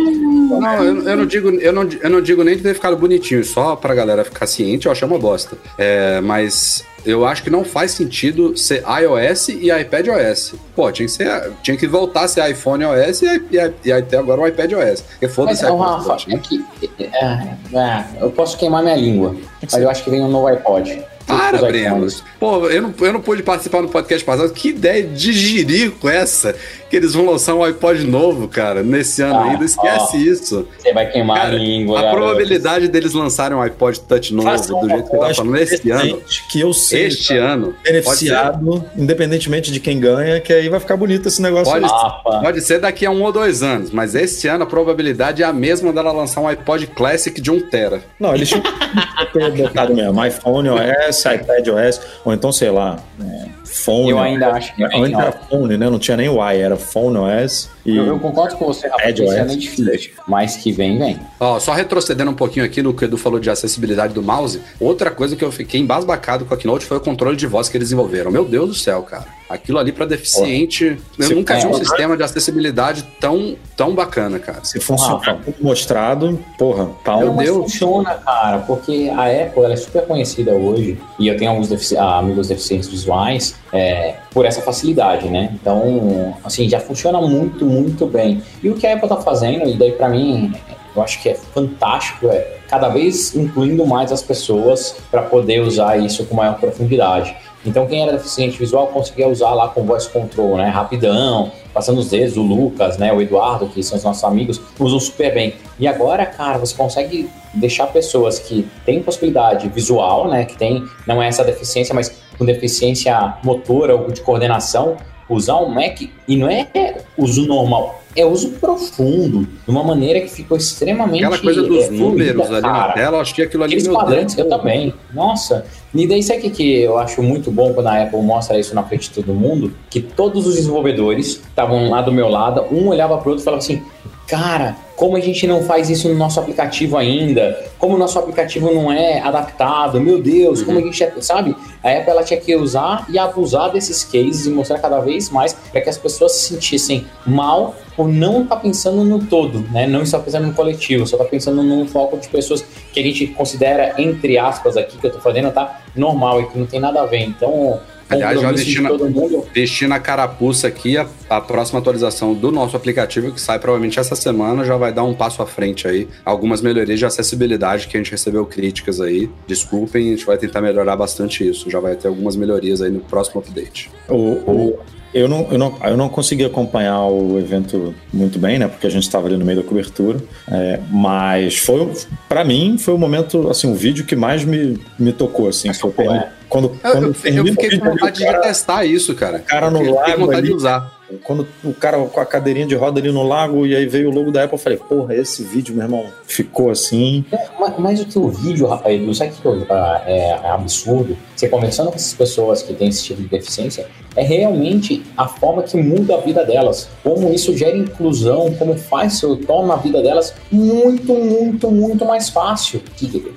Não, 0.60 0.84
eu, 0.84 1.08
eu 1.08 1.18
não 1.18 1.26
digo, 1.28 1.49
eu, 1.51 1.72
não, 1.72 1.88
eu 2.01 2.10
não 2.10 2.22
digo 2.22 2.43
nem 2.43 2.56
de 2.58 2.64
ter 2.64 2.74
ficado 2.74 2.97
bonitinho, 2.97 3.43
só 3.43 3.76
pra 3.76 3.93
galera 3.93 4.24
ficar 4.26 4.47
ciente, 4.47 4.88
eu 4.88 4.91
achei 4.91 5.08
uma 5.08 5.20
bosta. 5.20 5.56
É, 5.78 6.20
mas 6.22 6.84
eu 7.06 7.26
acho 7.26 7.43
que 7.43 7.49
não 7.49 7.64
faz 7.64 7.91
sentido 7.91 8.58
ser 8.58 8.84
iOS 8.84 9.49
e 9.49 9.72
iPad 9.72 10.08
OS. 10.08 10.56
Pô, 10.76 10.91
tinha 10.91 11.06
que, 11.06 11.12
ser, 11.12 11.51
tinha 11.62 11.78
que 11.78 11.88
voltar 11.88 12.24
a 12.24 12.28
ser 12.28 12.49
iPhone 12.49 12.84
OS 12.86 13.22
e, 13.22 13.28
e, 13.51 13.74
e 13.86 13.91
até 13.91 14.18
agora 14.18 14.41
o 14.41 14.47
iPad 14.47 14.74
OS. 14.74 15.01
Porque 15.01 15.28
foda-se 15.28 15.66
iPod 15.66 15.82
Rafa, 15.82 16.18
é 16.30 16.38
que, 16.38 16.66
é, 16.99 17.78
é, 17.78 18.06
eu 18.20 18.32
posso 18.32 18.58
queimar 18.58 18.84
minha 18.84 18.95
língua, 18.95 19.36
mas 19.62 19.74
eu 19.74 19.89
acho 19.89 20.03
que 20.03 20.10
vem 20.10 20.22
um 20.22 20.30
novo 20.30 20.47
iPod. 20.47 21.03
Para, 21.26 21.58
Os 21.58 21.62
iPhones. 21.64 21.72
Bremos. 21.72 22.24
Pô, 22.40 22.68
eu 22.68 22.82
não, 22.82 22.94
eu 23.02 23.14
não 23.14 23.22
pude 23.22 23.42
participar 23.44 23.82
no 23.82 23.90
podcast 23.90 24.24
passado. 24.24 24.54
Que 24.54 24.70
ideia 24.70 25.04
de 25.04 25.34
jirico 25.34 26.08
essa? 26.08 26.56
Que 26.90 26.96
eles 26.98 27.14
vão 27.14 27.26
lançar 27.26 27.56
um 27.56 27.64
iPod 27.64 28.06
novo, 28.06 28.48
cara, 28.48 28.84
nesse 28.84 29.22
ano 29.22 29.36
Ah, 29.40 29.44
ainda. 29.52 29.66
Esquece 29.66 30.16
ó. 30.16 30.20
isso. 30.20 30.68
Você 30.78 30.94
vai 30.94 31.10
queimar 31.12 31.38
Cara, 31.38 31.56
a 31.56 31.60
língua. 31.60 31.98
a 32.00 32.02
garoto. 32.04 32.22
probabilidade 32.24 32.88
deles 32.88 33.14
lançarem 33.14 33.58
um 33.58 33.62
iPod 33.62 34.00
Touch 34.02 34.34
novo 34.34 34.48
Faça 34.50 34.74
do 34.74 34.88
jeito 34.88 35.04
que 35.06 35.10
tá 35.10 35.16
aposta 35.18 35.36
falando 35.36 35.58
esse 35.58 35.90
ano. 35.92 36.02
decente 36.04 36.44
Que 36.52 36.60
eu 36.62 36.74
sei. 36.74 37.06
Este 37.08 37.38
ano. 37.38 37.74
Ser, 37.84 37.92
Beneficiado, 37.92 38.86
independentemente 38.96 39.72
de 39.72 39.80
quem 39.80 40.00
ganha, 40.00 40.40
que 40.40 40.54
aí 40.54 40.70
vai 40.70 40.80
ficar 40.80 40.96
bonito 40.96 41.28
esse 41.28 41.42
negócio. 41.42 41.74
Pode. 41.74 41.86
Rafa, 41.86 42.40
pode 42.42 42.62
ser 42.62 42.80
daqui 42.80 43.06
a 43.06 43.10
um 43.12 43.24
ou 43.24 43.32
dois 43.32 43.64
anos, 43.64 43.90
mas 43.92 44.14
este 44.16 44.48
ano 44.48 44.64
a 44.64 44.68
probabilidade 44.68 45.42
é 45.42 45.46
a 45.46 45.54
mesma 45.54 45.92
dela 45.92 46.12
lançar 46.12 46.42
um 46.42 46.48
iPod 46.48 46.88
Classic 46.88 47.40
de 47.42 47.50
1 47.52 47.62
tera. 47.70 48.02
Não, 48.20 48.34
eles 48.36 48.48
tinham 48.50 48.62
botado 49.58 49.94
mesmo 49.94 50.24
iPhone 50.26 50.70
OS, 50.70 51.14
iPad 51.24 51.68
OS, 51.68 52.01
ou 52.24 52.34
então, 52.34 52.51
sei 52.51 52.70
lá, 52.70 52.97
é, 53.22 53.45
Phone. 53.63 54.09
Eu 54.09 54.20
ainda 54.20 54.51
acho 54.51 54.76
que 54.76 54.88
vem, 54.88 55.03
Antes 55.03 55.18
ó. 55.18 55.22
era 55.22 55.32
Phone, 55.32 55.78
né? 55.78 55.89
Não 55.89 55.99
tinha 55.99 56.18
nem 56.18 56.28
Y, 56.28 56.61
era 56.61 56.76
Phone 56.76 57.18
OS. 57.18 57.70
E 57.86 57.95
eu, 57.95 58.05
eu 58.05 58.20
concordo 58.20 58.55
com 58.55 58.66
você, 58.66 58.89
que 58.89 59.24
isso 59.24 59.34
é 59.34 59.45
difícil. 59.45 60.11
Mas 60.28 60.55
que 60.55 60.72
vem, 60.72 60.97
vem. 60.97 61.20
Ó, 61.39 61.59
só 61.59 61.74
retrocedendo 61.74 62.32
um 62.32 62.36
pouquinho 62.36 62.66
aqui 62.66 62.82
no 62.82 62.93
que 62.93 63.03
o 63.03 63.05
Edu 63.05 63.18
falou 63.18 63.39
de 63.39 63.49
acessibilidade 63.49 64.13
do 64.13 64.24
mouse, 64.24 64.61
outra 64.80 65.11
coisa 65.11 65.36
que 65.36 65.43
eu 65.43 65.51
fiquei 65.51 65.80
embasbacado 65.80 66.45
com 66.45 66.53
a 66.53 66.57
Keynote 66.57 66.86
foi 66.86 66.97
o 66.97 67.01
controle 67.01 67.36
de 67.36 67.45
voz 67.45 67.70
que 67.70 67.78
eles 67.78 67.89
desenvolveram. 67.89 68.32
Meu 68.32 68.45
Deus 68.45 68.70
do 68.70 68.76
céu, 68.76 69.03
cara. 69.03 69.26
Aquilo 69.48 69.78
ali 69.78 69.91
pra 69.91 70.06
deficiente, 70.08 70.98
eu 71.20 71.28
Se- 71.28 71.36
nunca 71.36 71.56
vi 71.56 71.68
um 71.68 71.72
é, 71.72 71.74
sistema 71.76 72.18
de 72.18 72.24
acessibilidade 72.24 73.04
tão, 73.20 73.56
tão 73.78 73.93
bacana, 73.93 74.39
cara. 74.39 74.64
se 74.64 74.80
funcionar 74.80 75.39
como 75.43 75.56
mostrado, 75.62 76.39
porra, 76.58 76.88
pau. 77.04 77.20
Meu 77.20 77.34
mas 77.34 77.46
Deus. 77.46 77.58
funciona, 77.72 78.16
cara, 78.16 78.58
porque 78.60 79.12
a 79.16 79.26
Apple 79.26 79.64
ela 79.64 79.74
é 79.74 79.78
super 79.78 80.04
conhecida 80.08 80.52
hoje, 80.52 81.00
e 81.20 81.28
eu 81.28 81.38
tenho 81.38 81.52
alguns 81.52 81.68
defici- 81.70 81.96
ah, 81.96 82.18
amigos 82.18 82.48
deficientes 82.48 82.89
visuais, 82.89 83.54
é, 83.72 84.16
por 84.32 84.46
essa 84.46 84.62
facilidade, 84.62 85.30
né? 85.30 85.52
Então, 85.54 86.36
assim, 86.43 86.68
já 86.68 86.80
funciona 86.80 87.22
muito, 87.22 87.66
muito 87.66 88.08
bem. 88.08 88.41
E 88.64 88.70
o 88.70 88.74
que 88.74 88.88
a 88.88 88.96
Apple 88.96 89.08
tá 89.08 89.18
fazendo, 89.18 89.70
e 89.70 89.76
daí 89.78 89.91
pra 89.91 90.10
mim, 90.10 90.54
eu 90.96 91.02
acho 91.04 91.22
que 91.22 91.30
é 91.30 91.36
fantástico, 91.36 92.28
é 92.30 92.56
cada 92.68 92.89
vez 92.89 93.36
incluindo 93.36 93.86
mais 93.86 94.12
as 94.12 94.24
pessoas 94.24 94.96
para 95.12 95.22
poder 95.22 95.62
usar 95.62 95.98
isso 96.00 96.26
com 96.26 96.36
maior 96.36 96.58
profundidade. 96.60 97.36
Então, 97.66 97.88
quem 97.88 98.03
era 98.03 98.11
deficiente 98.11 98.57
visual 98.57 98.88
conseguia 98.88 99.28
usar 99.28 99.53
lá 99.53 99.68
com 99.68 99.84
voice 99.84 100.07
control, 100.09 100.57
né? 100.57 100.70
Rapidão, 100.70 101.51
passando 101.74 101.99
os 101.99 102.09
dedos, 102.09 102.38
o 102.38 102.41
Lucas, 102.41 102.97
né? 102.97 103.11
O 103.11 103.22
Eduardo, 103.22 103.68
que 103.68 103.82
são 103.82 103.97
os 103.97 104.03
nossos 104.03 104.24
amigos, 104.24 104.61
usam 104.80 104.99
super 104.99 105.34
bem. 105.34 105.55
E 105.80 105.88
agora, 105.88 106.26
cara, 106.26 106.57
você 106.57 106.76
consegue 106.76 107.30
deixar 107.53 107.88
pessoas 107.88 108.38
que 108.38 108.68
têm 108.86 109.01
possibilidade 109.01 109.68
visual, 109.70 110.28
né? 110.30 110.45
Que 110.45 110.55
tem, 110.55 110.86
não 111.07 111.22
é 111.22 111.28
essa 111.28 111.43
deficiência, 111.43 111.95
mas 111.95 112.16
com 112.38 112.45
deficiência 112.45 113.38
motora 113.43 113.95
ou 113.95 114.11
de 114.11 114.22
coordenação, 114.22 114.97
usar 115.30 115.57
um 115.57 115.70
Mac 115.70 116.01
e 116.28 116.38
não 116.38 116.49
é 116.49 116.97
uso 117.18 117.47
normal, 117.47 118.01
é 118.16 118.26
uso 118.26 118.51
profundo, 118.51 119.41
de 119.41 119.70
uma 119.70 119.84
maneira 119.84 120.22
que 120.22 120.30
ficou 120.30 120.57
extremamente. 120.57 121.24
Aquela 121.26 121.41
coisa 121.41 121.61
dos 121.63 121.84
é, 121.84 121.88
fluida, 121.88 122.03
números 122.03 122.51
ali 122.51 122.61
na 122.61 122.72
cara. 122.72 122.93
tela, 122.93 123.18
eu 123.18 123.22
achei 123.22 123.45
aquilo 123.45 123.63
ali. 123.63 123.74
Aqueles 123.76 123.93
quadrantes, 123.93 124.36
Deus. 124.36 124.49
eu 124.49 124.57
também. 124.57 124.93
Nossa. 125.13 125.66
E 125.93 126.07
daí, 126.07 126.24
sabe 126.24 126.39
o 126.39 126.41
que, 126.43 126.49
que 126.49 126.80
eu 126.82 126.97
acho 126.97 127.22
muito 127.22 127.51
bom 127.51 127.74
quando 127.74 127.88
a 127.88 128.03
Apple 128.03 128.22
mostra 128.22 128.57
isso 128.57 128.74
na 128.74 128.84
frente 128.84 129.09
de 129.09 129.16
todo 129.16 129.34
mundo? 129.34 129.74
Que 129.89 130.01
todos 130.01 130.47
os 130.47 130.55
desenvolvedores 130.55 131.41
estavam 131.47 131.89
lá 131.89 132.01
do 132.01 132.11
meu 132.11 132.30
lado, 132.30 132.66
um 132.72 132.88
olhava 132.88 133.18
pro 133.18 133.32
outro 133.32 133.41
e 133.41 133.45
falava 133.45 133.61
assim: 133.61 133.82
Cara, 134.28 134.76
como 134.96 135.16
a 135.16 135.20
gente 135.20 135.46
não 135.46 135.62
faz 135.62 135.88
isso 135.90 136.10
no 136.10 136.16
nosso 136.16 136.40
aplicativo 136.40 136.98
ainda? 136.98 137.64
Como 137.78 137.96
o 137.96 137.98
nosso 137.98 138.18
aplicativo 138.18 138.74
não 138.74 138.92
é 138.92 139.20
adaptado? 139.20 140.02
Meu 140.02 140.20
Deus, 140.20 140.64
como 140.64 140.80
a 140.80 140.82
gente 140.82 141.04
é, 141.04 141.14
sabe? 141.20 141.56
A 141.84 141.92
Apple 141.92 142.10
ela 142.10 142.24
tinha 142.24 142.40
que 142.40 142.56
usar 142.56 143.06
e 143.08 143.20
abusar 143.20 143.72
desses 143.72 144.04
cases 144.04 144.48
e 144.48 144.50
mostrar 144.50 144.80
cada 144.80 145.00
vez 145.00 145.30
mais 145.30 145.54
para 145.54 145.80
que 145.80 145.90
as 145.90 145.98
pessoas 145.98 146.32
se 146.32 146.54
sentissem 146.54 147.06
mal 147.26 147.76
por 147.96 148.08
não 148.08 148.44
estar 148.44 148.56
pensando 148.56 149.04
no 149.04 149.20
todo, 149.20 149.60
né? 149.72 149.86
Não 149.86 150.02
estar 150.02 150.20
pensando 150.20 150.48
no 150.48 150.54
coletivo, 150.54 151.06
só 151.06 151.18
estar 151.18 151.30
pensando 151.30 151.62
num 151.62 151.88
foco 151.88 152.18
de 152.18 152.28
pessoas 152.28 152.66
que 152.92 153.00
a 153.00 153.04
gente 153.04 153.28
considera, 153.28 153.94
entre 154.00 154.40
aspas, 154.40 154.76
aqui 154.76 154.98
que 154.98 155.06
eu 155.06 155.12
tô 155.12 155.20
fazendo, 155.20 155.52
tá 155.52 155.82
normal 155.96 156.42
e 156.42 156.48
que 156.48 156.58
não 156.58 156.66
tem 156.66 156.80
nada 156.80 157.02
a 157.02 157.06
ver. 157.06 157.22
Então, 157.22 157.80
Aliás, 158.10 158.36
já 158.39 158.47
compromisso 158.47 158.66
de 158.66 158.72
vestindo- 158.76 158.97
todo 158.97 159.10
mundo. 159.10 159.45
Vestir 159.53 159.88
na 159.88 159.99
carapuça 159.99 160.68
aqui, 160.68 160.97
a, 160.97 161.08
a 161.30 161.41
próxima 161.41 161.80
atualização 161.80 162.34
do 162.34 162.51
nosso 162.51 162.76
aplicativo, 162.78 163.32
que 163.32 163.41
sai 163.41 163.58
provavelmente 163.60 163.99
essa 163.99 164.16
semana, 164.16 164.64
já 164.64 164.78
vai 164.78 164.93
dar 164.93 165.03
um 165.03 165.14
passo 165.14 165.41
à 165.41 165.45
frente 165.47 165.88
aí. 165.88 166.08
Algumas 166.24 166.62
melhorias 166.62 166.99
de 166.99 167.06
acessibilidade 167.06 167.88
que 167.88 167.97
a 167.97 167.99
gente 167.99 168.12
recebeu 168.12 168.45
críticas 168.45 169.01
aí. 169.01 169.30
Desculpem, 169.47 170.08
a 170.08 170.12
gente 170.12 170.26
vai 170.26 170.38
tentar 170.38 170.62
melhorar 170.62 170.95
bastante 170.95 171.47
isso. 171.47 171.70
Já 171.70 171.80
vai 171.80 171.95
ter 171.95 172.08
algumas 172.08 172.36
melhorias 172.36 172.82
aí 172.82 172.91
no 172.91 172.99
próximo 172.99 173.41
update. 173.41 173.89
O, 174.08 174.16
o- 174.16 174.80
eu, 175.16 175.28
não, 175.30 175.47
eu, 175.49 175.57
não, 175.57 175.78
eu 175.84 175.97
não 175.97 176.09
consegui 176.09 176.43
acompanhar 176.45 177.01
o 177.07 177.39
evento 177.39 177.95
muito 178.13 178.38
bem, 178.38 178.59
né? 178.59 178.68
Porque 178.68 178.86
a 178.86 178.89
gente 178.89 179.03
estava 179.03 179.28
ali 179.28 179.38
no 179.38 179.45
meio 179.45 179.61
da 179.61 179.68
cobertura. 179.68 180.20
É, 180.51 180.80
mas 180.91 181.57
foi, 181.57 181.91
para 182.28 182.43
mim, 182.43 182.78
foi 182.78 182.93
o 182.93 182.97
momento, 182.97 183.49
assim, 183.49 183.72
o 183.72 183.74
vídeo 183.76 184.05
que 184.05 184.16
mais 184.16 184.43
me, 184.43 184.80
me 184.99 185.11
tocou, 185.13 185.47
assim. 185.47 185.70
Mas 185.70 185.80
foi 185.80 185.89
tocou, 185.91 186.05
quando, 186.05 186.18
é. 186.18 186.30
quando, 186.49 186.66
Eu, 186.66 186.91
quando 186.91 187.03
eu- 187.03 187.09
eu 187.09 187.13
termina 187.13 187.43
o 187.43 187.47
fiquei 187.53 187.80
com 187.80 187.86
ali, 187.86 187.93
vontade 187.99 188.22
o 188.22 188.26
cara- 188.26 188.38
de 188.39 188.47
testar 188.47 188.86
isso, 188.86 189.16
cara. 189.16 189.39
cara 189.39 189.72
no 189.72 189.80
Eu 189.80 189.86
fiquei 189.86 189.95
lago 189.95 190.11
com 190.13 190.20
vontade 190.26 190.38
ali. 190.39 190.47
de 190.49 190.53
usar. 190.53 190.95
Quando 191.24 191.47
o 191.63 191.72
cara 191.72 191.99
com 191.99 192.20
a 192.20 192.26
cadeirinha 192.26 192.66
de 192.66 192.74
roda 192.74 192.99
ali 192.99 193.11
no 193.11 193.22
lago 193.22 193.68
e 193.68 193.76
aí 193.76 193.86
veio 193.86 194.09
o 194.09 194.11
logo 194.11 194.32
da 194.32 194.43
Apple, 194.43 194.55
eu 194.55 194.59
falei, 194.61 194.80
porra, 194.80 195.13
esse 195.13 195.43
vídeo, 195.43 195.76
meu 195.76 195.84
irmão, 195.84 196.07
ficou 196.26 196.72
assim. 196.72 197.24
Mas, 197.59 197.74
mas 197.78 198.01
o 198.01 198.05
que 198.07 198.18
o 198.18 198.28
vídeo, 198.28 198.66
rapaz, 198.66 198.99
não 198.99 199.13
sabe 199.13 199.32
o 199.43 199.55
que 199.66 199.72
ah, 199.72 200.01
é, 200.07 200.30
é 200.32 200.49
absurdo? 200.49 201.16
Você 201.36 201.50
conversando 201.50 201.90
com 201.90 201.96
essas 201.96 202.14
pessoas 202.14 202.62
que 202.62 202.74
têm 202.74 202.88
esse 202.88 203.04
tipo 203.04 203.22
de 203.22 203.28
deficiência, 203.28 203.88
é 204.16 204.24
realmente 204.24 205.04
a 205.18 205.28
forma 205.28 205.64
que 205.64 205.76
muda 205.76 206.16
a 206.16 206.22
vida 206.22 206.46
delas. 206.46 206.88
Como 207.04 207.32
isso 207.34 207.56
gera 207.58 207.76
inclusão, 207.76 208.54
como 208.58 208.78
faz, 208.78 209.20
torna 209.46 209.74
a 209.74 209.78
vida 209.78 210.02
delas 210.02 210.34
muito, 210.50 211.14
muito, 211.14 211.70
muito 211.70 212.06
mais 212.06 212.30
fácil. 212.30 212.82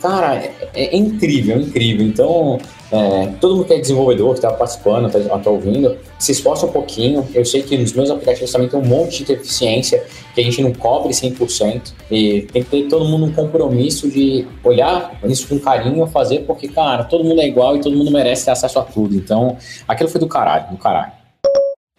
Cara, 0.00 0.36
é, 0.36 0.52
é 0.74 0.96
incrível, 0.96 1.56
é 1.56 1.60
incrível. 1.60 2.06
Então, 2.06 2.58
é, 2.92 3.32
todo 3.40 3.56
mundo 3.56 3.66
que 3.66 3.74
é 3.74 3.80
desenvolvedor, 3.80 4.30
que 4.30 4.38
está 4.38 4.52
participando, 4.52 5.06
está 5.06 5.38
tá 5.38 5.50
ouvindo, 5.50 5.96
se 6.18 6.32
esforça 6.32 6.66
um 6.66 6.72
pouquinho. 6.72 7.26
Eu 7.34 7.44
sei 7.44 7.62
que 7.62 7.76
nos 7.76 7.92
meus 7.92 8.10
aplicativos 8.10 8.52
também 8.52 8.68
tem 8.68 8.78
um 8.78 8.84
monte 8.84 9.24
de 9.24 9.34
deficiência 9.34 10.04
que 10.38 10.48
a 10.48 10.50
gente 10.50 10.62
não 10.62 10.72
cobre 10.72 11.12
100%. 11.12 11.92
E 12.10 12.42
tem 12.52 12.62
que 12.62 12.70
ter 12.70 12.88
todo 12.88 13.04
mundo 13.04 13.26
um 13.26 13.32
compromisso 13.32 14.08
de 14.08 14.46
olhar 14.62 15.18
isso 15.24 15.48
com 15.48 15.58
carinho, 15.58 16.06
fazer, 16.06 16.40
porque, 16.40 16.68
cara, 16.68 17.04
todo 17.04 17.24
mundo 17.24 17.40
é 17.40 17.46
igual 17.46 17.76
e 17.76 17.80
todo 17.80 17.96
mundo 17.96 18.10
merece 18.10 18.44
ter 18.44 18.52
acesso 18.52 18.78
a 18.78 18.82
tudo. 18.82 19.14
Então, 19.16 19.56
aquilo 19.86 20.08
foi 20.08 20.20
do 20.20 20.28
caralho, 20.28 20.70
do 20.70 20.76
caralho. 20.76 21.17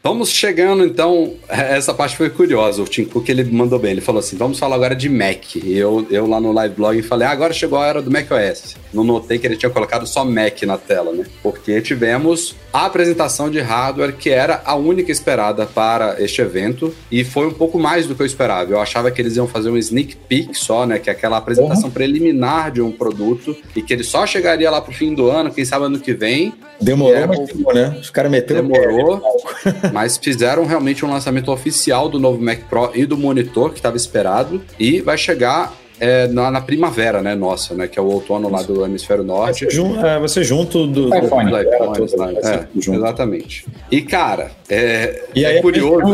Vamos 0.01 0.29
chegando, 0.29 0.85
então. 0.85 1.33
Essa 1.49 1.93
parte 1.93 2.15
foi 2.15 2.29
curiosa. 2.29 2.81
O 2.81 2.85
Tim 2.85 3.03
Cook 3.03 3.27
ele 3.27 3.43
mandou 3.43 3.77
bem. 3.77 3.91
Ele 3.91 4.01
falou 4.01 4.19
assim: 4.19 4.37
vamos 4.37 4.57
falar 4.57 4.75
agora 4.75 4.95
de 4.95 5.09
Mac. 5.09 5.55
E 5.55 5.77
eu, 5.77 6.07
eu 6.09 6.25
lá 6.25 6.39
no 6.39 6.53
live 6.53 6.73
blog 6.73 7.01
falei: 7.01 7.27
ah, 7.27 7.31
agora 7.31 7.51
chegou 7.51 7.77
a 7.77 7.85
era 7.85 8.01
do 8.01 8.09
Mac 8.09 8.27
OS. 8.31 8.77
Não 8.93 9.03
notei 9.03 9.37
que 9.37 9.45
ele 9.45 9.57
tinha 9.57 9.69
colocado 9.69 10.07
só 10.07 10.23
Mac 10.23 10.63
na 10.63 10.77
tela, 10.77 11.11
né? 11.11 11.25
Porque 11.43 11.81
tivemos 11.81 12.55
a 12.71 12.85
apresentação 12.85 13.49
de 13.49 13.59
hardware 13.59 14.15
que 14.15 14.29
era 14.29 14.61
a 14.63 14.73
única 14.73 15.11
esperada 15.11 15.65
para 15.65 16.15
este 16.23 16.41
evento. 16.41 16.95
E 17.11 17.25
foi 17.25 17.47
um 17.47 17.53
pouco 17.53 17.77
mais 17.77 18.07
do 18.07 18.15
que 18.15 18.21
eu 18.21 18.25
esperava. 18.25 18.71
Eu 18.71 18.79
achava 18.79 19.11
que 19.11 19.21
eles 19.21 19.35
iam 19.35 19.49
fazer 19.49 19.69
um 19.69 19.77
sneak 19.77 20.15
peek 20.15 20.57
só, 20.57 20.85
né? 20.85 20.97
Que 20.97 21.09
é 21.09 21.13
aquela 21.13 21.35
apresentação 21.35 21.91
preliminar 21.91 22.71
de 22.71 22.81
um 22.81 22.91
produto. 22.91 23.53
E 23.75 23.81
que 23.81 23.91
ele 23.91 24.05
só 24.05 24.25
chegaria 24.25 24.71
lá 24.71 24.79
pro 24.79 24.93
fim 24.93 25.13
do 25.13 25.29
ano, 25.29 25.51
quem 25.51 25.65
sabe 25.65 25.85
ano 25.85 25.99
que 25.99 26.13
vem. 26.13 26.53
Demorou, 26.81 27.15
É, 27.15 27.27
mas 27.27 27.47
demorou, 27.47 27.73
né? 27.73 27.97
Os 27.99 28.09
caras 28.09 28.31
meteram 28.31 28.65
Demorou, 28.65 29.21
mas 29.91 30.17
fizeram 30.17 30.65
realmente 30.65 31.05
um 31.05 31.09
lançamento 31.09 31.51
oficial 31.51 32.09
do 32.09 32.19
novo 32.19 32.41
Mac 32.41 32.61
Pro 32.69 32.91
e 32.93 33.05
do 33.05 33.17
monitor 33.17 33.71
que 33.71 33.79
estava 33.79 33.97
esperado 33.97 34.61
e 34.79 35.01
vai 35.01 35.17
chegar 35.17 35.73
é, 35.99 36.27
na, 36.27 36.49
na 36.49 36.61
primavera, 36.61 37.21
né, 37.21 37.35
nossa, 37.35 37.73
né, 37.75 37.87
que 37.87 37.99
é 37.99 38.01
o 38.01 38.05
outono 38.05 38.49
lá 38.49 38.61
do 38.63 38.85
hemisfério 38.85 39.23
norte. 39.23 39.65
Você, 39.65 39.71
jun- 39.71 39.99
é, 40.05 40.19
você 40.19 40.43
junto 40.43 40.87
do, 40.87 41.09
do 41.09 41.15
iPhone. 41.17 41.51
Né? 41.51 41.63
vai 41.63 42.35
ser 42.41 42.47
É, 42.47 42.67
junto. 42.79 42.97
exatamente. 42.99 43.65
E 43.91 44.01
cara, 44.01 44.51
é, 44.69 45.23
E 45.35 45.45
aí 45.45 45.57
é 45.57 45.61
curioso. 45.61 46.13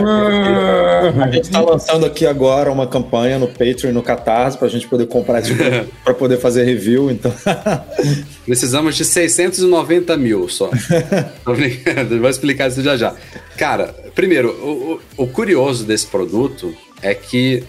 A 1.22 1.28
gente 1.32 1.46
está 1.46 1.62
lançando 1.62 2.06
aqui 2.06 2.26
agora 2.26 2.72
uma 2.72 2.88
campanha 2.88 3.38
no 3.38 3.48
Patreon 3.48 3.92
no 3.92 4.02
Catarse 4.02 4.58
para 4.58 4.68
a 4.68 4.72
gente 4.72 4.88
poder 4.88 5.08
comprar 5.08 5.42
para 6.04 6.14
poder 6.14 6.38
fazer 6.38 6.64
review. 6.64 7.12
Então, 7.12 7.32
Precisamos 8.46 8.96
de 8.96 9.04
690 9.06 10.16
mil 10.18 10.48
só. 10.50 10.70
Tô 11.44 11.54
brincando, 11.54 12.20
vou 12.20 12.30
explicar 12.30 12.68
isso 12.70 12.82
já 12.82 12.96
já. 12.96 13.14
Cara, 13.58 13.94
primeiro, 14.14 14.50
o, 14.52 15.00
o- 15.18 15.24
o 15.24 15.28
curioso 15.28 15.84
desse 15.86 16.06
produto 16.08 16.74
é 17.02 17.14
que 17.14 17.64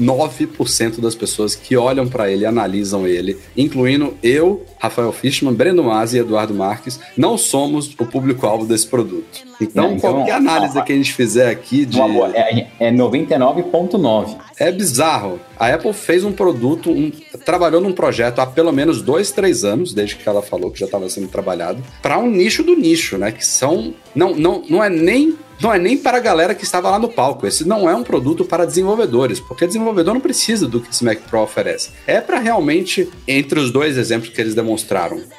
99% 0.00 1.00
das 1.00 1.14
pessoas 1.14 1.54
que 1.54 1.76
olham 1.76 2.08
para 2.08 2.30
ele 2.30 2.42
e 2.42 2.46
analisam 2.46 3.06
ele, 3.06 3.36
incluindo 3.56 4.14
eu, 4.22 4.64
Rafael 4.86 5.12
Fishman, 5.12 5.54
Breno 5.54 5.84
Masi 5.84 6.16
e 6.16 6.20
Eduardo 6.20 6.52
Marques, 6.54 6.98
não 7.16 7.38
somos 7.38 7.94
o 7.98 8.04
público-alvo 8.06 8.66
desse 8.66 8.86
produto. 8.86 9.46
Então, 9.60 9.88
Não, 9.88 9.96
então, 9.96 10.12
qualquer 10.12 10.32
análise 10.34 10.76
ó, 10.78 10.82
que 10.82 10.92
a 10.92 10.96
gente 10.96 11.12
fizer 11.14 11.48
aqui 11.48 11.86
de. 11.86 11.96
Uma 11.96 12.08
boa, 12.08 12.30
É, 12.34 12.66
é 12.78 12.90
99,9. 12.90 14.36
É 14.58 14.70
bizarro. 14.72 15.40
A 15.58 15.68
Apple 15.72 15.92
fez 15.92 16.24
um 16.24 16.32
produto, 16.32 16.90
um- 16.90 17.10
trabalhou 17.44 17.80
num 17.80 17.92
projeto 17.92 18.38
há 18.40 18.46
pelo 18.46 18.72
menos 18.72 19.00
dois, 19.02 19.30
três 19.30 19.64
anos, 19.64 19.92
desde 19.94 20.16
que 20.16 20.28
ela 20.28 20.42
falou 20.42 20.70
que 20.70 20.78
já 20.80 20.86
estava 20.86 21.08
sendo 21.08 21.28
trabalhado, 21.28 21.82
para 22.02 22.18
um 22.18 22.30
nicho 22.30 22.62
do 22.62 22.74
nicho, 22.76 23.16
né? 23.18 23.32
Que 23.32 23.44
são. 23.46 23.94
Não, 24.14 24.34
não, 24.34 24.62
não 24.68 24.82
é 24.84 24.88
nem. 24.90 25.36
Não 25.58 25.72
é 25.72 25.78
nem 25.78 25.96
para 25.96 26.18
a 26.18 26.20
galera 26.20 26.54
que 26.54 26.64
estava 26.64 26.90
lá 26.90 26.98
no 26.98 27.08
palco. 27.08 27.46
Esse 27.46 27.66
não 27.66 27.88
é 27.88 27.96
um 27.96 28.02
produto 28.02 28.44
para 28.44 28.66
desenvolvedores, 28.66 29.40
porque 29.40 29.66
desenvolvedor 29.66 30.12
não 30.12 30.20
precisa 30.20 30.68
do 30.68 30.82
que 30.82 30.90
esse 30.90 31.02
Mac 31.02 31.18
Pro 31.30 31.40
oferece. 31.40 31.92
É 32.06 32.20
para 32.20 32.38
realmente, 32.38 33.08
entre 33.26 33.58
os 33.58 33.70
dois 33.70 33.96
exemplos 33.96 34.28
que 34.28 34.38
eles 34.38 34.54
demonstraram, 34.54 34.75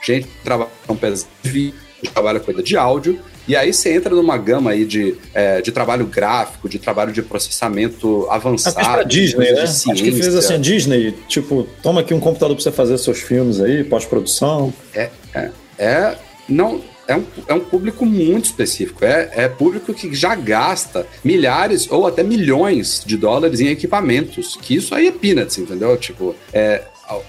gente 0.04 0.28
que 0.28 0.44
trabalha 0.44 0.70
com 0.86 0.96
pesado 0.96 1.30
de 1.42 1.50
vídeo, 1.50 1.80
trabalha 2.14 2.40
com 2.40 2.46
coisa 2.46 2.64
de 2.64 2.78
áudio, 2.78 3.20
e 3.48 3.56
aí 3.56 3.74
você 3.74 3.94
entra 3.94 4.14
numa 4.14 4.38
gama 4.38 4.72
aí 4.72 4.84
de, 4.84 5.16
é, 5.34 5.62
de 5.62 5.72
trabalho 5.72 6.06
gráfico, 6.06 6.68
de 6.68 6.78
trabalho 6.78 7.14
de 7.14 7.22
processamento 7.22 8.28
avançado. 8.30 8.76
fez 8.76 8.88
pra 8.88 9.04
Disney, 9.04 9.52
né? 9.54 9.62
Acho 9.62 9.94
que 9.94 10.12
fez 10.12 10.36
assim, 10.36 10.56
a 10.56 10.58
Disney, 10.58 11.16
tipo, 11.30 11.66
toma 11.82 12.02
aqui 12.02 12.14
um 12.14 12.20
computador 12.20 12.56
pra 12.56 12.64
você 12.64 12.72
fazer 12.72 12.98
seus 12.98 13.20
filmes 13.20 13.62
aí, 13.62 13.86
pós-produção. 13.86 14.74
É, 14.94 15.10
é, 15.34 15.52
é, 15.80 16.16
não, 16.50 16.82
é, 17.08 17.16
um, 17.16 17.24
é 17.48 17.54
um 17.54 17.62
público 17.62 18.06
muito 18.06 18.46
específico. 18.46 19.06
É, 19.06 19.30
é 19.34 19.48
público 19.48 19.94
que 19.94 20.14
já 20.14 20.36
gasta 20.36 21.08
milhares 21.24 21.90
ou 21.90 22.06
até 22.06 22.24
milhões 22.24 23.02
de 23.06 23.16
dólares 23.16 23.62
em 23.62 23.68
equipamentos. 23.68 24.58
Que 24.62 24.76
isso 24.76 24.94
aí 24.94 25.08
é 25.08 25.12
peanuts, 25.12 25.58
entendeu? 25.58 25.96
Tipo, 25.96 26.36
é, 26.52 26.84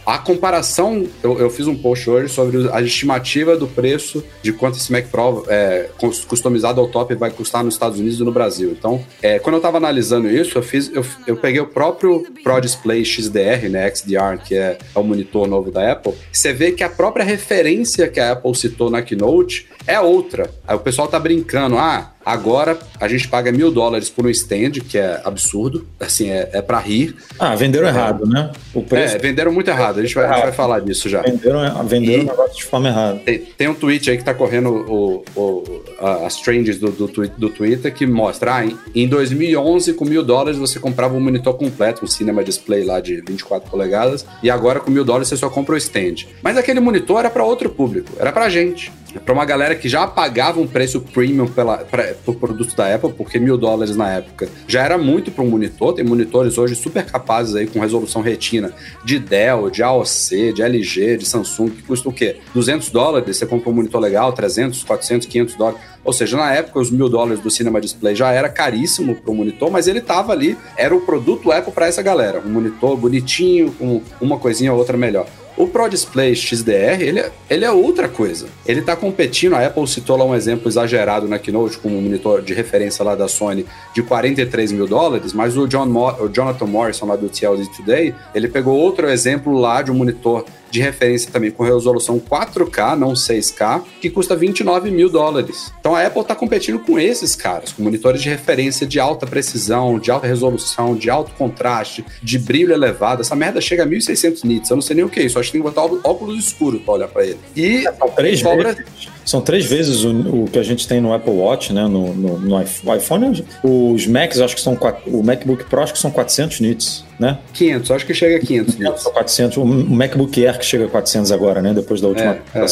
a, 0.07 0.19
comparação, 0.19 1.07
eu, 1.23 1.39
eu 1.39 1.51
fiz 1.51 1.67
um 1.67 1.75
post 1.77 2.09
hoje 2.09 2.33
sobre 2.33 2.69
a 2.73 2.81
estimativa 2.83 3.57
do 3.57 3.67
preço 3.67 4.25
de 4.43 4.53
quanto 4.53 4.77
esse 4.77 4.91
Mac 4.91 5.07
Pro 5.07 5.45
é, 5.49 5.89
cus- 5.99 6.25
customizado 6.25 6.81
ao 6.81 6.89
top 6.89 7.15
vai 7.15 7.31
custar 7.31 7.63
nos 7.63 7.75
Estados 7.75 7.99
Unidos 7.99 8.19
e 8.21 8.25
no 8.25 8.33
Brasil. 8.33 8.75
Então, 8.79 9.05
é, 9.23 9.39
quando 9.39 9.55
eu 9.55 9.59
estava 9.59 9.77
analisando 9.77 10.29
isso, 10.29 10.59
eu 10.59 10.63
fiz, 10.63 10.91
eu, 10.93 11.05
eu 11.27 11.37
peguei 11.37 11.61
o 11.61 11.67
próprio 11.67 12.27
Pro 12.43 12.61
Display 12.61 13.05
XDR, 13.05 13.69
né, 13.71 13.89
XDR, 13.95 14.39
que 14.45 14.55
é, 14.55 14.79
é 14.95 14.99
o 14.99 15.03
monitor 15.05 15.47
novo 15.47 15.71
da 15.71 15.93
Apple. 15.93 16.15
Você 16.33 16.53
vê 16.53 16.73
que 16.73 16.83
a 16.83 16.89
própria 16.89 17.25
referência 17.25 18.09
que 18.09 18.21
a 18.21 18.33
Apple 18.33 18.55
citou 18.55 18.91
na 18.91 19.03
keynote 19.03 19.69
é 19.87 19.99
outra. 20.01 20.51
Aí 20.67 20.77
o 20.77 20.81
pessoal 20.81 21.09
tá 21.09 21.19
brincando, 21.19 21.79
ah, 21.79 22.13
agora 22.25 22.79
a 23.01 23.09
gente 23.09 23.27
paga 23.29 23.51
mil 23.53 23.71
dólares 23.71 24.09
por 24.11 24.27
um 24.27 24.31
stand, 24.31 24.73
que 24.89 24.99
é 24.99 25.21
absurdo, 25.25 25.87
assim, 25.99 26.31
é, 26.31 26.49
é 26.53 26.63
para 26.63 26.79
rir. 26.79 27.17
Ah, 27.39 27.55
venderam 27.55 27.89
errado, 27.89 28.27
né? 28.27 28.51
O 28.75 28.83
preço. 28.83 29.17
É, 29.17 29.19
venderam 29.19 29.53
muito 29.53 29.69
errado, 29.69 29.99
a 29.99 30.03
gente 30.03 30.15
vai, 30.15 30.25
a 30.27 30.33
gente 30.35 30.43
vai 30.43 30.53
falar 30.53 30.81
disso 30.81 31.09
já. 31.09 31.23
Venderam, 31.23 31.85
venderam 31.87 32.23
E- 32.23 32.25
o 32.25 32.29
negócio 32.29 32.57
de 32.57 32.65
forma 32.65 32.89
errada. 32.89 33.19
Tem, 33.25 33.39
tem 33.39 33.69
um 33.69 33.75
tweet 33.75 34.11
aí 34.11 34.19
que 34.19 34.25
tá 34.25 34.35
correndo 34.35 34.69
o, 34.71 35.25
o- 35.37 35.83
as 36.27 36.37
trends 36.41 36.79
do, 36.79 36.91
do, 36.91 37.07
do 37.09 37.51
Twitter 37.51 37.93
que 37.93 38.07
mostra, 38.07 38.57
ah, 38.57 38.67
em, 38.67 38.77
em 38.95 39.09
2011 39.09 39.95
com 39.95 40.05
mil 40.05 40.23
dólares 40.23 40.59
você 40.59 40.79
comprava 40.79 41.15
um 41.17 41.21
monitor 41.21 41.55
completo, 41.55 42.05
um 42.05 42.09
cinema 42.09 42.45
display 42.45 42.85
lá 42.85 43.01
de 43.01 43.21
24 43.27 43.71
polegadas, 43.71 44.25
e 44.43 44.51
agora 44.51 44.81
com 44.81 44.91
mil 44.91 45.05
dólares 45.05 45.29
você 45.29 45.37
só 45.37 45.49
compra 45.49 45.75
o 45.75 45.79
stand. 45.79 46.27
Mas 46.43 46.57
aquele 46.57 46.81
monitor 46.81 47.19
era 47.21 47.31
para 47.31 47.45
outro 47.45 47.69
público, 47.71 48.11
era 48.19 48.31
pra 48.33 48.49
gente. 48.49 48.93
Pra 49.25 49.33
uma 49.33 49.45
galera 49.45 49.75
que 49.75 49.89
já 49.89 50.07
pagava 50.07 50.61
um 50.61 50.67
preço 50.67 51.01
premium 51.01 51.47
pela, 51.47 51.79
pra, 51.79 52.15
por 52.25 52.37
produto 52.37 52.77
da 52.77 52.95
Apple, 52.95 53.13
porque 53.13 53.39
mil 53.39 53.57
dólares 53.57 53.97
na 53.97 54.11
época 54.13 54.49
já 54.67 54.83
era 54.83 54.99
muito 54.99 55.31
para 55.31 55.43
um 55.43 55.49
monitor. 55.49 55.95
Tem 55.95 56.05
monitores 56.05 56.59
hoje 56.59 56.75
super 56.75 57.05
capazes 57.05 57.55
aí 57.55 57.67
com 57.67 57.81
resolução 57.81 58.21
retina 58.21 58.73
de 59.05 59.19
Dell, 59.19 59.71
de 59.71 59.83
AOC, 59.83 60.53
de 60.55 60.63
LG, 60.63 61.17
de 61.17 61.27
Samsung, 61.27 61.71
que 61.71 61.83
custam 61.83 62.13
o 62.13 62.15
quê? 62.15 62.37
200 62.55 62.91
dólares, 62.91 63.37
você 63.37 63.47
compra 63.47 63.71
um 63.71 63.75
monitor 63.75 64.01
legal, 64.01 64.33
300, 64.33 64.85
400, 64.85 65.27
500 65.27 65.55
dólares. 65.57 65.81
Ou 66.05 66.13
seja, 66.13 66.37
na 66.37 66.53
época 66.55 66.79
os 66.79 66.91
mil 66.91 67.09
dólares 67.09 67.41
do 67.41 67.51
Cinema 67.51 67.81
Display 67.81 68.15
já 68.15 68.31
era 68.31 68.49
caríssimo 68.49 69.15
para 69.15 69.31
o 69.31 69.35
monitor, 69.35 69.71
mas 69.71 69.87
ele 69.87 70.01
tava 70.01 70.33
ali, 70.33 70.57
era 70.77 70.95
o 70.95 71.01
produto 71.01 71.51
Apple 71.51 71.73
para 71.73 71.87
essa 71.87 72.03
galera. 72.03 72.43
Um 72.45 72.51
monitor 72.51 72.97
bonitinho, 72.97 73.73
com 73.73 74.03
uma 74.21 74.39
coisinha 74.39 74.73
ou 74.73 74.79
outra 74.79 74.97
melhor. 74.97 75.27
O 75.59 75.67
Pro 75.67 75.89
Display 75.89 76.37
XDR, 76.37 77.01
ele 77.03 77.19
é, 77.19 77.33
ele 77.51 77.65
é 77.65 77.71
outra 77.71 78.09
coisa. 78.09 78.47
Ele 78.65 78.81
tá 78.81 78.95
competindo, 78.95 79.55
a 79.57 79.67
Apple 79.67 79.87
citou 79.89 80.17
lá 80.17 80.25
um 80.25 80.35
exemplo 80.35 80.69
exagerado 80.69 81.27
na 81.27 81.37
Keynote, 81.37 81.79
com 81.79 81.89
um 81.89 82.01
monitor 82.01 82.41
de 82.41 82.55
referência 82.55 83.05
lá 83.05 83.17
da 83.17 83.27
Sony 83.27 83.67
de 83.93 84.01
43 84.03 84.71
mil 84.71 84.87
dólares, 84.87 85.33
mas 85.33 85.57
o, 85.57 85.67
John 85.67 85.87
Mo- 85.87 86.15
o 86.21 86.29
Jonathan 86.29 86.67
Morrison 86.67 87.07
lá 87.07 87.17
do 87.17 87.29
TLD 87.29 87.67
Today, 87.77 88.15
ele 88.35 88.47
pegou 88.47 88.79
outro 88.79 89.09
exemplo 89.11 89.53
lá 89.59 89.83
de 89.83 89.91
um 89.91 89.95
monitor 89.95 90.45
de 90.71 90.81
referência 90.81 91.31
também 91.31 91.51
com 91.51 91.63
resolução 91.63 92.19
4K, 92.21 92.97
não 92.97 93.13
6K, 93.15 93.83
que 94.01 94.11
custa 94.11 94.37
29 94.37 94.91
mil 94.91 95.09
dólares. 95.09 95.73
Então 95.81 95.95
a 95.95 96.05
Apple 96.07 96.23
está 96.23 96.35
competindo 96.35 96.79
com 96.79 96.99
esses 96.99 97.35
caras, 97.35 97.73
com 97.73 97.83
monitores 97.83 98.21
de 98.23 98.29
referência 98.29 98.87
de 98.87 98.99
alta 99.01 99.27
precisão, 99.27 99.99
de 99.99 100.11
alta 100.11 100.27
resolução, 100.27 100.95
de 100.95 101.09
alto 101.11 101.33
contraste, 101.39 102.05
de 102.23 102.39
brilho 102.39 102.73
elevado. 102.73 103.23
Essa 103.23 103.35
merda 103.37 103.61
chega 103.61 103.83
a 103.83 103.87
1600 103.87 104.45
nits. 104.45 104.71
Eu 104.71 104.77
não 104.77 104.83
sei 104.83 104.97
nem 104.97 105.05
o 105.05 105.09
que 105.09 105.21
é 105.21 105.25
isso. 105.25 105.39
Acho 105.39 105.49
que 105.51 105.59
tem 105.59 105.63
que 105.63 105.69
botar 105.69 105.83
óculos 106.09 106.39
escuros 106.45 106.81
para 106.83 106.95
olhar 106.95 107.09
para 107.09 107.25
ele. 107.25 107.39
E 107.57 107.83
São 107.83 108.09
três 108.11 108.43
cobra- 108.43 108.73
vezes. 108.75 109.09
São 109.29 109.43
três 109.43 109.67
vezes 109.67 110.05
o, 110.05 110.11
o 110.45 110.49
que 110.51 110.59
a 110.59 110.63
gente 110.63 110.89
tem 110.89 111.03
no 111.03 111.13
Apple 111.13 111.35
Watch, 111.35 111.71
né? 111.71 111.83
No, 111.83 112.15
no, 112.15 112.39
no 112.39 112.63
iPhone- 112.63 112.97
iPhone, 112.97 113.45
os 113.63 114.07
Macs, 114.07 114.41
acho 114.41 114.55
que 114.55 114.61
são. 114.63 114.73
O 115.07 115.23
MacBook 115.23 115.65
Pro, 115.65 115.83
acho 115.83 115.93
que 115.93 115.99
são 115.99 116.11
400 116.11 116.61
nits, 116.61 117.05
né? 117.21 117.37
500, 117.53 117.91
acho 117.91 118.07
que 118.07 118.15
chega 118.15 118.37
a 118.37 118.41
500 118.41 118.77
nits. 118.79 119.03
São 119.03 119.13
400. 119.13 119.59
O 119.59 119.67
MacBook 119.67 120.47
Air 120.47 120.59
que 120.59 120.65
chega 120.65 120.87
a 120.87 120.89
400 120.89 121.31
agora, 121.31 121.61
né? 121.61 121.75
Depois 121.75 122.01
da 122.01 122.09
última. 122.09 122.39
É, 122.55 122.59
é. 122.61 122.67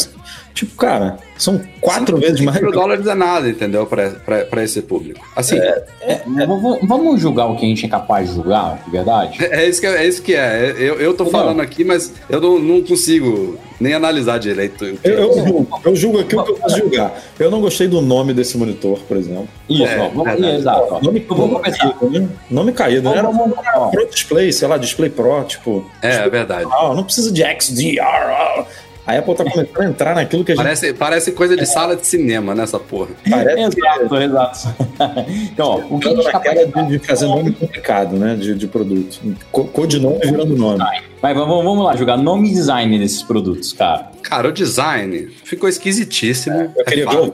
Tipo, 0.57 0.75
cara, 0.75 1.17
são 1.37 1.61
quatro 1.79 2.17
vezes 2.17 2.41
mais. 2.41 2.59
mil 2.59 2.71
dólares 2.71 3.05
é 3.05 3.13
nada, 3.13 3.47
entendeu? 3.47 3.85
Para 3.85 4.63
esse 4.63 4.81
público. 4.81 5.23
Assim, 5.35 5.55
é, 5.59 5.83
É, 6.01 6.15
v- 6.25 6.79
vamos 6.87 7.21
julgar 7.21 7.45
o 7.45 7.55
que 7.55 7.63
a 7.63 7.69
gente 7.69 7.85
é 7.85 7.89
capaz 7.89 8.27
de 8.29 8.35
julgar, 8.35 8.81
de 8.83 8.89
verdade? 8.89 9.37
é 9.45 9.69
isso 9.69 9.79
que 9.79 9.85
é, 9.85 9.97
é 10.03 10.07
isso 10.07 10.21
que 10.23 10.33
é. 10.35 10.73
Eu, 10.75 10.95
eu 10.95 11.13
tô 11.13 11.25
Não. 11.25 11.31
falando 11.31 11.61
aqui, 11.61 11.83
mas 11.83 12.11
eu 12.27 12.41
não, 12.41 12.57
não 12.57 12.81
consigo 12.81 13.55
nem 13.79 13.93
analisar 13.93 14.39
direito. 14.39 14.83
o 14.83 14.97
que- 14.97 15.07
Eu, 15.07 15.13
eu 15.13 15.45
julgo, 15.45 15.79
eu 15.85 15.95
julgo 15.95 16.19
aqui 16.21 16.35
o 16.35 16.43
que 16.43 16.51
eu 16.51 16.55
posso 16.55 16.77
julgar. 16.79 17.13
Eu 17.37 17.51
não 17.51 17.61
gostei 17.61 17.87
do 17.87 18.01
nome 18.01 18.33
desse 18.33 18.57
monitor, 18.57 18.97
por 19.07 19.15
exemplo. 19.15 19.47
Isso, 19.69 19.83
É, 19.85 19.99
ó, 19.99 20.07
vamos, 20.09 20.23
verdade. 20.23 20.55
exato. 20.55 20.87
ó. 20.89 20.99
Nome, 21.01 21.19
Então, 21.19 21.37
vamos 21.37 21.51
nome 21.53 21.63
começar. 21.65 21.89
caído, 21.99 22.19
né? 22.19 22.29
Nome 22.49 22.71
caído, 22.71 23.09
né? 23.11 23.17
Era 23.19 23.27
Vamos, 23.29 23.37
vamos, 23.55 23.57
ó. 23.75 23.89
Pro 23.89 24.07
Display, 24.09 24.51
sei 24.51 24.67
lá, 24.67 24.77
Display 24.77 25.11
Pro, 25.11 25.43
tipo. 25.43 25.85
É, 26.01 26.15
é 26.15 26.29
verdade. 26.29 26.67
Ah, 26.71 26.93
não 26.95 27.03
precisa 27.03 27.31
de 27.31 27.43
XDR. 27.43 28.65
A 29.07 29.17
Apple 29.17 29.35
tá 29.35 29.43
começando 29.45 29.79
a 29.81 29.85
entrar 29.85 30.15
naquilo 30.15 30.43
que 30.43 30.51
a 30.51 30.55
gente 30.55 30.63
Parece, 30.63 30.93
parece 30.93 31.31
coisa 31.31 31.55
de 31.55 31.65
sala 31.65 31.95
de 31.95 32.05
cinema 32.05 32.53
nessa 32.53 32.77
porra. 32.77 33.11
parece 33.29 33.61
Exato, 33.79 34.15
exato. 34.17 34.59
Então, 35.53 35.65
ó, 35.65 35.77
o 35.95 35.99
que 35.99 36.07
a 36.09 36.11
Ficando 36.11 36.15
gente 36.17 36.27
é 36.27 36.31
capaz 36.31 36.65
naquela 36.65 36.85
de, 36.87 36.97
de 36.99 37.07
fazer 37.07 37.25
nome 37.27 37.51
complicado, 37.53 38.17
né? 38.17 38.35
De, 38.35 38.53
de 38.53 38.67
produto. 38.67 39.19
Co- 39.51 39.63
Codinome 39.65 40.19
virando 40.19 40.55
nome. 40.57 40.83
Mas 41.21 41.35
vamos, 41.35 41.63
vamos 41.63 41.85
lá, 41.85 41.95
julgar 41.95 42.17
nome 42.17 42.49
e 42.49 42.53
design 42.53 42.99
desses 42.99 43.23
produtos, 43.23 43.71
cara. 43.73 44.11
Cara, 44.21 44.49
o 44.49 44.51
design 44.51 45.29
ficou 45.45 45.69
esquisitíssimo. 45.69 46.73
Eu 46.75 46.83
queria 46.85 47.05
é 47.05 47.07
ver, 47.07 47.33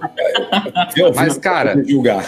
eu 0.96 1.14
Mas, 1.16 1.38
cara- 1.40 1.84
julgar. 1.88 2.24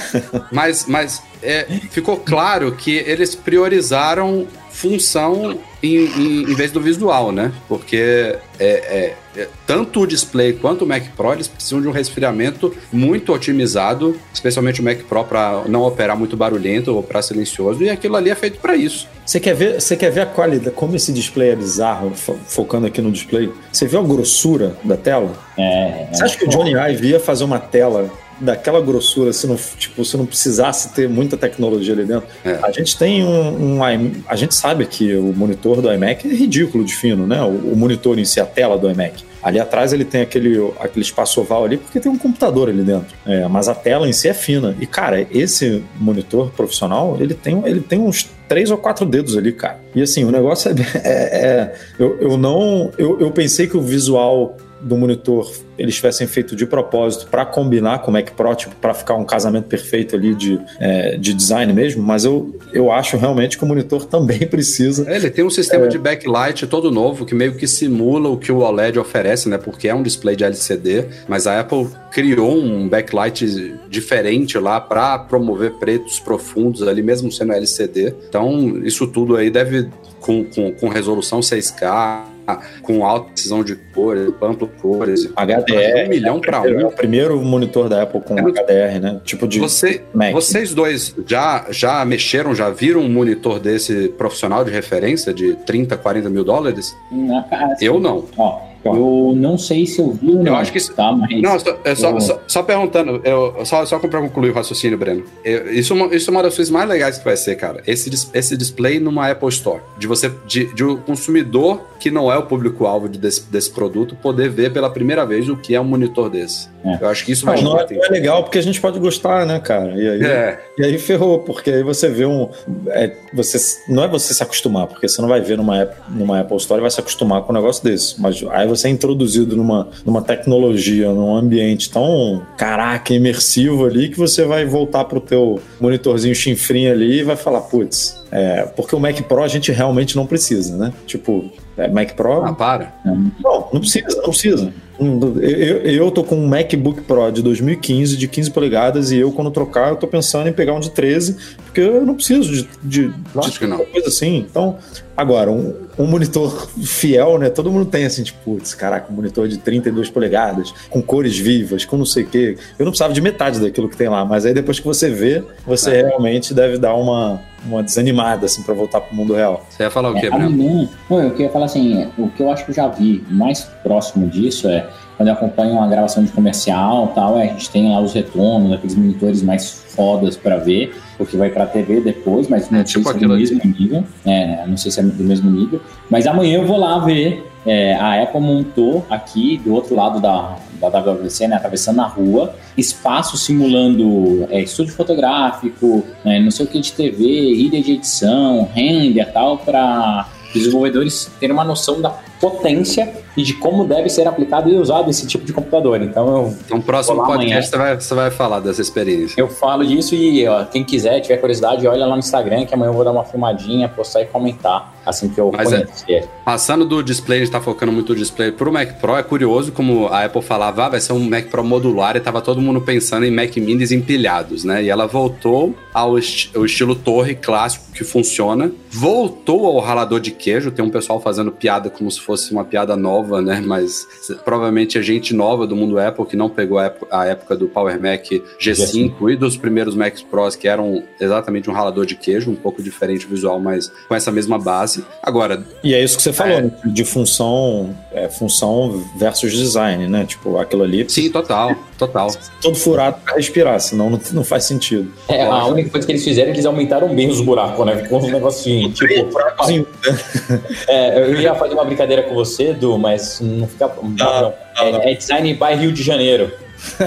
Mas, 0.52 0.86
mas 0.88 1.22
é, 1.43 1.66
ficou 1.91 2.18
claro 2.18 2.72
que 2.72 2.96
eles 2.98 3.36
priorizaram 3.36 4.48
função 4.76 5.58
em, 5.82 5.96
em, 5.98 6.42
em 6.52 6.56
vez 6.56 6.72
do 6.72 6.82
visual, 6.82 7.32
né? 7.32 7.52
Porque 7.68 7.96
é, 7.98 8.36
é, 8.60 9.16
é, 9.38 9.48
tanto 9.66 10.02
o 10.02 10.08
display 10.08 10.54
quanto 10.54 10.84
o 10.84 10.88
Mac 10.88 11.04
Pro 11.16 11.32
eles 11.34 11.48
precisam 11.48 11.82
de 11.82 11.88
um 11.88 11.92
resfriamento 11.92 12.76
muito 12.92 13.34
otimizado, 13.34 14.20
especialmente 14.34 14.82
o 14.82 14.84
Mac 14.84 15.00
Pro 15.08 15.24
para 15.24 15.64
não 15.68 15.82
operar 15.84 16.18
muito 16.18 16.36
barulhento 16.36 16.94
ou 16.94 17.02
para 17.02 17.22
silencioso, 17.22 17.82
e 17.84 17.90
aquilo 17.90 18.16
ali 18.16 18.30
é 18.30 18.36
feito 18.36 18.60
para 18.60 18.76
isso. 18.76 19.08
Você 19.26 19.40
quer 19.40 19.56
ver, 19.56 19.82
você 19.82 19.96
quer 19.96 20.12
ver 20.12 20.22
a 20.22 20.26
qualidade, 20.26 20.76
como 20.76 20.96
esse 20.96 21.12
display 21.14 21.50
é 21.50 21.56
bizarro, 21.56 22.12
fo- 22.14 22.38
focando 22.46 22.86
aqui 22.86 23.02
no 23.02 23.12
display? 23.12 23.52
Você 23.72 23.88
viu 23.88 24.00
a 24.00 24.04
grossura 24.04 24.76
da 24.84 24.98
tela? 24.98 25.32
É, 25.58 26.08
Você 26.12 26.24
acha 26.24 26.38
que 26.38 26.46
o 26.46 26.50
Johnny 26.50 26.74
Ive 26.74 27.08
ia 27.10 27.20
fazer 27.20 27.44
uma 27.44 27.60
tela 27.60 28.10
daquela 28.40 28.82
grossura 28.82 29.32
se 29.34 29.48
não, 29.48 29.56
tipo, 29.78 30.04
se 30.04 30.18
não 30.18 30.26
precisasse 30.26 30.94
ter 30.94 31.08
muita 31.08 31.38
tecnologia 31.38 31.94
ali 31.94 32.06
dentro? 32.06 32.28
É. 32.44 32.60
A 32.64 32.72
gente 32.72 32.98
tem 32.98 33.24
um, 33.24 33.78
um 33.78 33.84
A 34.28 34.36
gente 34.36 34.54
sabe 34.54 34.86
que 34.86 35.16
o 35.16 35.34
monitor 35.34 35.82
do 35.82 35.92
iMac 35.92 36.28
é 36.28 36.34
ridículo 36.34 36.84
de 36.84 36.96
fino, 36.96 37.26
né? 37.26 37.42
O, 37.42 37.74
o 37.74 37.76
monitor 37.76 38.18
em 38.20 38.26
si, 38.26 38.40
a 38.40 38.46
tela 38.46 38.78
do 38.78 38.90
iMac. 38.90 39.24
Ali 39.46 39.60
atrás 39.60 39.94
ele 39.94 40.04
tem 40.04 40.22
aquele, 40.22 40.58
aquele 40.80 41.06
espaço 41.06 41.40
oval 41.40 41.66
ali 41.66 41.78
porque 41.78 42.00
tem 42.00 42.12
um 42.12 42.18
computador 42.18 42.68
ali 42.68 42.82
dentro. 42.82 43.16
É, 43.26 43.48
mas 43.48 43.68
a 43.68 43.76
tela 43.76 44.10
em 44.10 44.14
si 44.14 44.28
é 44.28 44.34
fina. 44.34 44.76
E, 44.80 44.88
cara, 44.88 45.28
esse 45.32 45.84
monitor 46.00 46.50
profissional, 46.52 47.16
ele 47.20 47.36
tem, 47.36 47.62
ele 47.64 47.80
tem 47.80 48.00
uns 48.00 48.28
três 48.48 48.72
ou 48.72 48.78
quatro 48.78 49.06
dedos 49.06 49.38
ali, 49.38 49.52
cara. 49.52 49.80
E 49.94 50.02
assim, 50.02 50.24
o 50.24 50.32
negócio 50.32 50.72
é. 50.72 50.74
é- 51.04 51.48
é- 51.48 51.76
eu, 52.00 52.18
eu 52.20 52.38
não. 52.38 52.92
Eu, 52.98 53.20
eu 53.20 53.32
pensei 53.32 53.68
que 53.68 53.78
o 53.78 53.82
visual 53.82 54.58
do 54.82 54.98
monitor 54.98 55.50
eles 55.78 55.96
tivessem 55.96 56.28
feito 56.28 56.56
de 56.56 56.66
propósito 56.66 57.28
para 57.28 57.46
combinar 57.46 58.00
com 58.00 58.10
o 58.10 58.14
Mac 58.14 58.32
Pro, 58.32 58.56
tipo, 58.56 58.76
para 58.76 58.94
ficar 58.94 59.16
um 59.16 59.26
casamento 59.26 59.66
perfeito 59.66 60.16
ali 60.16 60.34
de, 60.34 60.60
é, 60.80 61.18
de 61.18 61.34
design 61.34 61.72
mesmo, 61.74 62.02
mas 62.02 62.24
eu, 62.24 62.58
eu 62.74 62.92
acho 62.92 63.18
realmente 63.18 63.58
que 63.58 63.64
o 63.64 63.68
monitor 63.68 64.06
também 64.08 64.48
precisa. 64.48 65.10
É, 65.10 65.18
Ele 65.18 65.30
tem 65.30 65.44
um 65.44 65.50
sistema 65.50 65.88
de 65.88 65.98
backlight 65.98 66.66
todo 66.68 66.92
novo 66.92 67.26
que 67.26 67.36
meio 67.36 67.56
que 67.56 67.68
simula 67.68 68.30
o 68.30 68.38
que 68.38 68.52
o 68.52 68.60
OLED 68.60 69.00
oferece, 69.00 69.50
né? 69.50 69.58
Porque 69.58 69.88
é 69.88 69.96
um 69.96 70.04
display 70.04 70.36
de 70.36 70.44
LCD, 70.44 71.06
mas 71.28 71.48
a 71.48 71.60
Apple 71.60 71.88
criou 72.12 72.58
um 72.58 72.88
backlight 72.88 73.76
diferente 73.90 74.58
lá 74.58 74.80
para 74.80 75.20
promover 75.20 75.72
pretos 75.74 76.20
profundos 76.20 76.88
ali, 76.88 77.02
mesmo 77.02 77.32
sendo 77.32 77.54
LCD. 77.54 78.14
Então, 78.30 78.80
isso 78.84 79.08
tudo 79.08 79.36
aí 79.36 79.50
deve 79.50 79.90
com, 80.20 80.44
com, 80.46 80.72
com 80.72 80.88
resolução 80.88 81.40
6K, 81.40 82.35
com 82.82 83.06
alta 83.06 83.32
precisão 83.32 83.64
de 83.64 83.76
cores, 83.76 84.32
amplo 84.41 84.68
cores. 84.82 85.26
HDR. 85.36 86.06
Um 86.06 86.10
milhão 86.10 86.39
para 86.39 86.58
É 86.68 86.84
um. 86.86 86.88
o 86.88 86.91
primeiro 86.91 87.39
monitor 87.41 87.89
da 87.89 88.04
Apple 88.04 88.22
com 88.22 88.38
É 88.38 88.41
HDR, 88.41 89.00
né? 89.02 89.22
Tipo 89.24 89.47
de 89.47 89.59
Você, 89.59 90.01
Mac. 90.13 90.32
vocês 90.34 90.74
dois 90.74 91.16
já, 91.28 91.66
já 91.70 92.04
mexeram, 92.05 92.54
já 92.54 92.70
viram 92.70 93.01
um 93.01 93.09
monitor 93.09 93.59
desse 93.59 94.09
profissional 94.09 94.63
de 94.63 94.72
referência 94.72 95.34
de 95.34 95.55
30, 95.66 95.97
40 95.97 96.30
mil 96.30 96.43
dólares? 96.43 96.96
Na 97.12 97.43
cara, 97.43 97.76
Eu 97.82 98.00
não. 98.00 98.26
Ó, 98.38 98.59
eu 98.93 99.33
não 99.36 99.57
sei 99.57 99.86
se 99.86 99.99
eu 99.99 100.12
vi 100.12 100.29
ou 100.36 100.43
não. 100.43 100.55
acho 100.55 100.71
que 100.71 100.78
isso- 100.78 100.93
Tá, 100.93 101.12
mas. 101.12 101.41
Não, 101.41 101.59
só, 101.59 101.78
é 101.83 101.95
só, 101.95 102.09
eu- 102.12 102.21
só, 102.21 102.39
só 102.47 102.63
perguntando, 102.63 103.21
eu, 103.24 103.66
só, 103.66 103.86
só 103.86 103.97
para 103.99 104.21
concluir 104.21 104.49
o 104.51 104.53
raciocínio, 104.53 104.97
Breno. 104.97 105.24
Eu- 105.43 105.71
isso, 105.74 105.93
é 105.93 105.95
uma- 105.95 106.16
isso 106.16 106.29
é 106.29 106.32
uma 106.32 106.43
das 106.43 106.55
coisas 106.55 106.71
mais 106.71 106.87
legais 106.87 107.17
que 107.17 107.25
vai 107.25 107.37
ser, 107.37 107.55
cara. 107.55 107.82
Esse, 107.87 108.09
esse 108.33 108.57
display 108.57 108.99
numa 108.99 109.29
Apple 109.29 109.49
Store. 109.49 109.82
De 109.97 110.07
você, 110.07 110.32
de, 110.45 110.66
de 110.74 110.83
o 110.83 110.97
consumidor 110.97 111.82
que 111.99 112.12
não 112.12 112.32
é 112.32 112.37
o 112.37 112.43
público-alvo 112.43 113.09
de- 113.09 113.17
desse, 113.17 113.49
desse 113.49 113.71
produto, 113.71 114.16
poder 114.16 114.49
ver 114.49 114.71
pela 114.71 114.89
primeira 114.89 115.25
vez 115.25 115.49
o 115.49 115.55
que 115.57 115.74
é 115.74 115.82
um 115.82 115.86
monitor 115.86 116.29
desse. 116.29 116.67
É. 116.86 116.99
Eu 117.03 117.07
acho 117.09 117.25
que 117.25 117.32
isso 117.32 117.45
vai 117.45 117.59
Não, 117.62 117.79
é, 117.79 117.87
não 117.91 118.05
é 118.05 118.09
legal 118.09 118.43
porque 118.43 118.59
a 118.59 118.62
gente 118.62 118.79
pode 118.79 118.99
gostar, 118.99 119.43
né, 119.45 119.59
cara? 119.59 119.91
E 119.99 120.07
aí, 120.07 120.24
É, 120.24 120.59
e 120.78 120.83
aí 120.86 120.97
ferrou, 120.99 121.39
porque 121.39 121.71
aí 121.71 121.82
você 121.83 122.07
vê 122.09 122.25
um. 122.25 122.49
é, 122.89 123.12
você, 123.33 123.57
não 123.89 124.03
é 124.03 124.07
você 124.07 124.33
se 124.36 124.43
acostumar, 124.43 124.86
porque 124.86 125.07
você 125.07 125.20
não 125.21 125.28
vai 125.29 125.41
ver 125.41 125.57
numa, 125.57 125.89
numa 126.09 126.41
Apple 126.41 126.57
Store 126.57 126.79
e 126.79 126.83
vai 126.83 126.91
se 126.91 126.99
acostumar 126.99 127.41
com 127.41 127.51
um 127.51 127.55
negócio 127.55 127.83
desse. 127.83 128.21
Mas 128.21 128.43
aí 128.51 128.67
você 128.67 128.75
é 128.84 128.89
introduzido 128.89 129.56
numa, 129.56 129.88
numa 130.06 130.22
tecnologia, 130.22 131.12
num 131.12 131.36
ambiente 131.36 131.89
tão, 131.89 132.42
caraca, 132.58 133.14
imersivo 133.14 133.86
ali, 133.86 134.10
que 134.10 134.18
você 134.18 134.43
vai 134.43 134.66
voltar 134.66 135.06
pro 135.06 135.22
teu 135.22 135.62
monitorzinho 135.80 136.36
chinfrinho 136.36 136.92
ali 136.92 137.20
e 137.20 137.24
vai 137.24 137.36
falar, 137.36 137.62
putz. 137.62 138.24
É, 138.32 138.64
porque 138.76 138.96
o 138.96 139.00
Mac 139.00 139.20
Pro 139.22 139.43
a 139.43 139.47
gente 139.47 139.72
realmente 139.72 140.16
não 140.16 140.26
precisa, 140.26 140.76
né? 140.76 140.92
Tipo, 141.06 141.50
é, 141.78 141.88
Mac 141.88 142.14
Pro. 142.14 142.43
ah, 142.46 142.54
para. 142.54 142.93
Não, 143.06 143.68
não 143.74 143.80
precisa, 143.80 144.16
não 144.22 144.30
precisa. 144.30 144.74
Não, 144.97 145.36
Eu, 145.42 145.78
eu, 145.82 146.10
tô 146.12 146.24
com 146.24 146.36
um 146.38 146.47
MacBook 146.47 147.02
Pro 147.02 147.30
de 147.30 147.42
2015, 147.43 148.16
de 148.16 148.28
15 148.30 148.50
polegadas, 148.52 149.12
e 149.12 149.18
eu, 149.18 149.30
quando 149.32 149.52
trocar, 149.52 149.89
eu 149.89 149.97
tô 149.97 150.08
pensando 150.08 150.47
em 150.47 150.54
pegar 150.54 150.74
um 150.74 150.80
de 150.80 150.89
13, 150.92 151.36
porque 151.66 151.82
eu 151.82 152.06
não 152.06 152.16
preciso 152.16 152.50
de, 152.50 152.70
de, 152.82 153.14
Lógico 153.34 153.54
de 153.54 153.60
que 153.60 153.68
não. 153.68 153.80
coisa 153.86 154.08
assim. 154.08 154.38
Então, 154.50 154.78
agora, 155.18 155.52
um, 155.52 155.74
um 156.00 156.06
monitor 156.06 156.70
fiel, 156.82 157.38
né? 157.38 157.50
Todo 157.50 157.70
mundo 157.70 157.88
tem 157.88 158.06
assim, 158.06 158.24
tipo, 158.24 158.39
putz, 158.46 158.74
caraca, 158.74 159.12
um 159.12 159.16
monitor 159.18 159.50
de 159.50 159.58
32 159.58 160.10
polegadas, 160.10 160.74
com 160.89 161.02
cores 161.02 161.38
vivas, 161.38 161.84
com 161.84 161.97
não 161.97 162.06
sei 162.06 162.24
o 162.24 162.28
quê. 162.28 162.58
Eu 162.80 162.86
não 162.86 162.92
precisava 162.93 163.14
de 163.14 163.20
metade 163.20 163.60
daquilo 163.60 163.89
que 163.89 163.97
tem 163.97 164.08
lá, 164.08 164.24
mas 164.24 164.46
aí 164.46 164.54
depois 164.54 164.80
que 164.80 164.86
você 164.88 165.10
vê, 165.10 165.43
você 165.68 165.92
É. 165.92 166.08
realmente 166.08 166.54
deve 166.54 166.78
dar 166.78 166.93
uma, 166.96 167.42
uma 167.68 167.84
desanimada, 167.84 168.46
assim, 168.46 168.64
pra 168.64 168.74
voltar 168.74 169.02
pro 169.02 169.14
mundo 169.14 169.34
real. 169.34 169.66
Você 169.70 169.84
ia 169.84 169.89
falar 169.89 170.12
o 170.12 170.14
quê, 170.14 170.28
É, 170.28 170.30
Breno? 170.30 170.46
amanhã, 170.46 170.89
não, 171.10 171.22
eu 171.22 171.32
queria 171.32 171.50
falar 171.50 171.64
assim, 171.66 172.08
o 172.17 172.29
que 172.29 172.42
eu 172.42 172.51
acho 172.51 172.66
que 172.66 172.71
eu 172.71 172.75
já 172.75 172.87
vi 172.87 173.24
mais 173.29 173.63
próximo 173.83 174.28
disso 174.28 174.67
é 174.70 174.87
quando 175.17 175.29
eu 175.29 175.33
acompanho 175.33 175.74
uma 175.74 175.87
gravação 175.87 176.24
de 176.24 176.32
comercial 176.32 177.08
tal, 177.16 177.37
é, 177.37 177.43
a 177.43 177.47
gente 177.47 177.70
tem 177.70 177.89
lá 177.89 178.00
os 178.01 178.13
retornos, 178.13 178.74
aqueles 178.74 178.96
monitores 178.96 179.42
mais 179.42 179.83
fodas 179.96 180.36
pra 180.36 180.58
ver, 180.58 180.93
o 181.17 181.25
que 181.25 181.37
vai 181.37 181.50
pra 181.50 181.66
TV 181.66 182.01
depois, 182.01 182.47
mas 182.50 182.70
não 182.70 182.79
É, 182.79 182.86
sei 182.86 183.01
tipo 183.01 183.09
se 183.09 183.16
é 183.16 183.28
do 183.28 183.33
mesmo 183.33 183.62
nível, 183.63 184.04
é, 184.25 184.67
não 184.67 184.75
sei 184.78 184.92
se 184.92 185.00
é 185.00 185.04
do 185.04 185.24
mesmo 185.24 185.50
nível, 185.50 185.82
mas 186.09 186.28
amanhã 186.28 186.58
eu 186.58 186.66
vou 186.67 186.78
lá 186.78 187.00
ver, 187.00 187.50
é, 187.66 187.96
a 187.96 188.21
Apple 188.21 188.42
montou 188.42 189.05
aqui 189.09 189.58
do 189.63 189.74
outro 189.74 189.96
lado 189.96 190.20
da, 190.20 190.58
da 190.82 190.89
WWDC, 190.89 191.47
né, 191.47 191.55
atravessando 191.55 192.01
a 192.01 192.05
rua, 192.08 192.54
espaço 192.78 193.37
simulando 193.37 194.46
é, 194.50 194.62
estúdio 194.62 194.93
fotográfico, 194.93 196.04
é, 196.25 196.39
não 196.42 196.51
sei 196.51 196.66
o 196.66 196.70
que 196.70 196.79
de 196.79 196.92
TV, 196.92 197.24
ilha 197.24 197.82
de 197.82 197.93
edição, 197.93 198.67
render 198.74 199.21
e 199.21 199.25
tal, 199.25 199.58
para 199.59 200.28
desenvolvedores 200.60 201.30
terem 201.40 201.54
uma 201.54 201.64
noção 201.64 202.02
da 202.02 202.10
potência 202.40 203.25
e 203.36 203.43
de 203.43 203.53
como 203.53 203.86
deve 203.86 204.09
ser 204.09 204.28
aplicado 204.28 204.70
e 204.70 204.78
usado 204.78 205.09
esse 205.09 205.25
tipo 205.28 205.45
de 205.45 205.53
computador. 205.53 206.01
Então 206.01 206.28
eu, 206.28 206.55
Então, 206.66 206.82
próximo 206.82 207.24
podcast 207.25 207.70
você 207.71 207.78
vai, 207.78 207.95
você 207.99 208.13
vai 208.16 208.32
falar 208.32 208.59
dessa 208.59 208.82
experiência. 208.82 209.39
eu 209.39 209.47
falo 209.47 209.86
disso 209.86 210.16
e 210.16 210.47
ó, 210.47 210.63
quem 210.66 210.83
quiser, 210.83 211.20
tiver 211.21 211.37
curiosidade, 211.37 211.87
olha 211.87 212.05
lá 212.05 212.13
no 212.13 212.20
Instagram 212.20 212.66
que 212.66 212.74
amanhã 212.74 212.89
eu 212.89 212.93
vou 212.93 213.03
dar 213.03 213.12
uma 213.12 213.24
filmadinha, 213.24 213.87
postar 213.89 214.21
e 214.21 214.25
comentar 214.25 214.93
assim 215.05 215.29
que 215.29 215.39
eu 215.39 215.51
Mas 215.55 215.71
é- 215.71 215.83
conhecer. 215.83 216.29
Passando 216.43 216.86
do 216.86 217.03
display, 217.03 217.39
a 217.39 217.43
gente 217.43 217.51
tá 217.51 217.62
focando 217.62 217.91
muito 217.91 218.13
no 218.13 218.20
display 218.20 218.51
pro 218.51 218.71
Mac 218.71 218.93
Pro, 218.99 219.16
é 219.16 219.24
curioso 219.24 219.71
como 219.71 220.07
a 220.07 220.25
Apple 220.25 220.41
falava, 220.41 220.86
ah, 220.86 220.89
vai 220.89 220.99
ser 220.99 221.13
um 221.13 221.29
Mac 221.29 221.45
Pro 221.47 221.63
modular 221.63 222.16
e 222.16 222.20
tava 222.20 222.41
todo 222.41 222.62
mundo 222.62 222.82
pensando 222.82 223.25
em 223.25 223.32
Mac 223.32 223.55
Minis 223.57 223.91
empilhados, 223.91 224.63
né? 224.63 224.83
E 224.83 224.89
ela 224.89 225.05
voltou 225.07 225.75
ao, 225.93 226.17
esti- 226.17 226.51
ao 226.55 226.66
estilo 226.66 226.95
torre 226.95 227.36
clássico 227.36 227.86
que 227.93 228.03
funciona, 228.03 228.71
voltou 228.91 229.66
ao 229.67 229.79
ralador 229.79 230.20
de 230.20 230.32
queijo, 230.32 230.71
tem 230.71 230.83
um 230.83 230.89
pessoal 230.89 231.20
fazendo 231.20 231.51
piada 231.51 231.89
como 231.89 232.09
se 232.09 232.20
fosse 232.20 232.51
uma 232.51 232.63
piada 232.63 232.95
nova, 232.95 233.25
né? 233.42 233.62
Mas 233.66 234.08
provavelmente 234.43 234.97
é 234.97 235.02
gente 235.02 235.34
nova 235.34 235.66
do 235.68 235.76
mundo 235.76 236.00
Apple 236.00 236.26
que 236.26 236.36
não 236.36 236.50
pegou 236.50 236.78
a 236.80 236.86
épo- 236.86 237.08
a 237.12 237.26
época 237.26 237.56
do 237.56 237.68
Power 237.68 238.00
Mac 238.02 238.26
G5 238.60 239.30
e 239.32 239.36
dos 239.36 239.58
primeiros 239.58 239.96
Macs 239.96 240.22
Pros 240.22 240.56
que 240.56 240.68
eram 240.68 241.04
exatamente 241.20 241.70
um 241.70 241.74
ralador 241.74 242.06
de 242.06 242.16
queijo, 242.16 242.50
um 242.52 242.56
pouco 242.56 242.82
diferente 242.84 243.26
o 243.26 243.30
visual, 243.30 243.60
mas 243.60 243.92
com 244.08 244.16
essa 244.16 244.32
mesma 244.32 244.58
base. 244.60 245.06
Agora, 245.22 245.64
E 245.84 245.93
é 245.93 246.04
isso 246.04 246.18
que 246.18 246.24
você 246.24 246.34
falou, 246.34 246.54
É. 246.54 246.62
né? 246.64 246.72
de 246.86 247.04
função, 247.06 247.96
é, 248.12 248.28
função 248.30 249.04
versus 249.18 249.52
design, 249.54 250.08
né? 250.08 250.26
Tipo, 250.26 250.58
aquilo 250.58 250.84
ali, 250.84 251.06
sim, 251.10 251.30
total, 251.30 251.76
total. 251.97 252.30
todo 252.62 252.76
furado 252.76 253.18
pra 253.24 253.36
respirar, 253.36 253.80
senão 253.80 254.10
não, 254.10 254.20
não 254.34 254.43
faz 254.43 254.64
sentido. 254.66 255.12
É, 255.28 255.43
a 255.46 255.66
única 255.66 255.89
coisa 255.89 256.06
que 256.06 256.12
eles 256.14 256.24
fizeram, 256.24 256.52
eles 256.52 256.66
aumentaram 256.66 257.14
bem 257.14 257.30
os 257.30 257.42
buracos, 257.42 257.86
né? 257.86 257.97
Ficou 258.04 258.22
um 258.24 258.30
negocinho, 258.32 258.92
tipo, 258.92 259.30
É, 260.88 261.20
eu 261.20 261.39
ia 261.42 261.56
fazer 261.56 261.74
uma 261.74 261.86
brincadeira 261.86 262.24
com 262.24 262.34
você, 262.36 262.74
Du, 262.74 262.97
mas 262.97 263.14
não 263.42 263.67
fica. 263.67 263.89
Não, 264.01 264.54
É, 264.78 265.12
é 265.12 265.16
design 265.16 265.54
by 265.54 265.74
Rio 265.75 265.92
de 265.92 266.04
Janeiro. 266.04 266.51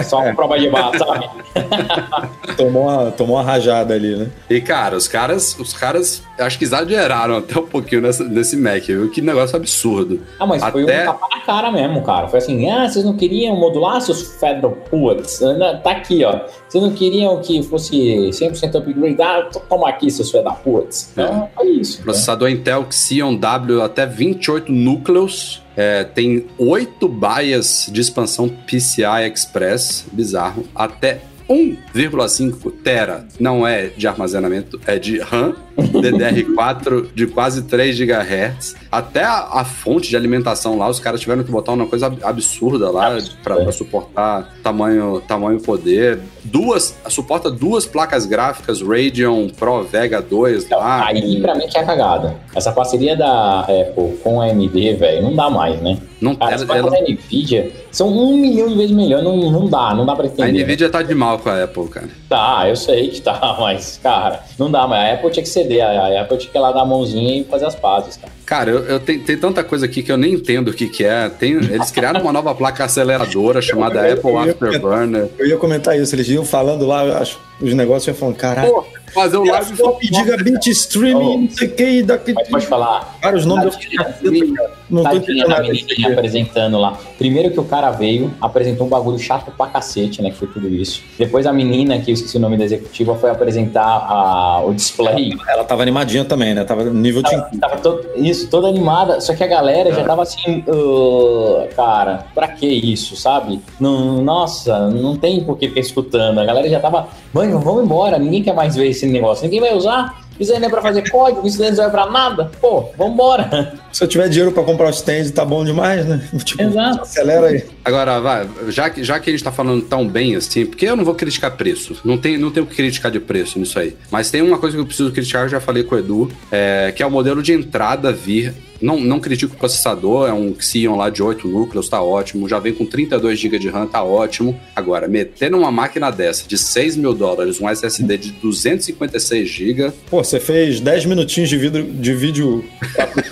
Só 0.05 0.21
uma 0.23 0.35
prova 0.35 0.59
de 0.59 0.69
bala, 0.71 0.97
sabe? 0.99 1.29
tomou, 2.57 2.83
uma, 2.85 3.11
tomou 3.11 3.37
uma 3.37 3.43
rajada 3.43 3.95
ali, 3.95 4.17
né? 4.17 4.29
E, 4.49 4.61
cara, 4.61 4.97
os 4.97 5.07
caras, 5.07 5.57
os 5.59 5.73
caras, 5.75 6.23
acho 6.39 6.59
que 6.59 6.65
exageraram 6.65 7.37
até 7.37 7.59
um 7.61 7.67
pouquinho 7.67 8.01
nessa, 8.01 8.25
nesse 8.25 8.57
Mac, 8.57 8.83
viu? 8.85 9.11
Que 9.11 9.21
negócio 9.21 9.55
absurdo. 9.57 10.21
Ah, 10.41 10.47
mas 10.47 10.65
foi 10.65 10.85
Até- 10.85 11.03
um 11.03 11.07
tapa 11.13 11.29
na 11.31 11.41
cara 11.43 11.71
mesmo, 11.71 12.03
cara. 12.03 12.29
Foi 12.29 12.39
assim, 12.39 12.69
ah, 12.71 12.89
vocês 12.89 13.05
não 13.05 13.15
queriam 13.15 13.55
modular 13.57 14.01
seus 14.01 14.23
Federal 14.41 14.73
Putz? 14.73 15.41
Tá 15.85 15.91
aqui, 15.91 16.25
ó. 16.25 16.41
Vocês 16.69 16.83
não 16.83 16.93
queriam 16.93 17.39
que 17.41 17.63
fosse 17.63 18.31
100% 18.33 18.75
upgrade? 18.79 19.21
Ah, 19.23 19.43
to- 19.53 19.61
toma 19.69 19.89
aqui, 19.91 20.11
seus 20.11 20.31
Federal 20.31 20.59
Putz. 20.65 21.11
Então, 21.13 21.49
foi 21.55 21.69
isso. 21.73 21.99
né? 21.99 22.05
Processador 22.05 22.49
Intel 22.49 22.87
Xeon 22.91 23.37
W 23.37 23.83
até 23.83 24.07
28 24.07 24.73
núcleos. 24.73 25.63
É, 25.81 26.03
tem 26.03 26.45
8 26.59 27.09
baias 27.09 27.89
de 27.89 28.01
expansão 28.01 28.49
PCI 28.49 29.31
Express, 29.33 30.07
bizarro, 30.11 30.67
até 30.75 31.21
1,5 31.49 32.73
tera, 32.83 33.29
não 33.39 33.65
é 33.65 33.87
de 33.87 34.09
armazenamento, 34.09 34.81
é 34.85 34.99
de 34.99 35.21
RAM, 35.21 35.55
DDR4 35.79 37.07
de 37.15 37.27
quase 37.27 37.63
3 37.63 37.97
GHz. 37.99 38.75
Até 38.91 39.23
a, 39.25 39.49
a 39.53 39.65
fonte 39.65 40.09
de 40.09 40.17
alimentação 40.17 40.77
lá, 40.79 40.89
os 40.89 40.99
caras 40.99 41.21
tiveram 41.21 41.43
que 41.45 41.51
botar 41.51 41.73
uma 41.73 41.87
coisa 41.87 42.07
ab- 42.07 42.19
absurda 42.23 42.91
lá 42.91 43.17
para 43.43 43.71
suportar 43.73 44.55
tamanho, 44.63 45.21
tamanho 45.27 45.61
poder. 45.61 46.19
Duas, 46.45 46.97
suporta 47.09 47.51
duas 47.51 47.85
placas 47.85 48.25
gráficas 48.25 48.81
Radeon 48.81 49.49
Pro 49.49 49.83
Vega 49.83 50.23
2 50.23 50.65
Então, 50.65 50.79
lá. 50.79 51.07
aí 51.07 51.37
com- 51.37 51.43
pra 51.43 51.55
mim 51.55 51.67
que 51.69 51.77
é 51.79 51.83
cagada. 51.85 52.37
Essa 52.55 52.73
parceria 52.73 53.17
da 53.17 53.61
Apple 53.61 54.17
com 54.23 54.41
a 54.41 54.47
AMD, 54.47 54.95
velho, 54.95 55.23
não 55.23 55.37
dá 55.37 55.51
mais, 55.51 55.81
né? 55.81 55.99
não, 56.21 56.35
Cara, 56.35 56.51
ela- 56.53 56.59
você 56.59 56.65
vai 56.65 56.79
ela- 56.79 56.91
fazer 56.91 57.03
NVIDIA, 57.13 57.71
são 57.93 58.09
um 58.09 58.37
milhão 58.37 58.69
de 58.69 58.75
vezes 58.75 58.91
melhor. 58.91 59.23
Não, 59.23 59.37
não 59.37 59.69
dá, 59.69 59.95
não 59.95 60.05
dá 60.05 60.17
pra 60.17 60.25
A 60.25 60.29
entender. 60.29 60.65
Nvidia 60.65 60.89
tá 60.91 61.01
de 61.03 61.15
mal 61.15 61.39
com 61.39 61.49
a 61.49 61.63
Apple, 61.63 61.87
cara. 61.89 62.09
Tá, 62.29 62.65
eu 62.69 62.75
sei 62.75 63.09
que 63.09 63.21
tá, 63.21 63.39
mas, 63.61 64.01
cara, 64.03 64.41
não 64.59 64.71
dá, 64.71 64.87
mas 64.87 64.99
a 64.99 65.15
Apple 65.15 65.31
tinha 65.31 65.43
que 65.43 65.49
ceder, 65.69 65.85
a 65.85 66.21
Apple 66.23 66.39
tinha 66.39 66.51
que 66.53 66.59
ir 66.59 66.61
lá 66.61 66.73
dar 66.73 66.81
a 66.83 66.85
mãozinha 66.85 67.41
e 67.41 67.45
fazer 67.45 67.67
as 67.67 67.75
pazes, 67.75 68.17
cara. 68.17 68.33
Cara, 68.47 68.71
eu, 68.71 68.79
eu 68.85 69.01
tenho, 69.01 69.23
tem 69.25 69.37
tanta 69.37 69.63
coisa 69.63 69.85
aqui 69.87 70.03
que 70.03 70.11
eu 70.11 70.17
nem 70.17 70.33
entendo 70.35 70.69
o 70.69 70.73
que, 70.73 70.89
que 70.89 71.05
é. 71.05 71.29
Tem, 71.29 71.53
eles 71.53 71.91
criaram 71.91 72.21
uma 72.23 72.33
nova 72.33 72.55
placa 72.55 72.85
aceleradora 72.85 73.61
chamada 73.61 74.07
Eu- 74.09 74.15
Apple 74.15 74.31
eu 74.31 74.45
ia 74.45 74.51
Afterburner. 74.53 75.29
Eu 75.39 75.47
ia 75.47 75.57
comentar 75.57 75.99
isso, 75.99 76.15
eles 76.15 76.29
iam 76.29 76.45
falando 76.45 76.87
lá, 76.87 77.03
as- 77.19 77.37
os 77.61 77.75
negócios 77.75 78.07
iam 78.09 78.15
falando, 78.17 78.37
caralho. 78.37 78.85
Fazer 79.15 79.37
o 79.39 79.45
live 79.45 79.77
Top 79.77 80.07
gigabit 80.07 80.71
streaming, 80.71 81.43
não 81.43 81.51
sei 81.51 81.69
o 81.69 81.71
que, 81.75 81.85
e 81.85 82.03
daqui. 82.03 82.33
Mas 82.35 82.49
pode 82.49 82.67
falar, 82.67 83.17
Vários 83.23 83.45
nomes 83.47 83.65
eu 83.67 83.73
fiquei, 83.73 83.97
"Caceta, 83.99 84.55
cara, 84.57 84.71
não 84.91 85.03
tô 85.03 85.09
Tadinha 85.09 85.23
entendendo 85.23 85.49
nada 85.49 85.63
menininha 85.63 86.13
apresentando 86.13 86.79
lá. 86.79 86.99
Primeiro 87.19 87.51
que 87.51 87.61
o 87.61 87.65
cara 87.65 87.91
veio, 87.91 88.33
apresentou 88.41 88.87
um 88.87 88.91
bagulho 88.91 89.19
chato 89.19 89.51
pra 89.57 89.67
cacete, 89.67 90.23
né? 90.23 90.31
Que 90.31 90.37
foi 90.37 90.49
tudo 90.49 90.69
isso. 90.69 91.03
Depois 91.19 91.47
a 91.47 91.53
menina, 91.53 91.99
que 91.99 92.11
eu 92.11 92.15
esqueci 92.15 92.37
o 92.37 92.41
nome 92.41 92.57
da 92.57 92.65
executiva, 92.65 93.15
foi 93.17 93.31
apresentar 93.31 93.85
a- 93.85 94.63
o 94.65 94.73
display. 94.73 95.33
Ela 95.49 95.65
tava 95.65 95.83
animadinha 95.83 96.25
também, 96.25 96.55
né? 96.55 96.65
Tava 96.65 96.85
no 96.85 96.95
nível 96.95 97.23
de. 97.23 97.31
Tava, 97.31 97.51
tava 97.61 97.77
todo- 97.79 98.07
isso, 98.17 98.49
toda 98.49 98.69
animada, 98.69 99.21
só 99.21 99.35
que 99.35 99.43
a 99.43 99.47
galera 99.47 99.93
já 99.93 100.05
tava 100.05 100.23
assim, 100.23 100.65
"Ah, 100.69 101.67
cara, 101.75 102.27
pra 102.35 102.49
que 102.49 102.67
isso, 102.67 103.17
sabe? 103.17 103.61
Não, 103.81 104.23
nossa, 104.23 104.89
não 104.91 105.17
tem 105.17 105.43
por 105.43 105.59
que 105.59 105.69
ficar 105.69 105.81
escutando. 105.81 106.39
A 106.39 106.45
galera 106.45 106.69
já 106.69 106.81
tava, 106.81 107.09
mano, 107.33 107.59
vamos 107.61 107.85
embora, 107.85 108.19
ninguém 108.19 108.43
quer 108.43 108.55
mais 108.55 108.77
ver 108.77 108.89
esse 108.99 109.07
negócio, 109.07 109.45
ninguém 109.45 109.61
vai 109.61 109.75
usar. 109.75 110.27
Isso 110.39 110.53
aí 110.53 110.61
não 110.61 110.69
é 110.69 110.71
pra 110.71 110.81
fazer 110.81 111.11
código, 111.11 111.45
isso 111.47 111.61
aí 111.61 111.73
não 111.73 111.85
é 111.85 111.91
pra 111.91 112.09
nada. 112.09 112.51
Pô, 112.61 112.91
vambora. 112.97 113.75
Se 113.93 114.05
eu 114.05 114.09
tiver 114.09 114.29
dinheiro 114.29 114.53
pra 114.53 114.63
comprar 114.63 114.87
o 114.87 114.91
stand, 114.91 115.31
tá 115.31 115.45
bom 115.45 115.65
demais, 115.65 116.07
né? 116.07 116.29
Tipo, 116.45 116.63
Exato. 116.63 117.03
acelera 117.03 117.49
aí. 117.49 117.65
Agora, 117.85 118.21
vai, 118.21 118.49
já 118.69 118.89
que, 118.89 119.03
já 119.03 119.19
que 119.19 119.31
a 119.31 119.33
gente 119.33 119.43
tá 119.43 119.51
falando 119.51 119.83
tão 119.83 120.07
bem 120.07 120.37
assim, 120.37 120.65
porque 120.65 120.87
eu 120.87 120.95
não 120.95 121.05
vou 121.05 121.15
criticar 121.15 121.57
preço. 121.57 121.97
Não 122.05 122.17
tem, 122.17 122.39
não 122.39 122.53
tem 122.53 122.63
o 122.63 122.67
que 122.67 122.77
criticar 122.77 123.11
de 123.11 123.19
preço 123.19 123.59
nisso 123.59 123.79
aí. 123.79 123.97
Mas 124.13 124.31
tem 124.31 124.41
uma 124.41 124.59
coisa 124.59 124.77
que 124.77 124.81
eu 124.81 124.87
preciso 124.87 125.11
criticar, 125.11 125.45
eu 125.45 125.49
já 125.49 125.61
falei 125.61 125.83
com 125.83 125.97
o 125.97 125.99
Edu, 125.99 126.31
é, 126.53 126.93
que 126.95 127.03
é 127.03 127.07
o 127.07 127.11
modelo 127.11 127.43
de 127.43 127.53
entrada 127.53 128.13
vir. 128.13 128.55
Não, 128.81 128.99
não 129.01 129.19
critico 129.21 129.55
o 129.55 129.59
processador, 129.59 130.29
é 130.29 130.33
um 130.33 130.55
Xeon 130.59 130.97
lá 130.97 131.11
de 131.11 131.23
8 131.23 131.47
núcleos, 131.49 131.89
tá 131.89 132.01
ótimo. 132.03 132.49
Já 132.49 132.59
vem 132.59 132.73
com 132.73 132.85
32 132.87 133.39
GB 133.39 133.59
de 133.59 133.69
RAM, 133.69 133.87
tá 133.87 134.03
ótimo. 134.03 134.59
Agora, 134.75 135.09
meter 135.09 135.51
numa 135.51 135.71
máquina 135.71 136.11
dessa 136.11 136.47
de 136.49 136.57
6 136.57 136.97
mil 136.97 137.13
dólares, 137.15 137.61
um 137.61 137.69
SSD 137.69 138.17
de 138.19 138.31
256 138.33 139.49
GB, 139.49 139.93
Pô, 140.11 140.23
você 140.23 140.39
fez 140.41 140.81
10 140.81 141.05
minutinhos 141.07 141.49
de 141.49 141.57
vídeo, 141.57 141.85
de 141.85 142.15
vídeo 142.15 142.65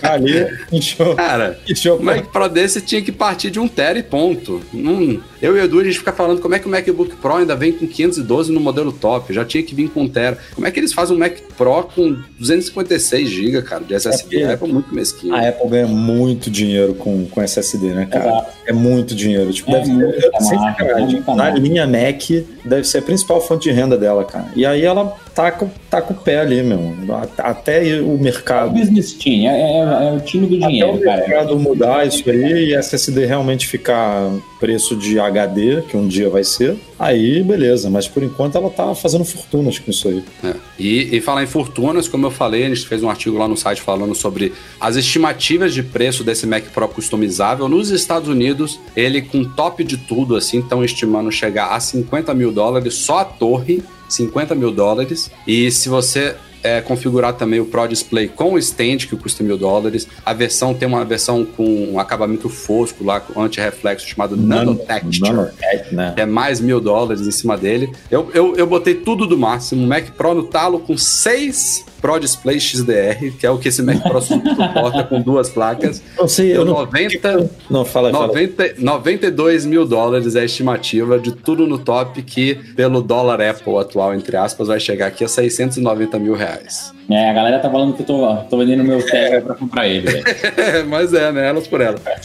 ali, 0.02 0.46
encheu. 0.72 1.14
cara. 1.14 1.58
encheu 1.68 1.96
O 1.96 2.02
Mac 2.02 2.26
Pro 2.32 2.48
desse 2.48 2.80
tinha 2.80 3.02
que 3.02 3.12
partir 3.12 3.50
de 3.50 3.60
um 3.60 3.68
tera 3.68 3.98
e 3.98 4.02
ponto. 4.02 4.60
Não- 4.72 5.20
eu 5.40 5.54
e 5.56 5.60
o 5.60 5.64
Edu, 5.64 5.80
a 5.80 5.84
gente 5.84 5.98
fica 5.98 6.12
falando 6.12 6.40
como 6.40 6.54
é 6.54 6.58
que 6.58 6.66
o 6.66 6.70
MacBook 6.70 7.14
Pro 7.16 7.34
ainda 7.36 7.54
vem 7.54 7.70
com 7.72 7.86
512 7.86 8.50
no 8.50 8.58
modelo 8.58 8.90
top. 8.90 9.32
Já 9.34 9.44
tinha 9.44 9.62
que 9.62 9.74
vir 9.74 9.90
com 9.90 10.02
um 10.02 10.08
tera. 10.08 10.38
Como 10.54 10.66
é 10.66 10.70
que 10.70 10.80
eles 10.80 10.92
fazem 10.94 11.14
um 11.14 11.18
Mac 11.18 11.34
Pro 11.56 11.82
com 11.94 12.16
256 12.38 13.28
GB, 13.28 13.62
cara, 13.62 13.84
de 13.84 13.94
SSD? 13.94 14.42
É, 14.42 14.52
É, 14.52 14.66
muito 14.66 14.94
mesquinho. 14.94 15.35
A 15.36 15.48
Apple 15.48 15.68
ganha 15.68 15.86
muito 15.86 16.50
dinheiro 16.50 16.94
com, 16.94 17.26
com 17.26 17.42
SSD, 17.42 17.88
né, 17.88 18.06
cara? 18.10 18.26
Exato. 18.28 18.46
É 18.66 18.72
muito 18.72 19.14
dinheiro. 19.14 19.52
Tipo, 19.52 19.70
É 19.70 19.80
deve 19.80 19.90
muita 19.92 20.40
ser, 20.40 20.56
sacanagem, 20.56 21.06
muita 21.16 21.34
na 21.34 21.50
linha 21.50 21.86
Mac, 21.86 22.22
deve 22.64 22.84
ser 22.84 22.98
a 22.98 23.02
principal 23.02 23.40
fonte 23.40 23.64
de 23.68 23.72
renda 23.72 23.96
dela, 23.96 24.24
cara. 24.24 24.46
E 24.56 24.64
aí 24.66 24.84
ela 24.84 25.14
tá 25.34 25.50
com, 25.52 25.68
tá 25.90 26.00
com 26.02 26.14
o 26.14 26.16
pé 26.16 26.40
ali, 26.40 26.62
meu. 26.62 26.94
Até 27.38 27.80
o 27.80 27.98
É 27.98 28.00
o 28.00 28.18
mercado. 28.18 28.70
business 28.70 29.12
team, 29.12 29.50
é, 29.50 29.60
é- 29.60 30.08
é 30.08 30.12
o 30.12 30.20
time 30.20 30.46
do 30.46 30.56
Até 30.56 30.66
o 30.66 30.68
dinheiro, 30.68 31.00
cara. 31.00 31.16
mercado 31.28 31.58
mudar 31.58 32.06
isso 32.06 32.28
aí 32.28 32.70
e 32.70 32.74
SSD 32.74 33.26
realmente 33.26 33.66
ficar 33.66 34.30
preço 34.58 34.96
de 34.96 35.18
HD, 35.20 35.82
que 35.88 35.96
um 35.96 36.06
dia 36.08 36.28
vai 36.30 36.42
ser, 36.44 36.76
aí 36.98 37.42
beleza. 37.42 37.90
Mas 37.90 38.08
por 38.08 38.22
enquanto 38.22 38.56
ela 38.56 38.70
tá 38.70 38.94
fazendo 38.94 39.24
fortunas 39.24 39.78
com 39.78 39.90
isso 39.90 40.08
aí. 40.08 40.22
É. 40.44 40.54
E, 40.78 41.16
e 41.16 41.20
falar 41.20 41.42
em 41.42 41.46
fortunas, 41.46 42.08
como 42.08 42.26
eu 42.26 42.30
falei, 42.30 42.64
a 42.64 42.68
gente 42.68 42.86
fez 42.86 43.02
um 43.02 43.10
artigo 43.10 43.36
lá 43.38 43.48
no 43.48 43.56
site 43.56 43.80
falando 43.82 44.14
sobre 44.14 44.52
as 44.80 44.96
estimativas 44.96 45.72
de 45.72 45.82
preço 45.82 46.24
desse 46.24 46.46
Mac 46.46 46.64
Pro 46.72 46.88
customizável. 46.88 47.68
Nos 47.68 47.90
Estados 47.90 48.28
Unidos, 48.28 48.78
ele 48.94 49.22
com 49.22 49.44
top 49.44 49.82
de 49.84 49.96
tudo, 49.96 50.36
assim, 50.36 50.60
estão 50.60 50.84
estimando 50.84 51.30
chegar 51.30 51.68
a 51.68 51.80
50 51.80 52.32
mil 52.34 52.52
dólares, 52.52 52.94
só 52.94 53.20
a 53.20 53.24
torre, 53.24 53.82
50 54.08 54.54
mil 54.54 54.70
dólares. 54.70 55.30
E 55.46 55.70
se 55.70 55.88
você 55.88 56.36
é, 56.66 56.80
configurar 56.80 57.34
também 57.34 57.60
o 57.60 57.64
Pro 57.64 57.86
Display 57.86 58.26
com 58.28 58.54
o 58.54 58.58
stand, 58.58 58.98
que 58.98 59.16
custa 59.16 59.44
mil 59.44 59.56
dólares. 59.56 60.08
A 60.24 60.32
versão 60.32 60.74
tem 60.74 60.88
uma 60.88 61.04
versão 61.04 61.44
com 61.44 61.64
um 61.92 62.00
acabamento 62.00 62.48
fosco 62.48 63.04
lá, 63.04 63.20
com 63.20 63.40
anti-reflexo, 63.40 64.06
chamado 64.08 64.36
Nano 64.36 64.74
Texture 64.74 65.30
Nanotech, 65.30 65.94
né? 65.94 66.14
é 66.16 66.26
mais 66.26 66.60
mil 66.60 66.80
dólares 66.80 67.24
em 67.26 67.30
cima 67.30 67.56
dele. 67.56 67.92
Eu, 68.10 68.30
eu, 68.34 68.56
eu 68.56 68.66
botei 68.66 68.94
tudo 68.94 69.26
do 69.26 69.38
máximo. 69.38 69.86
Mac 69.86 70.10
Pro 70.16 70.34
no 70.34 70.44
talo 70.44 70.80
com 70.80 70.96
seis 70.96 71.84
Pro 72.06 72.20
Display 72.20 72.60
XDR, 72.60 73.32
que 73.36 73.44
é 73.44 73.50
o 73.50 73.58
que 73.58 73.68
esse 73.68 73.82
Mac 73.82 74.00
Pro 74.00 74.22
suporta 74.22 75.02
com 75.02 75.20
duas 75.20 75.48
placas. 75.48 76.00
Não 76.16 76.28
sei, 76.28 76.52
eu 76.52 76.64
Deu 76.64 76.74
não. 76.74 76.80
90, 76.82 77.50
Não, 77.68 77.84
fala, 77.84 78.12
fala. 78.12 78.28
90, 78.28 78.74
92 78.78 79.66
mil 79.66 79.84
dólares 79.84 80.36
é 80.36 80.40
a 80.40 80.44
estimativa 80.44 81.18
de 81.18 81.32
tudo 81.32 81.66
no 81.66 81.78
top, 81.78 82.22
que 82.22 82.54
pelo 82.76 83.02
dólar 83.02 83.40
Apple 83.40 83.76
atual, 83.78 84.14
entre 84.14 84.36
aspas, 84.36 84.68
vai 84.68 84.78
chegar 84.78 85.08
aqui 85.08 85.24
a 85.24 85.28
690 85.28 86.18
mil 86.20 86.34
reais. 86.34 86.92
É, 87.08 87.30
a 87.30 87.32
galera 87.32 87.58
tá 87.60 87.70
falando 87.70 87.94
que 87.94 88.02
eu 88.02 88.06
tô, 88.06 88.36
tô 88.50 88.58
vendendo 88.58 88.82
meu 88.82 89.00
Tera 89.04 89.40
pra 89.40 89.54
comprar 89.54 89.86
ele, 89.86 90.10
velho. 90.10 90.24
Mas 90.90 91.14
é, 91.14 91.30
né? 91.30 91.48
Elas 91.48 91.68
por 91.68 91.80
elas. 91.80 92.00
Pra 92.00 92.16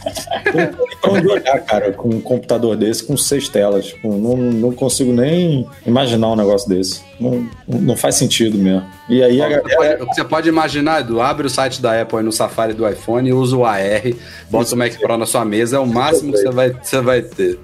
onde 1.11 1.27
olhar, 1.27 1.59
cara, 1.61 1.91
com 1.91 2.09
um 2.09 2.19
computador 2.21 2.75
desse, 2.75 3.03
com 3.03 3.15
seis 3.15 3.47
telas. 3.47 3.87
Tipo, 3.87 4.09
não, 4.17 4.35
não 4.35 4.71
consigo 4.71 5.13
nem 5.13 5.67
imaginar 5.85 6.29
um 6.29 6.35
negócio 6.35 6.67
desse. 6.67 7.01
Não, 7.19 7.47
não 7.67 7.95
faz 7.95 8.15
sentido 8.15 8.57
mesmo. 8.57 8.83
E 9.07 9.21
aí 9.23 9.39
a 9.39 9.45
Você 9.47 9.61
galera. 9.61 9.75
pode, 9.75 10.03
o 10.03 10.07
que 10.07 10.15
você 10.15 10.23
pode 10.23 10.49
imaginar, 10.49 11.01
Edu, 11.01 11.21
abre 11.21 11.45
o 11.45 11.49
site 11.49 11.79
da 11.79 12.01
Apple 12.01 12.17
aí 12.17 12.23
no 12.23 12.31
Safari 12.31 12.73
do 12.73 12.87
iPhone 12.89 13.29
e 13.29 13.33
usa 13.33 13.55
o 13.55 13.63
AR, 13.63 14.13
bota 14.49 14.73
o 14.73 14.77
Mac 14.77 14.97
Pro 14.97 15.15
na 15.17 15.27
sua 15.27 15.45
mesa, 15.45 15.77
é 15.77 15.79
o 15.79 15.85
máximo 15.85 16.31
que 16.31 16.39
você 16.39 16.49
vai, 16.49 16.75
você 16.81 17.01
vai 17.01 17.21
ter. 17.21 17.59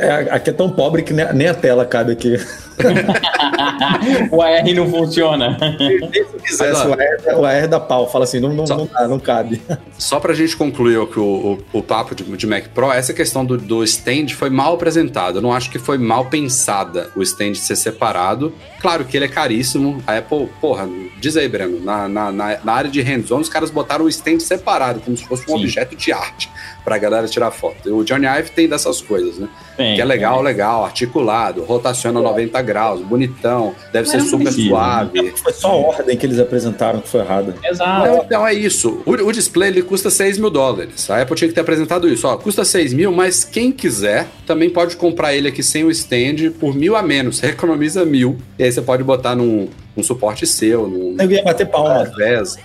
É, 0.00 0.28
aqui 0.30 0.50
é 0.50 0.52
tão 0.52 0.68
pobre 0.68 1.02
que 1.02 1.14
nem, 1.14 1.32
nem 1.32 1.48
a 1.48 1.54
tela 1.54 1.86
cabe 1.86 2.12
aqui. 2.12 2.36
o 4.30 4.42
AR 4.42 4.64
não 4.74 4.88
funciona. 4.88 5.56
Se 5.58 6.42
quisesse, 6.42 6.72
Mas, 6.72 6.80
ó, 6.80 6.88
o 6.88 6.92
AR, 6.92 7.40
o 7.40 7.44
AR 7.44 7.68
dá 7.68 7.80
pau. 7.80 8.10
Fala 8.10 8.24
assim, 8.24 8.40
não, 8.40 8.52
não, 8.52 8.66
Só- 8.66 8.76
não 8.76 8.86
dá, 8.86 9.08
não 9.08 9.18
cabe. 9.18 9.60
Só 9.98 10.20
pra 10.20 10.34
gente 10.34 10.56
concluir 10.56 10.98
o, 10.98 11.04
o, 11.16 11.58
o 11.72 11.82
papo 11.82 12.14
de, 12.14 12.24
de 12.24 12.46
Mac 12.46 12.68
Pro, 12.68 12.92
essa 12.92 13.12
questão 13.12 13.44
do, 13.44 13.56
do 13.56 13.82
stand 13.84 14.28
foi 14.28 14.50
mal 14.50 14.74
apresentado. 14.74 15.38
Eu 15.38 15.42
não 15.42 15.52
acho 15.52 15.70
que 15.70 15.78
foi 15.78 15.98
mal 15.98 16.26
pensada 16.26 17.10
o 17.16 17.22
stand 17.22 17.54
ser 17.54 17.76
separado. 17.76 18.52
Claro 18.80 19.04
que 19.04 19.16
ele 19.16 19.24
é 19.24 19.28
caríssimo. 19.28 20.02
A 20.06 20.18
Apple, 20.18 20.48
porra, 20.60 20.88
diz 21.20 21.36
aí, 21.36 21.48
Breno, 21.48 21.80
na, 21.80 22.08
na, 22.08 22.32
na, 22.32 22.58
na 22.62 22.72
área 22.72 22.90
de 22.90 23.00
hands-on, 23.00 23.40
os 23.40 23.48
caras 23.48 23.70
botaram 23.70 24.04
o 24.04 24.08
stand 24.08 24.40
separado, 24.40 25.00
como 25.00 25.16
se 25.16 25.24
fosse 25.26 25.42
um 25.44 25.56
Sim. 25.56 25.64
objeto 25.64 25.96
de 25.96 26.12
arte 26.12 26.50
pra 26.84 26.98
galera 26.98 27.26
tirar 27.26 27.50
foto. 27.50 27.94
O 27.94 28.04
Johnny 28.04 28.26
Ive 28.26 28.50
tem 28.50 28.68
dessas 28.68 29.00
coisas, 29.00 29.38
né? 29.38 29.48
Tem, 29.78 29.94
que 29.94 30.02
é 30.02 30.04
legal, 30.04 30.34
tem. 30.38 30.44
legal, 30.44 30.84
articulado, 30.84 31.62
rotaciona 31.62 32.20
90 32.20 32.60
graus, 32.62 33.00
bonitão, 33.00 33.72
deve 33.92 34.08
ser 34.08 34.16
Mas 34.16 34.24
não 34.24 34.30
super 34.32 34.44
precisa, 34.46 34.68
suave. 34.68 35.32
Foi 35.36 35.52
só 35.52 35.68
a 35.68 35.76
ordem 35.76 36.16
que 36.16 36.26
eles 36.26 36.40
apresentaram 36.40 37.00
que 37.00 37.08
foi 37.08 37.20
errada. 37.20 37.54
Exato. 37.62 38.08
Então, 38.08 38.24
então 38.24 38.46
é 38.46 38.52
isso. 38.52 39.00
O, 39.06 39.12
o 39.12 39.32
display 39.32 39.68
ele 39.68 39.82
custa 39.82 40.10
6 40.10 40.36
mil 40.38 40.50
dólares. 40.50 41.08
A 41.08 41.22
Apple 41.22 41.36
tinha 41.36 41.46
que 41.46 41.54
ter 41.54 41.60
apresentado 41.60 42.08
isso. 42.08 42.26
Ó, 42.26 42.36
custa 42.36 42.64
6 42.64 42.92
mil, 42.92 43.12
mas 43.12 43.44
quem 43.44 43.70
quiser 43.70 44.26
também 44.44 44.68
pode 44.68 44.96
comprar 44.96 45.32
ele 45.32 45.46
aqui 45.46 45.62
sem 45.62 45.84
o 45.84 45.92
stand 45.92 46.50
por 46.58 46.74
mil 46.74 46.96
a 46.96 47.02
menos. 47.02 47.36
Você 47.36 47.46
economiza 47.54 48.04
mil. 48.04 48.36
E 48.58 48.64
aí 48.64 48.72
você 48.72 48.82
pode 48.82 49.04
botar 49.04 49.36
num, 49.36 49.68
num 49.96 50.02
suporte 50.02 50.44
seu, 50.44 50.88
num. 50.88 51.14
Nego 51.14 51.32
ia 51.34 51.44
bater 51.44 51.68
palma. 51.68 52.10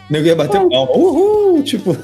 Nego 0.09 0.25
ia 0.25 0.35
bater 0.35 0.59
palma. 0.61 0.97
Uhul! 0.97 1.61
Tipo, 1.61 1.95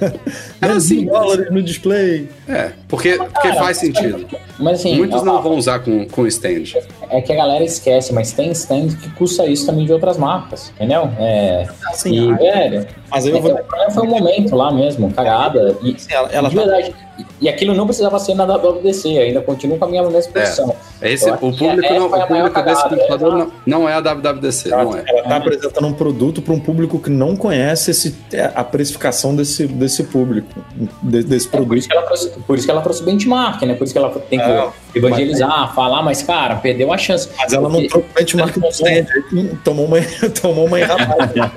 menos 0.61 0.83
sim. 0.83 0.99
100 0.99 1.05
dólares 1.07 1.51
no 1.51 1.63
display. 1.63 2.29
É, 2.49 2.71
porque, 2.87 3.15
porque 3.15 3.53
faz 3.53 3.77
sentido. 3.77 4.25
Mas 4.57 4.79
assim, 4.79 4.97
Muitos 4.97 5.21
não 5.21 5.39
vão 5.41 5.55
usar 5.55 5.79
com, 5.79 6.05
com 6.07 6.25
stand. 6.25 6.63
é 7.09 7.21
que 7.21 7.31
a 7.31 7.35
galera 7.35 7.63
esquece, 7.63 8.11
mas 8.11 8.31
tem 8.33 8.51
stand 8.51 8.87
que 8.99 9.09
custa 9.11 9.45
isso 9.45 9.67
também 9.67 9.85
de 9.85 9.93
outras 9.93 10.17
marcas, 10.17 10.71
entendeu? 10.75 11.11
É, 11.19 11.67
Assim, 11.85 12.31
e, 12.31 12.33
velho, 12.33 12.87
mas 13.09 13.25
aí 13.25 13.31
é, 13.33 13.37
eu 13.37 13.41
vou. 13.41 13.51
o 13.53 13.63
problema 13.63 13.91
foi 13.91 14.07
um 14.07 14.09
momento 14.09 14.55
lá 14.55 14.71
mesmo, 14.71 15.11
cagada. 15.13 15.77
E, 15.81 15.95
ela, 16.09 16.29
ela 16.31 16.49
de 16.49 16.55
tá 16.55 16.61
verdade. 16.61 16.95
E, 17.17 17.25
e 17.41 17.49
aquilo 17.49 17.73
não 17.73 17.85
precisava 17.85 18.17
ser 18.19 18.33
na 18.33 18.45
WWDC, 18.45 19.17
ainda 19.17 19.41
continua 19.41 19.77
com 19.77 19.85
a 19.85 19.87
minha 19.89 20.03
mesma 20.03 20.31
posição. 20.31 20.73
É 21.01 21.11
esse, 21.11 21.29
o 21.29 21.37
que 21.37 21.57
público, 21.57 21.93
não, 21.93 22.05
o 22.07 22.27
público 22.27 22.61
desse 22.63 22.83
computador 22.83 23.33
é. 23.33 23.37
não, 23.37 23.51
não 23.65 23.89
é 23.89 23.93
a 23.93 23.99
WWDC, 23.99 24.69
não 24.69 24.95
é. 24.95 25.03
Ela 25.07 25.23
tá 25.23 25.35
apresentando 25.37 25.87
um 25.87 25.93
produto 25.93 26.41
para 26.41 26.53
um 26.53 26.59
público 26.59 26.99
que 26.99 27.09
não 27.09 27.35
conhece 27.35 27.91
esse, 27.91 28.15
a 28.55 28.63
precificação 28.63 29.35
desse, 29.35 29.67
desse 29.67 30.03
público, 30.03 30.47
de- 31.03 31.23
desse 31.23 31.47
É 31.47 31.51
por, 31.51 31.57
produto. 31.57 31.77
isso 31.77 31.89
que 31.89 31.95
ela 31.97 32.05
trouxe, 32.05 32.29
por 32.29 32.57
isso 32.57 32.65
que 32.65 32.71
ela 32.71 32.81
trouxe 32.81 33.03
benchmark, 33.03 33.61
né? 33.63 33.73
Por 33.73 33.83
isso 33.83 33.93
que 33.93 33.99
ela 33.99 34.09
tem 34.09 34.39
que 34.39 34.45
Evangelizar, 34.93 35.73
falar, 35.75 36.01
mas, 36.01 36.23
cara, 36.23 36.55
perdeu 36.55 36.91
a 36.91 36.97
chance. 36.97 37.29
Mas 37.37 37.53
ela 37.53 37.69
não 37.69 37.81
stand, 37.81 38.87
aí 38.87 39.05
tomou 39.63 39.85
uma, 39.85 39.97
tomou 40.41 40.65
uma 40.65 40.79
enrapada. 40.79 41.51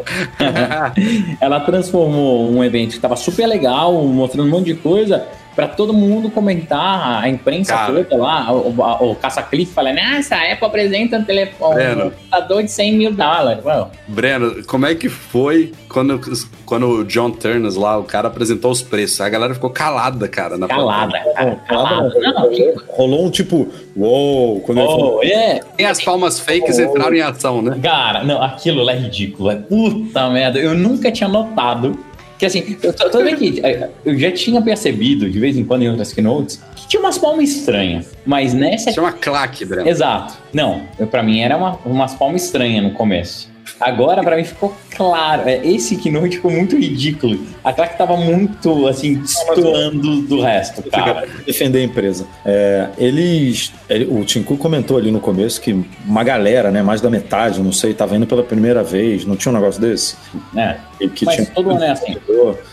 ela 1.41 1.61
transformou 1.61 2.51
um 2.51 2.63
evento 2.63 2.91
que 2.91 2.97
estava 2.97 3.17
super 3.17 3.47
legal, 3.47 3.93
mostrando 4.05 4.49
um 4.49 4.51
monte 4.51 4.67
de 4.67 4.75
coisa, 4.75 5.27
pra 5.55 5.69
todo 5.69 5.93
mundo 5.93 6.31
comentar, 6.31 7.23
a 7.23 7.29
imprensa 7.29 7.73
Cara. 7.75 8.05
toda 8.05 8.23
lá, 8.23 8.53
o, 8.53 8.71
o, 8.71 9.11
o 9.11 9.15
caça-clique 9.17 9.73
falando, 9.73 9.99
ah, 9.99 10.19
essa 10.19 10.37
Apple 10.37 10.67
apresenta 10.67 11.19
um 11.19 11.25
telefone, 11.25 11.75
Breno. 11.75 12.07
um 12.07 12.11
computador 12.11 12.63
de 12.63 12.71
100 12.71 12.93
mil 12.95 13.13
dólares. 13.13 13.63
Breno, 14.09 14.65
como 14.67 14.87
é 14.87 14.95
que 14.95 15.09
foi 15.09 15.73
quando, 15.89 16.21
quando 16.65 16.89
o 16.89 17.05
John 17.05 17.31
Turners 17.31 17.77
lá, 17.77 17.99
o 17.99 18.05
cara 18.05 18.29
apresentou 18.29 18.71
os 18.71 18.83
preços? 18.83 19.21
A 19.21 19.29
galera 19.29 19.55
ficou 19.55 19.71
calada, 19.71 20.27
cara. 20.29 20.57
Na 20.57 20.67
calada, 20.67 21.19
cara, 21.35 21.57
calada. 21.69 22.13
Não, 22.21 22.51
Rolou 22.89 23.27
um 23.27 23.31
tipo, 23.31 23.69
uou, 23.97 24.61
quando 24.61 24.79
ele 24.79 24.89
Oh, 24.93 25.21
é, 25.23 25.61
Tem 25.77 25.87
as 25.87 26.03
palmas 26.03 26.39
fakes 26.41 26.79
entraram 26.79 27.15
em 27.15 27.21
ação, 27.21 27.63
né? 27.63 27.79
Cara, 27.83 28.25
não, 28.25 28.43
aquilo 28.43 28.83
lá 28.83 28.93
é 28.93 28.97
ridículo. 28.99 29.51
É 29.51 29.57
puta 29.57 30.29
merda. 30.31 30.59
Eu 30.59 30.75
nunca 30.75 31.11
tinha 31.11 31.29
notado. 31.29 31.99
Que 32.43 32.47
assim, 32.47 32.77
eu 32.83 32.93
tô, 32.93 33.09
tô 33.09 33.25
que 33.37 33.65
é, 33.65 33.89
eu 34.05 34.19
já 34.19 34.33
tinha 34.33 34.61
percebido 34.61 35.31
de 35.31 35.39
vez 35.39 35.57
em 35.57 35.63
quando 35.63 35.83
em 35.83 35.89
outras 35.89 36.13
keynotes 36.13 36.61
que 36.75 36.89
tinha 36.89 36.99
umas 36.99 37.17
palmas 37.17 37.49
estranhas. 37.51 38.17
Mas 38.27 38.53
nessa. 38.53 38.91
Chama 38.91 39.13
claque, 39.13 39.65
Breno. 39.65 39.89
Exato. 39.89 40.35
Não, 40.53 40.83
pra 41.09 41.23
mim 41.23 41.39
era 41.39 41.57
uma, 41.57 41.79
umas 41.87 42.15
palmas 42.15 42.47
estranhas 42.47 42.83
no 42.83 42.91
começo. 42.95 43.49
Agora, 43.83 44.23
pra 44.23 44.37
mim, 44.37 44.45
ficou 44.45 44.75
claro. 44.97 45.49
É, 45.49 45.67
esse 45.67 45.97
keynote 45.97 46.37
ficou 46.37 46.51
muito 46.51 46.77
ridículo. 46.77 47.39
A 47.65 47.73
claque 47.73 47.97
tava 47.99 48.17
muito, 48.17 48.87
assim, 48.87 49.15
destoando 49.15 50.23
do 50.23 50.41
resto, 50.41 50.83
cara. 50.91 51.27
defender 51.47 51.79
a 51.81 51.83
empresa. 51.83 52.27
É, 52.45 52.89
eles. 52.99 53.73
ele- 53.89 54.05
o 54.07 54.25
Tim 54.25 54.43
Cook 54.43 54.59
comentou 54.61 54.97
ali 54.97 55.11
no 55.11 55.21
começo 55.21 55.61
que 55.61 55.73
uma 56.07 56.23
galera, 56.25 56.71
né, 56.71 56.83
mais 56.83 57.01
da 57.01 57.11
metade, 57.11 57.61
não 57.61 57.73
sei, 57.73 57.93
tava 57.95 58.17
indo 58.17 58.27
pela 58.27 58.43
primeira 58.43 58.83
vez, 58.83 59.25
não 59.25 59.37
tinha 59.37 59.51
um 59.53 59.55
negócio 59.55 59.81
desse? 59.81 60.17
né? 60.53 60.79
E 61.01 61.09
que 61.09 61.25
Mas 61.25 61.35
tinha- 61.37 61.47
todo 61.55 61.71
ano 61.71 61.83
é 61.83 61.91
assim. 61.91 62.17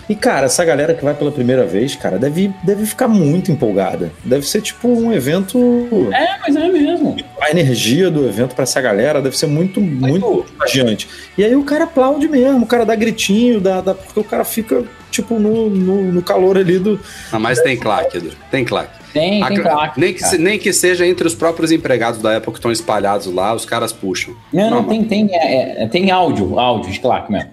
E, 0.08 0.16
cara, 0.16 0.46
essa 0.46 0.64
galera 0.64 0.94
que 0.94 1.04
vai 1.04 1.14
pela 1.16 1.32
primeira 1.32 1.66
vez, 1.66 1.96
cara, 1.96 2.20
deve, 2.20 2.52
deve 2.64 2.86
ficar 2.86 3.08
muito 3.08 3.52
empolgada. 3.52 4.12
Deve 4.24 4.46
ser 4.46 4.62
tipo 4.62 4.88
um 4.88 5.12
evento. 5.12 5.58
É, 6.14 6.38
mas 6.40 6.56
é 6.56 6.68
mesmo. 6.68 7.16
A 7.50 7.60
energia 7.60 8.10
do 8.12 8.28
evento 8.28 8.54
pra 8.56 8.64
essa 8.64 8.80
galera 8.82 9.22
deve 9.22 9.38
ser 9.38 9.48
muito, 9.48 9.82
muito 9.82 10.46
contagiante. 10.50 11.08
E 11.38 11.44
aí 11.44 11.56
o 11.56 11.64
cara 11.64 11.86
aplaude 11.86 12.28
mesmo, 12.28 12.64
o 12.64 12.68
cara 12.68 12.86
dá 12.86 12.96
gritinho, 12.96 13.60
dá, 13.60 13.82
dá- 13.82 13.94
porque 13.96 14.20
o 14.20 14.24
cara 14.24 14.44
fica, 14.46 14.84
tipo, 15.10 15.40
no, 15.40 15.70
no, 15.70 16.12
no 16.12 16.22
calor 16.22 16.58
ali 16.58 16.78
do. 16.80 17.00
Ah, 17.32 17.40
mas 17.40 17.60
tem 17.62 17.76
claque, 17.78 18.18
Edu. 18.18 18.32
Tem 18.52 18.64
claque. 18.64 19.00
Tem, 19.12 19.42
A 19.42 19.48
tem 19.48 19.58
cla- 19.62 19.72
claque. 19.72 20.00
nem, 20.00 20.14
que, 20.14 20.38
nem 20.38 20.60
que 20.60 20.72
seja 20.72 21.08
entre 21.08 21.26
os 21.26 21.34
próprios 21.34 21.72
empregados 21.72 22.22
da 22.22 22.38
Apple 22.38 22.52
que 22.54 22.60
estão 22.60 22.72
espalhados 22.72 23.26
lá, 23.26 23.54
os 23.56 23.66
caras 23.66 23.92
puxam. 23.92 24.36
Não, 24.54 24.70
não, 24.70 24.82
Não, 24.84 24.88
tem, 24.88 25.04
tem, 25.04 25.30
é, 25.36 25.84
é, 25.84 25.88
tem 25.88 26.12
áudio, 26.12 26.60
áudio 26.60 26.92
de 26.92 27.00
claque 27.00 27.32
mesmo. 27.32 27.50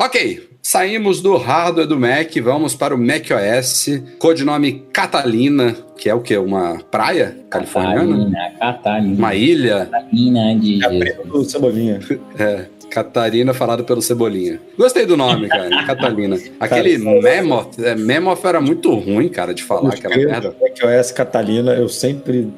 Ok, 0.00 0.48
saímos 0.62 1.20
do 1.20 1.36
hardware 1.36 1.86
do 1.86 1.98
Mac, 1.98 2.34
vamos 2.42 2.74
para 2.74 2.94
o 2.94 2.98
Mac 2.98 3.26
OS, 3.30 4.02
codinome 4.18 4.84
Catalina, 4.92 5.76
que 5.96 6.08
é 6.08 6.14
o 6.14 6.20
quê? 6.20 6.36
Uma 6.36 6.78
praia 6.90 7.36
californiana? 7.50 8.16
Catarina, 8.16 8.58
Catarina. 8.58 9.16
Uma 9.16 9.34
ilha? 9.34 9.86
Catarina 9.86 10.56
de 10.58 10.80
Jesus. 10.80 11.26
do 11.26 11.44
Cebolinha. 11.44 12.00
É, 12.38 12.66
Catarina 12.88 13.52
falado 13.52 13.84
pelo 13.84 14.00
Cebolinha. 14.00 14.60
Gostei 14.76 15.04
do 15.04 15.16
nome, 15.16 15.48
cara, 15.50 15.84
Catalina. 15.84 16.38
Aquele 16.60 16.98
Mammoth, 16.98 17.78
é, 17.78 17.94
Mammoth 17.94 18.44
era 18.44 18.60
muito 18.60 18.94
ruim, 18.94 19.28
cara, 19.28 19.52
de 19.52 19.62
falar 19.62 19.90
aquela 19.90 20.16
merda. 20.16 20.54
É 20.62 20.70
que 20.70 20.84
OS 20.84 21.12
Catalina, 21.12 21.72
eu 21.72 21.88
sempre. 21.88 22.48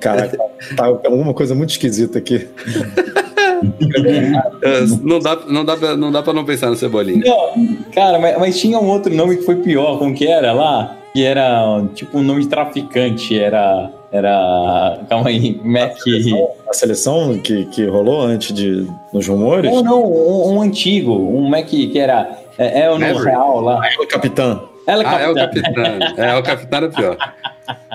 Cara, 0.00 0.28
tá 0.76 0.84
alguma 0.84 1.34
coisa 1.34 1.54
muito 1.54 1.70
esquisita 1.70 2.18
aqui. 2.18 2.46
É, 4.62 4.80
Não 5.02 5.18
dá, 5.18 5.38
não, 5.48 5.64
dá 5.64 5.76
pra, 5.76 5.96
não 5.96 6.12
dá 6.12 6.22
pra 6.22 6.32
não 6.32 6.44
pensar 6.44 6.68
no 6.70 6.76
Cebolinha. 6.76 7.22
Não, 7.24 7.76
cara, 7.94 8.18
mas, 8.18 8.38
mas 8.38 8.58
tinha 8.60 8.78
um 8.78 8.88
outro 8.88 9.14
nome 9.14 9.36
que 9.36 9.42
foi 9.44 9.56
pior, 9.56 9.98
como 9.98 10.14
que 10.14 10.26
era 10.26 10.52
lá? 10.52 10.96
Que 11.14 11.24
era 11.24 11.82
tipo 11.94 12.18
um 12.18 12.22
nome 12.22 12.42
de 12.42 12.48
traficante, 12.48 13.38
era. 13.38 13.90
Era. 14.10 15.00
Calma 15.08 15.28
aí, 15.28 15.60
Mac. 15.64 15.96
A 16.68 16.72
seleção 16.72 17.36
que, 17.38 17.64
que 17.66 17.84
rolou 17.86 18.20
antes 18.22 18.52
de 18.54 18.86
nos 19.12 19.26
rumores. 19.26 19.70
Não, 19.72 19.82
não, 19.82 20.02
um, 20.04 20.54
um 20.56 20.60
antigo, 20.62 21.12
um 21.12 21.48
Mac 21.48 21.66
que 21.66 21.98
era. 21.98 22.30
É, 22.56 22.82
é 22.82 22.90
o 22.90 22.94
no 22.94 23.00
Maverick. 23.00 23.24
real 23.26 23.60
lá. 23.60 23.80
o 24.00 24.06
capitão. 24.06 24.68
Ela 24.86 25.02
Ah, 25.06 25.20
é 25.22 25.28
o 25.28 25.34
capitã. 25.34 25.72
Capitão. 25.72 26.24
É, 26.24 26.36
o 26.36 26.42
Capitão 26.42 26.84
é 26.84 26.88
pior. 26.88 27.16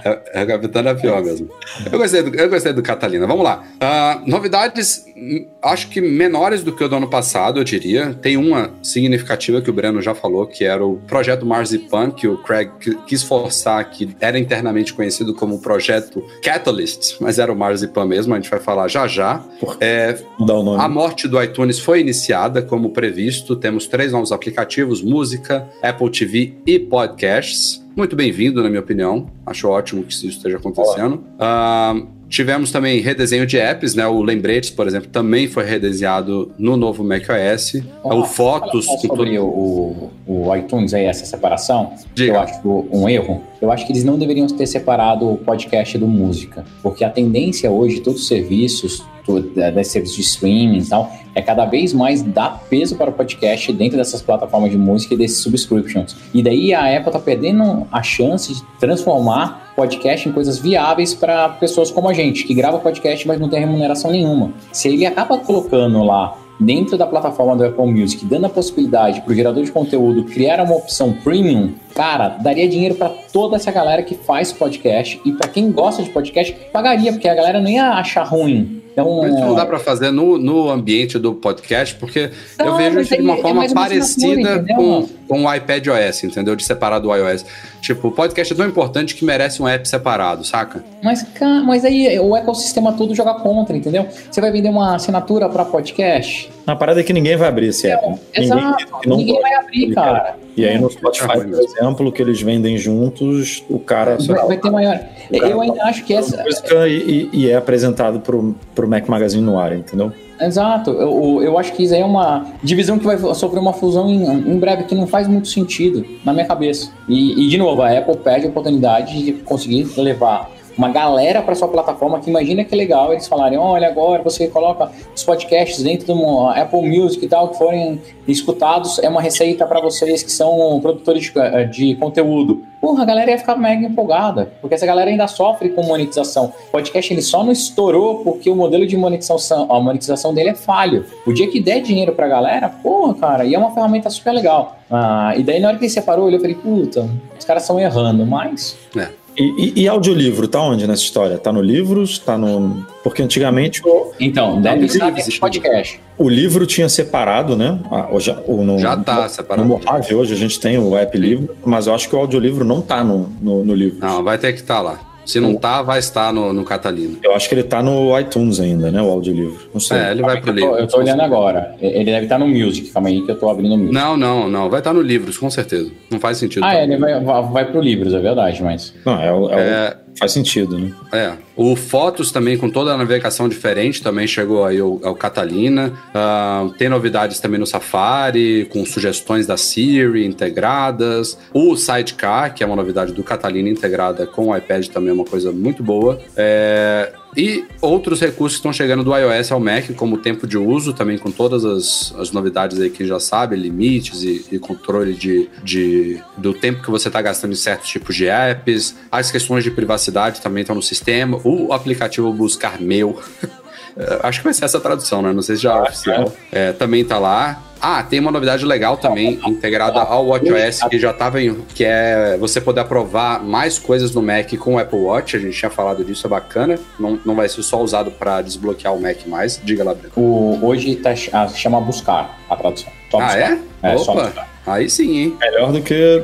É, 0.03 0.41
é 0.41 0.43
o 0.43 0.47
Capitão 0.47 0.81
é 0.87 0.93
pior 0.95 1.21
mesmo. 1.23 1.49
Eu 1.91 1.97
gostei 1.99 2.23
do, 2.23 2.35
eu 2.35 2.49
gostei 2.49 2.73
do 2.73 2.81
Catalina. 2.81 3.27
Vamos 3.27 3.43
lá. 3.43 3.63
Ah, 3.79 4.21
novidades, 4.25 5.05
hum, 5.15 5.45
acho 5.61 5.89
que 5.89 6.01
menores 6.01 6.63
do 6.63 6.75
que 6.75 6.83
o 6.83 6.87
do 6.87 6.95
ano 6.95 7.09
passado, 7.09 7.59
eu 7.59 7.63
diria. 7.63 8.13
Tem 8.21 8.37
uma 8.37 8.71
significativa 8.81 9.61
que 9.61 9.69
o 9.69 9.73
Breno 9.73 10.01
já 10.01 10.15
falou, 10.15 10.47
que 10.47 10.63
era 10.65 10.85
o 10.85 10.97
projeto 11.07 11.45
Marzipan, 11.45 12.11
que 12.11 12.27
o 12.27 12.37
Craig 12.37 12.69
qui- 12.79 12.97
quis 13.05 13.21
forçar, 13.23 13.87
que 13.89 14.15
era 14.19 14.39
internamente 14.39 14.93
conhecido 14.93 15.33
como 15.33 15.55
o 15.55 15.59
projeto 15.61 16.23
Catalyst, 16.43 17.15
mas 17.19 17.37
era 17.39 17.51
o 17.51 17.55
Marzipan 17.55 18.05
mesmo, 18.05 18.33
a 18.33 18.37
gente 18.37 18.49
vai 18.49 18.59
falar 18.59 18.87
já 18.87 19.07
já. 19.07 19.43
É, 19.79 20.17
Mudar 20.39 20.55
o 20.55 20.63
nome. 20.63 20.81
a 20.83 20.87
morte 20.87 21.27
do 21.27 21.41
iTunes 21.41 21.79
foi 21.79 21.99
iniciada 21.99 22.61
como 22.61 22.91
previsto. 22.91 23.55
Temos 23.55 23.87
três 23.87 24.11
novos 24.11 24.31
aplicativos: 24.31 25.01
música, 25.01 25.67
Apple 25.83 26.09
TV 26.09 26.53
e 26.65 26.79
podcasts. 26.79 27.78
Muito 27.99 28.15
bem-vindo, 28.15 28.63
na 28.63 28.69
minha 28.69 28.79
opinião. 28.79 29.27
Acho 29.45 29.67
ótimo 29.67 30.05
que 30.05 30.13
isso 30.13 30.25
esteja 30.25 30.55
acontecendo. 30.55 31.21
Ah, 31.37 32.01
tivemos 32.29 32.71
também 32.71 33.01
redesenho 33.01 33.45
de 33.45 33.57
apps, 33.57 33.93
né? 33.93 34.07
O 34.07 34.21
Lembretes, 34.21 34.69
por 34.69 34.87
exemplo, 34.87 35.09
também 35.09 35.49
foi 35.49 35.65
redesenhado 35.65 36.49
no 36.57 36.77
novo 36.77 37.03
macOS. 37.03 37.73
o 38.01 38.23
Fotos, 38.23 38.85
sobre 38.85 39.35
tudo. 39.35 39.45
o, 39.45 40.11
o, 40.25 40.55
iTunes 40.55 40.93
aí, 40.93 41.07
essa 41.07 41.25
separação, 41.25 41.91
Diga. 42.15 42.31
eu 42.31 42.39
acho 42.39 42.87
um 42.89 43.09
erro. 43.09 43.43
Eu 43.61 43.69
acho 43.69 43.85
que 43.85 43.91
eles 43.91 44.05
não 44.05 44.17
deveriam 44.17 44.47
ter 44.47 44.65
separado 44.65 45.33
o 45.33 45.35
podcast 45.35 45.97
do 45.97 46.07
música, 46.07 46.63
porque 46.81 47.03
a 47.03 47.09
tendência 47.09 47.69
hoje 47.69 47.99
todos 47.99 48.21
os 48.21 48.27
serviços, 48.29 49.03
das 49.37 49.87
serviços 49.87 50.15
de 50.15 50.21
streaming 50.21 50.79
e 50.79 50.85
tal, 50.85 51.11
é 51.35 51.41
cada 51.41 51.65
vez 51.65 51.93
mais 51.93 52.21
dar 52.21 52.63
peso 52.69 52.95
para 52.95 53.09
o 53.09 53.13
podcast 53.13 53.71
dentro 53.73 53.97
dessas 53.97 54.21
plataformas 54.21 54.71
de 54.71 54.77
música 54.77 55.13
e 55.13 55.17
desses 55.17 55.39
subscriptions. 55.39 56.15
E 56.33 56.41
daí 56.41 56.73
a 56.73 56.97
Apple 56.97 57.11
tá 57.11 57.19
perdendo 57.19 57.87
a 57.91 58.01
chance 58.01 58.53
de 58.53 58.63
transformar 58.79 59.73
podcast 59.75 60.27
em 60.27 60.31
coisas 60.31 60.59
viáveis 60.59 61.13
para 61.13 61.49
pessoas 61.49 61.91
como 61.91 62.09
a 62.09 62.13
gente, 62.13 62.43
que 62.43 62.53
grava 62.53 62.79
podcast, 62.79 63.27
mas 63.27 63.39
não 63.39 63.47
tem 63.47 63.59
remuneração 63.59 64.11
nenhuma. 64.11 64.51
Se 64.71 64.89
ele 64.89 65.05
acaba 65.05 65.37
colocando 65.37 66.03
lá 66.03 66.35
dentro 66.59 66.97
da 66.97 67.07
plataforma 67.07 67.55
do 67.55 67.63
Apple 67.63 67.85
Music, 67.85 68.25
dando 68.25 68.45
a 68.45 68.49
possibilidade 68.49 69.21
para 69.21 69.31
o 69.31 69.35
gerador 69.35 69.63
de 69.63 69.71
conteúdo 69.71 70.25
criar 70.25 70.61
uma 70.61 70.75
opção 70.75 71.13
premium, 71.23 71.73
cara, 71.99 72.29
daria 72.39 72.65
dinheiro 72.65 72.95
para 72.95 73.09
toda 73.09 73.57
essa 73.57 73.69
galera 73.73 74.01
que 74.01 74.15
faz 74.15 74.53
podcast 74.53 75.19
e 75.25 75.33
para 75.33 75.49
quem 75.49 75.69
gosta 75.69 76.01
de 76.01 76.09
podcast, 76.09 76.55
pagaria, 76.71 77.11
porque 77.11 77.27
a 77.27 77.35
galera 77.35 77.59
não 77.59 77.69
ia 77.69 77.89
achar 77.89 78.23
ruim. 78.23 78.81
Então, 78.93 79.21
Mas 79.21 79.33
não 79.33 79.53
dá 79.53 79.65
pra 79.65 79.79
fazer 79.79 80.09
no, 80.09 80.37
no 80.37 80.69
ambiente 80.69 81.19
do 81.19 81.33
podcast, 81.33 81.95
porque 81.95 82.31
eu 82.57 82.65
Não, 82.65 82.77
vejo 82.77 82.95
mas 82.95 83.05
isso 83.05 83.15
de 83.15 83.19
aí 83.19 83.25
uma 83.25 83.35
é 83.35 83.41
forma 83.41 83.61
uma 83.61 83.73
parecida 83.73 84.65
com, 84.75 85.07
com 85.27 85.45
o 85.45 85.53
iPad 85.53 85.87
OS, 85.87 86.23
entendeu? 86.23 86.55
De 86.55 86.63
separar 86.63 86.99
do 86.99 87.13
iOS. 87.13 87.45
Tipo, 87.81 88.09
o 88.09 88.11
podcast 88.11 88.53
é 88.53 88.57
tão 88.57 88.67
importante 88.67 89.15
que 89.15 89.23
merece 89.23 89.61
um 89.61 89.67
app 89.67 89.87
separado, 89.87 90.45
saca? 90.45 90.83
Mas, 91.03 91.25
mas 91.65 91.85
aí 91.85 92.17
o 92.19 92.35
ecossistema 92.35 92.93
todo 92.93 93.13
joga 93.13 93.35
contra, 93.35 93.75
entendeu? 93.75 94.07
Você 94.29 94.41
vai 94.41 94.51
vender 94.51 94.69
uma 94.69 94.95
assinatura 94.95 95.47
para 95.47 95.63
podcast? 95.65 96.49
A 96.71 96.75
parada 96.75 96.99
é 96.99 97.03
que 97.03 97.13
ninguém 97.13 97.35
vai 97.35 97.47
abrir 97.47 97.67
esse 97.67 97.87
app. 97.87 98.19
Exato, 98.33 98.85
não 99.05 99.17
ninguém 99.17 99.35
gosta 99.35 99.49
vai 99.49 99.59
abrir, 99.59 99.93
cara. 99.93 100.35
E 100.55 100.65
aí 100.65 100.77
no 100.79 100.89
Spotify, 100.91 101.27
por 101.27 101.45
exemplo, 101.59 102.11
que 102.11 102.21
eles 102.21 102.41
vendem 102.41 102.77
juntos, 102.77 103.63
o 103.69 103.79
cara 103.79 104.17
Vai, 104.27 104.45
vai 104.47 104.57
ter 104.57 104.69
maior. 104.69 104.99
Eu 105.31 105.61
ainda 105.61 105.83
acho 105.83 106.03
que 106.03 106.13
essa. 106.13 106.43
e, 106.87 106.91
e- 106.91 107.29
e 107.33 107.49
é 107.49 107.55
apresentado 107.55 108.19
pro, 108.19 108.55
pro 108.75 108.87
Mac 108.87 109.07
Magazine 109.07 109.41
no 109.43 109.57
ar, 109.57 109.73
entendeu? 109.75 110.11
Exato, 110.41 110.91
eu, 110.91 111.41
eu 111.43 111.57
acho 111.57 111.73
que 111.73 111.83
isso 111.83 111.93
aí 111.93 111.99
é 112.01 112.05
uma 112.05 112.45
divisão 112.63 112.97
que 112.97 113.05
vai 113.05 113.17
sofrer 113.17 113.59
uma 113.59 113.73
fusão 113.73 114.09
em, 114.09 114.23
em 114.23 114.57
breve, 114.57 114.83
que 114.83 114.95
não 114.95 115.05
faz 115.05 115.27
muito 115.27 115.49
sentido 115.49 116.05
na 116.23 116.31
minha 116.33 116.45
cabeça. 116.45 116.91
E, 117.09 117.45
e, 117.45 117.49
de 117.49 117.57
novo, 117.57 117.81
a 117.81 117.91
Apple 117.91 118.15
perde 118.17 118.45
a 118.45 118.49
oportunidade 118.49 119.21
de 119.21 119.33
conseguir 119.33 119.87
levar 119.97 120.49
uma 120.79 120.87
galera 120.87 121.41
para 121.41 121.53
sua 121.55 121.67
plataforma 121.67 122.21
que 122.21 122.29
imagina 122.29 122.63
que 122.63 122.73
legal 122.73 123.11
eles 123.11 123.27
falarem, 123.27 123.57
olha, 123.57 123.89
agora 123.89 124.23
você 124.23 124.47
coloca 124.47 124.89
os 125.13 125.21
podcasts 125.25 125.83
dentro 125.83 126.07
do 126.07 126.47
Apple 126.47 126.87
Music 126.87 127.25
e 127.25 127.27
tal, 127.27 127.49
que 127.49 127.57
forem 127.57 128.01
escutados, 128.25 128.97
é 128.99 129.09
uma 129.09 129.21
receita 129.21 129.65
para 129.65 129.81
vocês 129.81 130.23
que 130.23 130.31
são 130.31 130.79
produtores 130.81 131.23
de, 131.23 131.37
eh, 131.37 131.65
de 131.65 131.95
conteúdo. 131.95 132.63
Porra, 132.79 133.03
a 133.03 133.05
galera 133.05 133.31
ia 133.31 133.37
ficar 133.37 133.57
mega 133.57 133.85
empolgada, 133.85 134.53
porque 134.61 134.73
essa 134.73 134.85
galera 134.85 135.09
ainda 135.09 135.27
sofre 135.27 135.67
com 135.67 135.83
monetização. 135.83 136.53
O 136.69 136.71
podcast 136.71 137.13
ele 137.13 137.21
só 137.21 137.43
não 137.43 137.51
estourou 137.51 138.23
porque 138.23 138.49
o 138.49 138.55
modelo 138.55 138.87
de 138.87 138.95
monetização, 138.95 139.69
a 139.69 139.81
monetização 139.81 140.33
dele 140.33 140.51
é 140.51 140.55
falho. 140.55 141.05
O 141.25 141.33
dia 141.33 141.49
que 141.49 141.59
der 141.59 141.81
dinheiro 141.81 142.13
pra 142.13 142.29
galera, 142.29 142.69
porra, 142.69 143.15
cara, 143.15 143.45
e 143.45 143.53
é 143.53 143.59
uma 143.59 143.73
ferramenta 143.73 144.09
super 144.09 144.31
legal. 144.31 144.77
Ah, 144.89 145.33
e 145.35 145.43
daí 145.43 145.59
na 145.59 145.67
hora 145.67 145.77
que 145.77 145.83
ele 145.83 145.91
separou, 145.91 146.31
eu 146.31 146.39
falei, 146.39 146.55
puta, 146.55 147.09
os 147.37 147.43
caras 147.43 147.63
estão 147.63 147.77
errando, 147.77 148.25
mas 148.25 148.77
É. 148.95 149.09
E, 149.39 149.73
e, 149.79 149.83
e 149.83 149.87
audiolivro, 149.87 150.49
tá 150.49 150.61
onde 150.61 150.85
nessa 150.85 151.01
história? 151.01 151.37
Tá 151.37 151.51
no 151.51 151.61
livros? 151.61 152.19
Tá 152.19 152.37
no. 152.37 152.85
Porque 153.01 153.23
antigamente 153.23 153.81
o, 153.85 154.11
Então, 154.19 154.61
deve 154.61 154.81
livros, 154.81 154.95
estar 154.95 155.11
nesse 155.11 155.39
podcast. 155.39 155.99
o 156.17 156.27
livro 156.27 156.65
tinha 156.65 156.89
separado, 156.89 157.55
né? 157.55 157.79
Ah, 157.89 158.09
hoje, 158.11 158.35
o, 158.45 158.63
no, 158.63 158.77
Já 158.77 158.97
tá 158.97 159.23
no, 159.23 159.29
separado. 159.29 159.67
No 159.67 159.77
Mojave 159.77 160.13
hoje 160.13 160.33
a 160.33 160.37
gente 160.37 160.59
tem 160.59 160.77
o 160.77 160.95
app 160.97 161.17
livro, 161.17 161.55
mas 161.65 161.87
eu 161.87 161.95
acho 161.95 162.09
que 162.09 162.15
o 162.15 162.19
audiolivro 162.19 162.65
não 162.65 162.81
tá 162.81 163.01
no, 163.01 163.29
no, 163.41 163.63
no 163.63 163.73
livro. 163.73 163.99
Não, 163.99 164.21
vai 164.21 164.37
ter 164.37 164.51
que 164.51 164.59
estar 164.59 164.81
lá. 164.81 164.99
Se 165.29 165.39
não 165.39 165.55
tá, 165.55 165.81
vai 165.81 165.99
estar 165.99 166.33
no, 166.33 166.51
no 166.53 166.63
Catalina. 166.63 167.17
Eu 167.23 167.35
acho 167.35 167.47
que 167.47 167.55
ele 167.55 167.63
tá 167.63 167.83
no 167.83 168.17
iTunes 168.19 168.59
ainda, 168.59 168.89
né? 168.91 169.01
O 169.01 169.09
audiolivro. 169.09 169.59
Não 169.73 169.79
sei. 169.79 169.97
É, 169.97 170.11
ele 170.11 170.21
vai 170.21 170.41
pro 170.41 170.49
Eu 170.51 170.55
tô, 170.55 170.59
livro. 170.61 170.75
eu 170.79 170.87
tô 170.87 170.97
olhando 170.97 171.21
agora. 171.21 171.75
Ele 171.81 172.05
deve 172.05 172.25
estar 172.25 172.39
no 172.39 172.47
Music. 172.47 172.89
Calma 172.91 173.09
aí 173.09 173.21
que 173.21 173.31
eu 173.31 173.37
tô 173.37 173.49
abrindo 173.49 173.73
o 173.75 173.77
Music. 173.77 173.93
Não, 173.93 174.17
não, 174.17 174.49
não. 174.49 174.69
Vai 174.69 174.79
estar 174.79 174.93
no 174.93 175.01
livros, 175.01 175.37
com 175.37 175.49
certeza. 175.49 175.91
Não 176.09 176.19
faz 176.19 176.37
sentido. 176.37 176.63
Ah, 176.65 176.75
ele 176.81 176.97
vai, 176.97 177.19
vai, 177.23 177.43
vai 177.43 177.65
pro 177.71 177.79
Livros, 177.81 178.13
é 178.13 178.19
verdade, 178.19 178.63
mas. 178.63 178.93
Não, 179.05 179.21
é, 179.21 179.31
o- 179.31 179.49
é 179.49 179.55
o- 179.55 179.59
É, 179.59 179.97
faz 180.17 180.31
sentido, 180.31 180.77
né? 180.77 180.93
É. 181.11 181.33
O 181.55 181.75
Fotos 181.75 182.31
também, 182.31 182.57
com 182.57 182.69
toda 182.69 182.93
a 182.93 182.97
navegação 182.97 183.49
diferente, 183.49 184.01
também 184.01 184.27
chegou 184.27 184.65
aí 184.65 184.79
ao, 184.79 184.99
ao 185.03 185.15
Catalina. 185.15 185.93
Ah, 186.13 186.69
tem 186.77 186.89
novidades 186.89 187.39
também 187.39 187.59
no 187.59 187.65
Safari, 187.65 188.67
com 188.71 188.85
sugestões 188.85 189.45
da 189.45 189.57
Siri 189.57 190.25
integradas. 190.25 191.37
O 191.53 191.75
Sidecar, 191.75 192.53
que 192.53 192.63
é 192.63 192.67
uma 192.67 192.75
novidade 192.75 193.13
do 193.13 193.23
Catalina 193.23 193.69
integrada 193.69 194.25
com 194.25 194.47
o 194.47 194.57
iPad, 194.57 194.87
também 194.87 195.09
é 195.09 195.13
uma 195.13 195.25
coisa 195.25 195.51
muito 195.51 195.83
boa. 195.83 196.19
É, 196.35 197.11
E 197.37 197.63
outros 197.81 198.19
recursos 198.19 198.57
que 198.57 198.59
estão 198.59 198.73
chegando 198.73 199.03
do 199.03 199.15
iOS 199.15 199.51
ao 199.51 199.59
Mac, 199.59 199.91
como 199.95 200.15
o 200.15 200.19
tempo 200.19 200.47
de 200.47 200.57
uso, 200.57 200.93
também 200.93 201.17
com 201.17 201.29
todas 201.31 201.63
as, 201.63 202.13
as 202.17 202.31
novidades 202.31 202.79
aí 202.79 202.89
que 202.89 203.05
já 203.05 203.19
sabe, 203.19 203.55
limites 203.55 204.23
e, 204.23 204.45
e 204.51 204.59
controle 204.59 205.13
de, 205.13 205.47
de- 205.63 206.21
do 206.37 206.53
tempo 206.53 206.81
que 206.81 206.89
você 206.89 207.07
está 207.07 207.21
gastando 207.21 207.51
em 207.51 207.55
certos 207.55 207.89
tipos 207.89 208.15
de 208.15 208.27
apps. 208.27 208.95
As 209.11 209.31
questões 209.31 209.63
de 209.63 209.71
privacidade 209.71 210.41
também 210.41 210.61
estão 210.61 210.75
no 210.75 210.81
sistema. 210.81 211.39
O 211.43 211.71
aplicativo 211.71 212.31
Buscar 212.33 212.81
Meu. 212.81 213.19
eh, 213.97 214.19
Acho 214.23 214.39
que 214.39 214.43
vai 214.45 214.53
ser 214.53 214.65
essa 214.65 214.77
a 214.77 214.81
tradução, 214.81 215.21
né? 215.21 215.31
Não 215.33 215.41
sei 215.41 215.55
se 215.55 215.63
já 215.63 215.77
é 215.77 215.81
oficial. 215.81 216.33
É, 216.51 216.71
também 216.73 217.03
tá 217.05 217.17
lá. 217.19 217.63
Ah, 217.81 218.03
tem 218.03 218.19
uma 218.19 218.29
novidade 218.31 218.65
legal 218.65 218.97
também, 218.97 219.39
integrada 219.47 220.01
ao 220.01 220.27
WatchOS, 220.27 220.81
que 220.89 220.99
já 220.99 221.13
tava 221.13 221.41
em. 221.41 221.55
que 221.73 221.85
é 221.85 222.35
você 222.37 222.59
poder 222.59 222.81
aprovar 222.81 223.41
mais 223.41 223.79
coisas 223.79 224.13
no 224.13 224.21
Mac 224.21 224.53
com 224.57 224.75
o 224.75 224.79
Apple 224.79 224.99
Watch. 224.99 225.37
A 225.37 225.39
gente 225.39 225.57
tinha 225.57 225.71
falado 225.71 226.03
disso, 226.03 226.27
é 226.27 226.29
bacana. 226.29 226.77
Não, 226.99 227.17
não 227.25 227.35
vai 227.35 227.47
ser 227.47 227.63
só 227.63 227.81
usado 227.81 228.11
para 228.11 228.41
desbloquear 228.41 228.93
o 228.93 229.01
Mac 229.01 229.25
mais. 229.27 229.61
Diga 229.63 229.85
lá, 229.85 229.93
Breno. 229.93 230.11
O, 230.17 230.59
hoje 230.61 230.93
tá, 230.97 231.13
ah, 231.31 231.47
chama 231.47 231.79
Buscar 231.79 232.37
a 232.49 232.55
tradução. 232.57 232.91
Só 233.09 233.17
Ah, 233.21 233.25
buscar. 233.27 233.51
é? 233.51 233.59
É, 233.81 233.95
Opa! 233.95 234.47
Aí 234.67 234.89
sim, 234.89 235.17
hein? 235.17 235.37
Melhor 235.39 235.71
do 235.71 235.81
que. 235.81 236.21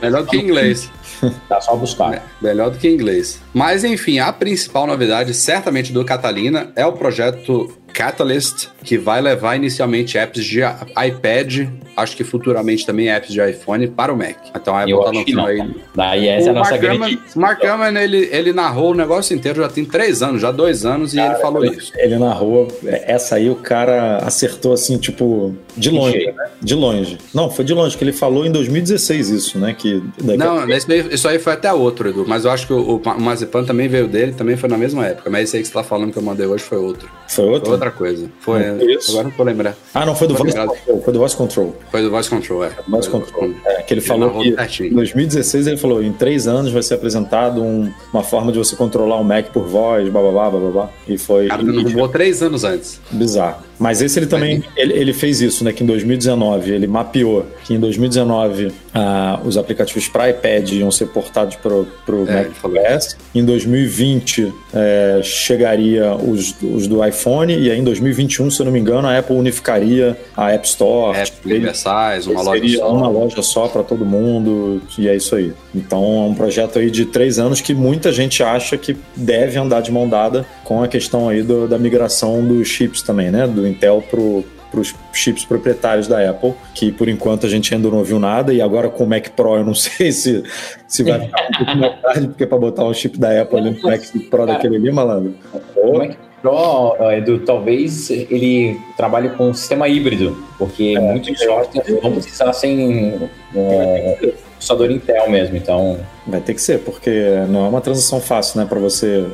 Melhor 0.00 0.22
do 0.22 0.28
que 0.28 0.38
inglês. 0.38 0.90
tá 1.48 1.60
só 1.60 1.76
buscar. 1.76 2.14
É, 2.14 2.22
melhor 2.40 2.70
do 2.70 2.78
que 2.78 2.88
inglês. 2.88 3.40
Mas 3.52 3.84
enfim, 3.84 4.18
a 4.18 4.32
principal 4.32 4.86
novidade, 4.86 5.34
certamente 5.34 5.92
do 5.92 6.04
Catalina, 6.04 6.72
é 6.76 6.84
o 6.84 6.92
projeto 6.92 7.72
Catalyst, 7.92 8.68
que 8.82 8.98
vai 8.98 9.20
levar 9.20 9.54
inicialmente 9.56 10.16
apps 10.18 10.44
de 10.44 10.60
iPad, 10.60 11.68
acho 11.96 12.16
que 12.16 12.24
futuramente 12.24 12.86
também 12.86 13.10
apps 13.10 13.32
de 13.32 13.40
iPhone 13.40 13.86
para 13.86 14.12
o 14.12 14.16
Mac. 14.16 14.36
Então 14.54 14.74
a 14.74 14.80
Apple 14.80 14.92
Eu 14.92 15.00
tá 15.00 15.10
lançando 15.10 15.46
aí. 15.46 15.74
Daí 15.94 16.28
essa 16.28 16.46
é 16.46 16.48
a 16.48 16.52
o 16.52 16.54
nossa 16.54 16.70
Mark 16.70 16.82
grande. 16.82 16.98
Gurman, 16.98 17.18
Mark 17.36 17.60
Gurman, 17.60 18.02
ele, 18.02 18.28
ele 18.32 18.52
narrou 18.52 18.92
o 18.92 18.94
negócio 18.94 19.36
inteiro 19.36 19.60
já 19.62 19.68
tem 19.68 19.84
três 19.84 20.22
anos, 20.22 20.40
já 20.40 20.50
dois 20.50 20.84
anos, 20.84 21.14
e 21.14 21.20
ele 21.20 21.34
falou 21.36 21.64
isso. 21.64 21.92
Ele 21.96 22.18
narrou. 22.18 22.68
Essa 22.84 23.36
aí 23.36 23.50
o 23.50 23.56
cara 23.56 24.18
acertou 24.18 24.72
assim, 24.72 24.96
tipo, 24.96 25.54
de 25.76 25.90
longe, 25.90 26.26
né? 26.26 26.44
De 26.60 26.74
longe. 26.74 27.18
Não, 27.34 27.50
foi 27.50 27.64
de 27.64 27.72
longe, 27.74 27.96
que 27.96 28.04
ele 28.04 28.12
falou 28.12 28.44
em 28.46 28.50
2016 28.52 29.30
isso, 29.30 29.58
né? 29.58 29.74
Que 29.76 30.02
daqui 30.22 30.42
a- 30.42 30.44
Não, 30.46 30.68
esse 30.70 30.86
isso 31.12 31.26
aí 31.28 31.38
foi 31.38 31.52
até 31.54 31.72
outro, 31.72 32.08
Edu. 32.08 32.24
Mas 32.26 32.44
eu 32.44 32.50
acho 32.50 32.66
que 32.66 32.72
o, 32.72 32.96
o 32.96 33.20
Mazepan 33.20 33.64
também 33.64 33.88
veio 33.88 34.06
dele, 34.08 34.32
também 34.32 34.56
foi 34.56 34.68
na 34.68 34.76
mesma 34.78 35.06
época. 35.06 35.30
Mas 35.30 35.44
esse 35.44 35.56
aí 35.56 35.62
que 35.62 35.68
você 35.68 35.74
tá 35.74 35.82
falando 35.84 36.12
que 36.12 36.18
eu 36.18 36.22
mandei 36.22 36.46
hoje 36.46 36.62
foi 36.64 36.78
outro. 36.78 37.08
foi 37.28 37.44
outro? 37.46 37.64
Foi 37.66 37.72
outra 37.74 37.90
coisa. 37.90 38.30
Foi. 38.40 38.62
Não 38.64 38.90
isso? 38.90 39.10
Agora 39.10 39.24
não 39.24 39.30
tô 39.32 39.42
lembrando. 39.42 39.76
Ah, 39.94 40.04
não, 40.06 40.14
foi 40.14 40.28
do 40.28 40.34
Voice. 40.34 40.56
Control. 40.56 41.00
Foi 41.02 41.12
do 41.12 41.18
Voice 41.18 41.36
Control. 41.36 41.76
Foi 41.90 42.02
do 42.02 42.10
Voice 42.10 42.30
Control, 42.30 42.64
é. 42.64 42.70
Voice 42.88 43.08
Control. 43.10 43.50
É, 43.66 43.82
que 43.82 43.94
ele 43.94 44.00
falou 44.00 44.30
que 44.40 44.54
certinho. 44.54 44.90
em 44.92 44.94
2016 44.94 45.66
ele 45.66 45.76
falou, 45.76 46.02
em 46.02 46.12
três 46.12 46.46
anos 46.46 46.72
vai 46.72 46.82
ser 46.82 46.94
apresentado 46.94 47.62
um- 47.62 47.90
uma 48.12 48.22
forma 48.22 48.52
de 48.52 48.58
você 48.58 48.76
controlar 48.76 49.18
um 49.20 49.24
Mac 49.24 49.46
por 49.52 49.64
voz, 49.64 50.08
blá 50.08 50.20
blá 50.20 50.30
blá 50.30 50.50
blá 50.50 50.70
blá. 50.70 50.90
E 51.08 51.16
foi 51.18 51.48
cara 51.48 51.62
derrubou 51.62 52.08
três 52.08 52.42
anos 52.42 52.64
antes. 52.64 53.00
bizarro. 53.10 53.62
Mas 53.82 54.00
esse 54.00 54.16
ele 54.16 54.26
também, 54.26 54.62
ele, 54.76 54.92
ele 54.92 55.12
fez 55.12 55.40
isso, 55.40 55.64
né? 55.64 55.72
Que 55.72 55.82
em 55.82 55.86
2019 55.86 56.70
ele 56.70 56.86
mapeou 56.86 57.44
que 57.64 57.74
em 57.74 57.80
2019 57.80 58.70
ah, 58.94 59.40
os 59.44 59.56
aplicativos 59.56 60.08
para 60.08 60.28
iPad 60.30 60.70
iam 60.72 60.90
ser 60.90 61.06
portados 61.06 61.56
para 61.56 61.72
o 61.74 61.86
É, 62.28 62.32
Mac 62.34 62.44
ele 62.46 62.54
falou 62.54 62.76
OS. 62.96 63.16
Em 63.34 63.44
2020 63.44 64.52
eh, 64.74 65.20
chegaria 65.22 66.14
os, 66.14 66.54
os 66.62 66.86
do 66.86 67.04
iPhone 67.04 67.54
e 67.56 67.70
aí 67.70 67.78
em 67.78 67.84
2021, 67.84 68.50
se 68.50 68.60
eu 68.60 68.66
não 68.66 68.72
me 68.72 68.78
engano, 68.78 69.08
a 69.08 69.18
Apple 69.18 69.36
unificaria 69.36 70.16
a 70.36 70.50
App 70.52 70.66
Store. 70.66 71.18
Apps 71.18 71.32
universais, 71.44 72.26
uma 72.26 72.42
loja 72.42 72.60
Seria 72.60 72.78
só. 72.78 72.92
uma 72.94 73.08
loja 73.08 73.42
só 73.42 73.68
para 73.68 73.82
todo 73.82 74.04
mundo 74.04 74.82
e 74.98 75.08
é 75.08 75.16
isso 75.16 75.34
aí. 75.36 75.52
Então 75.74 76.02
é 76.02 76.28
um 76.30 76.34
projeto 76.34 76.78
aí 76.78 76.90
de 76.90 77.06
três 77.06 77.38
anos 77.38 77.60
que 77.60 77.74
muita 77.74 78.12
gente 78.12 78.42
acha 78.42 78.76
que 78.76 78.96
deve 79.16 79.58
andar 79.58 79.80
de 79.80 79.90
mão 79.90 80.08
dada 80.08 80.44
com 80.64 80.82
a 80.82 80.88
questão 80.88 81.28
aí 81.28 81.42
do- 81.42 81.66
da 81.66 81.78
migração 81.78 82.44
dos 82.46 82.68
chips 82.68 83.02
também, 83.02 83.30
né? 83.30 83.46
Do 83.46 83.66
Intel 83.66 84.02
pro 84.10 84.44
para 84.72 84.80
os 84.80 84.94
chips 85.12 85.44
proprietários 85.44 86.08
da 86.08 86.28
Apple, 86.28 86.54
que 86.74 86.90
por 86.90 87.08
enquanto 87.08 87.44
a 87.46 87.48
gente 87.48 87.72
ainda 87.74 87.88
não 87.88 87.98
ouviu 87.98 88.18
nada, 88.18 88.52
e 88.52 88.62
agora 88.62 88.88
com 88.88 89.04
o 89.04 89.06
Mac 89.06 89.28
Pro 89.28 89.56
eu 89.56 89.64
não 89.64 89.74
sei 89.76 90.10
se, 90.10 90.42
se 90.88 91.04
vai 91.04 91.20
ficar 91.20 91.42
um 91.42 91.64
pouco 91.64 91.76
mais 91.76 92.00
tarde, 92.00 92.26
porque 92.28 92.46
para 92.46 92.58
botar 92.58 92.84
um 92.84 92.94
chip 92.94 93.18
da 93.18 93.42
Apple 93.42 93.58
ali 93.58 93.70
no 93.70 93.82
Mac 93.82 94.00
Pro 94.30 94.46
daquele 94.46 94.76
ali, 94.76 94.90
malandro. 94.90 95.34
O 95.76 95.98
Mac 95.98 96.16
Pro, 96.40 96.96
Edu, 97.12 97.40
talvez 97.40 98.10
ele 98.10 98.80
trabalhe 98.96 99.28
com 99.30 99.50
um 99.50 99.54
sistema 99.54 99.86
híbrido, 99.86 100.42
porque 100.58 100.98
muitos 100.98 101.38
softwares 101.38 102.00
vão 102.00 102.12
precisar 102.12 102.52
sem 102.52 103.30
eh, 103.54 104.32
processador 104.62 104.90
Intel 104.90 105.28
mesmo, 105.28 105.56
então 105.56 105.98
Vai 106.26 106.40
ter 106.40 106.54
que 106.54 106.62
ser, 106.62 106.80
porque 106.80 107.10
não 107.48 107.66
é 107.66 107.68
uma 107.68 107.80
transição 107.80 108.20
fácil, 108.20 108.60
né? 108.60 108.66
Para 108.66 108.78
você 108.78 109.26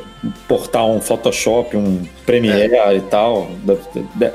portar 0.47 0.87
um 0.87 1.01
Photoshop, 1.01 1.77
um 1.77 2.03
Premiere 2.25 2.97
e 2.97 3.01
tal. 3.03 3.51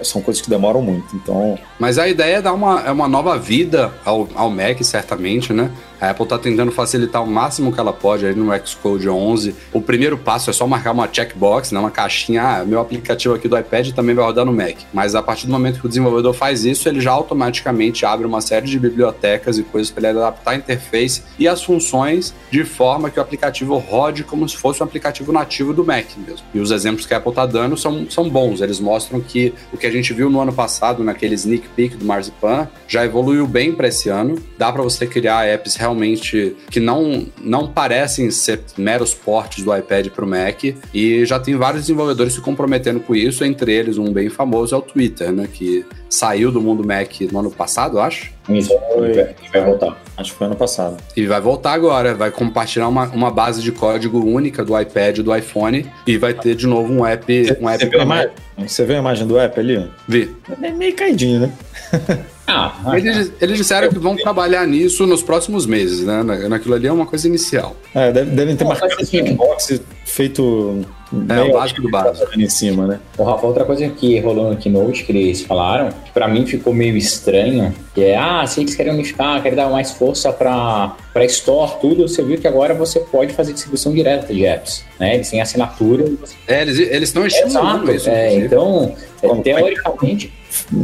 São 0.04 0.22
coisas 0.22 0.42
que 0.42 0.50
demoram 0.50 0.82
muito. 0.82 1.16
Então, 1.16 1.58
Mas 1.80 1.98
a 1.98 2.08
ideia 2.08 2.38
é 2.38 2.42
dar 2.42 2.54
uma, 2.54 2.82
é 2.82 2.92
uma 2.92 3.08
nova 3.08 3.38
vida 3.38 3.92
ao, 4.06 4.28
ao 4.36 4.50
Mac, 4.50 4.82
certamente, 4.84 5.52
né? 5.54 5.72
A 6.04 6.10
Apple 6.10 6.26
tá 6.26 6.38
tentando 6.38 6.70
facilitar 6.70 7.24
o 7.24 7.28
máximo 7.28 7.72
que 7.72 7.80
ela 7.80 7.94
pode 7.94 8.26
aí 8.26 8.36
no 8.36 8.52
Xcode 8.66 9.08
11. 9.08 9.56
O 9.72 9.82
primeiro 9.82 10.18
passo 10.18 10.50
é 10.50 10.54
só 10.54 10.68
marcar 10.68 10.92
uma 10.92 11.08
checkbox, 11.10 11.72
né? 11.72 11.80
uma 11.80 11.92
caixinha. 11.92 12.44
Ah, 12.44 12.66
meu 12.66 12.82
aplicativo 12.82 13.34
aqui 13.34 13.48
do 13.48 13.58
iPad 13.58 13.92
também 13.92 14.14
vai 14.14 14.26
rodar 14.26 14.44
no 14.44 14.52
Mac. 14.52 14.76
Mas 14.92 15.16
a 15.16 15.24
partir 15.24 15.46
do 15.46 15.54
momento 15.54 15.80
que 15.80 15.86
o 15.86 15.88
desenvolvedor 15.88 16.34
faz 16.34 16.66
isso, 16.66 16.90
ele 16.90 17.00
já 17.00 17.12
automaticamente 17.12 18.06
abre 18.06 18.28
uma 18.28 18.42
série 18.42 18.66
de 18.66 18.78
bibliotecas 18.78 19.58
e 19.58 19.64
coisas 19.64 19.90
para 19.92 20.10
ele 20.10 20.20
adaptar 20.20 20.52
a 20.52 20.56
interface 20.56 21.24
e 21.40 21.48
as 21.48 21.64
funções 21.64 22.34
de 22.54 22.64
forma 22.64 23.10
que 23.10 23.18
o 23.18 23.22
aplicativo 23.22 23.76
rode 23.80 24.24
como 24.24 24.48
se 24.48 24.56
fosse 24.56 24.84
um 24.84 24.86
aplicativo 24.86 25.34
nativo 25.34 25.74
do 25.74 25.84
Mac 25.84 26.06
mesmo. 26.16 26.46
E 26.54 26.60
os 26.60 26.70
exemplos 26.70 27.04
que 27.04 27.12
a 27.16 27.18
Apple 27.18 27.34
tá 27.34 27.48
dando 27.48 27.76
são, 27.76 28.08
são 28.12 28.30
bons. 28.30 28.62
Eles 28.62 28.80
mostram 28.80 29.20
que 29.20 29.52
o 29.74 29.78
que 29.78 29.88
a 29.88 29.92
gente 29.92 30.14
viu 30.14 30.30
no 30.30 30.40
ano 30.40 30.54
passado, 30.54 31.04
naquele 31.04 31.34
sneak 31.34 31.68
peek 31.70 31.98
do 31.98 32.06
Marzipan, 32.06 32.70
já 32.88 33.04
evoluiu 33.04 33.48
bem 33.48 33.74
para 33.74 33.88
esse 33.88 34.08
ano. 34.08 34.36
Dá 34.56 34.72
para 34.72 34.84
você 34.84 35.08
criar 35.08 35.48
apps 35.48 35.76
realmente 35.76 36.56
que 36.70 36.80
não, 36.80 37.26
não 37.42 37.68
parecem 37.68 38.30
ser 38.30 38.62
meros 38.78 39.16
portes 39.16 39.64
do 39.64 39.76
iPad 39.76 40.10
para 40.10 40.24
o 40.24 40.28
Mac. 40.28 40.64
E 40.94 41.26
já 41.26 41.40
tem 41.40 41.56
vários 41.56 41.82
desenvolvedores 41.82 42.34
se 42.34 42.42
comprometendo 42.42 43.00
com 43.00 43.16
isso. 43.16 43.44
Entre 43.44 43.74
eles, 43.74 43.98
um 43.98 44.14
bem 44.14 44.30
famoso 44.30 44.76
é 44.76 44.78
o 44.78 44.82
Twitter, 44.84 45.32
né? 45.32 45.50
Que 45.52 45.84
saiu 46.14 46.52
do 46.52 46.62
mundo 46.62 46.86
Mac 46.86 47.10
no 47.32 47.40
ano 47.40 47.50
passado, 47.50 47.98
eu 47.98 48.02
acho. 48.02 48.32
isso 48.50 48.72
ele 48.98 49.26
vai- 49.52 49.64
voltar. 49.66 49.98
acho 50.18 50.32
que 50.32 50.38
foi 50.38 50.46
ano 50.48 50.56
passado. 50.56 50.98
E 51.18 51.26
vai 51.26 51.42
voltar 51.42 51.74
agora, 51.74 52.14
vai 52.14 52.30
compartilhar 52.30 52.88
uma, 52.88 53.08
uma 53.08 53.32
base 53.32 53.62
de 53.64 53.72
código 53.72 54.20
única 54.24 54.64
do 54.64 54.80
iPad 54.80 55.18
e 55.18 55.24
do 55.24 55.36
iPhone 55.36 55.90
e 56.06 56.18
vai 56.18 56.34
ter 56.34 56.54
de 56.56 56.68
novo 56.68 56.94
um 56.94 57.04
app, 57.06 57.58
um 57.60 57.68
app 57.70 57.84
Você 57.84 57.90
viu, 57.90 58.02
imagem? 58.02 58.30
Você 58.60 58.86
viu 58.86 58.96
a 58.96 59.00
imagem 59.00 59.26
do 59.28 59.40
app 59.40 59.60
ali? 59.60 59.90
Vi. 60.08 60.36
É 60.62 60.70
meio 60.72 60.96
caidinho, 60.96 61.40
né? 61.42 61.52
Ah, 62.46 62.74
Eles, 62.98 63.32
eles 63.40 63.58
disseram 63.58 63.88
que 63.88 63.98
vão 63.98 64.18
trabalhar 64.18 64.68
nisso 64.68 65.08
nos 65.08 65.24
próximos 65.24 65.66
meses, 65.66 66.04
né? 66.06 66.22
Na- 66.24 66.50
Naquilo 66.50 66.76
ali 66.76 66.88
é 66.88 66.92
uma 66.92 67.06
coisa 67.06 67.26
inicial. 67.26 67.74
É, 67.96 68.12
deve- 68.12 68.32
devem 68.32 68.54
ter 68.58 68.66
Não, 68.66 68.72
marcado 68.72 68.92
assim- 68.96 69.06
checkbox 69.06 69.80
feito. 70.06 70.86
É, 71.30 71.42
o 71.42 71.54
básico 71.54 71.82
do 71.82 71.90
básico. 71.90 72.32
Ali 72.34 72.46
em 72.46 72.50
cima, 72.50 72.88
né? 72.88 73.00
O 73.18 73.24
Rafa, 73.24 73.46
outra 73.46 73.66
coisa 73.66 73.88
que 73.90 74.20
rolou 74.20 74.50
no 74.52 74.58
Keynote 74.58 75.04
que 75.04 75.12
eles 75.12 75.42
falaram, 75.42 75.90
que 76.06 76.12
pra 76.12 76.28
mim 76.28 76.46
ficou 76.46 76.74
meio 76.74 76.98
estranho, 76.98 77.74
que 77.94 78.04
é, 78.04 78.18
ah, 78.18 78.46
se 78.48 78.62
eles 78.62 78.76
querem 78.76 78.94
unificar, 78.94 79.42
querem 79.42 79.56
dar 79.56 79.70
mais 79.70 79.92
força 79.92 80.32
pra 80.34 80.96
para 81.14 81.26
Store, 81.26 81.74
tudo, 81.80 82.08
você 82.08 82.24
viu 82.24 82.40
que 82.40 82.48
agora 82.48 82.74
você 82.74 83.00
pode 83.00 83.34
fazer 83.34 83.54
distribuição 83.54 83.94
direta 83.94 84.34
de 84.34 84.46
apps, 84.46 84.84
né? 85.00 85.14
Eles 85.16 85.30
têm 85.30 85.40
assinatura. 85.42 86.04
você- 86.20 86.34
É, 86.48 86.62
eles 86.64 86.80
eles 86.80 87.10
estão 87.10 87.26
estimulando 87.26 87.84
Exato, 87.84 87.92
isso. 87.92 88.10
é, 88.10 88.36
então, 88.36 88.96
é, 89.22 89.28
Como- 89.28 89.44
teoricamente, 89.44 90.34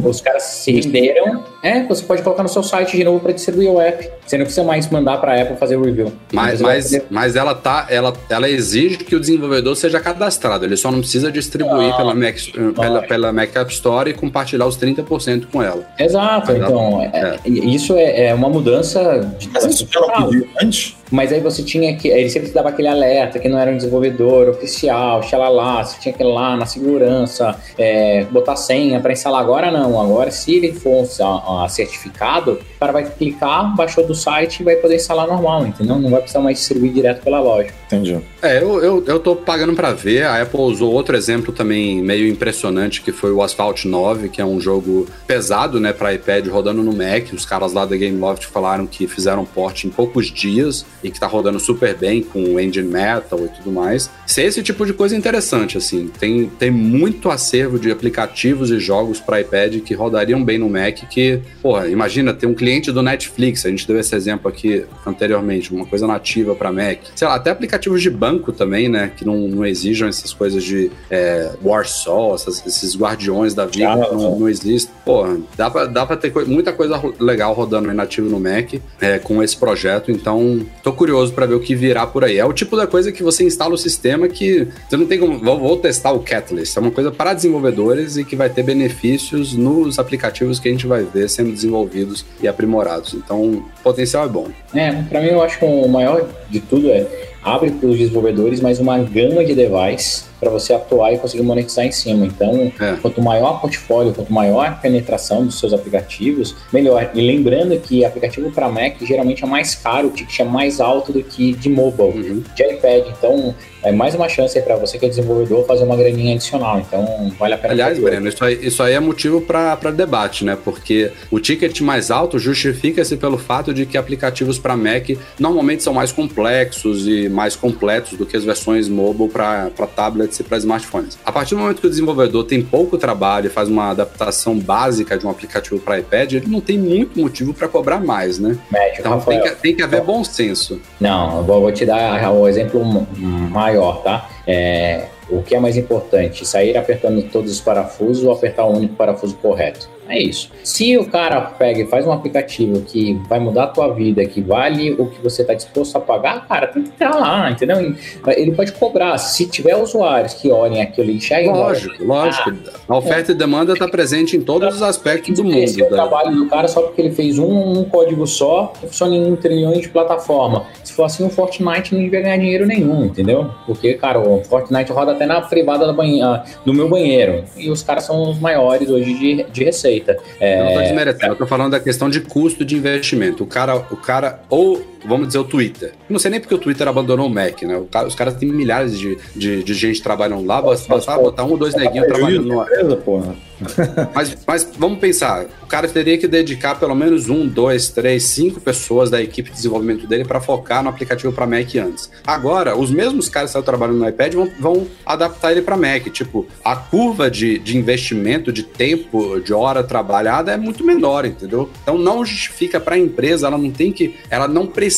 os 0.04 0.22
caras 0.22 0.44
se 0.44 0.72
renderam. 0.72 1.44
É, 1.62 1.84
você 1.84 2.04
pode 2.04 2.22
colocar 2.22 2.44
no 2.44 2.50
seu 2.50 2.64
site 2.64 2.98
de 2.98 3.04
novo 3.04 3.20
para 3.20 3.32
distribuir 3.34 3.70
o 3.70 3.80
app. 3.82 4.10
Você 4.26 4.38
não 4.38 4.46
precisa 4.46 4.66
mais 4.66 4.90
mandar 4.90 5.18
para 5.18 5.34
a 5.34 5.42
Apple 5.42 5.58
fazer 5.58 5.76
o 5.76 5.84
review. 5.84 6.12
Mas, 6.32 6.62
mas, 6.62 7.02
mas 7.10 7.36
ela 7.36 7.54
tá, 7.54 7.88
ela, 7.90 8.14
ela 8.30 8.50
exige 8.50 8.98
que 8.98 9.16
o 9.16 9.20
desenvolvedor 9.20 9.76
seja 9.76 10.00
cadastrado. 10.00 10.66
Ele 10.66 10.78
só 10.78 10.92
não 10.92 11.00
precisa 11.00 11.32
distribuir 11.32 11.90
Não. 11.90 11.98
pela, 11.98 12.16
Mac, 12.16 12.36
pela, 12.76 13.02
pela 13.02 13.34
Mac 13.34 13.56
App 13.56 13.72
Store 13.74 14.10
e 14.10 14.14
compartilhar 14.14 14.66
os 14.66 14.78
30% 14.78 15.48
com 15.52 15.62
ela. 15.62 15.86
Exato, 15.98 16.52
Mas 16.54 16.62
então, 16.62 17.02
é- 17.02 17.40
isso 17.46 17.96
é, 17.96 18.28
é 18.28 18.34
uma 18.34 18.50
mudança 18.50 19.20
de 19.38 19.50
Mas 19.50 19.66
isso 19.66 19.88
já 19.92 20.00
não 20.00 20.30
pediu 20.30 20.48
antes? 20.62 20.96
Mas 21.12 21.32
aí 21.34 21.40
você 21.40 21.64
tinha 21.64 21.96
que. 21.96 22.08
Ele 22.08 22.30
sempre 22.30 22.50
dava 22.50 22.70
aquele 22.70 22.88
alerta 22.88 23.40
que 23.40 23.50
não 23.50 23.58
era 23.58 23.72
um 23.72 23.78
desenvolvedor 23.78 24.50
oficial, 24.50 25.24
xalala, 25.24 25.84
você 25.84 26.00
tinha 26.00 26.14
que 26.14 26.22
ir 26.22 26.26
lá 26.26 26.56
na 26.56 26.66
segurança, 26.66 27.56
é, 27.78 28.26
botar 28.26 28.56
senha 28.56 29.00
para 29.00 29.12
instalar. 29.12 29.42
Agora 29.42 29.72
não. 29.72 30.00
Agora, 30.00 30.30
se 30.32 30.56
ele 30.56 30.74
for 30.74 31.08
ah, 31.22 31.64
ah, 31.64 31.70
certificado, 31.70 32.60
o 32.80 32.86
cara 32.88 32.94
vai 32.94 33.04
clicar, 33.04 33.76
baixou 33.76 34.08
do 34.08 34.16
site 34.16 34.62
e 34.62 34.64
vai 34.64 34.78
poder 34.78 34.96
instalar 34.96 35.28
normal, 35.28 35.68
entendeu? 35.68 36.00
Não 36.00 36.10
vai 36.10 36.22
precisar 36.22 36.40
mais 36.40 36.60
distribuir 36.60 36.94
direto 36.94 37.22
pela 37.22 37.42
loja. 37.42 37.72
Entendi. 37.88 38.18
É, 38.42 38.60
eu, 38.60 38.82
eu, 38.82 39.04
eu 39.06 39.20
tô 39.20 39.36
pagando 39.36 39.74
pra 39.74 39.92
ver. 39.92 40.24
A 40.24 40.42
Apple 40.42 40.62
usou 40.62 40.94
outro 40.94 41.18
exemplo 41.18 41.52
também 41.52 42.02
meio 42.02 42.26
impressionante, 42.26 43.02
que 43.02 43.12
foi 43.12 43.34
o 43.34 43.44
Asphalt 43.44 43.84
9, 43.84 44.30
que 44.30 44.40
é 44.40 44.46
um 44.46 44.62
jogo 44.62 45.08
pesado, 45.28 45.78
né, 45.78 45.92
pra 45.92 46.14
iPad 46.14 46.48
rodando 46.48 46.82
no 46.82 46.94
Mac. 46.94 47.34
Os 47.34 47.46
caras 47.46 47.74
lá 47.74 47.86
da 47.86 47.98
Gameloft 47.98 48.46
falaram 48.46 48.88
que 48.88 49.10
fizeram 49.10 49.44
porte 49.44 49.86
em 49.86 49.90
poucos 49.90 50.28
dias 50.28 50.86
e 51.04 51.12
que 51.12 51.20
tá 51.20 51.28
rodando 51.28 51.60
super 51.60 51.94
bem 51.98 52.24
com 52.24 52.42
o 52.42 52.60
Engine 52.62 52.88
Metal 52.88 53.44
e 53.44 53.50
tudo 53.58 53.74
mais. 53.74 54.10
Isso 54.26 54.40
é 54.40 54.46
esse 54.46 54.64
tipo 54.64 54.86
de 54.86 54.94
coisa 54.94 55.18
interessante, 55.18 55.78
assim. 55.78 56.10
Tem, 56.18 56.46
tem 56.48 56.72
muito 56.72 57.30
acervo 57.30 57.78
de 57.78 57.92
aplicativos 57.92 58.72
e 58.72 58.80
jogos 58.80 59.20
pra 59.20 59.42
iPad 59.42 59.82
que 59.82 59.94
rodariam 59.94 60.42
bem 60.42 60.58
no 60.58 60.70
Mac, 60.70 60.96
que, 61.10 61.42
porra, 61.62 61.90
imagina, 61.90 62.34
ter 62.34 62.46
um 62.48 62.54
cliente 62.54 62.69
do 62.94 63.02
Netflix, 63.02 63.66
a 63.66 63.70
gente 63.70 63.88
deu 63.88 64.00
esse 64.00 64.16
exemplo 64.16 64.48
aqui 64.48 64.86
anteriormente, 65.06 65.74
uma 65.74 65.86
coisa 65.86 66.06
nativa 66.06 66.54
pra 66.56 66.72
Mac. 66.72 67.00
Sei 67.16 67.28
lá, 67.28 67.36
até 67.36 67.50
aplicativos 67.50 68.02
de 68.02 68.10
banco 68.10 68.52
também, 68.54 68.88
né, 68.88 69.12
que 69.18 69.26
não, 69.26 69.36
não 69.48 69.66
exijam 69.66 70.08
essas 70.08 70.32
coisas 70.34 70.64
de 70.64 70.92
é, 71.10 71.52
Warsaw, 71.64 72.36
essas- 72.36 72.66
esses 72.66 72.96
guardiões 72.96 73.54
da 73.54 73.66
vida 73.66 73.92
Ah, 73.92 74.06
que 74.10 74.16
não, 74.16 74.40
não 74.40 74.48
existem. 74.50 74.94
Porra, 75.04 75.38
dá 75.58 75.70
pra, 75.70 75.86
dá 75.86 76.06
pra 76.06 76.16
ter 76.16 76.30
coi- 76.30 76.46
muita 76.46 76.72
coisa 76.72 77.02
legal 77.20 77.54
rodando 77.54 77.90
aí 77.90 77.96
nativo 77.96 78.30
no 78.30 78.40
Mac 78.40 78.76
é, 79.02 79.18
com 79.20 79.42
esse 79.42 79.58
projeto, 79.58 80.12
então 80.12 80.66
tô 80.84 80.94
curioso 80.94 81.34
pra 81.34 81.46
ver 81.48 81.56
o 81.56 81.60
que 81.60 81.74
virá 81.76 82.06
por 82.06 82.24
aí. 82.24 82.38
É 82.38 82.46
o 82.46 82.54
tipo 82.54 82.78
da 82.78 82.86
coisa 82.86 83.12
que 83.12 83.24
você 83.24 83.44
instala 83.44 83.74
o 83.74 83.78
sistema 83.78 84.28
que 84.28 84.68
você 84.88 84.96
não 84.96 85.06
tem 85.08 85.18
como. 85.20 85.40
Vou, 85.40 85.58
vou 85.60 85.78
testar 85.78 86.12
o 86.12 86.20
Catalyst, 86.20 86.78
é 86.78 86.80
uma 86.80 86.92
coisa 86.92 87.12
para 87.12 87.34
desenvolvedores 87.34 88.18
e 88.18 88.24
que 88.24 88.36
vai 88.36 88.50
ter 88.50 88.62
benefícios 88.64 89.54
nos 89.56 89.98
aplicativos 89.98 90.60
que 90.60 90.68
a 90.68 90.72
gente 90.72 90.86
vai 90.86 91.04
ver 91.04 91.30
sendo 91.30 91.52
desenvolvidos 91.52 92.26
e 92.42 92.48
aprimorados. 92.60 93.14
Então, 93.14 93.42
o 93.42 93.66
potencial 93.82 94.26
é 94.26 94.30
bom. 94.30 94.50
É, 94.76 94.92
pra 95.04 95.22
mim 95.22 95.28
eu 95.28 95.42
acho 95.42 95.58
que 95.58 95.66
o 95.66 95.88
maior 95.88 96.28
de 96.50 96.60
tudo 96.60 96.90
é 96.90 97.08
abre 97.44 97.72
para 97.72 97.88
os 97.88 97.98
desenvolvedores 97.98 98.60
mais 98.62 98.80
uma 98.80 98.98
gama 99.00 99.44
de 99.46 99.54
devices 99.56 100.28
para 100.40 100.50
você 100.50 100.74
atuar 100.74 101.14
e 101.14 101.18
conseguir 101.18 101.44
monetizar 101.44 101.86
em 101.86 101.92
cima. 101.92 102.26
Então, 102.26 102.72
É. 102.80 102.94
quanto 103.02 103.22
maior 103.22 103.60
portfólio, 103.60 104.14
quanto 104.14 104.32
maior 104.32 104.68
a 104.68 104.72
penetração 104.72 105.46
dos 105.46 105.60
seus 105.60 105.74
aplicativos, 105.74 106.56
melhor. 106.72 107.12
E 107.14 107.20
lembrando 107.22 107.78
que 107.80 108.06
aplicativo 108.06 108.50
para 108.50 108.70
Mac 108.70 108.96
geralmente 109.02 109.44
é 109.44 109.48
mais 109.48 109.76
caro, 109.76 110.08
o 110.08 110.12
ticket 110.12 110.40
é 110.40 110.44
mais 110.46 110.80
alto 110.80 111.12
do 111.12 111.22
que 111.22 111.54
de 111.54 111.68
mobile, 111.70 112.30
Uhum. 112.30 112.44
de 112.56 112.64
iPad. 112.64 113.08
Então, 113.18 113.54
é 113.84 113.92
mais 113.92 114.16
uma 114.16 114.30
chance 114.30 114.60
para 114.62 114.76
você 114.78 114.98
que 114.98 115.06
é 115.06 115.10
desenvolvedor 115.10 115.66
fazer 115.66 115.84
uma 115.84 115.96
graninha 115.98 116.36
adicional. 116.36 116.80
Então, 116.80 117.34
vale 117.38 117.54
a 117.56 117.58
pena. 117.58 117.74
Aliás. 117.74 118.00
Breno, 118.00 118.28
isso 118.30 118.44
aí, 118.44 118.60
isso 118.66 118.82
aí 118.84 118.94
é 118.94 119.00
motivo 119.00 119.42
para 119.42 119.76
debate, 119.92 120.46
né? 120.46 120.58
Porque 120.64 121.12
o 121.30 121.38
ticket 121.40 121.82
mais 121.82 122.12
alto 122.12 122.40
justifica-se 122.40 123.18
pelo 123.18 123.38
fato 123.38 123.74
de 123.74 123.86
que 123.86 123.98
aplicativos 123.98 124.58
para 124.58 124.76
Mac 124.78 125.10
normalmente 125.38 125.84
são 125.84 125.94
mais 125.94 126.12
complexos 126.14 127.06
e 127.08 127.28
mais 127.30 127.56
completos 127.56 128.18
do 128.18 128.26
que 128.26 128.36
as 128.36 128.44
versões 128.44 128.88
mobile 128.88 129.30
para 129.30 129.70
tablets 129.96 130.40
e 130.40 130.44
para 130.44 130.58
smartphones. 130.58 131.18
A 131.26 131.32
partir 131.32 131.56
do 131.56 131.62
momento 131.62 131.82
que 131.82 131.88
o 131.88 131.90
desenvolvedor 131.90 132.44
tem 132.44 132.62
pouco 132.62 132.98
trabalho 132.98 133.48
e 133.48 133.50
faz 133.50 133.70
uma 133.70 133.92
adaptação 133.92 134.58
básica 134.58 135.18
de 135.18 135.26
um 135.26 135.30
aplicativo 135.30 135.80
para 135.80 136.00
iPad, 136.00 136.34
ele 136.34 136.48
não 136.48 136.62
tem 136.62 136.78
muito 136.78 137.20
motivo 137.20 137.54
para 137.54 137.68
cobrar 137.68 138.00
mais, 138.00 138.40
né? 138.40 138.58
Médio, 138.72 139.00
Então 139.00 139.20
tem 139.20 139.42
que, 139.42 139.50
tem 139.52 139.76
que 139.76 139.84
haver 139.84 140.02
bom 140.02 140.24
senso. 140.24 140.82
Não, 141.00 141.44
vou, 141.44 141.62
vou 141.62 141.72
te 141.72 141.86
dar 141.86 142.32
o 142.32 142.48
exemplo 142.48 142.84
maior, 143.18 144.02
tá? 144.04 144.30
É, 144.46 145.08
o 145.32 145.42
que 145.44 145.56
é 145.56 145.60
mais 145.60 145.78
importante, 145.78 146.46
sair 146.46 146.78
apertando 146.78 147.22
todos 147.32 147.52
os 147.52 147.62
parafusos 147.62 148.24
ou 148.24 148.32
apertar 148.32 148.66
o 148.66 148.76
único 148.76 148.96
parafuso 148.96 149.36
correto? 149.38 149.90
É 150.10 150.20
isso. 150.20 150.50
Se 150.64 150.98
o 150.98 151.06
cara 151.06 151.40
pega 151.40 151.82
e 151.82 151.86
faz 151.86 152.06
um 152.06 152.12
aplicativo 152.12 152.82
que 152.82 153.14
vai 153.30 153.40
mudar 153.40 153.66
a 153.66 153.68
tua 153.68 153.94
vida, 153.94 154.26
que 154.26 154.42
vale 154.42 154.94
o 154.94 155.06
que 155.06 155.22
você 155.22 155.44
está 155.44 155.54
disposto 155.54 155.96
a 155.98 156.02
pagar, 156.02 156.48
cara, 156.48 156.66
tem 156.66 156.82
que 156.82 156.90
estar 156.90 157.12
lá, 157.12 157.52
entendeu? 157.52 157.96
Ele 158.28 158.52
pode 158.54 158.72
cobrar. 158.72 159.20
Se 159.20 159.46
tiver 159.46 159.76
usuários 159.76 160.34
que 160.34 160.52
olhem 160.52 160.82
aquilo 160.82 161.12
e 161.12 161.18
enxerguem, 161.18 161.52
Lógico, 161.52 162.04
lógico. 162.04 162.52
A 162.88 162.98
oferta 162.98 163.34
e 163.34 163.36
demanda 163.36 163.74
está 163.74 163.88
presente 163.88 164.36
em 164.36 164.42
todos 164.42 164.76
os 164.76 164.82
aspectos 164.82 165.36
do 165.36 165.44
mundo. 165.44 165.58
Esse 165.58 165.80
é 165.80 165.86
o 165.86 165.92
né? 165.92 165.96
trabalho 165.96 166.36
do 166.36 166.48
cara 166.48 166.68
só 166.68 166.82
porque 166.82 167.02
ele 167.02 167.12
fez 167.12 167.38
um, 167.38 167.80
um 167.80 167.84
código 167.84 168.26
só 168.26 168.74
funciona 168.82 169.16
em 169.16 169.32
um 169.32 169.36
trilhão 169.36 169.74
de 169.74 169.90
plataforma. 169.90 170.66
Se 170.84 170.94
for 170.94 171.04
assim, 171.04 171.24
o 171.24 171.30
Fortnite 171.30 171.94
não 171.94 172.02
devia 172.02 172.22
ganhar 172.22 172.38
dinheiro 172.38 172.66
nenhum, 172.66 173.06
entendeu? 173.06 173.52
Porque, 173.68 173.94
cara, 173.94 174.20
o 174.20 174.44
Fortnite 174.44 174.92
roda 174.92 175.14
até 175.20 175.26
na 175.26 175.42
privada 175.42 175.86
da 175.86 175.92
banhe- 175.92 176.22
ah, 176.22 176.44
do 176.66 176.74
meu 176.74 176.88
banheiro. 176.88 177.44
E 177.58 177.70
os 177.70 177.84
caras 177.84 178.06
são 178.06 178.32
os 178.32 178.40
maiores 178.40 178.90
hoje 178.90 179.14
de, 179.14 179.44
de 179.52 179.64
receita. 179.66 180.18
Eu 180.40 180.64
não 180.64 180.74
tô 180.74 180.80
É, 180.80 180.84
desmerecendo, 180.84 181.34
eu 181.34 181.36
tô 181.36 181.46
falando 181.46 181.72
da 181.72 181.80
questão 181.80 182.10
de 182.10 182.22
custo 182.22 182.64
de 182.64 182.76
investimento. 182.76 183.44
O 183.44 183.48
cara, 183.48 183.76
o 183.92 183.98
cara 183.98 184.40
ou, 184.50 184.82
vamos 185.06 185.28
dizer, 185.28 185.40
o 185.40 185.44
Twitter. 185.44 185.94
Não 186.10 186.20
sei 186.20 186.32
nem 186.32 186.40
porque 186.40 186.56
o 186.56 186.58
Twitter 186.58 186.88
abandonou 186.88 187.28
o 187.28 187.30
Mac, 187.30 187.62
né? 187.64 187.82
Os 188.06 188.16
caras 188.16 188.36
têm 188.36 188.52
milhares 188.52 188.98
de, 188.98 189.18
de, 189.36 189.64
de 189.64 189.74
gente 189.74 190.02
trabalhando 190.02 190.46
lá, 190.46 190.62
basta 190.62 191.18
botar 191.18 191.44
um 191.46 191.52
ou 191.52 191.58
dois 191.58 191.76
neguinhos 191.76 192.08
trabalhando 192.08 192.48
no, 192.48 192.66
Beleza, 192.66 192.96
porra. 192.98 193.36
mas, 194.14 194.38
mas 194.48 194.70
vamos 194.78 195.00
pensar, 195.00 195.46
o 195.62 195.68
cara 195.68 195.88
teria 195.88 196.18
que 196.18 196.28
dedicar 196.28 196.80
pelo 196.80 196.96
menos 196.96 197.30
um, 197.30 197.48
dois, 197.48 197.90
três, 197.90 198.24
cinco 198.24 198.60
pessoas 198.60 199.10
da 199.10 199.22
equipe 199.22 199.50
de 199.50 199.56
desenvolvimento 199.56 200.08
dele 200.08 200.26
para 200.26 200.40
focar 200.40 200.82
no 200.84 200.90
aplicativo 200.90 201.34
para 201.34 201.46
Mac 201.46 201.76
antes. 201.76 202.10
Agora, 202.26 202.78
os 202.78 202.92
mesmos 202.92 203.30
caras 203.30 203.52
que 203.52 203.58
estão 203.58 203.62
trabalhando 203.62 204.00
no 204.00 204.08
iPad 204.08 204.34
vão, 204.34 204.52
vão 204.60 204.88
adaptar 205.06 205.52
ele 205.52 205.62
para 205.62 205.78
Mac. 205.78 206.08
Tipo, 206.12 206.48
a 206.64 206.76
curva 206.76 207.30
de, 207.30 207.60
de 207.60 207.78
investimento, 207.78 208.52
de 208.52 208.64
tempo, 208.64 209.40
de 209.40 209.54
hora 209.54 209.84
trabalhada 209.84 210.52
é 210.52 210.58
muito 210.58 210.84
menor, 210.84 211.26
entendeu? 211.26 211.70
Então 211.84 211.98
não 211.98 212.26
justifica 212.26 212.80
para 212.80 212.96
a 212.96 213.00
empresa, 213.00 213.48
ela 213.48 213.58
não 213.58 213.72
tem 213.72 213.92
que, 213.92 214.16
ela 214.30 214.48
não 214.48 214.66
precisa, 214.66 214.89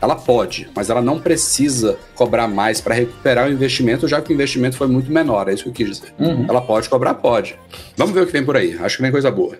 ela 0.00 0.16
pode, 0.16 0.68
mas 0.74 0.90
ela 0.90 1.00
não 1.00 1.18
precisa 1.18 1.98
cobrar 2.14 2.48
mais 2.48 2.80
para 2.80 2.94
recuperar 2.94 3.48
o 3.48 3.52
investimento, 3.52 4.08
já 4.08 4.20
que 4.20 4.32
o 4.32 4.34
investimento 4.34 4.76
foi 4.76 4.86
muito 4.86 5.10
menor. 5.10 5.48
É 5.48 5.54
isso 5.54 5.64
que 5.64 5.68
eu 5.68 5.74
quis 5.74 5.88
dizer. 5.98 6.14
Uhum. 6.18 6.46
Ela 6.48 6.60
pode 6.60 6.88
cobrar? 6.88 7.14
Pode. 7.14 7.58
Vamos 7.96 8.14
ver 8.14 8.22
o 8.22 8.26
que 8.26 8.32
vem 8.32 8.44
por 8.44 8.56
aí. 8.56 8.76
Acho 8.80 8.96
que 8.96 9.02
vem 9.02 9.12
coisa 9.12 9.30
boa. 9.30 9.58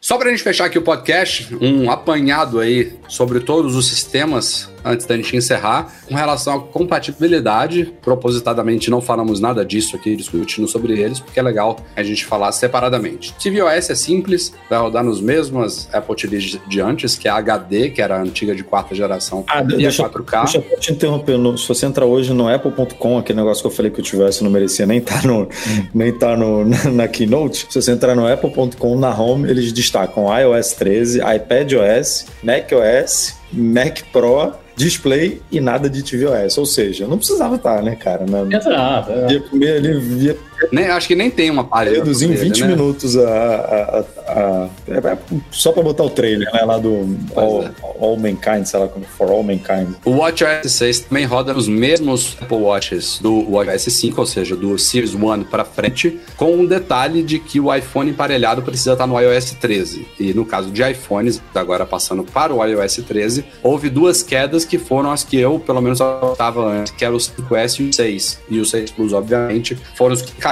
Só 0.00 0.18
pra 0.18 0.30
gente 0.30 0.42
fechar 0.42 0.64
aqui 0.64 0.78
o 0.78 0.82
podcast, 0.82 1.54
um 1.60 1.88
apanhado 1.88 2.58
aí 2.58 2.94
sobre 3.08 3.38
todos 3.38 3.76
os 3.76 3.88
sistemas 3.88 4.71
antes 4.84 5.06
da 5.06 5.16
gente 5.16 5.36
encerrar, 5.36 5.92
com 6.08 6.14
relação 6.14 6.54
à 6.56 6.60
compatibilidade. 6.60 7.92
Propositadamente 8.02 8.90
não 8.90 9.00
falamos 9.00 9.40
nada 9.40 9.64
disso 9.64 9.96
aqui, 9.96 10.16
discutindo 10.16 10.66
sobre 10.68 10.98
eles, 11.00 11.20
porque 11.20 11.38
é 11.38 11.42
legal 11.42 11.78
a 11.96 12.02
gente 12.02 12.24
falar 12.24 12.52
separadamente. 12.52 13.34
tvOS 13.34 13.90
é 13.90 13.94
simples, 13.94 14.52
vai 14.68 14.78
rodar 14.78 15.04
nos 15.04 15.20
mesmos 15.20 15.88
Apple 15.92 16.16
TVs 16.16 16.58
de 16.68 16.80
antes, 16.80 17.16
que 17.16 17.28
é 17.28 17.30
a 17.30 17.36
HD, 17.36 17.90
que 17.90 18.00
era 18.02 18.16
a 18.16 18.20
antiga 18.22 18.54
de 18.54 18.62
quarta 18.64 18.94
geração, 18.94 19.44
Ah, 19.48 19.60
e 19.62 19.64
deixa, 19.76 20.06
a 20.06 20.10
4K. 20.10 20.42
deixa 20.44 20.58
eu 20.70 20.80
te 20.80 20.92
interromper. 20.92 21.38
No- 21.38 21.56
se 21.58 21.66
você 21.68 21.86
entrar 21.86 22.06
hoje 22.06 22.32
no 22.32 22.48
apple.com, 22.48 23.18
aquele 23.18 23.38
negócio 23.38 23.62
que 23.62 23.66
eu 23.66 23.70
falei 23.72 23.90
que 23.90 24.00
eu 24.00 24.04
tivesse 24.04 24.42
não 24.42 24.50
merecia 24.50 24.86
nem 24.86 24.98
estar 24.98 25.24
no, 25.26 25.48
nem 25.94 26.12
tá 26.12 26.36
no, 26.36 26.64
na, 26.66 26.84
na 26.90 27.08
Keynote. 27.08 27.66
Se 27.70 27.80
você 27.80 27.92
entrar 27.92 28.14
no 28.14 28.26
apple.com, 28.26 28.98
na 28.98 29.14
home, 29.14 29.48
eles 29.48 29.72
destacam 29.72 30.26
iOS 30.38 30.72
13, 30.72 31.20
iPadOS, 31.20 32.26
macOS, 32.42 33.34
Mac 33.52 34.00
Pro, 34.12 34.52
Display 34.76 35.40
e 35.50 35.60
nada 35.60 35.88
de 35.88 36.02
tvOS. 36.02 36.58
Ou 36.58 36.66
seja, 36.66 37.06
não 37.06 37.18
precisava 37.18 37.56
estar, 37.56 37.82
né, 37.82 37.96
cara? 37.96 38.24
Na, 38.26 38.40
Exato. 38.56 39.12
exato. 39.12 39.32
ia 39.32 39.40
comer 39.40 39.76
ali, 39.76 40.24
ia 40.24 40.36
Nem, 40.70 40.86
acho 40.86 41.08
que 41.08 41.14
nem 41.14 41.30
tem 41.30 41.50
uma 41.50 41.64
página. 41.64 41.96
reduzir 41.96 42.26
em 42.26 42.28
dele, 42.30 42.44
20 42.44 42.60
né? 42.62 42.66
minutos 42.68 43.16
a, 43.16 43.22
a, 43.28 44.04
a- 44.28 44.68
é- 44.88 45.12
é 45.12 45.18
só 45.50 45.72
pra 45.72 45.82
botar 45.82 46.04
o 46.04 46.10
trailer, 46.10 46.48
né? 46.52 46.62
Lá 46.62 46.78
do 46.78 47.16
All, 47.34 47.64
All 48.00 48.16
Mankind, 48.16 48.64
sei 48.66 48.78
lá 48.80 48.88
como, 48.88 49.04
For 49.04 49.30
All 49.30 49.42
Mankind. 49.42 49.94
O 50.04 50.10
WatchOS 50.18 50.70
6 50.72 51.00
também 51.00 51.24
roda 51.24 51.52
nos 51.52 51.68
mesmos 51.68 52.36
Apple 52.40 52.56
Watches 52.58 53.18
do 53.20 53.50
WatchOS 53.50 53.82
5, 53.92 54.20
ou 54.20 54.26
seja, 54.26 54.56
do 54.56 54.78
Series 54.78 55.14
1 55.14 55.44
para 55.44 55.64
frente, 55.64 56.20
com 56.36 56.52
um 56.54 56.66
detalhe 56.66 57.22
de 57.22 57.38
que 57.38 57.58
o 57.60 57.74
iPhone 57.74 58.10
emparelhado 58.10 58.62
precisa 58.62 58.92
estar 58.92 59.06
no 59.06 59.18
iOS 59.20 59.52
13. 59.52 60.06
E 60.18 60.32
no 60.34 60.44
caso 60.44 60.70
de 60.70 60.82
iPhones, 60.82 61.40
agora 61.54 61.84
passando 61.86 62.22
para 62.24 62.54
o 62.54 62.64
iOS 62.64 62.96
13, 63.06 63.44
houve 63.62 63.88
duas 63.88 64.22
quedas 64.22 64.64
que 64.64 64.78
foram 64.78 65.10
as 65.10 65.22
que 65.24 65.36
eu, 65.38 65.58
pelo 65.58 65.80
menos, 65.80 66.00
estava 66.00 66.64
antes, 66.66 66.92
que 66.92 67.04
era 67.04 67.14
o 67.14 67.18
5S 67.18 67.80
e 67.80 67.88
o 67.88 67.92
6. 67.92 68.40
E 68.50 68.58
o 68.60 68.64
6 68.64 68.90
Plus, 68.92 69.12
obviamente, 69.12 69.76
foram 69.94 70.14
os 70.14 70.22
que 70.22 70.32
caíram. 70.32 70.51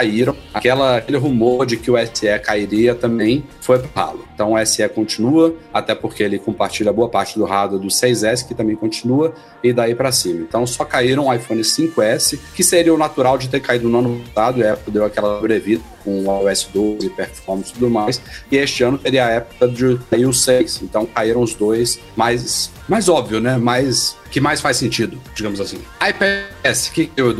Aquela, 0.54 0.96
aquele 0.96 1.18
rumor 1.18 1.66
de 1.66 1.76
que 1.76 1.90
o 1.90 1.96
SE 1.98 2.38
cairia 2.38 2.94
também 2.94 3.44
foi 3.60 3.78
pro 3.78 3.90
ralo. 3.94 4.24
Então 4.34 4.54
o 4.54 4.66
SE 4.66 4.88
continua, 4.88 5.54
até 5.72 5.94
porque 5.94 6.22
ele 6.22 6.38
compartilha 6.38 6.92
boa 6.92 7.08
parte 7.08 7.38
do 7.38 7.44
hardware 7.44 7.80
do 7.80 7.88
6S, 7.88 8.46
que 8.46 8.54
também 8.54 8.74
continua, 8.74 9.34
e 9.62 9.72
daí 9.72 9.94
para 9.94 10.10
cima. 10.10 10.40
Então 10.40 10.66
só 10.66 10.84
caíram 10.84 11.26
o 11.26 11.34
iPhone 11.34 11.60
5S, 11.60 12.38
que 12.54 12.64
seria 12.64 12.94
o 12.94 12.98
natural 12.98 13.36
de 13.36 13.48
ter 13.48 13.60
caído 13.60 13.88
no 13.88 13.98
ano 13.98 14.22
passado, 14.34 14.60
e 14.60 14.64
a 14.64 14.72
Apple 14.72 14.92
deu 14.92 15.04
aquela 15.04 15.40
brevida 15.40 15.82
com 16.04 16.26
o 16.26 16.48
iOS 16.48 16.68
12, 16.72 17.10
performance 17.10 17.70
e 17.70 17.74
tudo 17.74 17.90
mais. 17.90 18.20
E 18.50 18.56
este 18.56 18.82
ano 18.82 18.98
teria 18.98 19.26
a 19.26 19.30
época 19.30 19.68
de 19.68 19.98
o 20.24 20.32
6. 20.32 20.82
Então 20.82 21.06
caíram 21.06 21.42
os 21.42 21.54
dois 21.54 21.98
mais, 22.16 22.70
mais 22.88 23.08
óbvio, 23.08 23.40
né? 23.40 23.56
Mais, 23.56 24.16
que 24.30 24.40
mais 24.40 24.60
faz 24.60 24.76
sentido, 24.76 25.20
digamos 25.34 25.60
assim. 25.60 25.78
iPadS, 26.00 26.88
o 26.88 26.92
que 26.92 27.12
eu 27.16 27.34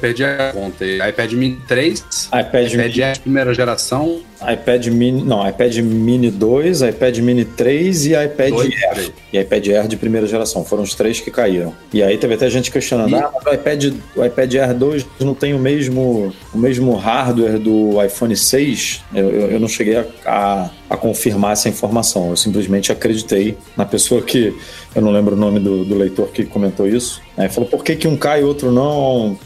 perdi 0.00 0.24
a 0.24 0.52
conta. 0.52 0.84
iPad 0.84 1.32
Mini 1.32 1.60
3, 1.66 1.98
iPad 2.26 2.72
iPad 2.72 2.74
Mini, 2.74 3.18
primeira 3.20 3.54
geração, 3.54 4.22
iPad 4.40 4.86
Mini, 4.88 5.22
não, 5.22 5.48
iPad 5.48 5.76
Mini 5.78 6.30
2, 6.30 6.82
iPad 6.82 7.18
Mini 7.18 7.44
3 7.44 8.06
e 8.06 8.10
iPad 8.12 8.50
Dois, 8.50 8.74
Air. 8.74 8.90
três. 8.94 9.12
E 9.32 9.38
iPad 9.38 9.66
Air 9.68 9.88
de 9.88 9.96
primeira 9.96 10.26
geração. 10.26 10.64
Foram 10.64 10.82
os 10.82 10.94
três 10.94 11.20
que 11.20 11.30
caíram. 11.30 11.72
E 11.92 12.02
aí 12.02 12.16
teve 12.18 12.34
até 12.34 12.48
gente 12.50 12.70
questionando: 12.70 13.10
E- 13.10 13.14
ah, 13.14 13.30
mas 13.34 13.44
o 13.46 13.54
iPad, 13.54 13.84
o 14.16 14.24
iPad 14.24 14.54
Air 14.54 14.74
2 14.74 15.06
não 15.20 15.34
tem 15.34 15.54
o 15.54 15.58
mesmo, 15.58 16.32
o 16.52 16.58
mesmo 16.58 16.94
hardware 16.94 17.58
do 17.58 18.02
iPhone 18.04 18.36
6? 18.36 19.02
Eu, 19.14 19.30
eu, 19.30 19.50
eu 19.52 19.60
não 19.60 19.68
cheguei 19.68 19.96
a, 19.96 20.04
a, 20.26 20.70
a 20.88 20.96
confirmar 20.96 21.52
essa 21.52 21.68
informação. 21.68 22.30
Eu 22.30 22.36
simplesmente 22.36 22.92
acreditei 22.92 23.56
na 23.76 23.84
pessoa 23.84 24.22
que. 24.22 24.54
Eu 24.94 25.02
não 25.02 25.10
lembro 25.12 25.34
o 25.34 25.38
nome 25.38 25.60
do, 25.60 25.84
do 25.84 25.94
leitor 25.94 26.28
que 26.28 26.44
comentou 26.44 26.88
isso. 26.88 27.20
Aí 27.36 27.50
falou, 27.50 27.68
por 27.68 27.84
que, 27.84 27.94
que 27.96 28.08
um 28.08 28.16
cai 28.16 28.40
e 28.40 28.44
outro 28.44 28.72
não? 28.72 29.38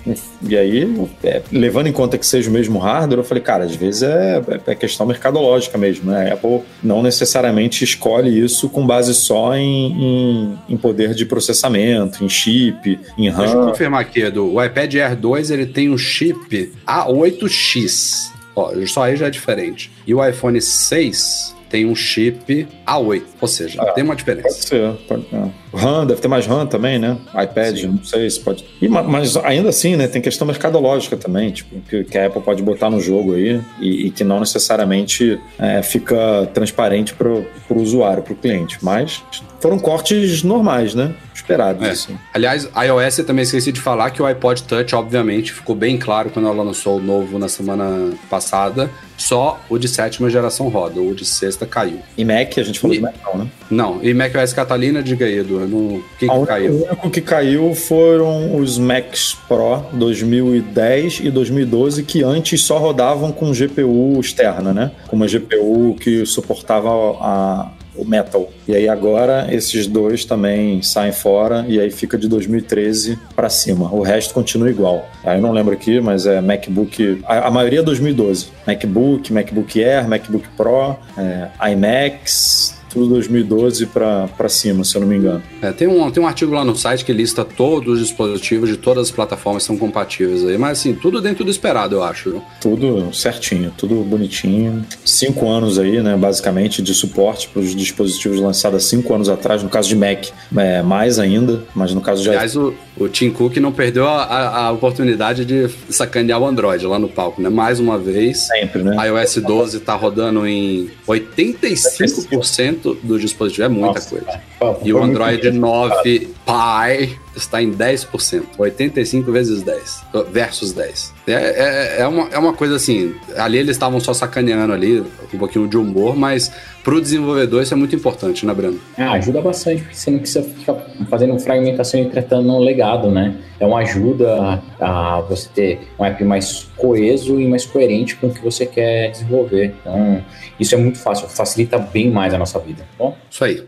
E 0.47 0.57
aí, 0.57 1.09
é, 1.25 1.43
levando 1.51 1.89
em 1.89 1.93
conta 1.93 2.17
que 2.17 2.25
seja 2.25 2.49
o 2.49 2.53
mesmo 2.53 2.79
hardware, 2.79 3.19
eu 3.19 3.25
falei, 3.25 3.43
cara, 3.43 3.65
às 3.65 3.75
vezes 3.75 4.05
é, 4.05 4.41
é 4.65 4.75
questão 4.77 5.05
mercadológica 5.07 5.77
mesmo, 5.77 6.13
né? 6.13 6.31
A 6.31 6.35
Apple 6.35 6.61
não 6.81 7.03
necessariamente 7.03 7.83
escolhe 7.83 8.39
isso 8.39 8.69
com 8.69 8.87
base 8.87 9.13
só 9.13 9.57
em, 9.57 9.93
em, 9.93 10.59
em 10.69 10.77
poder 10.77 11.15
de 11.15 11.27
processamento, 11.27 12.25
em 12.25 12.29
chip, 12.29 13.01
em 13.19 13.25
Deixa 13.33 13.43
eu 13.43 13.61
RAM. 13.61 13.71
confirmar 13.71 14.03
aqui, 14.03 14.21
Edu. 14.21 14.55
O 14.55 14.65
iPad 14.65 14.95
Air 14.95 15.17
2 15.17 15.51
ele 15.51 15.67
tem 15.67 15.91
um 15.91 15.99
chip 15.99 16.73
A8X. 16.87 18.31
Ó, 18.55 18.73
só 18.87 19.05
aí 19.05 19.17
já 19.17 19.27
é 19.27 19.31
diferente. 19.31 19.91
E 20.07 20.15
o 20.15 20.25
iPhone 20.25 20.61
6 20.61 21.57
tem 21.71 21.87
um 21.87 21.95
chip 21.95 22.69
A8. 22.87 23.23
Ou 23.41 23.49
seja, 23.49 23.81
Ah, 23.81 23.93
tem 23.93 24.05
uma 24.05 24.15
Pode 24.15 24.19
diferença. 24.19 24.61
ser. 24.67 24.93
Pode, 25.09 25.25
é. 25.33 25.49
RAM, 25.73 26.05
deve 26.05 26.21
ter 26.21 26.27
mais 26.29 26.47
RAM 26.47 26.67
também, 26.67 26.99
né? 26.99 27.17
iPad, 27.33 27.77
Sim. 27.79 27.87
não 27.87 28.05
sei 28.05 28.29
se 28.29 28.41
pode. 28.41 28.65
E, 28.83 28.89
ma- 28.89 29.05
mas 29.05 29.37
ainda 29.37 29.69
assim, 29.69 29.95
né? 29.95 30.09
Tem 30.09 30.21
questão 30.21 30.45
mercadológica 30.47 31.17
também, 31.17 31.53
tipo, 31.53 31.81
que, 31.89 32.03
que 32.05 32.19
a 32.19 32.27
Apple 32.27 32.43
pode 32.43 32.61
botar 32.63 32.91
no 32.91 33.01
jogo 33.01 33.35
aí 33.35 33.61
e, 33.81 34.07
e 34.07 34.11
que 34.11 34.25
não 34.25 34.41
necessariamente 34.41 35.39
é, 35.59 35.81
fica 35.83 36.51
transparente 36.53 37.15
para 37.15 37.29
o 37.29 37.47
usuário, 37.77 38.23
para 38.23 38.33
o 38.33 38.37
cliente. 38.37 38.79
Mas 38.83 39.23
foram 39.61 39.79
cortes 39.79 40.43
normais, 40.43 40.95
né? 40.95 41.15
Esperados. 41.35 41.87
É. 41.87 41.91
assim. 41.91 42.19
Aliás, 42.35 42.69
iOS 42.77 43.19
eu 43.19 43.25
também 43.27 43.43
esqueci 43.45 43.71
de 43.71 43.81
falar 43.81 44.11
que 44.11 44.21
o 44.21 44.27
iPod 44.27 44.65
Touch, 44.65 44.95
obviamente, 44.95 45.53
ficou 45.53 45.77
bem 45.77 45.97
claro 45.99 46.31
quando 46.31 46.49
ela 46.49 46.63
lançou 46.65 46.99
o 46.99 47.01
novo 47.03 47.39
na 47.39 47.49
semana 47.49 48.13
passada. 48.29 48.91
Só 49.21 49.61
o 49.69 49.77
de 49.77 49.87
sétima 49.87 50.31
geração 50.31 50.69
roda, 50.69 50.99
o 50.99 51.15
de 51.15 51.27
sexta 51.27 51.67
caiu. 51.67 51.99
E 52.17 52.25
Mac, 52.25 52.57
a 52.57 52.63
gente 52.63 52.81
falou 52.81 52.95
E- 52.95 52.99
de 52.99 53.03
Mac, 53.03 53.15
não, 53.23 53.39
né? 53.39 53.47
Não, 53.71 54.03
e 54.03 54.15
macOS 54.15 54.55
Catalina, 54.55 55.03
diga 55.03 55.27
aí, 55.27 55.39
Edu, 55.41 55.61
no, 55.69 55.97
o 55.97 56.05
que, 56.19 56.27
que 56.27 56.47
caiu? 56.47 56.73
O 56.73 56.87
único 56.87 57.11
que 57.11 57.21
caiu 57.21 57.75
foram 57.75 58.57
os 58.57 58.79
Macs 58.79 59.37
Pro 59.47 59.85
2010 59.93 61.21
e 61.23 61.31
2012, 61.31 62.03
que 62.03 62.23
antes 62.25 62.65
só 62.65 62.79
rodavam 62.79 63.31
com 63.31 63.53
GPU 63.53 64.19
externa, 64.19 64.73
né? 64.73 64.91
Com 65.07 65.17
uma 65.17 65.27
GPU 65.27 65.95
que 66.01 66.25
suportava 66.25 66.89
a, 67.21 67.71
o 68.01 68.09
Metal. 68.09 68.51
E 68.67 68.75
aí 68.75 68.89
agora 68.89 69.47
esses 69.51 69.87
dois 69.87 70.25
também 70.25 70.83
saem 70.83 71.13
fora 71.13 71.65
e 71.69 71.79
aí 71.79 71.91
fica 71.91 72.17
de 72.17 72.29
2013 72.29 73.19
para 73.37 73.49
cima. 73.49 73.93
O 73.93 74.03
resto 74.03 74.33
continua 74.33 74.71
igual. 74.71 75.09
Aí 75.25 75.39
eu 75.39 75.43
não 75.43 75.53
lembro 75.53 75.75
aqui, 75.75 76.01
mas 76.01 76.27
é 76.27 76.41
MacBook. 76.41 77.23
A, 77.25 77.49
a 77.49 77.51
maioria 77.51 77.81
é 77.81 77.83
2012. 77.83 78.49
MacBook, 78.67 79.33
MacBook 79.33 79.85
Air, 79.85 80.09
MacBook 80.09 80.49
Pro, 80.57 80.97
é, 81.17 81.49
iMacs, 81.73 82.80
tudo 82.91 83.07
2012 83.09 83.87
para 83.87 84.49
cima, 84.49 84.83
se 84.85 84.97
eu 84.97 85.01
não 85.03 85.09
me 85.09 85.17
engano. 85.17 85.43
É, 85.63 85.71
tem, 85.73 85.87
um, 85.89 86.11
tem 86.11 86.23
um 86.23 86.27
artigo 86.27 86.53
lá 86.53 86.65
no 86.65 86.75
site 86.77 87.05
que 87.05 87.13
lista 87.13 87.45
todos 87.45 87.95
os 88.01 88.09
dispositivos 88.09 88.69
de 88.69 88.77
todas 88.77 89.07
as 89.07 89.11
plataformas 89.11 89.63
que 89.63 89.67
são 89.69 89.77
compatíveis 89.79 90.45
aí, 90.45 90.59
mas 90.59 90.79
assim, 90.79 90.95
tudo 90.95 91.21
dentro 91.21 91.45
do 91.45 91.51
esperado, 91.51 91.95
eu 91.97 92.03
acho. 92.03 92.31
viu? 92.31 92.43
Tudo 92.61 93.13
certinho, 93.15 93.73
tudo 93.77 93.95
bonitinho. 94.03 94.85
Cinco 95.05 95.49
anos 95.49 95.79
aí, 95.79 96.03
né, 96.03 96.17
basicamente, 96.17 96.83
de 96.83 96.93
suporte 96.95 97.49
para 97.49 97.61
os 97.63 97.75
dispositivos 97.75 98.41
lançados 98.41 98.85
há 98.85 98.89
cinco 98.89 99.15
anos 99.15 99.29
atrás. 99.29 99.63
No 99.63 99.69
caso 99.69 99.89
de 99.89 99.97
Mac, 99.97 100.27
é, 100.57 100.83
mais 100.83 101.19
ainda, 101.19 101.65
mas 101.75 101.95
no 101.95 102.01
caso 102.01 102.23
de 102.23 102.29
Aliás, 102.31 102.57
o, 102.57 102.75
o 102.99 103.09
Tim 103.09 103.31
Cook 103.31 103.57
não 103.59 103.71
perdeu 103.73 104.07
a, 104.09 104.23
a- 104.25 104.67
a 104.67 104.73
oportunidade 104.73 105.45
de 105.45 105.69
sacanear 105.89 106.41
o 106.41 106.47
Android 106.47 106.85
lá 106.87 106.99
no 106.99 107.09
palco, 107.09 107.41
né? 107.41 107.49
Mais 107.49 107.79
uma 107.79 107.99
vez. 107.99 108.47
sempre, 108.49 108.83
né? 108.83 108.97
A 108.99 109.05
iOS 109.07 109.37
12 109.37 109.81
tá 109.81 109.95
rodando 109.95 110.47
em 110.47 110.91
85% 111.07 112.80
do 112.81 113.19
dispositivo, 113.19 113.65
é 113.65 113.69
muita 113.69 113.95
Nossa, 113.95 114.11
coisa. 114.11 114.27
cara. 114.59 114.79
E 114.83 114.93
o 114.93 115.03
Android 115.03 115.43
mesmo. 115.45 115.61
9 115.61 116.19
Pie 116.47 117.19
está 117.35 117.63
em 117.63 117.73
10%. 117.73 118.43
85 118.59 119.33
vezes 119.33 119.63
10. 119.63 120.03
Versus 120.31 120.73
10. 120.73 121.15
É, 121.27 121.33
é, 121.33 122.01
é, 122.01 122.07
uma, 122.07 122.29
é 122.31 122.39
uma 122.39 122.53
coisa 122.53 122.77
assim. 122.77 123.15
Ali 123.37 123.59
eles 123.59 123.77
estavam 123.77 124.01
só 124.01 124.13
sacaneando 124.13 124.73
ali, 124.73 125.01
um 125.01 125.39
pouquinho 125.39 125.69
de 125.69 125.77
humor, 125.77 126.17
mas 126.17 126.53
pro 126.83 127.01
desenvolvedor 127.01 127.63
isso 127.63 127.75
é 127.75 127.77
muito 127.77 127.95
importante, 127.95 128.45
né, 128.47 128.55
Breno? 128.55 128.81
Ah, 128.97 129.13
ajuda 129.13 129.41
bastante, 129.41 129.83
porque 129.83 129.97
você 129.97 130.11
não 130.11 130.19
precisa 130.19 130.43
ficar 130.43 130.75
fazendo 131.09 131.39
fragmentação 131.39 132.01
e 132.01 132.09
tratando 132.09 132.51
um 132.53 132.59
legado, 132.59 133.11
né? 133.11 133.37
Então 133.57 133.77
ajuda 133.77 134.63
a, 134.81 135.19
a 135.19 135.21
você 135.21 135.49
ter 135.55 135.81
um 135.99 136.05
app 136.05 136.23
mais 136.25 136.69
coeso 136.77 137.41
e 137.41 137.47
mais 137.47 137.67
coerente 137.67 138.17
com 138.17 138.29
o 138.29 138.35
que 138.35 138.43
você 138.43 138.65
quer 138.65 139.11
desenvolver. 139.11 139.75
Então, 139.81 140.25
isso 140.59 140.75
é 140.75 140.79
muito 140.79 140.99
fácil, 140.99 141.29
facilita 141.29 141.79
bem 141.79 142.11
mais 142.11 142.33
a 142.33 142.39
nossa 142.39 142.59
vida, 142.59 142.83
tá 142.83 143.05
bom? 143.05 143.17
Isso 143.31 143.45
aí. 143.45 143.63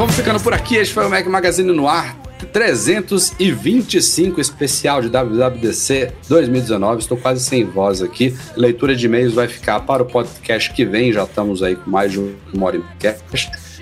Vamos 0.00 0.16
ficando 0.16 0.40
por 0.40 0.54
aqui. 0.54 0.76
Este 0.76 0.94
foi 0.94 1.04
o 1.04 1.10
Mac 1.10 1.26
Magazine 1.26 1.70
no 1.72 1.86
ar. 1.86 2.16
325 2.54 4.40
especial 4.40 5.02
de 5.02 5.10
WWDC 5.10 6.14
2019. 6.26 7.02
Estou 7.02 7.18
quase 7.18 7.44
sem 7.44 7.66
voz 7.66 8.00
aqui. 8.00 8.34
Leitura 8.56 8.96
de 8.96 9.04
e-mails 9.04 9.34
vai 9.34 9.46
ficar 9.46 9.80
para 9.80 10.02
o 10.02 10.06
podcast 10.06 10.72
que 10.72 10.86
vem. 10.86 11.12
Já 11.12 11.24
estamos 11.24 11.62
aí 11.62 11.76
com 11.76 11.90
mais 11.90 12.12
de 12.12 12.18
uma 12.18 12.66
hora 12.66 12.76
e 12.76 12.78
meia. 12.78 13.18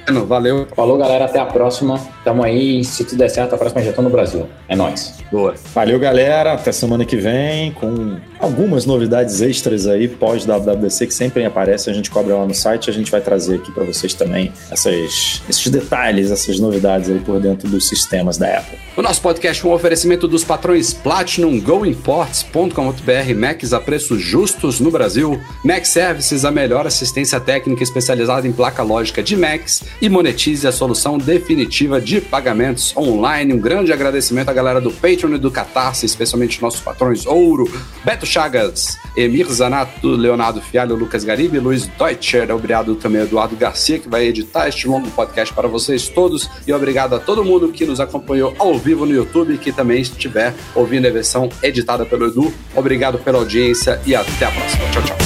Breno, 0.08 0.26
Valeu. 0.26 0.66
Falou, 0.74 0.96
galera, 0.96 1.26
até 1.26 1.38
a 1.38 1.46
próxima. 1.46 2.00
Tamo 2.24 2.42
aí, 2.42 2.82
se 2.84 3.04
tudo 3.04 3.18
der 3.18 3.28
certo, 3.28 3.54
a 3.54 3.58
próxima 3.58 3.82
já 3.82 3.92
tô 3.92 4.02
no 4.02 4.10
Brasil. 4.10 4.46
É 4.68 4.74
nóis. 4.74 5.14
Boa. 5.30 5.54
Valeu, 5.74 5.98
galera. 5.98 6.54
Até 6.54 6.72
semana 6.72 7.04
que 7.04 7.16
vem 7.16 7.72
com 7.72 8.16
algumas 8.40 8.86
novidades 8.86 9.40
extras 9.40 9.86
aí 9.86 10.08
pós 10.08 10.46
WWDC 10.46 11.06
que 11.06 11.14
sempre 11.14 11.44
aparece. 11.44 11.90
A 11.90 11.92
gente 11.92 12.10
cobra 12.10 12.34
lá 12.34 12.46
no 12.46 12.54
site. 12.54 12.88
A 12.88 12.92
gente 12.92 13.10
vai 13.10 13.20
trazer 13.20 13.56
aqui 13.56 13.70
para 13.70 13.84
vocês 13.84 14.14
também 14.14 14.52
essas, 14.70 15.42
esses 15.48 15.68
detalhes, 15.68 16.30
essas 16.30 16.58
novidades 16.58 17.10
aí 17.10 17.18
por 17.18 17.40
dentro 17.40 17.68
dos 17.68 17.86
sistemas 17.86 18.38
da 18.38 18.58
Apple. 18.58 18.78
O 18.96 19.02
nosso 19.02 19.20
podcast 19.20 19.64
é 19.64 19.68
um 19.68 19.72
oferecimento 19.72 20.26
dos 20.26 20.42
patrões 20.42 20.92
Platinum, 20.92 21.60
GoImports.com.br, 21.60 23.34
Macs 23.36 23.72
a 23.72 23.80
preços 23.80 24.20
justos 24.20 24.80
no 24.80 24.90
Brasil, 24.90 25.40
Mac 25.64 25.84
Services, 25.84 26.44
a 26.44 26.50
melhor 26.50 26.86
assistência 26.86 27.38
técnica 27.38 27.82
especializada 27.82 28.48
em 28.48 28.52
placa 28.52 28.82
lógica 28.82 29.22
de 29.22 29.36
Macs 29.36 29.82
e 30.00 30.08
monetize 30.08 30.66
a 30.66 30.72
solução 30.72 31.18
definitiva 31.18 32.00
de 32.00 32.20
pagamentos 32.20 32.96
online. 32.96 33.52
Um 33.52 33.58
grande 33.58 33.92
agradecimento 33.92 34.48
à 34.48 34.52
galera 34.52 34.80
do 34.80 34.90
Patreon 34.90 35.34
e 35.34 35.38
do 35.38 35.50
Catarse, 35.50 36.06
especialmente 36.06 36.60
nossos 36.62 36.80
patrões 36.80 37.26
Ouro, 37.26 37.70
Beto 38.04 38.26
Chagas, 38.26 38.96
Emir 39.16 39.46
Zanato, 39.46 40.08
Leonardo 40.08 40.60
Fialho, 40.60 40.94
Lucas 40.94 41.24
Garibe, 41.24 41.58
Luiz 41.58 41.86
Deutscher. 41.86 42.50
Obrigado 42.54 42.94
também 42.96 43.22
Eduardo 43.22 43.56
Garcia, 43.56 43.98
que 43.98 44.08
vai 44.08 44.26
editar 44.26 44.68
este 44.68 44.86
longo 44.86 45.10
podcast 45.10 45.54
para 45.54 45.68
vocês 45.68 46.08
todos. 46.08 46.48
E 46.66 46.72
obrigado 46.72 47.14
a 47.14 47.18
todo 47.18 47.44
mundo 47.44 47.68
que 47.68 47.84
nos 47.84 48.00
acompanhou 48.00 48.54
ao 48.58 48.78
vivo 48.78 49.04
no 49.04 49.14
YouTube 49.14 49.54
e 49.54 49.58
que 49.58 49.72
também 49.72 50.00
estiver 50.00 50.54
ouvindo 50.74 51.06
a 51.06 51.10
versão 51.10 51.48
editada 51.62 52.04
pelo 52.04 52.26
Edu. 52.26 52.52
Obrigado 52.74 53.18
pela 53.18 53.38
audiência 53.38 54.00
e 54.06 54.14
até 54.14 54.46
a 54.46 54.50
próxima. 54.50 54.84
Tchau, 54.90 55.02
tchau. 55.02 55.16